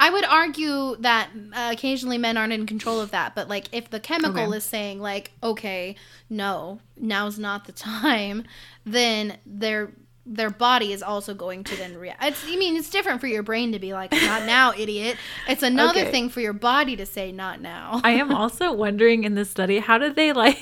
i 0.00 0.10
would 0.10 0.24
argue 0.24 0.96
that 1.00 1.30
uh, 1.54 1.70
occasionally 1.72 2.18
men 2.18 2.36
aren't 2.36 2.52
in 2.52 2.66
control 2.66 3.00
of 3.00 3.10
that 3.10 3.34
but 3.34 3.48
like 3.48 3.66
if 3.72 3.90
the 3.90 4.00
chemical 4.00 4.44
Okay. 4.44 4.56
is 4.56 4.64
saying 4.64 5.00
like 5.00 5.32
okay 5.42 5.96
no 6.30 6.80
now's 6.96 7.38
not 7.38 7.64
the 7.66 7.72
time 7.92 8.44
then 8.84 9.38
their 9.46 9.92
their 10.28 10.50
body 10.50 10.92
is 10.92 11.04
also 11.04 11.34
going 11.34 11.62
to 11.62 11.76
then 11.76 11.96
react 11.96 12.22
it's, 12.24 12.42
i 12.44 12.56
mean 12.56 12.76
it's 12.76 12.90
different 12.90 13.20
for 13.20 13.28
your 13.28 13.42
brain 13.44 13.70
to 13.72 13.78
be 13.78 13.92
like 13.92 14.10
not 14.12 14.42
now 14.42 14.72
idiot 14.76 15.16
it's 15.46 15.62
another 15.62 16.00
Okay. 16.00 16.10
thing 16.10 16.28
for 16.28 16.40
your 16.40 16.52
body 16.52 16.96
to 16.96 17.06
say 17.06 17.30
not 17.32 17.60
now 17.60 18.00
I 18.02 18.10
am 18.12 18.32
also 18.34 18.72
wondering 18.72 19.22
in 19.24 19.34
this 19.36 19.50
study, 19.50 19.78
how 19.78 19.98
did 19.98 20.16
they 20.16 20.32
like 20.32 20.58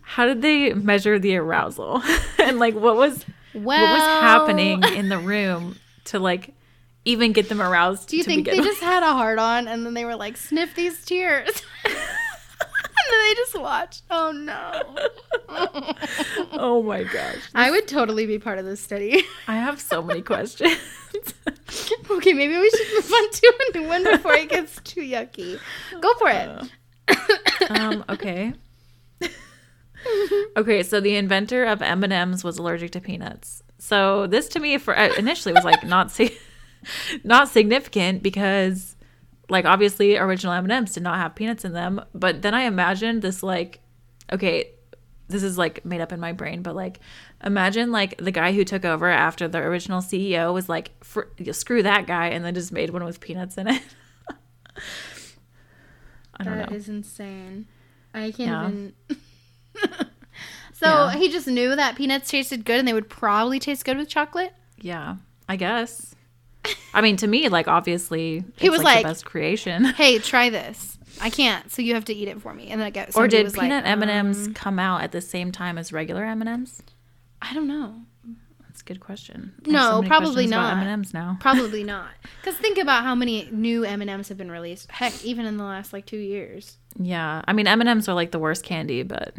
how 0.00 0.24
did 0.26 0.40
they 0.42 0.72
measure 0.72 1.18
the 1.18 1.36
arousal? 1.36 2.02
and 2.38 2.58
like 2.58 2.74
what 2.74 2.96
was 2.96 3.24
well 3.52 3.82
what 3.82 3.90
was 3.90 4.06
happening 4.06 4.82
in 4.84 5.08
the 5.10 5.18
room 5.18 5.78
to 6.04 6.18
like 6.18 6.54
even 7.06 7.32
get 7.32 7.48
them 7.48 7.62
aroused 7.62 8.08
do 8.08 8.16
you 8.16 8.22
think 8.24 8.44
they 8.44 8.50
begin 8.50 8.64
just 8.64 8.82
had 8.82 9.02
a 9.02 9.12
hard 9.12 9.38
on 9.38 9.66
and 9.68 9.86
then 9.86 9.94
they 9.94 10.04
were 10.04 10.16
like 10.16 10.36
sniff 10.36 10.74
these 10.74 11.04
tears 11.04 11.62
and 11.84 11.94
then 11.94 13.28
they 13.28 13.34
just 13.34 13.58
watched 13.58 14.02
oh 14.10 14.32
no? 14.32 14.82
Oh 16.58 16.82
my 16.82 17.04
gosh. 17.04 17.38
I 17.54 17.70
would 17.70 17.86
totally 17.86 18.26
be 18.26 18.38
part 18.38 18.58
of 18.58 18.64
this 18.64 18.80
study. 18.80 19.24
I 19.48 19.56
have 19.56 19.80
so 19.80 20.02
many 20.02 20.22
questions. 20.22 20.76
okay, 22.10 22.32
maybe 22.32 22.58
we 22.58 22.70
should 22.70 22.94
move 22.94 23.12
on 23.12 23.30
to 23.30 23.54
a 23.60 23.78
new 23.78 23.88
one 23.88 24.04
before 24.04 24.34
it 24.34 24.48
gets 24.48 24.80
too 24.82 25.02
yucky. 25.02 25.58
Go 26.00 26.14
for 26.14 26.28
it. 26.28 27.70
um, 27.70 28.04
okay. 28.08 28.54
okay, 30.56 30.82
so 30.82 31.00
the 31.00 31.16
inventor 31.16 31.64
of 31.64 31.82
M&Ms 31.82 32.42
was 32.42 32.58
allergic 32.58 32.90
to 32.92 33.00
peanuts. 33.00 33.62
So 33.78 34.26
this 34.26 34.48
to 34.48 34.60
me 34.60 34.78
for 34.78 34.98
uh, 34.98 35.14
initially 35.16 35.52
was 35.52 35.64
like 35.64 35.84
not 35.84 36.10
si- 36.10 36.36
not 37.24 37.48
significant 37.48 38.22
because 38.22 38.96
like 39.48 39.64
obviously 39.64 40.16
original 40.16 40.52
M&Ms 40.54 40.94
did 40.94 41.02
not 41.02 41.18
have 41.18 41.34
peanuts 41.34 41.64
in 41.64 41.72
them, 41.72 42.00
but 42.14 42.42
then 42.42 42.54
I 42.54 42.62
imagined 42.62 43.22
this 43.22 43.42
like 43.42 43.80
okay, 44.32 44.70
this 45.28 45.42
is 45.42 45.56
like 45.58 45.84
made 45.84 46.00
up 46.00 46.12
in 46.12 46.18
my 46.20 46.32
brain, 46.32 46.62
but 46.62 46.74
like 46.74 46.98
imagine 47.44 47.92
like 47.92 48.16
the 48.18 48.30
guy 48.32 48.52
who 48.52 48.64
took 48.64 48.84
over 48.84 49.08
after 49.08 49.46
the 49.48 49.58
original 49.58 50.00
CEO 50.00 50.52
was 50.52 50.68
like 50.68 50.90
screw 51.52 51.82
that 51.82 52.06
guy 52.06 52.28
and 52.28 52.44
then 52.44 52.54
just 52.54 52.72
made 52.72 52.90
one 52.90 53.04
with 53.04 53.20
peanuts 53.20 53.56
in 53.56 53.68
it. 53.68 53.82
I 56.38 56.44
don't 56.44 56.58
That 56.58 56.70
know. 56.70 56.76
is 56.76 56.88
insane. 56.88 57.66
I 58.12 58.30
can't 58.30 58.38
Yeah. 58.38 58.68
even. 58.68 58.92
so 60.72 60.86
Yeah. 60.86 61.16
he 61.16 61.28
just 61.30 61.46
knew 61.46 61.74
that 61.76 61.96
peanuts 61.96 62.30
tasted 62.30 62.64
good 62.64 62.78
and 62.78 62.88
they 62.88 62.92
would 62.92 63.08
probably 63.08 63.58
taste 63.58 63.84
good 63.84 63.96
with 63.96 64.08
chocolate. 64.08 64.52
Yeah, 64.80 65.16
I 65.48 65.56
guess. 65.56 66.14
I 66.94 67.00
mean, 67.00 67.16
to 67.18 67.26
me, 67.26 67.48
like 67.48 67.68
obviously, 67.68 68.44
He 68.58 68.70
was 68.70 68.80
the 68.80 68.84
like- 68.84 69.04
best 69.04 69.24
creation. 69.24 69.84
Hey, 69.96 70.18
try 70.18 70.50
this. 70.50 70.98
I 71.20 71.30
can't, 71.30 71.72
so 71.72 71.80
you 71.80 71.94
have 71.94 72.04
to 72.06 72.14
eat 72.14 72.28
it 72.28 72.42
for 72.42 72.52
me. 72.52 72.68
And 72.68 72.78
then 72.80 72.86
I 72.86 72.90
got 72.90 73.16
or 73.16 73.26
did 73.26 73.44
was 73.44 73.54
peanut 73.54 73.84
like, 73.84 73.90
M 73.90 74.02
and 74.02 74.10
M's 74.10 74.48
um, 74.48 74.54
come 74.54 74.78
out 74.78 75.02
at 75.02 75.12
the 75.12 75.22
same 75.22 75.50
time 75.50 75.78
as 75.78 75.90
regular 75.92 76.24
M 76.24 76.42
and 76.42 76.48
M's? 76.48 76.82
I 77.40 77.54
don't 77.54 77.68
know. 77.68 78.02
That's 78.60 78.82
a 78.82 78.84
good 78.84 79.00
question. 79.00 79.54
No, 79.66 79.96
many 80.02 80.08
probably 80.08 80.46
not. 80.46 80.76
M&Ms 80.86 81.14
now. 81.14 81.38
Probably 81.40 81.82
not. 81.82 82.10
Because 82.42 82.58
think 82.60 82.76
about 82.76 83.04
how 83.04 83.14
many 83.14 83.48
new 83.50 83.84
M 83.84 84.02
and 84.02 84.10
M's 84.10 84.28
have 84.28 84.36
been 84.36 84.50
released. 84.50 84.90
Heck, 84.90 85.24
even 85.24 85.46
in 85.46 85.56
the 85.56 85.64
last 85.64 85.94
like 85.94 86.04
two 86.04 86.18
years. 86.18 86.76
Yeah, 86.98 87.40
I 87.48 87.54
mean 87.54 87.66
M 87.66 87.80
and 87.80 87.88
M's 87.88 88.06
are 88.06 88.14
like 88.14 88.32
the 88.32 88.38
worst 88.38 88.64
candy, 88.64 89.02
but 89.02 89.32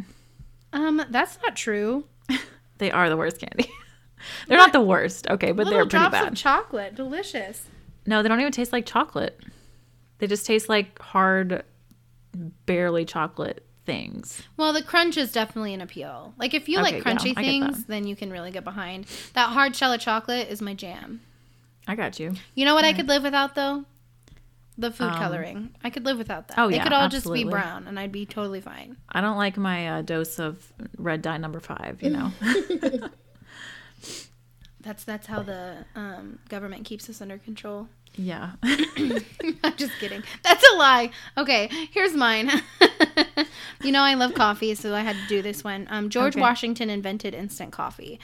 Um, 0.73 1.03
that's 1.11 1.37
not 1.43 1.55
true. 1.55 2.05
they 2.79 2.89
are 2.89 3.09
the 3.09 3.17
worst 3.17 3.39
candy. 3.39 3.69
They're 4.47 4.57
not 4.57 4.73
the 4.73 4.81
worst, 4.81 5.27
okay, 5.29 5.51
but 5.51 5.65
Little 5.65 5.71
they're 5.79 5.85
pretty 5.85 5.97
drops 6.03 6.11
bad. 6.11 6.27
of 6.29 6.35
chocolate, 6.35 6.95
delicious. 6.95 7.63
no, 8.05 8.21
they 8.23 8.29
don't 8.29 8.39
even 8.39 8.51
taste 8.51 8.71
like 8.73 8.85
chocolate. 8.85 9.39
They 10.19 10.27
just 10.27 10.45
taste 10.45 10.67
like 10.69 10.97
hard, 10.99 11.63
barely 12.65 13.05
chocolate 13.05 13.63
things. 13.85 14.41
Well, 14.57 14.73
the 14.73 14.81
crunch 14.83 15.15
is 15.17 15.31
definitely 15.31 15.73
an 15.73 15.81
appeal. 15.81 16.33
Like 16.37 16.53
if 16.53 16.67
you 16.67 16.79
Okay, 16.79 16.95
like 17.01 17.03
crunchy 17.03 17.35
get 17.35 17.37
things, 17.43 17.85
then 17.85 18.05
you 18.07 18.15
can 18.15 18.31
really 18.31 18.51
get 18.51 18.63
behind. 18.63 19.05
That 19.33 19.49
hard 19.49 19.75
shell 19.75 19.93
of 19.93 19.99
chocolate 20.01 20.49
is 20.49 20.61
my 20.61 20.73
jam. 20.73 21.21
I 21.87 21.95
got 21.95 22.19
you. 22.19 22.33
You 22.55 22.65
know 22.65 22.75
what 22.75 22.83
I 22.83 22.91
could 22.93 23.07
live 23.07 23.23
without 23.23 23.55
though? 23.55 23.85
The 24.79 24.91
food 24.91 25.05
Um, 25.07 25.17
coloring. 25.17 25.75
I 25.83 25.89
could 25.89 26.05
live 26.05 26.17
without 26.17 26.49
that. 26.49 26.59
oh, 26.59 26.67
yeah, 26.67 26.77
it 26.77 26.83
could 26.83 26.93
all 26.93 27.07
just 27.09 27.31
be 27.31 27.43
brown 27.45 27.87
and 27.87 27.97
I'd 27.99 28.11
be 28.11 28.25
totally 28.27 28.61
fine. 28.61 28.97
I 29.09 29.21
don't 29.21 29.37
like 29.37 29.57
my 29.57 29.87
uh, 29.89 30.01
dose 30.03 30.37
of 30.37 30.71
red 30.97 31.21
dye 31.23 31.37
number 31.37 31.59
five. 31.59 32.03
You 32.03 32.09
know. 32.11 32.31
That's 34.87 35.03
that's 35.03 35.27
how 35.27 35.41
the 35.43 35.85
um, 35.95 36.39
government 36.47 36.85
keeps 36.85 37.09
us 37.09 37.21
under 37.21 37.37
control. 37.37 37.89
yeah. 38.15 38.51
I'm 38.63 39.75
just 39.75 39.91
kidding. 39.99 40.23
That's 40.43 40.63
a 40.73 40.77
lie. 40.77 41.11
Okay, 41.37 41.69
here's 41.91 42.13
mine. 42.13 42.49
you 43.83 43.91
know 43.91 44.01
I 44.01 44.13
love 44.13 44.33
coffee, 44.33 44.73
so 44.75 44.95
I 44.95 45.01
had 45.01 45.17
to 45.17 45.27
do 45.27 45.41
this 45.41 45.61
one. 45.61 45.87
Um, 45.89 46.09
George 46.09 46.35
Okay. 46.35 46.41
Washington 46.41 46.89
invented 46.89 47.33
instant 47.33 47.73
coffee. 47.73 48.17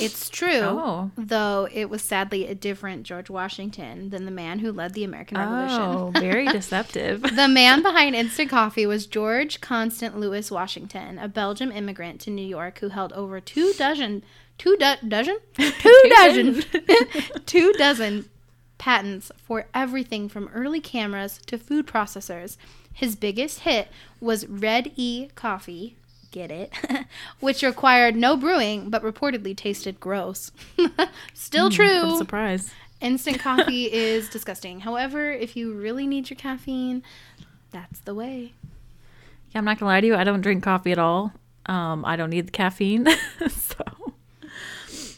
It's 0.00 0.28
true, 0.28 0.50
Oh. 0.64 1.10
though 1.16 1.68
it 1.72 1.88
was 1.88 2.02
sadly 2.02 2.46
a 2.48 2.56
different 2.56 3.04
George 3.04 3.30
Washington 3.30 4.10
than 4.10 4.24
the 4.24 4.32
man 4.32 4.58
who 4.58 4.72
led 4.72 4.94
the 4.94 5.04
American 5.04 5.38
Revolution. 5.38 5.80
Oh, 5.80 6.10
very 6.12 6.44
deceptive. 6.58 7.22
The 7.22 7.46
man 7.48 7.82
behind 7.82 8.16
instant 8.16 8.50
coffee 8.50 8.84
was 8.84 9.06
George 9.06 9.60
Constant 9.60 10.18
Louis 10.18 10.50
Washington, 10.50 11.18
a 11.20 11.28
Belgian 11.28 11.70
immigrant 11.72 12.20
to 12.22 12.30
New 12.30 12.44
York 12.46 12.80
who 12.80 12.88
held 12.88 13.12
over 13.12 13.40
two 13.40 13.72
dozen, 13.78 14.24
two 14.58 14.76
do- 14.78 15.08
dozen, 15.08 15.38
two 15.54 16.02
dozen, 16.16 16.64
two 17.46 17.72
dozen 17.74 18.28
patents 18.78 19.32
for 19.38 19.66
everything 19.74 20.28
from 20.28 20.48
early 20.54 20.80
cameras 20.80 21.40
to 21.46 21.58
food 21.58 21.86
processors. 21.86 22.56
His 22.92 23.16
biggest 23.16 23.60
hit 23.60 23.88
was 24.20 24.46
Red 24.46 24.92
E 24.96 25.28
coffee. 25.34 25.96
Get 26.30 26.50
it? 26.50 26.72
Which 27.40 27.62
required 27.62 28.16
no 28.16 28.36
brewing, 28.36 28.90
but 28.90 29.02
reportedly 29.02 29.56
tasted 29.56 30.00
gross. 30.00 30.50
Still 31.34 31.68
a 31.68 31.70
true. 31.70 32.18
surprise. 32.18 32.70
Instant 33.00 33.38
coffee 33.40 33.92
is 33.92 34.28
disgusting. 34.28 34.80
However, 34.80 35.30
if 35.30 35.56
you 35.56 35.72
really 35.74 36.06
need 36.06 36.28
your 36.30 36.36
caffeine, 36.36 37.02
that's 37.70 38.00
the 38.00 38.14
way. 38.14 38.52
Yeah, 39.50 39.58
I'm 39.58 39.64
not 39.64 39.78
gonna 39.78 39.90
lie 39.92 40.00
to 40.00 40.06
you. 40.06 40.14
I 40.16 40.24
don't 40.24 40.40
drink 40.40 40.62
coffee 40.64 40.92
at 40.92 40.98
all. 40.98 41.32
Um, 41.66 42.04
I 42.04 42.16
don't 42.16 42.30
need 42.30 42.46
the 42.48 42.52
caffeine, 42.52 43.06
so 43.50 43.84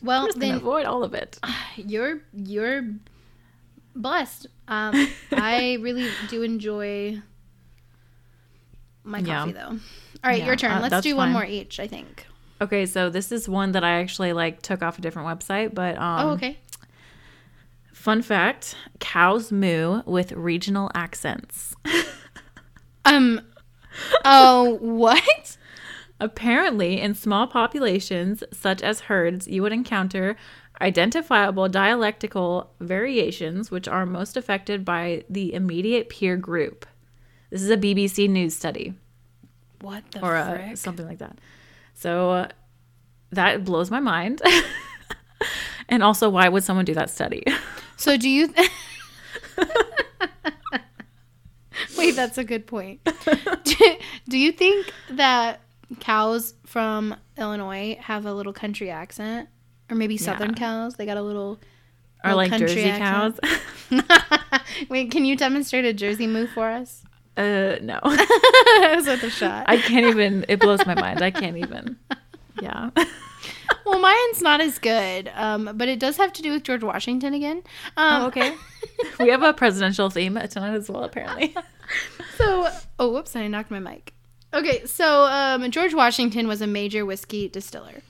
Well, 0.02 0.22
I'm 0.22 0.26
just 0.28 0.38
then 0.40 0.54
avoid 0.56 0.86
all 0.86 1.02
of 1.04 1.14
it. 1.14 1.38
you're 1.76 2.20
you're 2.32 2.82
blessed. 3.96 4.46
Um, 4.68 5.08
I 5.32 5.78
really 5.80 6.10
do 6.28 6.42
enjoy 6.42 7.20
my 9.04 9.18
Yeah. 9.18 9.40
coffee 9.40 9.52
though. 9.52 9.60
All 9.68 9.78
right, 10.24 10.38
Yeah, 10.40 10.46
your 10.46 10.56
turn. 10.56 10.70
uh, 10.72 10.80
Let's 10.88 11.00
do 11.02 11.16
one 11.16 11.28
fine. 11.28 11.32
more 11.32 11.44
each. 11.44 11.80
I 11.80 11.86
think. 11.86 12.26
Okay, 12.60 12.86
so 12.86 13.08
this 13.08 13.30
is 13.30 13.48
one 13.48 13.72
that 13.72 13.84
I 13.84 14.00
actually 14.00 14.32
like 14.32 14.62
took 14.62 14.82
off 14.82 14.98
a 14.98 15.00
different 15.00 15.28
website, 15.28 15.74
but 15.74 15.96
um, 15.96 16.28
oh, 16.28 16.30
okay. 16.32 16.58
Fun 17.92 18.22
fact: 18.22 18.76
cows 19.00 19.50
moo 19.52 20.02
with 20.06 20.32
regional 20.32 20.90
accents. 20.94 21.74
Um. 23.04 23.40
Oh, 24.24 24.76
what? 24.82 25.56
Apparently, 26.20 27.00
in 27.00 27.14
small 27.14 27.46
populations, 27.46 28.42
such 28.52 28.82
as 28.82 29.02
herds, 29.02 29.46
you 29.46 29.62
would 29.62 29.72
encounter 29.72 30.36
identifiable 30.80 31.68
dialectical 31.68 32.70
variations 32.80 33.70
which 33.70 33.88
are 33.88 34.06
most 34.06 34.36
affected 34.36 34.84
by 34.84 35.24
the 35.28 35.54
immediate 35.54 36.08
peer 36.08 36.36
group. 36.36 36.86
This 37.50 37.62
is 37.62 37.70
a 37.70 37.76
BBC 37.76 38.28
News 38.28 38.54
study 38.54 38.94
What 39.80 40.10
the 40.10 40.24
or 40.24 40.36
uh, 40.36 40.76
something 40.76 41.06
like 41.06 41.18
that. 41.18 41.38
So 41.94 42.30
uh, 42.30 42.48
that 43.30 43.64
blows 43.64 43.90
my 43.90 44.00
mind. 44.00 44.42
and 45.88 46.02
also, 46.02 46.28
why 46.28 46.48
would 46.48 46.64
someone 46.64 46.84
do 46.84 46.94
that 46.94 47.10
study? 47.10 47.44
So 48.00 48.16
do 48.16 48.28
you? 48.28 48.54
Wait, 51.98 52.14
that's 52.14 52.38
a 52.38 52.44
good 52.44 52.64
point. 52.64 53.00
do, 53.64 53.96
do 54.28 54.38
you 54.38 54.52
think 54.52 54.86
that 55.10 55.60
cows 56.00 56.54
from 56.66 57.16
Illinois 57.36 57.96
have 58.00 58.26
a 58.26 58.32
little 58.32 58.52
country 58.52 58.90
accent, 58.90 59.48
or 59.90 59.96
maybe 59.96 60.16
Southern 60.16 60.50
Yeah. 60.50 60.56
cows? 60.56 60.94
They 60.96 61.06
got 61.06 61.16
a 61.16 61.22
little. 61.22 61.60
or 62.24 62.34
like 62.34 62.50
country 62.50 62.68
Jersey 62.68 62.90
cows? 62.90 63.38
Wait, 64.88 65.10
can 65.10 65.24
you 65.24 65.36
demonstrate 65.36 65.84
a 65.84 65.92
Jersey 65.92 66.26
move 66.26 66.50
for 66.50 66.68
us? 66.68 67.04
uh, 67.36 67.76
no. 67.82 68.00
That 68.02 68.92
was 68.96 69.06
worth 69.06 69.22
a 69.22 69.30
shot. 69.40 69.64
I 69.68 69.76
can't 69.78 70.06
even. 70.06 70.44
It 70.48 70.60
blows 70.60 70.84
my 70.86 70.94
mind. 70.94 71.22
I 71.22 71.30
can't 71.30 71.56
even. 71.56 71.96
Yeah. 72.60 72.90
well, 73.86 73.98
mine's 74.00 74.42
not 74.42 74.60
as 74.60 74.78
good, 74.78 75.30
um, 75.34 75.70
but 75.74 75.88
it 75.88 75.98
does 76.00 76.16
have 76.16 76.32
to 76.34 76.42
do 76.42 76.50
with 76.52 76.64
George 76.64 76.82
Washington 76.82 77.34
again. 77.34 77.62
Um, 77.96 78.22
oh, 78.22 78.26
okay. 78.26 78.54
we 79.20 79.28
have 79.28 79.42
a 79.44 79.52
presidential 79.52 80.10
theme 80.10 80.34
tonight 80.50 80.74
as 80.74 80.90
well, 80.90 81.04
apparently. 81.04 81.54
so, 82.36 82.68
oh, 82.98 83.12
whoops, 83.12 83.34
I 83.36 83.46
knocked 83.48 83.70
my 83.70 83.78
mic. 83.78 84.12
Okay, 84.52 84.86
so 84.86 85.24
um, 85.24 85.70
George 85.70 85.94
Washington 85.94 86.48
was 86.48 86.60
a 86.60 86.66
major 86.66 87.04
whiskey 87.04 87.48
distiller. 87.48 88.02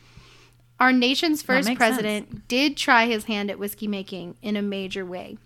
Our 0.78 0.92
nation's 0.92 1.42
first 1.42 1.74
president 1.74 2.30
sense. 2.30 2.42
did 2.46 2.76
try 2.76 3.06
his 3.06 3.24
hand 3.24 3.50
at 3.50 3.58
whiskey 3.58 3.88
making 3.88 4.36
in 4.42 4.56
a 4.56 4.62
major 4.62 5.04
way. 5.04 5.36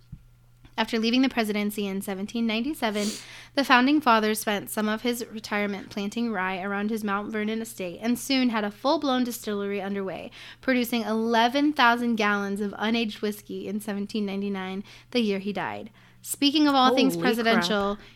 After 0.77 0.99
leaving 0.99 1.23
the 1.23 1.29
presidency 1.29 1.83
in 1.83 1.97
1797, 1.97 3.09
the 3.55 3.65
founding 3.65 4.01
fathers 4.01 4.41
spent 4.41 4.71
some 4.71 4.89
of 4.89 5.03
his 5.03 5.25
retirement 5.31 5.91
planting 5.91 6.33
rye 6.33 6.61
around 6.63 6.91
his 6.91 7.05
Mount 7.05 7.31
Vernon 7.31 7.61
estate 7.61 7.99
and 8.03 8.19
soon 8.19 8.49
had 8.49 8.65
a 8.65 8.71
full 8.71 8.99
blown 8.99 9.23
distillery 9.23 9.83
underway, 9.83 10.31
producing 10.63 11.03
11,000 11.03 12.17
gallons 12.17 12.61
of 12.61 12.73
unaged 12.73 13.21
whiskey 13.21 13.67
in 13.69 13.77
1799, 13.77 14.83
the 15.11 15.21
year 15.21 15.39
he 15.39 15.53
died. 15.53 15.91
Speaking 16.23 16.67
of 16.67 16.75
all 16.75 16.89
Holy 16.89 17.03
things 17.03 17.17
presidential, 17.17 17.97
crap. 17.97 18.09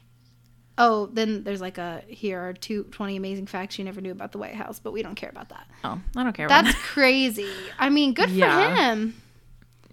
Oh, 0.79 1.07
then 1.07 1.43
there's 1.43 1.61
like 1.61 1.79
a 1.79 2.03
here 2.07 2.41
are 2.41 2.53
two, 2.53 2.85
20 2.85 3.17
amazing 3.17 3.47
facts 3.47 3.79
you 3.79 3.85
never 3.85 4.01
knew 4.01 4.13
about 4.13 4.33
the 4.33 4.39
White 4.39 4.55
House, 4.55 4.79
but 4.79 4.93
we 4.93 5.03
don't 5.03 5.15
care 5.15 5.31
about 5.31 5.49
that. 5.49 5.67
Oh, 5.85 6.01
I 6.15 6.23
don't 6.23 6.35
care. 6.35 6.47
About 6.47 6.65
that. 6.65 6.73
That's 6.73 6.79
crazy. 6.87 7.51
I 7.79 7.89
mean, 7.89 8.13
good 8.13 8.31
yeah. 8.31 8.75
for 8.75 8.75
him. 8.75 9.15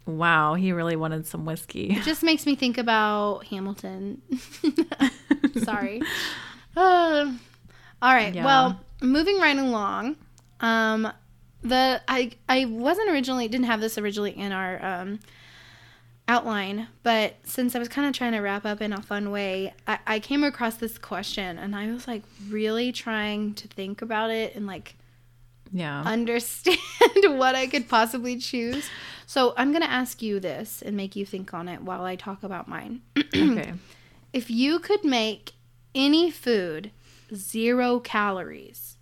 Wow, 0.05 0.55
he 0.55 0.73
really 0.73 0.97
wanted 0.97 1.25
some 1.25 1.45
whiskey. 1.45 1.91
It 1.91 2.03
just 2.03 2.23
makes 2.23 2.45
me 2.45 2.55
think 2.55 2.77
about 2.77 3.45
Hamilton. 3.45 4.21
Sorry. 5.63 6.01
Uh, 6.75 7.31
all 8.01 8.13
right. 8.13 8.35
Yeah. 8.35 8.43
Well, 8.43 8.81
moving 9.01 9.39
right 9.39 9.57
along. 9.57 10.17
Um, 10.59 11.09
the 11.61 12.01
I 12.07 12.31
I 12.49 12.65
wasn't 12.65 13.09
originally 13.09 13.47
didn't 13.47 13.67
have 13.67 13.79
this 13.79 13.97
originally 13.97 14.37
in 14.37 14.51
our 14.51 14.83
um 14.83 15.19
outline, 16.27 16.87
but 17.03 17.35
since 17.43 17.75
I 17.75 17.79
was 17.79 17.89
kind 17.89 18.07
of 18.07 18.13
trying 18.13 18.31
to 18.31 18.39
wrap 18.39 18.65
up 18.65 18.81
in 18.81 18.93
a 18.93 19.01
fun 19.01 19.31
way, 19.31 19.73
I, 19.87 19.99
I 20.07 20.19
came 20.19 20.43
across 20.43 20.75
this 20.75 20.97
question 20.97 21.57
and 21.57 21.75
I 21.75 21.91
was 21.91 22.07
like 22.07 22.23
really 22.49 22.91
trying 22.91 23.53
to 23.55 23.67
think 23.67 24.01
about 24.01 24.29
it 24.29 24.55
and 24.55 24.65
like 24.65 24.95
yeah 25.71 26.03
understand 26.03 26.77
what 27.23 27.55
I 27.55 27.67
could 27.67 27.89
possibly 27.89 28.37
choose. 28.37 28.89
So 29.25 29.53
I'm 29.57 29.73
gonna 29.73 29.85
ask 29.85 30.21
you 30.21 30.39
this 30.39 30.81
and 30.81 30.95
make 30.95 31.15
you 31.15 31.25
think 31.25 31.53
on 31.53 31.67
it 31.67 31.81
while 31.81 32.03
I 32.03 32.15
talk 32.15 32.43
about 32.43 32.67
mine. 32.67 33.01
okay. 33.17 33.73
If 34.31 34.49
you 34.49 34.79
could 34.79 35.03
make 35.03 35.53
any 35.93 36.31
food 36.31 36.91
zero 37.33 37.99
calories, 37.99 38.97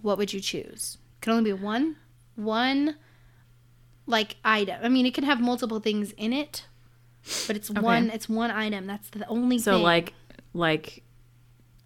what 0.00 0.18
would 0.18 0.32
you 0.32 0.40
choose? 0.40 0.98
It 1.16 1.20
can 1.22 1.32
only 1.34 1.52
be 1.52 1.58
one 1.58 1.96
one 2.34 2.96
like 4.08 4.36
item. 4.44 4.80
I 4.82 4.88
mean, 4.88 5.06
it 5.06 5.14
can 5.14 5.24
have 5.24 5.40
multiple 5.40 5.78
things 5.78 6.12
in 6.12 6.32
it, 6.32 6.64
but 7.46 7.54
it's 7.54 7.70
okay. 7.70 7.80
one. 7.80 8.10
It's 8.10 8.28
one 8.28 8.50
item. 8.50 8.86
That's 8.86 9.08
the 9.10 9.26
only. 9.28 9.58
So 9.58 9.74
thing. 9.74 9.82
like, 9.82 10.14
like, 10.54 11.04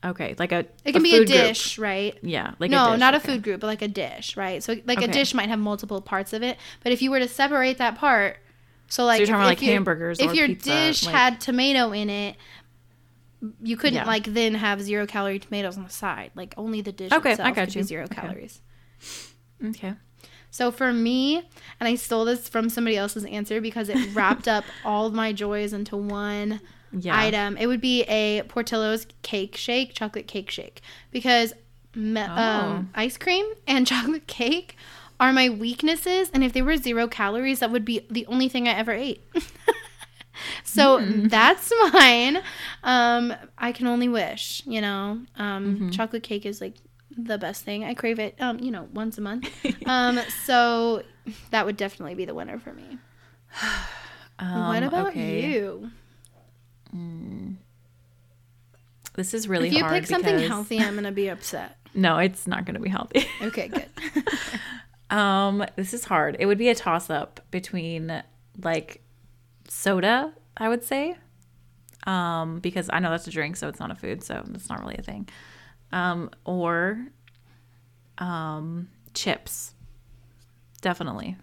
okay, 0.03 0.35
like 0.39 0.53
a. 0.53 0.61
It 0.85 0.93
can 0.93 0.97
a 0.97 1.01
be 1.03 1.17
a 1.17 1.25
dish, 1.25 1.77
group. 1.77 1.85
right? 1.85 2.19
Yeah, 2.23 2.55
like 2.59 2.71
no, 2.71 2.93
dish, 2.93 3.01
not 3.01 3.15
okay. 3.15 3.25
a 3.25 3.35
food 3.35 3.43
group, 3.43 3.61
but 3.61 3.67
like 3.67 3.83
a 3.83 3.89
dish, 3.89 4.37
right? 4.37 4.63
So 4.63 4.77
like 4.87 4.99
okay. 4.99 5.11
a 5.11 5.13
dish 5.13 5.35
might 5.35 5.49
have 5.49 5.59
multiple 5.59 6.01
parts 6.01 6.33
of 6.33 6.43
it, 6.43 6.57
but 6.83 6.93
if 6.93 7.03
you 7.03 7.11
were 7.11 7.19
to 7.19 7.29
separate 7.29 7.79
that 7.79 7.97
part, 7.97 8.39
so 8.89 9.05
like 9.05 9.17
so 9.17 9.21
you're 9.21 9.27
talking 9.27 9.41
if, 9.41 9.41
about 9.41 9.49
like 9.49 9.61
hamburgers. 9.61 10.21
If 10.21 10.35
your 10.35 10.47
pizza, 10.47 10.71
dish 10.71 11.05
like, 11.05 11.15
had 11.15 11.41
tomato 11.41 11.91
in 11.91 12.09
it, 12.09 12.37
you 13.63 13.77
couldn't 13.77 13.95
yeah. 13.95 14.07
like 14.07 14.25
then 14.25 14.55
have 14.55 14.81
zero 14.81 15.07
calorie 15.07 15.41
tomatoes 15.41 15.77
on 15.77 15.83
the 15.83 15.91
side. 15.91 16.31
Like 16.37 16.55
only 16.57 16.83
the 16.83 16.93
dish 16.93 17.11
okay, 17.11 17.33
itself 17.33 17.49
I 17.49 17.51
got 17.51 17.75
you. 17.75 17.83
be 17.83 17.87
zero 17.87 18.05
okay. 18.05 18.15
calories. 18.15 18.61
Okay. 19.65 19.95
So 20.53 20.71
for 20.71 20.93
me, 20.93 21.39
and 21.81 21.89
I 21.89 21.95
stole 21.95 22.27
this 22.27 22.47
from 22.47 22.69
somebody 22.69 22.97
else's 22.97 23.25
answer 23.25 23.61
because 23.61 23.89
it 23.89 23.97
wrapped 24.15 24.47
up 24.47 24.65
all 24.85 25.11
my 25.11 25.33
joys 25.33 25.73
into 25.73 25.97
one 25.97 26.61
yeah. 26.93 27.19
item. 27.19 27.57
It 27.57 27.67
would 27.67 27.81
be 27.81 28.03
a 28.03 28.43
Portillo's 28.43 29.07
cake 29.23 29.57
shake, 29.57 29.95
chocolate 29.95 30.29
cake 30.29 30.51
shake, 30.51 30.83
because 31.11 31.55
me- 31.95 32.21
oh. 32.21 32.27
um, 32.27 32.91
ice 32.95 33.17
cream 33.17 33.47
and 33.67 33.87
chocolate 33.89 34.27
cake 34.27 34.77
are 35.19 35.33
my 35.33 35.49
weaknesses. 35.49 36.31
And 36.35 36.45
if 36.45 36.53
they 36.53 36.61
were 36.61 36.77
zero 36.77 37.09
calories, 37.09 37.61
that 37.61 37.71
would 37.71 37.87
be 37.87 38.07
the 38.11 38.27
only 38.27 38.51
thing 38.51 38.69
I 38.69 38.73
ever 38.73 38.93
ate. 38.93 39.25
so 40.65 40.99
mm. 40.99 41.31
that's 41.31 41.73
mine. 41.95 42.43
Um, 42.85 43.35
I 43.57 43.73
can 43.73 43.87
only 43.87 44.09
wish, 44.09 44.63
you 44.67 44.83
know. 44.83 45.23
Um, 45.37 45.77
mm-hmm. 45.77 45.91
Chocolate 45.91 46.23
cake 46.23 46.45
is 46.45 46.61
like 46.61 46.75
the 47.17 47.39
best 47.39 47.65
thing. 47.65 47.85
I 47.85 47.95
crave 47.95 48.19
it, 48.19 48.37
um, 48.41 48.59
you 48.61 48.71
know, 48.71 48.89
once 48.93 49.19
a 49.19 49.21
month. 49.21 49.49
um, 49.87 50.19
so 50.45 51.03
that 51.51 51.67
would 51.67 51.77
definitely 51.77 52.15
be 52.15 52.25
the 52.25 52.35
winner 52.35 52.59
for 52.59 52.73
me. 52.73 52.99
Um, 54.39 54.69
what 54.69 54.83
about 54.83 55.09
okay. 55.09 55.53
you? 55.53 55.91
Mm. 56.93 57.57
This 59.15 59.35
is 59.35 59.47
really 59.47 59.69
hard. 59.71 59.85
if 59.85 59.93
you 59.93 60.01
pick 60.01 60.07
something 60.09 60.39
healthy, 60.41 60.81
I'm 60.81 60.97
gonna 60.97 61.13
be 61.13 61.29
upset. 61.29 61.77
no, 61.95 62.19
it's 62.19 62.49
not 62.49 62.65
gonna 62.65 62.81
be 62.81 62.89
healthy. 62.89 63.25
okay, 63.43 63.69
good. 63.69 63.87
um, 65.17 65.65
this 65.77 65.95
is 65.95 66.05
hard. 66.05 66.39
It 66.41 66.47
would 66.47 66.59
be 66.59 66.71
a 66.71 66.75
toss 66.75 67.09
up 67.09 67.39
between 67.53 68.25
like 68.61 69.01
soda, 69.69 70.33
I 70.57 70.69
would 70.69 70.83
say. 70.83 71.17
Um, 72.05 72.59
because 72.59 72.91
I 72.93 72.99
know 72.99 73.11
that's 73.11 73.29
a 73.29 73.31
drink, 73.31 73.57
so 73.57 73.69
it's 73.69 73.79
not 73.79 73.93
a 73.93 73.95
food, 73.95 74.25
so 74.25 74.45
it's 74.55 74.69
not 74.69 74.81
really 74.81 74.97
a 74.99 75.03
thing 75.03 75.29
um, 75.93 76.31
or 76.45 77.07
um, 78.19 78.89
chips. 79.15 79.75
Definitely. 80.81 81.37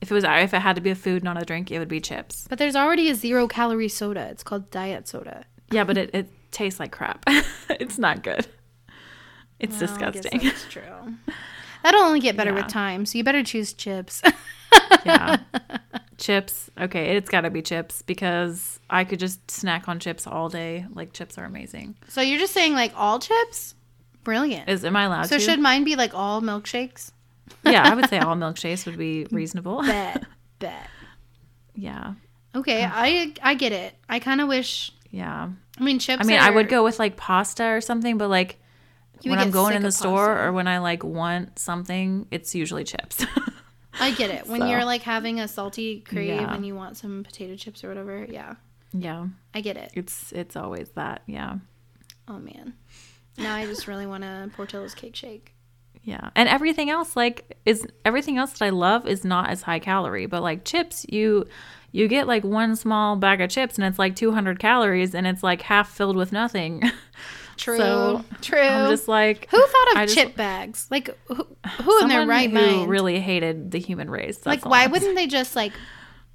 If 0.00 0.10
it 0.10 0.14
was 0.14 0.24
if 0.24 0.52
it 0.52 0.58
had 0.60 0.74
to 0.76 0.82
be 0.82 0.90
a 0.90 0.96
food, 0.96 1.22
not 1.22 1.40
a 1.40 1.44
drink, 1.44 1.70
it 1.70 1.78
would 1.78 1.88
be 1.88 2.00
chips. 2.00 2.46
But 2.48 2.58
there's 2.58 2.74
already 2.74 3.08
a 3.08 3.14
zero 3.14 3.46
calorie 3.46 3.88
soda. 3.88 4.28
It's 4.30 4.42
called 4.42 4.70
diet 4.70 5.06
soda. 5.06 5.44
Yeah, 5.70 5.84
but 5.84 5.96
it, 5.96 6.10
it 6.12 6.28
tastes 6.50 6.80
like 6.80 6.90
crap. 6.90 7.22
it's 7.70 7.98
not 7.98 8.24
good. 8.24 8.46
It's 9.60 9.80
well, 9.80 9.80
disgusting. 9.80 10.40
that's 10.42 10.64
true. 10.68 10.82
That'll 11.84 12.02
only 12.02 12.20
get 12.20 12.36
better 12.36 12.50
yeah. 12.50 12.62
with 12.62 12.68
time, 12.68 13.06
so 13.06 13.16
you 13.16 13.24
better 13.24 13.44
choose 13.44 13.72
chips. 13.72 14.22
yeah. 15.04 15.38
Chips. 16.22 16.70
Okay, 16.80 17.16
it's 17.16 17.28
got 17.28 17.40
to 17.40 17.50
be 17.50 17.62
chips 17.62 18.02
because 18.02 18.78
I 18.88 19.02
could 19.02 19.18
just 19.18 19.50
snack 19.50 19.88
on 19.88 19.98
chips 19.98 20.24
all 20.24 20.48
day. 20.48 20.86
Like 20.94 21.12
chips 21.12 21.36
are 21.36 21.44
amazing. 21.44 21.96
So 22.06 22.20
you're 22.20 22.38
just 22.38 22.52
saying 22.52 22.74
like 22.74 22.92
all 22.94 23.18
chips? 23.18 23.74
Brilliant. 24.22 24.68
Is 24.68 24.84
am 24.84 24.94
I 24.94 25.02
allowed 25.06 25.24
so 25.24 25.38
to? 25.38 25.42
should 25.42 25.58
mine 25.58 25.82
be 25.82 25.96
like 25.96 26.14
all 26.14 26.40
milkshakes? 26.40 27.10
yeah, 27.64 27.90
I 27.90 27.96
would 27.96 28.08
say 28.08 28.18
all 28.20 28.36
milkshakes 28.36 28.86
would 28.86 28.98
be 28.98 29.26
reasonable. 29.32 29.82
Bet. 29.82 30.24
Bet. 30.60 30.88
yeah. 31.74 32.14
Okay, 32.54 32.84
I 32.84 33.34
I 33.42 33.54
get 33.54 33.72
it. 33.72 33.92
I 34.08 34.20
kind 34.20 34.40
of 34.40 34.46
wish. 34.46 34.92
Yeah. 35.10 35.48
I 35.76 35.82
mean 35.82 35.98
chips. 35.98 36.22
I 36.22 36.24
mean, 36.24 36.38
are, 36.38 36.46
I 36.46 36.50
would 36.50 36.68
go 36.68 36.84
with 36.84 37.00
like 37.00 37.16
pasta 37.16 37.64
or 37.64 37.80
something, 37.80 38.16
but 38.16 38.30
like 38.30 38.60
when 39.24 39.40
I'm 39.40 39.50
going 39.50 39.74
in 39.74 39.82
the 39.82 39.90
store 39.90 40.28
pasta. 40.28 40.44
or 40.44 40.52
when 40.52 40.68
I 40.68 40.78
like 40.78 41.02
want 41.02 41.58
something, 41.58 42.28
it's 42.30 42.54
usually 42.54 42.84
chips. 42.84 43.26
I 44.00 44.12
get 44.12 44.30
it. 44.30 44.46
When 44.46 44.60
so. 44.60 44.66
you're 44.66 44.84
like 44.84 45.02
having 45.02 45.40
a 45.40 45.48
salty 45.48 46.00
crave 46.00 46.40
yeah. 46.40 46.54
and 46.54 46.66
you 46.66 46.74
want 46.74 46.96
some 46.96 47.24
potato 47.24 47.56
chips 47.56 47.84
or 47.84 47.88
whatever, 47.88 48.26
yeah. 48.28 48.54
Yeah. 48.92 49.26
I 49.54 49.60
get 49.60 49.76
it. 49.76 49.92
It's 49.94 50.32
it's 50.32 50.56
always 50.56 50.90
that, 50.90 51.22
yeah. 51.26 51.56
Oh 52.28 52.38
man. 52.38 52.74
Now 53.38 53.54
I 53.54 53.66
just 53.66 53.86
really 53.86 54.06
want 54.06 54.24
a 54.24 54.50
Portillo's 54.54 54.94
cake 54.94 55.16
shake. 55.16 55.54
Yeah. 56.02 56.30
And 56.34 56.48
everything 56.48 56.90
else 56.90 57.16
like 57.16 57.56
is 57.64 57.86
everything 58.04 58.38
else 58.38 58.52
that 58.52 58.64
I 58.64 58.70
love 58.70 59.06
is 59.06 59.24
not 59.24 59.50
as 59.50 59.62
high 59.62 59.78
calorie, 59.78 60.26
but 60.26 60.42
like 60.42 60.64
chips, 60.64 61.06
you 61.08 61.46
you 61.92 62.08
get 62.08 62.26
like 62.26 62.42
one 62.42 62.74
small 62.74 63.16
bag 63.16 63.40
of 63.40 63.50
chips 63.50 63.76
and 63.76 63.84
it's 63.84 63.98
like 63.98 64.16
200 64.16 64.58
calories 64.58 65.14
and 65.14 65.26
it's 65.26 65.42
like 65.42 65.62
half 65.62 65.90
filled 65.90 66.16
with 66.16 66.32
nothing. 66.32 66.82
True. 67.56 67.76
So 67.76 68.24
True. 68.40 68.60
I'm 68.60 68.90
just 68.90 69.08
like 69.08 69.48
who 69.50 69.64
thought 69.64 70.02
of 70.02 70.08
chip 70.08 70.36
bags? 70.36 70.86
Like 70.90 71.10
who, 71.26 71.46
who 71.82 72.02
in 72.02 72.08
their 72.08 72.26
right 72.26 72.52
mind 72.52 72.88
really 72.88 73.20
hated 73.20 73.70
the 73.70 73.78
human 73.78 74.10
race? 74.10 74.44
like 74.46 74.64
why 74.64 74.86
wouldn't 74.86 75.16
they 75.16 75.26
just 75.26 75.54
like 75.56 75.72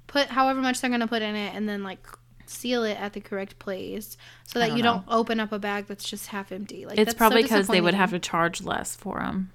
put 0.06 0.28
however 0.28 0.60
much 0.60 0.80
they're 0.80 0.90
gonna 0.90 1.06
put 1.06 1.22
in 1.22 1.36
it 1.36 1.54
and 1.54 1.68
then 1.68 1.82
like 1.82 2.06
seal 2.46 2.84
it 2.84 2.98
at 3.00 3.12
the 3.12 3.20
correct 3.20 3.58
place 3.58 4.16
so 4.44 4.58
that 4.58 4.68
don't 4.68 4.76
you 4.76 4.82
know. 4.82 4.94
don't 4.94 5.04
open 5.08 5.40
up 5.40 5.52
a 5.52 5.58
bag 5.58 5.86
that's 5.86 6.08
just 6.08 6.28
half 6.28 6.50
empty. 6.52 6.86
Like 6.86 6.98
it's 6.98 7.14
probably 7.14 7.42
because 7.42 7.66
so 7.66 7.72
they 7.72 7.80
would 7.80 7.94
have 7.94 8.10
to 8.10 8.18
charge 8.18 8.62
less 8.62 8.96
for 8.96 9.18
them. 9.18 9.50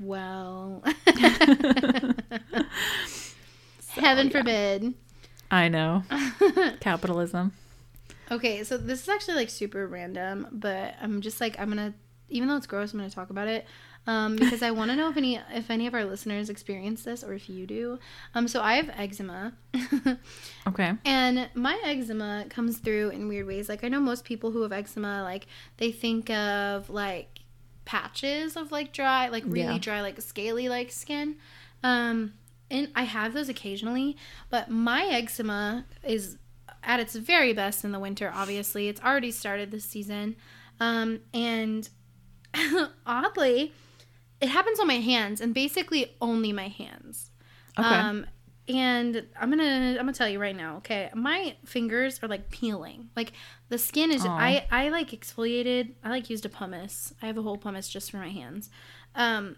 Well, 0.00 0.82
so, 3.80 4.00
heaven 4.00 4.26
yeah. 4.26 4.32
forbid. 4.32 4.94
I 5.50 5.68
know 5.68 6.02
capitalism. 6.80 7.52
Okay, 8.30 8.64
so 8.64 8.76
this 8.76 9.02
is 9.02 9.08
actually 9.08 9.34
like 9.34 9.50
super 9.50 9.86
random, 9.86 10.48
but 10.52 10.94
I'm 11.00 11.20
just 11.20 11.40
like 11.40 11.58
I'm 11.58 11.68
gonna, 11.68 11.94
even 12.28 12.48
though 12.48 12.56
it's 12.56 12.66
gross, 12.66 12.92
I'm 12.92 12.98
gonna 12.98 13.10
talk 13.10 13.30
about 13.30 13.48
it 13.48 13.66
um, 14.06 14.36
because 14.40 14.62
I 14.62 14.70
want 14.70 14.90
to 14.90 14.96
know 14.96 15.10
if 15.10 15.16
any 15.16 15.40
if 15.52 15.70
any 15.70 15.86
of 15.86 15.94
our 15.94 16.04
listeners 16.04 16.48
experience 16.50 17.04
this 17.04 17.22
or 17.22 17.32
if 17.34 17.48
you 17.48 17.66
do. 17.66 17.98
Um, 18.34 18.48
so 18.48 18.60
I 18.62 18.74
have 18.74 18.90
eczema. 18.96 19.52
okay. 20.68 20.92
And 21.04 21.48
my 21.54 21.80
eczema 21.84 22.46
comes 22.48 22.78
through 22.78 23.10
in 23.10 23.28
weird 23.28 23.46
ways. 23.46 23.68
Like 23.68 23.84
I 23.84 23.88
know 23.88 24.00
most 24.00 24.24
people 24.24 24.50
who 24.50 24.62
have 24.62 24.72
eczema, 24.72 25.22
like 25.22 25.46
they 25.76 25.92
think 25.92 26.30
of 26.30 26.88
like 26.90 27.40
patches 27.84 28.56
of 28.56 28.72
like 28.72 28.92
dry, 28.92 29.28
like 29.28 29.44
really 29.46 29.74
Yeah. 29.74 29.78
dry, 29.78 30.00
like 30.00 30.20
scaly 30.20 30.68
like 30.68 30.90
skin. 30.90 31.36
Um, 31.82 32.34
and 32.70 32.88
I 32.94 33.02
have 33.02 33.34
those 33.34 33.50
occasionally, 33.50 34.16
but 34.48 34.70
my 34.70 35.04
eczema 35.06 35.84
is 36.02 36.38
at 36.84 37.00
its 37.00 37.14
very 37.14 37.52
best 37.52 37.84
in 37.84 37.92
the 37.92 37.98
winter. 37.98 38.30
Obviously, 38.34 38.88
it's 38.88 39.00
already 39.00 39.30
started 39.30 39.70
this 39.70 39.84
season, 39.84 40.36
um, 40.80 41.20
and 41.32 41.88
oddly, 43.06 43.72
it 44.40 44.48
happens 44.48 44.80
on 44.80 44.86
my 44.86 45.00
hands 45.00 45.40
and 45.40 45.54
basically 45.54 46.14
only 46.20 46.52
my 46.52 46.68
hands. 46.68 47.30
Okay. 47.78 47.88
Um, 47.88 48.26
and 48.66 49.26
I'm 49.38 49.50
gonna 49.50 49.90
I'm 49.90 49.96
gonna 49.96 50.12
tell 50.12 50.28
you 50.28 50.38
right 50.38 50.56
now, 50.56 50.78
okay? 50.78 51.10
My 51.14 51.56
fingers 51.66 52.22
are 52.22 52.28
like 52.28 52.50
peeling. 52.50 53.10
Like 53.14 53.32
the 53.68 53.76
skin 53.76 54.10
is. 54.10 54.24
I 54.24 54.66
I 54.70 54.88
like 54.88 55.10
exfoliated. 55.10 55.92
I 56.02 56.08
like 56.08 56.30
used 56.30 56.46
a 56.46 56.48
pumice. 56.48 57.12
I 57.20 57.26
have 57.26 57.36
a 57.36 57.42
whole 57.42 57.58
pumice 57.58 57.88
just 57.88 58.10
for 58.10 58.16
my 58.16 58.30
hands, 58.30 58.70
um, 59.14 59.56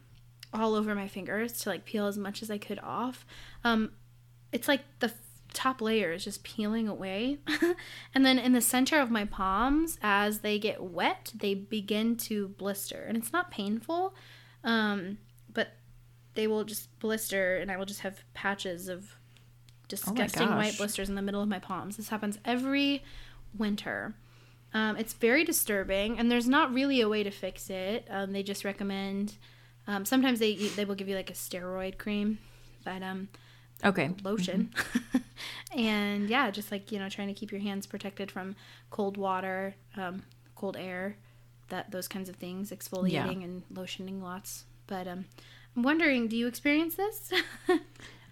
all 0.52 0.74
over 0.74 0.94
my 0.94 1.06
fingers 1.06 1.52
to 1.60 1.68
like 1.68 1.84
peel 1.84 2.06
as 2.06 2.18
much 2.18 2.42
as 2.42 2.50
I 2.50 2.58
could 2.58 2.80
off. 2.80 3.24
Um, 3.62 3.92
it's 4.50 4.66
like 4.66 4.80
the 4.98 5.12
top 5.56 5.80
layer 5.80 6.12
is 6.12 6.22
just 6.22 6.44
peeling 6.44 6.86
away, 6.86 7.38
and 8.14 8.24
then 8.24 8.38
in 8.38 8.52
the 8.52 8.60
center 8.60 9.00
of 9.00 9.10
my 9.10 9.24
palms, 9.24 9.98
as 10.02 10.40
they 10.40 10.58
get 10.58 10.82
wet, 10.82 11.32
they 11.34 11.54
begin 11.54 12.16
to 12.16 12.48
blister, 12.48 13.04
and 13.08 13.16
it's 13.16 13.32
not 13.32 13.50
painful. 13.50 14.14
Um, 14.62 15.18
but 15.52 15.68
they 16.34 16.46
will 16.46 16.64
just 16.64 16.96
blister 16.98 17.56
and 17.56 17.70
I 17.70 17.76
will 17.76 17.86
just 17.86 18.00
have 18.00 18.22
patches 18.34 18.88
of 18.88 19.16
disgusting 19.88 20.48
white 20.48 20.76
blisters 20.76 21.08
in 21.08 21.14
the 21.14 21.22
middle 21.22 21.40
of 21.40 21.48
my 21.48 21.60
palms. 21.60 21.96
This 21.96 22.08
happens 22.08 22.38
every 22.44 23.04
winter. 23.56 24.14
Um, 24.74 24.96
it's 24.96 25.14
very 25.14 25.44
disturbing, 25.44 26.18
and 26.18 26.30
there's 26.30 26.48
not 26.48 26.74
really 26.74 27.00
a 27.00 27.08
way 27.08 27.22
to 27.22 27.30
fix 27.30 27.70
it. 27.70 28.06
Um, 28.10 28.32
they 28.32 28.42
just 28.42 28.64
recommend. 28.64 29.36
Um, 29.86 30.04
sometimes 30.04 30.38
they 30.38 30.56
they 30.56 30.84
will 30.84 30.96
give 30.96 31.08
you 31.08 31.14
like 31.14 31.30
a 31.30 31.34
steroid 31.34 31.96
cream, 31.96 32.38
but 32.84 33.02
um, 33.02 33.28
okay. 33.84 34.10
lotion, 34.22 34.70
and 35.76 36.28
yeah, 36.28 36.50
just 36.50 36.70
like 36.70 36.92
you 36.92 36.98
know, 36.98 37.08
trying 37.08 37.28
to 37.28 37.34
keep 37.34 37.52
your 37.52 37.60
hands 37.60 37.86
protected 37.86 38.30
from 38.30 38.56
cold 38.90 39.16
water, 39.16 39.74
um, 39.96 40.22
cold 40.54 40.76
air, 40.76 41.16
that 41.68 41.90
those 41.90 42.08
kinds 42.08 42.28
of 42.28 42.36
things, 42.36 42.70
exfoliating 42.70 43.42
and 43.44 43.62
lotioning 43.72 44.22
lots. 44.22 44.64
But 44.86 45.08
um, 45.08 45.24
I'm 45.76 45.82
wondering, 45.82 46.28
do 46.28 46.36
you 46.36 46.46
experience 46.46 46.94
this? 46.94 47.32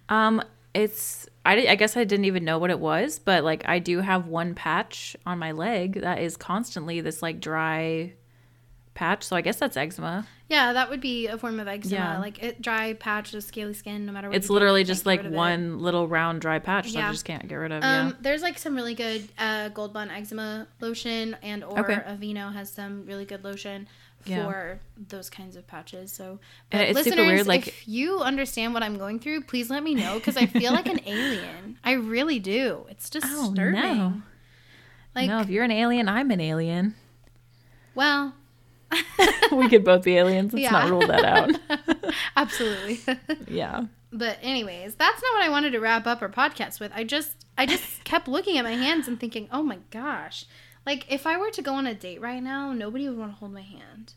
Um, 0.09 0.43
it's 0.75 1.29
I, 1.47 1.66
I 1.69 1.75
guess 1.77 1.97
I 1.97 2.05
didn't 2.05 2.25
even 2.25 2.45
know 2.45 2.59
what 2.59 2.71
it 2.71 2.81
was, 2.81 3.19
but 3.19 3.45
like 3.45 3.62
I 3.66 3.79
do 3.79 4.01
have 4.01 4.27
one 4.27 4.55
patch 4.55 5.16
on 5.25 5.39
my 5.39 5.53
leg 5.53 6.01
that 6.01 6.19
is 6.19 6.37
constantly 6.37 7.01
this 7.01 7.23
like 7.23 7.41
dry 7.41 8.15
patch. 8.95 9.25
So 9.25 9.37
I 9.37 9.41
guess 9.41 9.57
that's 9.57 9.77
eczema. 9.77 10.27
yeah, 10.49 10.73
that 10.73 10.89
would 10.91 11.01
be 11.01 11.27
a 11.27 11.37
form 11.37 11.59
of 11.61 11.66
eczema, 11.69 11.95
Yeah. 11.97 12.19
like 12.19 12.43
it, 12.43 12.62
dry 12.62 12.93
patch 12.95 13.35
of 13.35 13.43
scaly 13.43 13.75
skin. 13.75 14.07
No 14.07 14.12
matter 14.12 14.29
what. 14.29 14.37
It's 14.37 14.47
do, 14.47 14.53
literally 14.53 14.85
just 14.85 15.05
like 15.07 15.25
one 15.25 15.79
little 15.81 16.07
round 16.09 16.41
dry 16.41 16.59
patch 16.61 16.93
that 16.93 16.99
Yeah. 16.99 17.09
I 17.09 17.11
just 17.11 17.25
can't 17.25 17.47
get 17.49 17.57
rid 17.57 17.73
of. 17.73 17.83
Um, 17.83 18.09
yeah. 18.09 18.12
there's 18.21 18.43
like 18.43 18.59
some 18.59 18.75
really 18.77 18.95
good 18.95 19.29
uh, 19.39 19.69
Gold 19.71 19.93
Bond 19.93 20.11
eczema 20.11 20.66
lotion, 20.81 21.37
and 21.43 21.65
or 21.65 21.81
Okay. 21.81 21.95
Aveeno 21.95 22.53
has 22.53 22.71
some 22.71 23.05
really 23.07 23.25
good 23.25 23.43
lotion 23.43 23.89
Yeah. 24.27 24.45
for 24.45 24.81
those 24.97 25.29
kinds 25.29 25.57
of 25.57 25.66
patches. 25.66 26.12
So, 26.12 26.39
but 26.71 26.81
it's 26.83 26.99
super 27.03 27.11
listeners, 27.16 27.27
weird, 27.27 27.47
like- 27.47 27.69
if 27.69 27.89
you 27.89 28.21
understand 28.21 28.75
what 28.75 28.83
I'm 28.83 28.97
going 28.97 29.19
through, 29.21 29.43
please 29.43 29.71
let 29.71 29.83
me 29.83 29.95
know 29.95 30.15
because 30.15 30.37
I 30.37 30.47
feel 30.47 30.73
like 30.73 30.87
an 30.87 31.01
alien. 31.07 31.79
I 31.83 31.93
really 31.93 32.39
do. 32.39 32.87
It's 32.89 33.11
disturbing. 33.11 33.75
Oh, 33.77 33.95
no. 33.95 34.12
Like, 35.16 35.29
no, 35.29 35.41
if 35.41 35.49
you're 35.51 35.65
an 35.65 35.71
alien, 35.71 36.09
I'm 36.09 36.31
an 36.31 36.41
alien. 36.41 36.95
well, 37.95 38.35
we 39.52 39.69
could 39.69 39.85
both 39.85 40.05
be 40.05 40.16
aliens. 40.16 40.52
Let's 40.52 40.62
yeah, 40.62 40.70
not 40.70 40.90
rule 40.90 41.06
that 41.06 41.24
out. 41.24 42.15
Absolutely. 42.36 43.01
yeah. 43.48 43.85
But 44.12 44.39
anyways, 44.43 44.94
that's 44.94 45.23
not 45.23 45.35
what 45.35 45.43
I 45.43 45.48
wanted 45.48 45.73
to 45.73 45.81
wrap 45.81 46.06
up 46.06 46.23
our 46.23 46.28
podcast 46.28 46.81
with. 46.81 46.93
I 46.94 47.05
just 47.05 47.44
I 47.59 47.66
just 47.66 48.05
kept 48.05 48.28
looking 48.28 48.59
at 48.59 48.65
my 48.65 48.74
hands 48.74 49.09
and 49.09 49.19
thinking, 49.19 49.48
"Oh 49.51 49.62
my 49.62 49.78
gosh." 49.90 50.47
Like 50.86 51.11
if 51.11 51.27
I 51.27 51.39
were 51.39 51.51
to 51.51 51.62
go 51.62 51.74
on 51.74 51.86
a 51.86 51.94
date 51.94 52.20
right 52.20 52.43
now, 52.43 52.73
nobody 52.73 53.09
would 53.09 53.19
want 53.19 53.32
to 53.32 53.36
hold 53.39 53.52
my 53.52 53.62
hand. 53.62 54.12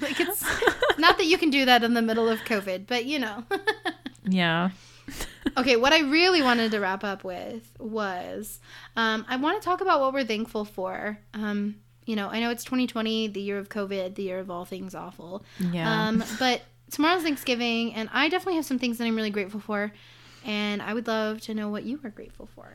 like 0.00 0.20
it's 0.20 0.44
not 0.98 1.16
that 1.18 1.26
you 1.26 1.38
can 1.38 1.50
do 1.50 1.64
that 1.64 1.82
in 1.82 1.94
the 1.94 2.02
middle 2.02 2.28
of 2.28 2.40
COVID, 2.40 2.86
but 2.86 3.04
you 3.06 3.18
know. 3.18 3.44
Yeah. 4.24 4.70
okay, 5.56 5.76
what 5.76 5.92
I 5.92 6.00
really 6.00 6.42
wanted 6.42 6.70
to 6.72 6.80
wrap 6.80 7.02
up 7.02 7.24
with 7.24 7.72
was 7.78 8.60
um, 8.96 9.24
I 9.28 9.36
want 9.36 9.60
to 9.60 9.64
talk 9.64 9.80
about 9.80 10.00
what 10.00 10.12
we're 10.12 10.24
thankful 10.24 10.64
for. 10.64 11.18
Um, 11.34 11.76
you 12.06 12.16
know, 12.16 12.28
I 12.28 12.40
know 12.40 12.50
it's 12.50 12.64
2020, 12.64 13.28
the 13.28 13.40
year 13.40 13.58
of 13.58 13.68
COVID, 13.68 14.14
the 14.14 14.22
year 14.24 14.38
of 14.38 14.50
all 14.50 14.64
things 14.64 14.94
awful. 14.94 15.44
Yeah. 15.58 16.08
Um, 16.08 16.24
but 16.38 16.62
tomorrow's 16.90 17.22
Thanksgiving, 17.22 17.94
and 17.94 18.08
I 18.12 18.28
definitely 18.28 18.56
have 18.56 18.64
some 18.66 18.78
things 18.78 18.98
that 18.98 19.04
I'm 19.04 19.16
really 19.16 19.30
grateful 19.30 19.60
for. 19.60 19.92
And 20.44 20.82
I 20.82 20.92
would 20.94 21.06
love 21.06 21.40
to 21.42 21.54
know 21.54 21.68
what 21.68 21.84
you 21.84 22.00
are 22.02 22.10
grateful 22.10 22.48
for. 22.54 22.66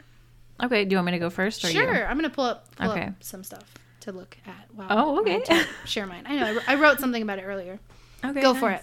okay. 0.63 0.85
Do 0.85 0.91
you 0.91 0.97
want 0.97 1.07
me 1.07 1.11
to 1.13 1.19
go 1.19 1.29
first? 1.29 1.63
Or 1.65 1.67
Sure, 1.67 1.93
You? 1.95 2.03
I'm 2.03 2.15
gonna 2.17 2.29
pull 2.29 2.45
up 2.45 2.73
pull 2.77 2.91
Okay. 2.91 3.07
up 3.07 3.21
some 3.21 3.43
stuff 3.43 3.65
to 4.01 4.13
look 4.13 4.37
at. 4.47 4.73
Wow. 4.73 4.87
Oh, 4.89 5.19
okay. 5.21 5.43
share 5.85 6.05
mine. 6.07 6.23
I 6.25 6.35
know. 6.37 6.59
I, 6.67 6.75
wrote 6.75 6.99
something 7.01 7.21
about 7.21 7.39
it 7.39 7.43
earlier. 7.43 7.79
Okay. 8.23 8.41
Go 8.41 8.53
for 8.53 8.71
it. 8.71 8.81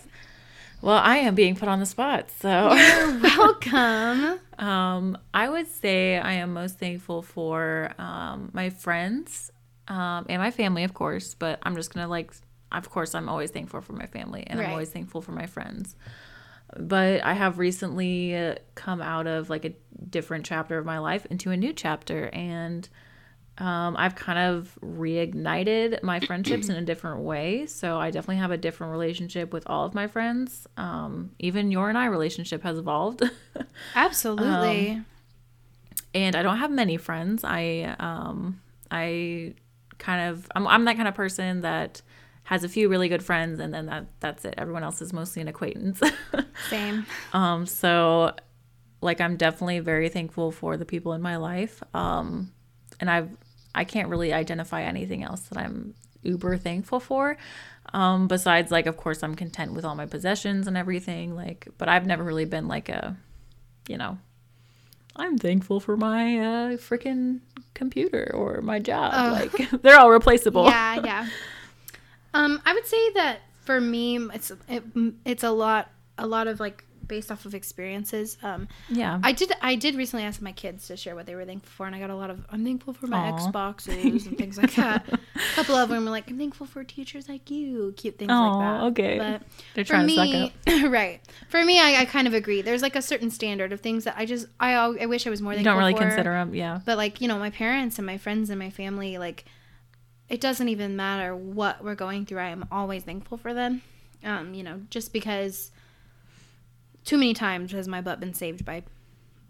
Well, 0.83 0.99
I 1.03 1.17
am 1.17 1.35
being 1.35 1.57
put 1.57 1.67
on 1.67 1.81
the 1.81 1.87
spot, 1.87 2.31
so. 2.39 2.75
You're 2.75 3.21
welcome. 3.21 4.41
Um, 4.57 5.19
I 5.33 5.49
would 5.49 5.67
say 5.67 6.17
I 6.17 6.35
am 6.35 6.53
most 6.53 6.79
thankful 6.79 7.23
for 7.23 7.91
um, 7.99 8.51
my 8.53 8.71
friends 8.71 9.51
um, 9.89 10.27
and 10.29 10.41
my 10.41 10.51
family, 10.51 10.85
of 10.85 10.95
course. 10.95 11.35
But 11.35 11.59
I'm 11.63 11.77
just 11.77 11.93
gonna 11.93 12.09
like, 12.09 12.33
of 12.73 12.91
course, 12.91 13.15
I'm 13.15 13.29
always 13.29 13.51
thankful 13.51 13.81
for 13.81 13.93
my 13.93 14.07
family, 14.07 14.45
and 14.47 14.59
Right. 14.59 14.67
I'm 14.67 14.73
always 14.73 14.91
thankful 14.91 15.21
for 15.23 15.33
my 15.33 15.47
friends. 15.47 15.95
But 16.77 17.23
I 17.25 17.35
have 17.35 17.59
recently 17.59 18.35
uh, 18.37 18.55
come 18.75 19.01
out 19.01 19.27
of 19.27 19.51
like 19.51 19.65
a 19.65 19.75
different 20.11 20.45
chapter 20.47 20.79
of 20.79 20.85
my 20.87 20.99
life 20.99 21.27
into 21.27 21.51
a 21.51 21.57
new 21.57 21.73
chapter, 21.73 22.31
and 22.33 22.89
um, 23.59 23.95
I've 23.97 24.17
kind 24.17 24.39
of 24.39 24.77
reignited 24.83 26.03
my 26.03 26.19
friendships 26.19 26.69
in 26.69 26.75
a 26.75 26.83
different 26.83 27.21
way. 27.21 27.67
So 27.67 27.99
I 27.99 28.11
definitely 28.11 28.39
have 28.39 28.51
a 28.51 28.57
different 28.57 28.91
relationship 28.91 29.53
with 29.53 29.63
all 29.69 29.85
of 29.85 29.95
my 29.95 30.09
friends. 30.09 30.67
Um, 30.77 31.31
even 31.39 31.71
your 31.71 31.89
and 31.89 31.97
I 31.97 32.07
relationship 32.07 32.65
has 32.65 32.79
evolved. 32.79 33.23
Absolutely. 33.95 35.01
and 36.15 36.35
I 36.35 36.43
don't 36.43 36.59
have 36.59 36.71
many 36.73 36.97
friends. 36.97 37.45
I 37.45 37.95
um 38.01 38.61
I 38.91 39.55
kind 39.99 40.31
of 40.31 40.49
I'm 40.55 40.67
I'm 40.67 40.85
that 40.85 40.97
kind 40.97 41.09
of 41.09 41.15
person 41.15 41.63
that 41.63 42.03
has 42.45 42.63
a 42.63 42.69
few 42.69 42.89
really 42.89 43.09
good 43.09 43.23
friends 43.23 43.59
and 43.59 43.73
then 43.73 43.87
that 43.87 44.07
that's 44.21 44.45
it. 44.45 44.55
Everyone 44.59 44.85
else 44.85 45.01
is 45.01 45.13
mostly 45.13 45.43
an 45.43 45.49
acquaintance. 45.49 46.01
Same. 46.69 47.07
um 47.33 47.67
so 47.67 48.35
like 49.01 49.21
I'm 49.21 49.37
definitely 49.37 49.81
very 49.81 50.09
thankful 50.09 50.51
for 50.51 50.77
the 50.77 50.85
people 50.85 51.13
in 51.13 51.23
my 51.23 51.37
life. 51.37 51.83
Um 51.95 52.53
and 53.01 53.11
I've 53.11 53.31
I 53.75 53.85
can't 53.85 54.09
really 54.09 54.33
identify 54.33 54.83
anything 54.83 55.23
else 55.25 55.41
that 55.43 55.59
I'm 55.59 55.95
uber 56.23 56.57
thankful 56.57 57.01
for. 57.01 57.37
Um 57.93 58.29
besides 58.29 58.71
like 58.71 58.87
of 58.87 58.97
course 58.97 59.23
I'm 59.23 59.35
content 59.35 59.73
with 59.73 59.85
all 59.85 59.95
my 59.95 60.07
possessions 60.07 60.67
and 60.67 60.77
everything 60.77 61.35
like 61.35 61.69
but 61.79 61.89
I've 61.89 62.07
never 62.07 62.23
really 62.23 62.45
been 62.45 62.69
like 62.69 62.89
a 62.89 63.17
you 63.89 63.97
know 63.97 64.19
I'm 65.17 65.39
thankful 65.39 65.81
for 65.81 65.97
my 65.97 66.39
uh, 66.39 66.69
freaking 66.77 67.41
computer 67.75 68.31
or 68.35 68.61
my 68.63 68.79
job. 68.79 69.13
Like 69.33 69.71
they're 69.83 69.99
all 69.99 70.11
replaceable. 70.11 70.65
yeah, 70.67 71.01
yeah. 71.05 71.29
Um, 72.33 72.61
I 72.65 72.75
would 72.75 72.87
say 72.87 73.11
that 73.13 73.41
for 73.61 73.81
me, 73.81 74.19
it's 74.35 74.51
it, 74.69 74.83
it's 75.25 75.45
a 75.45 75.51
lot, 75.51 75.91
a 76.19 76.27
lot 76.27 76.49
of 76.49 76.59
like 76.61 76.85
based 77.07 77.31
off 77.31 77.45
of 77.47 77.55
experiences. 77.55 78.37
Um, 78.43 78.69
Yeah. 78.89 79.21
I 79.23 79.33
did, 79.33 79.53
I 79.61 79.75
did 79.75 79.95
recently 79.95 80.25
ask 80.25 80.41
my 80.41 80.53
kids 80.53 80.87
to 80.89 80.97
share 80.97 81.15
what 81.15 81.27
they 81.27 81.35
were 81.35 81.45
thankful 81.45 81.71
for, 81.71 81.87
and 81.87 81.95
I 81.95 82.01
got 82.01 82.11
a 82.11 82.15
lot 82.17 82.31
of 82.31 82.45
I'm 82.51 82.65
thankful 82.65 82.93
for 82.95 83.07
my 83.07 83.31
Aw. 83.31 83.39
Xboxes 83.39 84.27
and 84.27 84.37
things 84.39 84.57
like 84.59 84.75
that. 84.75 85.07
a 85.13 85.19
couple 85.55 85.75
of 85.77 85.89
them 85.89 86.05
were 86.05 86.11
like 86.11 86.31
I'm 86.31 86.39
thankful 86.39 86.67
for 86.67 86.85
teachers 86.85 87.29
like 87.29 87.51
you, 87.51 87.95
cute 87.97 88.19
things 88.19 88.31
Aw, 88.31 88.51
like 88.51 88.61
that. 88.61 88.85
okay. 89.03 89.19
but 89.19 89.43
They're 89.75 89.85
for 89.85 89.91
trying 89.93 90.07
me, 90.07 90.17
to 90.17 90.53
suck 90.73 90.85
up. 90.85 90.91
right? 90.93 91.21
For 91.49 91.65
me, 91.65 91.81
I, 91.81 92.01
I 92.01 92.05
kind 92.05 92.27
of 92.27 92.35
agree. 92.35 92.63
There's 92.63 92.83
like 92.83 92.97
a 92.97 93.03
certain 93.03 93.31
standard 93.31 93.73
of 93.73 93.81
things 93.81 94.05
that 94.05 94.15
I 94.17 94.27
just 94.27 94.47
I 94.59 94.75
I 94.75 95.07
wish 95.07 95.27
I 95.27 95.31
was 95.31 95.41
more 95.43 95.55
You 95.55 95.63
don't 95.65 95.79
really 95.79 95.93
for. 95.93 96.01
consider 96.01 96.31
them. 96.33 96.55
Yeah. 96.55 96.81
But 96.85 96.97
like, 96.97 97.21
you 97.21 97.29
know, 97.29 97.39
my 97.39 97.51
parents 97.51 97.99
and 97.99 98.07
my 98.07 98.19
friends 98.19 98.51
and 98.51 98.59
my 98.59 98.71
family, 98.71 99.19
like 99.19 99.45
it 100.29 100.41
doesn't 100.41 100.69
even 100.71 100.97
matter 100.97 101.37
what 101.37 101.85
we're 101.85 101.95
going 101.95 102.25
through. 102.25 102.39
I 102.39 102.49
am 102.49 102.67
always 102.73 103.03
thankful 103.05 103.37
for 103.37 103.53
them. 103.53 103.83
Um, 104.25 104.55
you 104.55 104.63
know, 104.63 104.81
just 104.89 105.13
because 105.13 105.71
too 107.05 107.17
many 107.19 107.35
times 107.35 107.73
has 107.73 107.87
my 107.89 108.01
butt 108.01 108.21
been 108.21 108.35
saved 108.35 108.65
by 108.65 108.83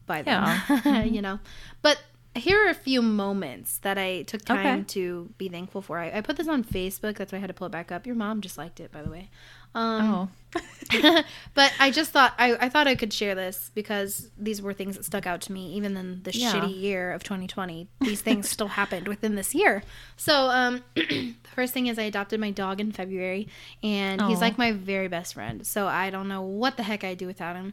by 0.06 0.22
them. 0.22 1.06
you 1.06 1.22
know. 1.22 1.38
But 1.82 2.02
here 2.36 2.66
are 2.66 2.68
a 2.70 2.74
few 2.74 3.00
moments 3.00 3.78
that 3.78 3.96
I 3.96 4.22
took 4.22 4.44
time 4.44 4.80
Okay. 4.80 4.84
to 4.88 5.30
be 5.38 5.48
thankful 5.48 5.80
for. 5.82 5.98
I, 5.98 6.10
I 6.18 6.20
put 6.20 6.36
this 6.36 6.48
on 6.48 6.64
Facebook. 6.64 7.16
That's 7.16 7.30
why 7.32 7.38
I 7.38 7.40
had 7.40 7.46
to 7.46 7.54
pull 7.54 7.68
it 7.68 7.70
back 7.70 7.92
up. 7.92 8.06
Your 8.06 8.16
mom 8.16 8.40
just 8.40 8.58
liked 8.58 8.80
it, 8.80 8.90
by 8.90 9.02
the 9.02 9.10
way. 9.10 9.30
Um, 9.74 10.28
Oh. 10.54 10.62
but 11.54 11.72
I 11.80 11.90
just 11.90 12.10
thought 12.12 12.34
I, 12.38 12.54
I 12.66 12.68
thought 12.68 12.86
I 12.86 12.94
could 12.96 13.12
share 13.12 13.34
this 13.34 13.70
because 13.74 14.30
these 14.38 14.60
were 14.62 14.72
things 14.72 14.96
that 14.96 15.04
stuck 15.04 15.26
out 15.26 15.40
to 15.42 15.52
me 15.52 15.72
even 15.74 15.96
in 15.96 16.22
the 16.22 16.32
Yeah. 16.32 16.52
shitty 16.52 16.80
year 16.80 17.12
of 17.12 17.22
2020. 17.24 17.88
These 18.00 18.20
things 18.20 18.48
still 18.48 18.68
happened 18.68 19.08
within 19.08 19.34
this 19.36 19.54
year. 19.54 19.82
So 20.16 20.48
um, 20.50 20.84
first 21.54 21.72
thing 21.72 21.86
is 21.86 21.98
I 21.98 22.02
adopted 22.02 22.40
my 22.40 22.50
dog 22.50 22.80
in 22.80 22.92
February, 22.92 23.48
and 23.82 24.20
he's 24.22 24.40
like 24.40 24.58
my 24.58 24.72
very 24.72 25.08
best 25.08 25.34
friend. 25.34 25.66
So 25.66 25.86
I 25.86 26.10
don't 26.10 26.28
know 26.28 26.42
what 26.42 26.76
the 26.76 26.82
heck 26.82 27.04
I'd 27.04 27.18
do 27.18 27.26
without 27.26 27.56
him. 27.56 27.72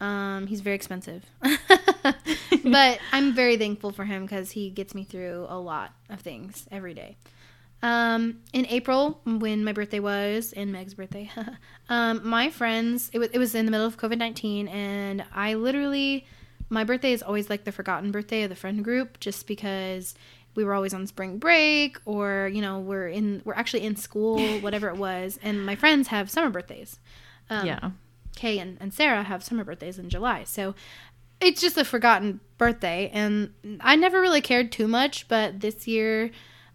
Um, 0.00 0.46
he's 0.46 0.60
very 0.60 0.76
expensive, 0.76 1.24
but 1.40 2.98
I'm 3.12 3.34
very 3.34 3.56
thankful 3.56 3.92
for 3.92 4.04
him 4.04 4.22
because 4.26 4.50
he 4.50 4.68
gets 4.68 4.94
me 4.94 5.04
through 5.04 5.46
a 5.48 5.58
lot 5.58 5.92
of 6.10 6.20
things 6.20 6.66
every 6.70 6.92
day. 6.92 7.16
Um, 7.82 8.40
in 8.52 8.66
April, 8.66 9.20
when 9.24 9.64
my 9.64 9.72
birthday 9.72 10.00
was, 10.00 10.52
and 10.52 10.72
Meg's 10.72 10.94
birthday, 10.94 11.30
um, 11.88 12.20
my 12.28 12.50
friends, 12.50 13.10
it 13.12 13.18
was, 13.18 13.28
it 13.30 13.38
was 13.38 13.54
in 13.54 13.64
the 13.64 13.70
middle 13.70 13.86
of 13.86 13.96
COVID 13.96 14.18
19, 14.18 14.68
and 14.68 15.24
I 15.32 15.54
literally, 15.54 16.26
my 16.68 16.84
birthday 16.84 17.12
is 17.12 17.22
always 17.22 17.48
like 17.48 17.64
the 17.64 17.72
forgotten 17.72 18.10
birthday 18.10 18.42
of 18.42 18.50
the 18.50 18.56
friend 18.56 18.82
group 18.84 19.20
just 19.20 19.46
because 19.46 20.14
we 20.56 20.64
were 20.64 20.74
always 20.74 20.94
on 20.94 21.06
spring 21.06 21.38
break 21.38 21.98
or, 22.04 22.50
you 22.52 22.60
know, 22.60 22.80
we're 22.80 23.08
in, 23.08 23.42
we're 23.44 23.54
actually 23.54 23.82
in 23.82 23.96
school, 23.96 24.40
whatever 24.60 24.88
it 24.88 24.96
was, 24.96 25.38
and 25.42 25.64
my 25.64 25.76
friends 25.76 26.08
have 26.08 26.30
summer 26.30 26.50
birthdays. 26.50 26.98
Um, 27.50 27.66
yeah. 27.66 27.90
Kay 28.34 28.58
and, 28.58 28.76
and 28.80 28.92
Sarah 28.92 29.22
have 29.22 29.44
summer 29.44 29.64
birthdays 29.64 29.98
in 29.98 30.10
July. 30.10 30.44
So 30.44 30.74
it's 31.40 31.60
just 31.60 31.76
a 31.76 31.84
forgotten 31.84 32.40
birthday. 32.58 33.10
And 33.12 33.52
I 33.80 33.96
never 33.96 34.20
really 34.20 34.40
cared 34.40 34.72
too 34.72 34.88
much, 34.88 35.28
but 35.28 35.60
this 35.60 35.86
year 35.86 36.30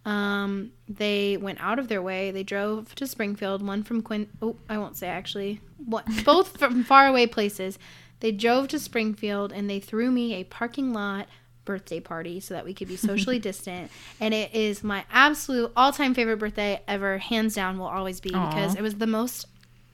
um, 0.05 0.71
they 0.87 1.37
went 1.37 1.61
out 1.61 1.79
of 1.79 1.87
their 1.87 2.01
way. 2.01 2.31
They 2.31 2.43
drove 2.43 2.95
to 2.95 3.07
Springfield, 3.07 3.65
one 3.65 3.83
from 3.83 4.01
Quinn. 4.01 4.29
Oh, 4.41 4.55
I 4.69 4.77
won't 4.77 4.97
say 4.97 5.07
actually. 5.07 5.61
What, 5.77 6.05
both 6.25 6.57
from 6.57 6.83
faraway 6.83 7.27
places. 7.27 7.77
They 8.19 8.31
drove 8.31 8.67
to 8.69 8.79
Springfield 8.79 9.51
and 9.51 9.69
they 9.69 9.79
threw 9.79 10.11
me 10.11 10.33
a 10.35 10.43
parking 10.43 10.93
lot 10.93 11.27
birthday 11.65 11.99
party 11.99 12.39
so 12.39 12.53
that 12.53 12.65
we 12.65 12.73
could 12.73 12.87
be 12.87 12.95
socially 13.09 13.39
distant. 13.39 13.91
And 14.19 14.33
it 14.33 14.53
is 14.53 14.83
my 14.83 15.05
absolute 15.11 15.71
all 15.75 15.91
time 15.91 16.13
favorite 16.13 16.37
birthday 16.37 16.81
ever, 16.87 17.17
hands 17.17 17.55
down, 17.55 17.77
will 17.77 17.87
always 17.87 18.19
be 18.19 18.29
because 18.29 18.75
it 18.75 18.81
was 18.81 18.95
the 18.95 19.07
most 19.07 19.45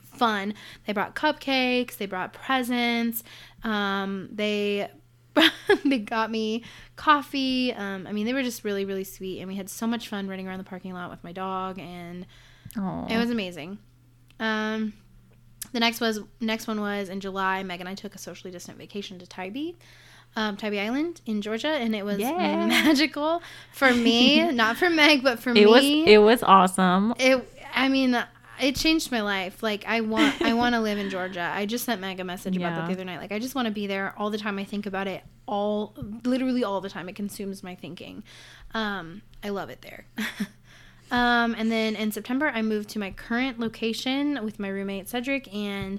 fun. 0.02 0.54
They 0.86 0.92
brought 0.92 1.14
cupcakes, 1.14 1.96
they 1.96 2.06
brought 2.06 2.32
presents, 2.32 3.22
um, 3.62 4.28
they 4.32 4.90
they 5.84 5.98
got 5.98 6.30
me 6.30 6.64
coffee. 6.96 7.72
Um, 7.72 8.06
I 8.06 8.12
mean, 8.12 8.26
they 8.26 8.32
were 8.32 8.42
just 8.42 8.64
really, 8.64 8.84
really 8.84 9.04
sweet, 9.04 9.38
and 9.38 9.48
we 9.48 9.54
had 9.54 9.70
so 9.70 9.86
much 9.86 10.08
fun 10.08 10.26
running 10.28 10.48
around 10.48 10.58
the 10.58 10.64
parking 10.64 10.92
lot 10.94 11.10
with 11.10 11.22
my 11.22 11.32
dog, 11.32 11.78
and 11.78 12.26
Oh. 12.76 13.06
it 13.08 13.16
was 13.16 13.30
amazing. 13.30 13.78
Um, 14.40 14.92
the 15.72 15.80
next 15.80 16.00
was 16.00 16.20
next 16.40 16.66
one 16.66 16.80
was 16.80 17.08
in 17.08 17.20
July. 17.20 17.62
Meg 17.62 17.80
and 17.80 17.88
I 17.88 17.94
took 17.94 18.14
a 18.14 18.18
socially 18.18 18.50
distant 18.50 18.78
vacation 18.78 19.18
to 19.20 19.26
Tybee, 19.26 19.76
um, 20.38 20.56
Tybee 20.56 20.78
Island 20.78 21.20
in 21.26 21.42
Georgia, 21.42 21.66
and 21.68 21.96
it 21.96 22.04
was 22.04 22.18
Yeah. 22.18 22.66
magical 22.66 23.42
for 23.72 23.92
me, 23.92 24.50
not 24.52 24.76
for 24.76 24.88
Meg, 24.88 25.24
but 25.24 25.40
for 25.40 25.50
it 25.50 25.54
me. 25.54 25.66
was 25.66 25.84
it 25.84 26.18
was 26.18 26.42
awesome. 26.44 27.12
It. 27.18 27.46
I 27.74 27.88
mean, 27.88 28.16
it 28.60 28.76
changed 28.76 29.10
my 29.10 29.20
life. 29.20 29.62
Like 29.62 29.84
I 29.86 30.00
want, 30.00 30.40
I 30.42 30.54
want 30.54 30.74
to 30.76 30.80
live 30.80 30.96
in 30.96 31.10
Georgia. 31.10 31.50
I 31.52 31.66
just 31.66 31.84
sent 31.84 32.00
Meg 32.00 32.20
a 32.20 32.24
message 32.24 32.56
about 32.56 32.76
that 32.76 32.86
the 32.86 32.92
other 32.92 33.04
night. 33.04 33.18
Like 33.18 33.32
I 33.32 33.40
just 33.40 33.54
want 33.56 33.66
to 33.66 33.72
be 33.72 33.88
there 33.88 34.14
all 34.16 34.30
the 34.30 34.38
time. 34.38 34.58
I 34.58 34.64
think 34.64 34.86
about 34.86 35.08
it 35.08 35.24
all, 35.46 35.94
literally 36.24 36.62
all 36.62 36.80
the 36.80 36.88
time. 36.88 37.08
It 37.08 37.16
consumes 37.16 37.62
my 37.64 37.74
thinking. 37.74 38.22
Um, 38.74 39.22
I 39.42 39.48
love 39.48 39.70
it 39.70 39.82
there. 39.82 40.06
um, 41.10 41.54
and 41.58 41.70
then 41.70 41.96
in 41.96 42.12
September, 42.12 42.48
I 42.48 42.62
moved 42.62 42.90
to 42.90 42.98
my 42.98 43.10
current 43.10 43.58
location 43.58 44.44
with 44.44 44.58
my 44.60 44.68
roommate 44.68 45.08
Cedric, 45.08 45.52
and 45.52 45.98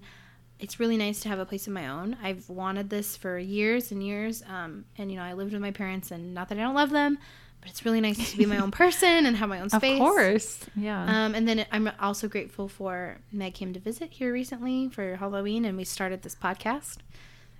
it's 0.59 0.79
really 0.79 0.97
nice 0.97 1.21
to 1.21 1.29
have 1.29 1.39
a 1.39 1.45
place 1.45 1.67
of 1.67 1.73
my 1.73 1.87
own. 1.87 2.17
I've 2.21 2.49
wanted 2.49 2.89
this 2.89 3.15
for 3.15 3.37
years 3.37 3.91
and 3.91 4.03
years. 4.03 4.43
Um, 4.47 4.85
and 4.97 5.09
you 5.11 5.17
know, 5.17 5.23
I 5.23 5.33
lived 5.33 5.53
with 5.53 5.61
my 5.61 5.71
parents, 5.71 6.11
and 6.11 6.33
not 6.33 6.49
that 6.49 6.57
I 6.57 6.61
don't 6.61 6.75
love 6.75 6.89
them, 6.89 7.17
but 7.61 7.69
it's 7.69 7.85
really 7.85 8.01
nice 8.01 8.31
to 8.31 8.37
be 8.37 8.45
my 8.45 8.57
own 8.57 8.71
person 8.83 9.25
and 9.25 9.37
have 9.37 9.49
my 9.49 9.61
own 9.61 9.69
space. 9.69 9.93
Of 9.93 9.99
course. 9.99 10.65
Yeah. 10.75 11.03
Um, 11.03 11.33
and 11.33 11.47
then 11.47 11.65
I'm 11.71 11.89
also 11.99 12.27
grateful 12.27 12.67
for 12.67 13.17
Meg 13.31 13.53
came 13.53 13.73
to 13.73 13.79
visit 13.79 14.11
here 14.11 14.33
recently 14.33 14.89
for 14.89 15.15
Halloween, 15.15 15.65
and 15.65 15.77
we 15.77 15.85
started 15.85 16.23
this 16.23 16.35
podcast. 16.35 16.97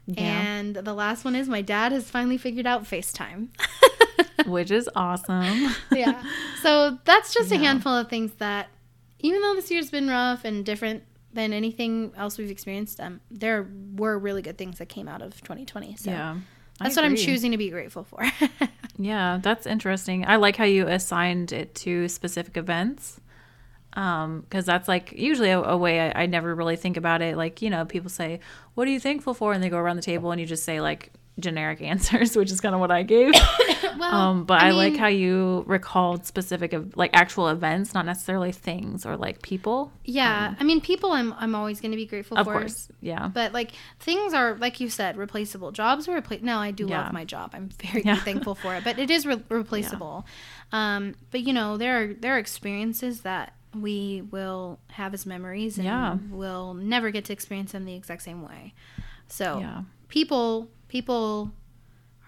Yeah. 0.06 0.24
And 0.24 0.76
the 0.76 0.94
last 0.94 1.24
one 1.24 1.36
is 1.36 1.48
my 1.48 1.62
dad 1.62 1.92
has 1.92 2.10
finally 2.10 2.38
figured 2.38 2.68
out 2.68 2.84
FaceTime. 2.84 3.50
Which 4.46 4.72
is 4.72 4.90
awesome. 4.96 5.70
yeah. 5.92 6.24
So 6.62 6.98
that's 7.06 7.34
just 7.34 7.52
a 7.52 7.58
handful 7.58 7.94
of 7.94 8.10
things 8.10 8.34
that, 8.36 8.70
even 9.20 9.42
though 9.42 9.56
this 9.56 9.70
year's 9.70 9.90
been 9.90 10.10
rough 10.10 10.46
and 10.46 10.66
different 10.66 11.04
than 11.34 11.54
anything 11.54 12.12
else 12.18 12.38
we've 12.38 12.52
experienced, 12.52 13.00
um, 13.00 13.22
there 13.30 13.68
were 13.96 14.18
really 14.18 14.42
good 14.42 14.58
things 14.58 14.80
that 14.80 14.90
came 14.90 15.08
out 15.08 15.22
of 15.22 15.42
2020. 15.42 15.96
So 15.96 16.12
yeah. 16.12 16.38
That's 16.80 16.96
what 16.96 17.04
I'm 17.04 17.18
choosing 17.18 17.52
to 17.52 17.58
be 17.58 17.70
grateful 17.70 18.06
for. 18.06 18.24
Yeah, 19.00 19.40
that's 19.42 19.66
interesting. 19.66 20.26
I 20.28 20.36
like 20.36 20.58
how 20.58 20.66
you 20.66 20.86
assigned 20.86 21.54
it 21.54 21.74
to 21.76 22.10
specific 22.10 22.58
events. 22.58 23.22
Um, 23.94 24.42
because 24.42 24.66
that's 24.66 24.88
like 24.88 25.14
usually 25.14 25.50
a, 25.50 25.60
a 25.60 25.76
way 25.76 26.12
I, 26.12 26.24
I 26.24 26.26
never 26.28 26.54
really 26.54 26.76
think 26.76 26.96
about 26.98 27.22
it. 27.22 27.38
Like, 27.38 27.62
you 27.62 27.72
know, 27.72 27.86
people 27.86 28.10
say, 28.10 28.40
What 28.76 28.88
are 28.88 28.92
you 28.92 29.00
thankful 29.00 29.34
for? 29.34 29.54
And 29.54 29.64
they 29.64 29.70
go 29.70 29.78
around 29.78 29.96
the 29.96 30.04
table 30.04 30.32
and 30.32 30.40
you 30.40 30.46
just 30.46 30.64
say 30.64 30.80
like 30.82 31.12
generic 31.40 31.82
answers, 31.94 32.36
which 32.38 32.52
is 32.52 32.60
kind 32.62 32.74
of 32.76 32.82
what 32.82 32.92
I 32.92 33.04
gave. 33.04 33.34
well, 33.98 34.14
Um, 34.16 34.44
but 34.46 34.62
I, 34.62 34.72
like 34.72 34.94
mean- 34.94 35.00
how 35.02 35.08
you 35.08 35.64
recalled 35.68 36.26
specific 36.26 36.74
of 36.74 36.96
like 36.96 37.12
actual 37.14 37.48
events, 37.50 37.94
not 37.94 38.06
necessarily 38.06 38.52
things 38.52 39.06
or 39.06 39.18
like 39.18 39.42
people. 39.42 39.92
yeah. 40.04 40.56
I 40.60 40.64
mean, 40.64 40.82
people 40.82 41.12
I'm, 41.12 41.34
I'm 41.40 41.56
always 41.56 41.82
going 41.82 41.92
to 41.92 41.98
be 41.98 42.06
grateful 42.06 42.38
Of 42.38 42.46
for. 42.46 42.54
course. 42.54 42.90
Yeah. 43.02 43.28
But 43.28 43.54
like 43.54 43.72
things 44.00 44.34
are 44.34 44.56
like 44.56 44.80
you 44.80 44.90
said, 44.90 45.18
replaceable. 45.18 45.72
Jobs 45.72 46.08
are 46.08 46.14
replaceable. 46.16 46.46
No, 46.48 46.58
I 46.60 46.72
do 46.72 46.86
Yeah. 46.88 47.04
love 47.04 47.14
my 47.14 47.26
job. 47.26 47.52
I'm 47.54 47.70
very 47.70 48.04
Yeah. 48.04 48.16
thankful 48.18 48.56
for 48.56 48.76
it, 48.76 48.84
but 48.84 49.00
it 49.00 49.10
is 49.10 49.26
re- 49.26 49.44
replaceable. 49.50 50.26
Um, 50.72 51.16
but 51.32 51.42
you 51.42 51.54
know, 51.54 51.78
there 51.78 52.02
are 52.04 52.14
there 52.14 52.36
are 52.36 52.40
experiences 52.40 53.22
that 53.22 53.54
we 53.76 54.24
will 54.32 54.80
have 54.90 55.14
as 55.14 55.26
memories, 55.28 55.78
and 55.78 55.86
Yeah. 55.86 56.18
we'll 56.32 56.74
never 56.74 57.12
get 57.12 57.26
to 57.26 57.34
experience 57.34 57.72
them 57.74 57.86
the 57.86 57.94
exact 57.94 58.24
same 58.24 58.42
way. 58.44 58.74
So 59.28 59.60
Yeah. 59.60 59.82
people 60.08 60.70
people 60.90 61.52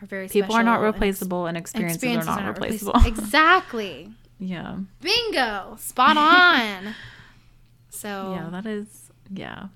are 0.01 0.05
very 0.07 0.29
People 0.29 0.55
are 0.55 0.63
not 0.63 0.75
special 0.79 0.85
and 0.85 0.87
ex- 0.87 0.95
replaceable 0.95 1.45
and 1.47 1.57
experiences, 1.57 1.95
experiences 1.97 2.29
are 2.29 2.41
not 2.41 2.49
replace- 2.57 2.81
replaceable. 2.83 3.07
exactly. 3.21 4.09
yeah. 4.39 4.77
Bingo. 5.01 5.75
Spot 5.79 6.15
on. 6.17 6.95
So 7.93 8.31
Yeah, 8.33 8.49
that 8.51 8.65
is 8.65 9.11
yeah. 9.33 9.67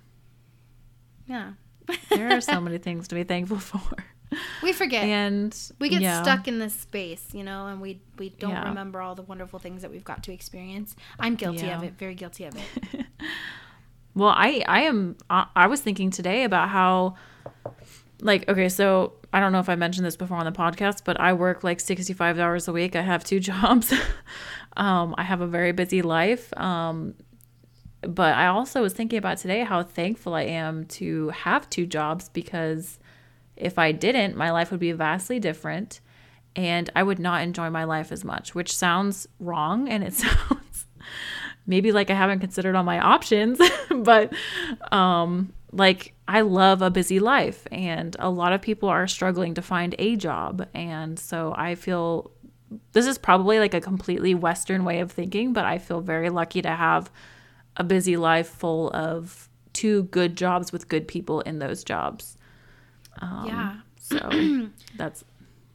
yeah. 1.28 1.52
There 2.10 2.32
are 2.32 2.40
so 2.42 2.62
many 2.68 2.78
things 2.78 3.10
to 3.10 3.16
be 3.16 3.24
thankful 3.24 3.60
for. 3.60 3.82
we 4.64 4.72
forget. 4.74 5.04
And 5.04 5.56
we 5.80 5.90
get 5.90 6.02
yeah. 6.02 6.24
stuck 6.24 6.48
in 6.48 6.58
this 6.60 6.74
space, 6.74 7.28
you 7.34 7.44
know, 7.44 7.68
and 7.68 7.82
we 7.82 8.00
we 8.18 8.30
don't 8.30 8.52
Yeah. 8.52 8.70
remember 8.70 9.02
all 9.02 9.16
the 9.16 9.22
wonderful 9.22 9.60
things 9.60 9.82
that 9.82 9.92
we've 9.92 10.04
got 10.06 10.24
to 10.24 10.32
experience. 10.34 10.96
I'm 11.20 11.36
guilty 11.36 11.70
of 11.70 11.84
it, 11.84 11.94
very 12.00 12.16
guilty 12.16 12.46
of 12.46 12.56
it. 12.56 13.06
Well, 14.16 14.30
I 14.30 14.64
I 14.68 14.82
am 14.84 15.18
I 15.30 15.68
was 15.68 15.82
thinking 15.82 16.10
today 16.10 16.46
about 16.46 16.70
how 16.70 17.16
like 18.26 18.50
okay, 18.50 18.70
so 18.70 19.14
I 19.32 19.40
don't 19.40 19.52
know 19.52 19.60
if 19.60 19.70
I 19.70 19.76
mentioned 19.76 20.06
this 20.06 20.18
before 20.18 20.38
on 20.38 20.46
the 20.46 20.52
podcast, 20.52 21.04
but 21.06 21.20
I 21.20 21.34
work 21.34 21.64
like 21.64 21.80
65 21.80 22.40
hours 22.40 22.68
a 22.68 22.74
week. 22.74 22.96
I 22.96 23.02
have 23.02 23.24
two 23.24 23.40
jobs. 23.52 23.94
um 24.76 25.14
I 25.18 25.24
have 25.24 25.42
a 25.42 25.48
very 25.48 25.72
busy 25.72 26.02
life. 26.02 26.52
Um 26.58 27.14
but 28.02 28.36
I 28.36 28.48
also 28.48 28.82
was 28.82 28.94
thinking 28.94 29.18
about 29.18 29.38
today 29.38 29.64
how 29.64 29.84
thankful 29.84 30.34
I 30.34 30.44
am 30.44 30.86
to 30.86 31.30
have 31.30 31.70
two 31.70 31.86
jobs 31.86 32.30
because 32.30 33.00
if 33.56 33.80
I 33.80 33.92
didn't, 33.92 34.36
my 34.36 34.52
life 34.52 34.70
would 34.72 34.80
be 34.80 34.92
vastly 34.92 35.40
different 35.40 36.02
and 36.56 36.90
I 36.96 37.04
would 37.04 37.20
not 37.20 37.42
enjoy 37.42 37.70
my 37.70 37.84
life 37.84 38.12
as 38.12 38.24
much, 38.24 38.54
which 38.56 38.76
sounds 38.76 39.28
wrong 39.40 39.88
and 39.88 40.04
it 40.04 40.14
sounds 40.26 40.88
maybe 41.68 41.92
like 41.92 42.10
I 42.10 42.16
haven't 42.16 42.40
considered 42.40 42.76
all 42.76 42.84
my 42.84 43.00
options, 43.00 43.60
but 43.90 44.34
um 44.92 45.54
like 45.72 46.15
I 46.28 46.42
love 46.42 46.82
a 46.82 46.90
busy 46.90 47.20
life 47.20 47.68
and 47.72 48.16
a 48.20 48.30
lot 48.30 48.54
of 48.54 48.62
people 48.62 48.90
are 48.90 49.08
struggling 49.08 49.54
to 49.56 49.62
find 49.62 49.94
a 50.00 50.16
job 50.16 50.68
and 50.74 51.20
so 51.20 51.54
I 51.56 51.76
feel 51.76 52.32
this 52.94 53.06
is 53.06 53.18
probably 53.18 53.60
like 53.60 53.74
a 53.74 53.82
completely 53.82 54.34
western 54.34 54.86
way 54.86 55.00
of 55.00 55.12
thinking, 55.12 55.54
but 55.54 55.66
I 55.66 55.78
feel 55.78 56.02
very 56.02 56.30
lucky 56.30 56.62
to 56.62 56.70
have 56.70 57.12
a 57.78 57.84
busy 57.84 58.18
life 58.18 58.48
full 58.48 58.90
of 58.92 59.50
two 59.74 60.04
good 60.04 60.36
jobs 60.36 60.72
with 60.72 60.88
good 60.88 61.08
people 61.08 61.42
in 61.42 61.60
those 61.60 61.84
jobs. 61.84 62.38
Um, 63.22 63.46
yeah. 63.46 63.76
So 64.00 64.70
that's 64.98 65.24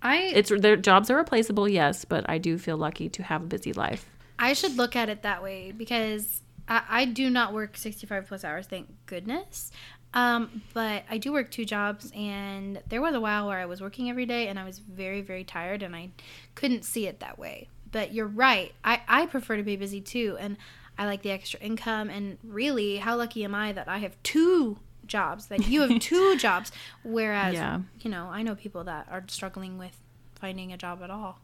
I 0.03 0.33
it's 0.35 0.51
their 0.51 0.77
jobs 0.77 1.11
are 1.11 1.17
replaceable, 1.17 1.69
yes, 1.69 2.05
but 2.05 2.29
I 2.29 2.39
do 2.39 2.59
feel 2.59 2.77
lucky 2.77 3.09
to 3.11 3.23
have 3.23 3.43
a 3.43 3.47
busy 3.47 3.73
life. 3.73 4.07
I 4.39 4.55
should 4.55 4.77
look 4.77 4.97
at 4.97 5.09
it 5.09 5.23
that 5.23 5.43
way 5.43 5.73
because 5.73 6.41
I, 6.67 6.83
I 6.89 7.05
do 7.05 7.29
not 7.29 7.53
work 7.53 7.77
65 7.77 8.27
plus 8.27 8.45
hours, 8.45 8.67
thank 8.67 8.89
goodness. 9.07 9.71
Um, 10.13 10.63
but 10.75 11.05
I 11.09 11.19
do 11.19 11.33
work 11.33 11.51
two 11.51 11.65
jobs, 11.65 12.11
and 12.15 12.83
there 12.89 13.01
was 13.01 13.15
a 13.15 13.21
while 13.21 13.47
where 13.47 13.59
I 13.59 13.67
was 13.67 13.81
working 13.81 14.11
every 14.11 14.27
day, 14.27 14.49
and 14.49 14.59
I 14.59 14.65
was 14.65 14.79
very, 14.81 15.21
very 15.21 15.45
tired, 15.45 15.83
and 15.83 15.95
I 15.95 16.11
couldn't 16.55 16.85
see 16.85 17.07
it 17.07 17.21
that 17.21 17.39
way. 17.39 17.69
But 17.93 18.13
you're 18.13 18.27
right. 18.27 18.73
I, 18.85 19.03
I 19.07 19.27
prefer 19.27 19.57
to 19.57 19.63
be 19.63 19.77
busy 19.77 20.01
too, 20.01 20.37
and 20.41 20.57
I 20.99 21.07
like 21.07 21.23
the 21.23 21.31
extra 21.31 21.61
income. 21.61 22.11
And 22.11 22.39
really, 22.43 22.97
how 22.97 23.17
lucky 23.17 23.45
am 23.45 23.55
I 23.55 23.73
that 23.73 23.89
I 23.89 23.99
have 23.99 24.21
two 24.25 24.79
jobs, 25.07 25.47
that 25.47 25.67
you 25.69 25.83
have 25.83 26.01
two 26.01 26.37
jobs, 26.39 26.73
whereas, 27.05 27.55
Yeah. 27.55 27.81
you 28.01 28.11
know, 28.11 28.29
I 28.33 28.43
know 28.43 28.55
people 28.57 28.85
that 28.85 29.07
are 29.11 29.25
struggling 29.29 29.79
with 29.79 29.97
finding 30.35 30.73
a 30.73 30.77
job 30.77 31.03
at 31.03 31.11
all. 31.11 31.39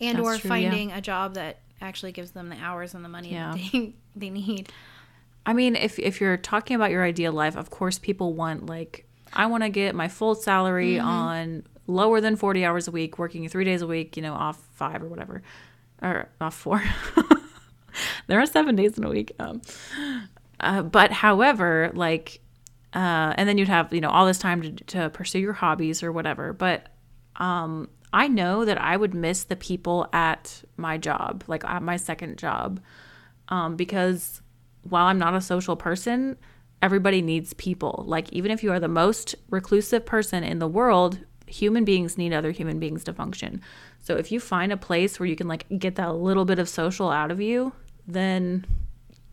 And 0.00 0.18
That's 0.18 0.26
or 0.26 0.36
true, 0.38 0.50
yeah. 0.56 0.68
finding 0.70 0.92
a 0.92 1.00
job 1.00 1.34
that 1.34 1.60
actually 1.80 2.12
gives 2.12 2.32
them 2.32 2.48
the 2.48 2.56
hours 2.56 2.94
and 2.94 3.04
the 3.04 3.08
money 3.08 3.32
Yeah. 3.32 3.52
that 3.56 3.72
they, 3.72 3.92
they 4.16 4.30
need. 4.30 4.70
I 5.44 5.52
mean, 5.52 5.76
if 5.76 5.98
if 5.98 6.20
you're 6.20 6.36
talking 6.36 6.76
about 6.76 6.90
your 6.90 7.04
ideal 7.04 7.32
life, 7.32 7.56
of 7.56 7.70
course 7.70 7.98
people 7.98 8.34
want 8.34 8.66
like 8.66 9.06
I 9.32 9.46
want 9.46 9.62
to 9.62 9.68
get 9.70 9.94
my 9.94 10.08
full 10.08 10.34
salary 10.34 10.94
Mm-hmm. 10.94 11.06
on 11.06 11.62
lower 11.86 12.20
than 12.20 12.36
40 12.36 12.64
hours 12.64 12.86
a 12.86 12.90
week, 12.92 13.18
working 13.18 13.48
3 13.48 13.64
days 13.64 13.82
a 13.82 13.86
week, 13.86 14.16
you 14.16 14.22
know, 14.22 14.34
off 14.34 14.58
5 14.74 15.02
or 15.02 15.08
whatever. 15.08 15.42
Or 16.00 16.28
off 16.40 16.54
4. 16.54 16.82
there 18.28 18.40
are 18.40 18.46
7 18.46 18.76
days 18.76 18.96
in 18.96 19.04
a 19.04 19.08
week. 19.08 19.32
Um 19.38 19.62
uh, 20.60 20.82
but 20.82 21.10
however, 21.10 21.90
like 21.92 22.40
uh, 22.94 23.32
and 23.36 23.48
then 23.48 23.58
you'd 23.58 23.68
have 23.68 23.92
you 23.92 24.00
know 24.00 24.10
all 24.10 24.26
this 24.26 24.38
time 24.38 24.62
to, 24.62 24.70
to 24.84 25.10
pursue 25.10 25.38
your 25.38 25.54
hobbies 25.54 26.02
or 26.02 26.12
whatever 26.12 26.52
but 26.52 26.88
um, 27.36 27.88
i 28.12 28.28
know 28.28 28.64
that 28.64 28.78
i 28.80 28.96
would 28.96 29.14
miss 29.14 29.44
the 29.44 29.56
people 29.56 30.06
at 30.12 30.62
my 30.76 30.98
job 30.98 31.42
like 31.46 31.64
at 31.64 31.82
my 31.82 31.96
second 31.96 32.36
job 32.36 32.80
um, 33.48 33.76
because 33.76 34.42
while 34.82 35.06
i'm 35.06 35.18
not 35.18 35.34
a 35.34 35.40
social 35.40 35.76
person 35.76 36.36
everybody 36.80 37.22
needs 37.22 37.52
people 37.54 38.04
like 38.06 38.32
even 38.32 38.50
if 38.50 38.62
you 38.62 38.72
are 38.72 38.80
the 38.80 38.88
most 38.88 39.34
reclusive 39.50 40.04
person 40.04 40.42
in 40.42 40.58
the 40.58 40.68
world 40.68 41.18
human 41.46 41.84
beings 41.84 42.16
need 42.16 42.32
other 42.32 42.50
human 42.50 42.78
beings 42.78 43.04
to 43.04 43.12
function 43.12 43.60
so 44.00 44.16
if 44.16 44.32
you 44.32 44.40
find 44.40 44.72
a 44.72 44.76
place 44.76 45.20
where 45.20 45.26
you 45.26 45.36
can 45.36 45.48
like 45.48 45.66
get 45.78 45.96
that 45.96 46.14
little 46.14 46.44
bit 46.44 46.58
of 46.58 46.68
social 46.68 47.10
out 47.10 47.30
of 47.30 47.40
you 47.40 47.72
then 48.06 48.64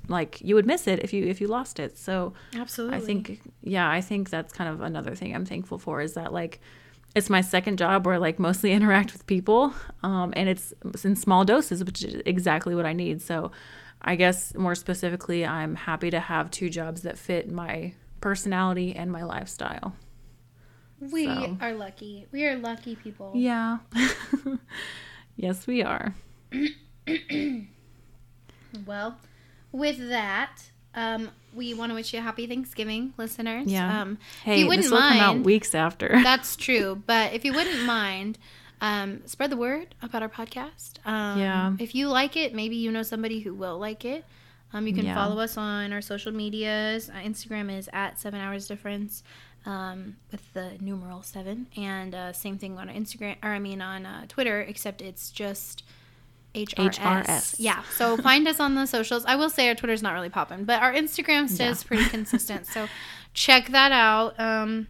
like 0.09 0.41
you 0.41 0.55
would 0.55 0.65
miss 0.65 0.87
it 0.87 0.99
if 0.99 1.13
you 1.13 1.25
if 1.25 1.39
you 1.39 1.47
lost 1.47 1.79
it 1.79 1.97
so 1.97 2.33
Absolutely. 2.55 2.97
I 2.97 2.99
think 2.99 3.41
yeah, 3.61 3.89
I 3.89 4.01
think 4.01 4.29
that's 4.29 4.51
kind 4.51 4.69
of 4.69 4.81
another 4.81 5.15
thing 5.15 5.35
I'm 5.35 5.45
thankful 5.45 5.77
for 5.77 6.01
is 6.01 6.13
that 6.13 6.33
like 6.33 6.59
it's 7.15 7.29
my 7.29 7.41
second 7.41 7.77
job 7.77 8.05
where 8.05 8.15
I 8.15 8.17
like 8.17 8.39
mostly 8.39 8.71
interact 8.77 9.13
with 9.13 9.25
people 9.27 9.73
um, 10.03 10.33
and 10.35 10.49
it's, 10.49 10.73
it's 10.85 11.05
in 11.05 11.15
small 11.15 11.45
doses 11.45 11.83
which 11.83 12.03
is 12.03 12.21
exactly 12.25 12.75
what 12.75 12.85
I 12.85 12.93
need. 12.93 13.21
So 13.21 13.51
I 14.01 14.15
guess 14.15 14.55
more 14.55 14.75
specifically 14.75 15.45
I'm 15.45 15.75
happy 15.75 16.09
to 16.11 16.19
have 16.19 16.51
two 16.51 16.69
jobs 16.69 17.01
that 17.01 17.17
fit 17.17 17.51
my 17.51 17.93
personality 18.21 18.95
and 18.95 19.11
my 19.11 19.23
lifestyle. 19.23 19.95
We 20.99 21.25
So. 21.25 21.57
are 21.61 21.73
lucky. 21.73 22.25
We 22.31 22.45
are 22.45 22.57
lucky 22.57 22.95
people. 22.95 23.31
Yeah. 23.35 23.79
yes, 25.35 25.65
we 25.67 25.83
are. 25.83 26.13
Well, 28.85 29.17
with 29.71 30.09
that, 30.09 30.57
um, 30.93 31.29
we 31.55 31.73
want 31.73 31.89
to 31.91 31.95
wish 31.95 32.13
you 32.13 32.19
a 32.19 32.21
happy 32.21 32.45
Thanksgiving, 32.47 33.13
listeners. 33.17 33.65
Yeah. 33.67 34.01
Um, 34.03 34.19
Hey, 34.43 34.63
wouldn't 34.63 34.83
this 34.83 34.91
will 34.91 34.99
come 34.99 35.17
out 35.19 35.35
mind- 35.35 35.45
weeks 35.45 35.73
after. 35.73 36.07
that's 36.23 36.55
true. 36.55 37.01
But 37.07 37.33
if 37.33 37.43
you 37.45 37.53
wouldn't 37.53 37.83
mind, 37.85 38.37
um, 38.81 39.21
spread 39.25 39.49
the 39.51 39.57
word 39.57 39.95
about 40.01 40.21
our 40.23 40.29
podcast. 40.29 41.05
Um, 41.05 41.39
Yeah. 41.39 41.73
If 41.79 41.95
you 41.95 42.07
like 42.07 42.35
it, 42.37 42.53
maybe 42.53 42.75
you 42.75 42.91
know 42.91 43.03
somebody 43.03 43.39
who 43.41 43.53
will 43.53 43.77
like 43.77 44.05
it. 44.05 44.25
Um, 44.71 44.85
you 44.87 44.93
can 44.93 45.05
Yeah. 45.05 45.15
follow 45.15 45.39
us 45.41 45.57
on 45.57 45.91
our 45.91 46.01
social 46.01 46.31
medias. 46.31 47.09
Uh, 47.09 47.13
Instagram 47.13 47.75
is 47.75 47.89
at 47.91 48.19
Seven 48.19 48.39
Hours 48.39 48.67
Difference 48.67 49.23
um, 49.65 50.15
with 50.31 50.53
the 50.53 50.77
numeral 50.79 51.21
seven, 51.23 51.67
and 51.75 52.15
uh, 52.15 52.31
same 52.33 52.57
thing 52.57 52.77
on 52.77 52.87
our 52.87 52.95
Instagram, 52.95 53.35
or 53.43 53.49
I 53.49 53.59
mean 53.59 53.81
on 53.81 54.05
uh, 54.05 54.25
Twitter, 54.29 54.61
except 54.61 55.01
it's 55.01 55.31
just 55.31 55.83
HRS. 56.55 56.95
HRS. 56.97 57.55
Yeah. 57.59 57.83
So 57.97 58.15
find 58.29 58.47
us 58.47 58.59
on 58.59 58.75
the 58.75 58.85
socials. 58.85 59.25
I 59.25 59.35
will 59.35 59.49
say 59.49 59.67
our 59.67 59.75
Twitter's 59.75 60.01
not 60.01 60.13
really 60.13 60.29
popping, 60.29 60.63
but 60.63 60.81
our 60.81 60.93
Instagram 60.93 61.49
stays 61.49 61.83
Yeah. 61.83 61.87
pretty 61.87 62.05
consistent. 62.09 62.67
So 62.67 62.87
check 63.33 63.67
that 63.69 63.91
out. 63.91 64.39
Um, 64.39 64.87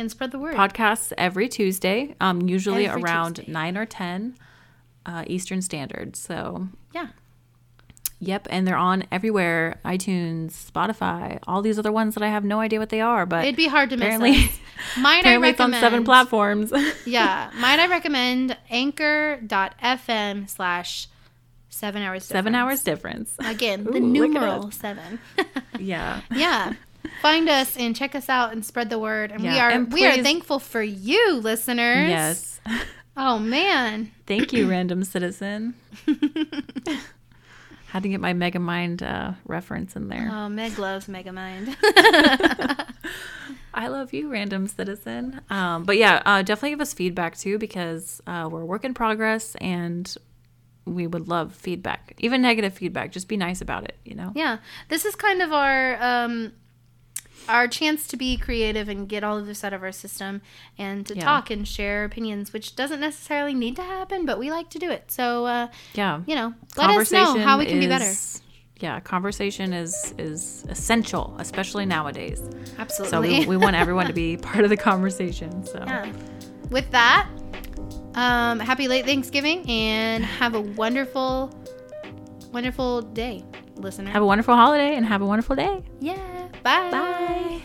and 0.00 0.10
spread 0.10 0.30
the 0.32 0.38
word. 0.38 0.54
Podcasts 0.54 1.12
every 1.18 1.48
Tuesday, 1.48 2.14
um, 2.20 2.42
usually 2.48 2.86
Every 2.86 3.02
around 3.02 3.36
Tuesday. 3.36 3.52
9 3.52 3.76
or 3.78 3.86
10 3.86 4.36
uh, 5.06 5.24
Eastern 5.26 5.60
Standard. 5.62 6.16
So 6.16 6.68
Yeah. 6.92 7.08
Yep, 8.20 8.46
and 8.48 8.66
they're 8.66 8.76
on 8.76 9.04
everywhere: 9.12 9.80
iTunes, 9.84 10.52
Spotify, 10.52 11.38
all 11.46 11.60
these 11.60 11.78
other 11.78 11.92
ones 11.92 12.14
that 12.14 12.22
I 12.22 12.28
have 12.28 12.42
no 12.44 12.58
idea 12.60 12.78
what 12.78 12.88
they 12.88 13.02
are. 13.02 13.26
But 13.26 13.44
It'd 13.44 13.56
be 13.56 13.66
hard 13.66 13.90
to 13.90 13.96
miss 13.96 14.04
apparently, 14.06 14.30
us. 14.46 14.60
Might 14.98 15.20
apparently 15.20 15.48
I 15.48 15.50
it's 15.50 15.60
on 15.60 15.70
recommend, 15.72 15.82
seven 15.82 16.04
platforms. 16.04 16.72
Yeah. 17.06 17.50
Might 17.58 17.80
I 17.80 17.86
recommend 17.88 18.56
anchor.fm 18.70 20.48
slash 20.48 21.08
seven 21.68 22.02
hours 22.02 22.24
seven 22.24 22.54
hours 22.54 22.82
difference. 22.82 23.34
Again, 23.44 23.84
the 23.84 23.90
Ooh, 23.90 23.92
look 24.00 24.02
numeral 24.02 24.70
seven. 24.70 25.18
Yeah, 25.78 26.20
yeah. 26.34 26.74
Find 27.22 27.48
us 27.48 27.76
and 27.76 27.94
check 27.96 28.14
us 28.14 28.28
out 28.28 28.52
and 28.52 28.64
spread 28.64 28.90
the 28.90 28.98
word. 28.98 29.30
And 29.32 29.42
we 29.42 29.58
are 29.58 29.70
and 29.70 29.92
we 29.92 30.06
are 30.06 30.22
thankful 30.22 30.58
for 30.58 30.82
you, 30.82 31.34
listeners. 31.34 32.08
yes. 32.08 32.60
Oh 33.16 33.38
man. 33.38 34.10
Thank 34.26 34.52
you, 34.52 34.68
random 34.68 35.04
citizen. 35.04 35.74
Had 37.86 38.02
to 38.02 38.08
get 38.08 38.20
my 38.20 38.32
Megamind 38.34 39.02
uh, 39.02 39.34
reference 39.44 39.94
in 39.94 40.08
there. 40.08 40.28
Oh, 40.32 40.48
Meg 40.48 40.76
loves 40.80 41.06
Megamind. 41.06 41.76
I 43.72 43.86
love 43.86 44.12
you, 44.12 44.28
random 44.30 44.66
citizen. 44.66 45.40
Um, 45.48 45.84
but 45.84 45.96
yeah, 45.96 46.22
uh, 46.26 46.42
definitely 46.42 46.70
give 46.70 46.80
us 46.80 46.92
feedback 46.92 47.36
too 47.38 47.56
because 47.58 48.20
uh, 48.26 48.48
we're 48.50 48.62
a 48.62 48.66
work 48.66 48.84
in 48.84 48.94
progress 48.94 49.54
and 49.60 50.12
we 50.84 51.06
would 51.06 51.28
love 51.28 51.54
feedback, 51.54 52.14
even 52.18 52.42
negative 52.42 52.74
feedback. 52.74 53.12
Just 53.12 53.28
be 53.28 53.36
nice 53.36 53.60
about 53.60 53.84
it, 53.84 53.96
you 54.04 54.16
know. 54.16 54.32
yeah. 54.34 54.58
This 54.88 55.04
is 55.04 55.14
kind 55.14 55.40
of 55.40 55.52
our 55.52 56.02
um 56.02 56.52
our 57.48 57.68
chance 57.68 58.06
to 58.08 58.16
be 58.16 58.36
creative 58.36 58.88
and 58.88 59.08
get 59.08 59.22
all 59.24 59.36
of 59.38 59.46
this 59.46 59.62
out 59.64 59.72
of 59.72 59.82
our 59.82 59.92
system 59.92 60.40
and 60.78 61.06
to 61.06 61.14
Yeah. 61.14 61.24
talk 61.24 61.50
and 61.50 61.66
share 61.66 62.04
opinions, 62.04 62.52
which 62.52 62.74
doesn't 62.76 63.00
necessarily 63.00 63.54
need 63.54 63.76
to 63.76 63.82
happen, 63.82 64.24
but 64.26 64.38
we 64.38 64.50
like 64.50 64.70
to 64.70 64.78
do 64.78 64.90
it. 64.90 65.10
So 65.10 65.46
uh, 65.46 65.68
Yeah. 65.94 66.20
you 66.26 66.34
know, 66.34 66.54
let 66.76 66.90
us 66.90 67.12
know 67.12 67.38
how 67.38 67.58
we 67.58 67.66
can 67.66 67.80
be 67.80 67.86
better. 67.86 68.12
Yeah, 68.80 68.98
conversation 69.00 69.72
is 69.72 70.14
is 70.18 70.64
essential, 70.68 71.34
especially 71.38 71.86
nowadays. 71.86 72.40
So 72.40 72.74
Absolutely. 72.78 73.40
we, 73.40 73.46
we 73.46 73.56
want 73.56 73.76
everyone 73.82 74.06
to 74.08 74.12
be 74.12 74.36
part 74.36 74.64
of 74.64 74.70
the 74.70 74.76
conversation. 74.76 75.64
So 75.64 75.78
yeah. 75.86 76.12
With 76.70 76.90
that, 76.90 77.28
um, 78.14 78.58
happy 78.58 78.88
late 78.88 79.04
Thanksgiving 79.04 79.64
and 79.70 80.24
have 80.24 80.54
a 80.54 80.60
wonderful, 80.60 81.50
wonderful 82.52 83.02
day, 83.02 83.44
listener. 83.76 84.10
have 84.10 84.22
a 84.22 84.26
wonderful 84.26 84.54
holiday 84.54 84.94
and 84.96 85.06
have 85.06 85.22
a 85.22 85.26
wonderful 85.26 85.56
day. 85.56 85.82
yeah. 86.00 86.48
Bye. 86.62 86.90
Bye. 86.90 87.62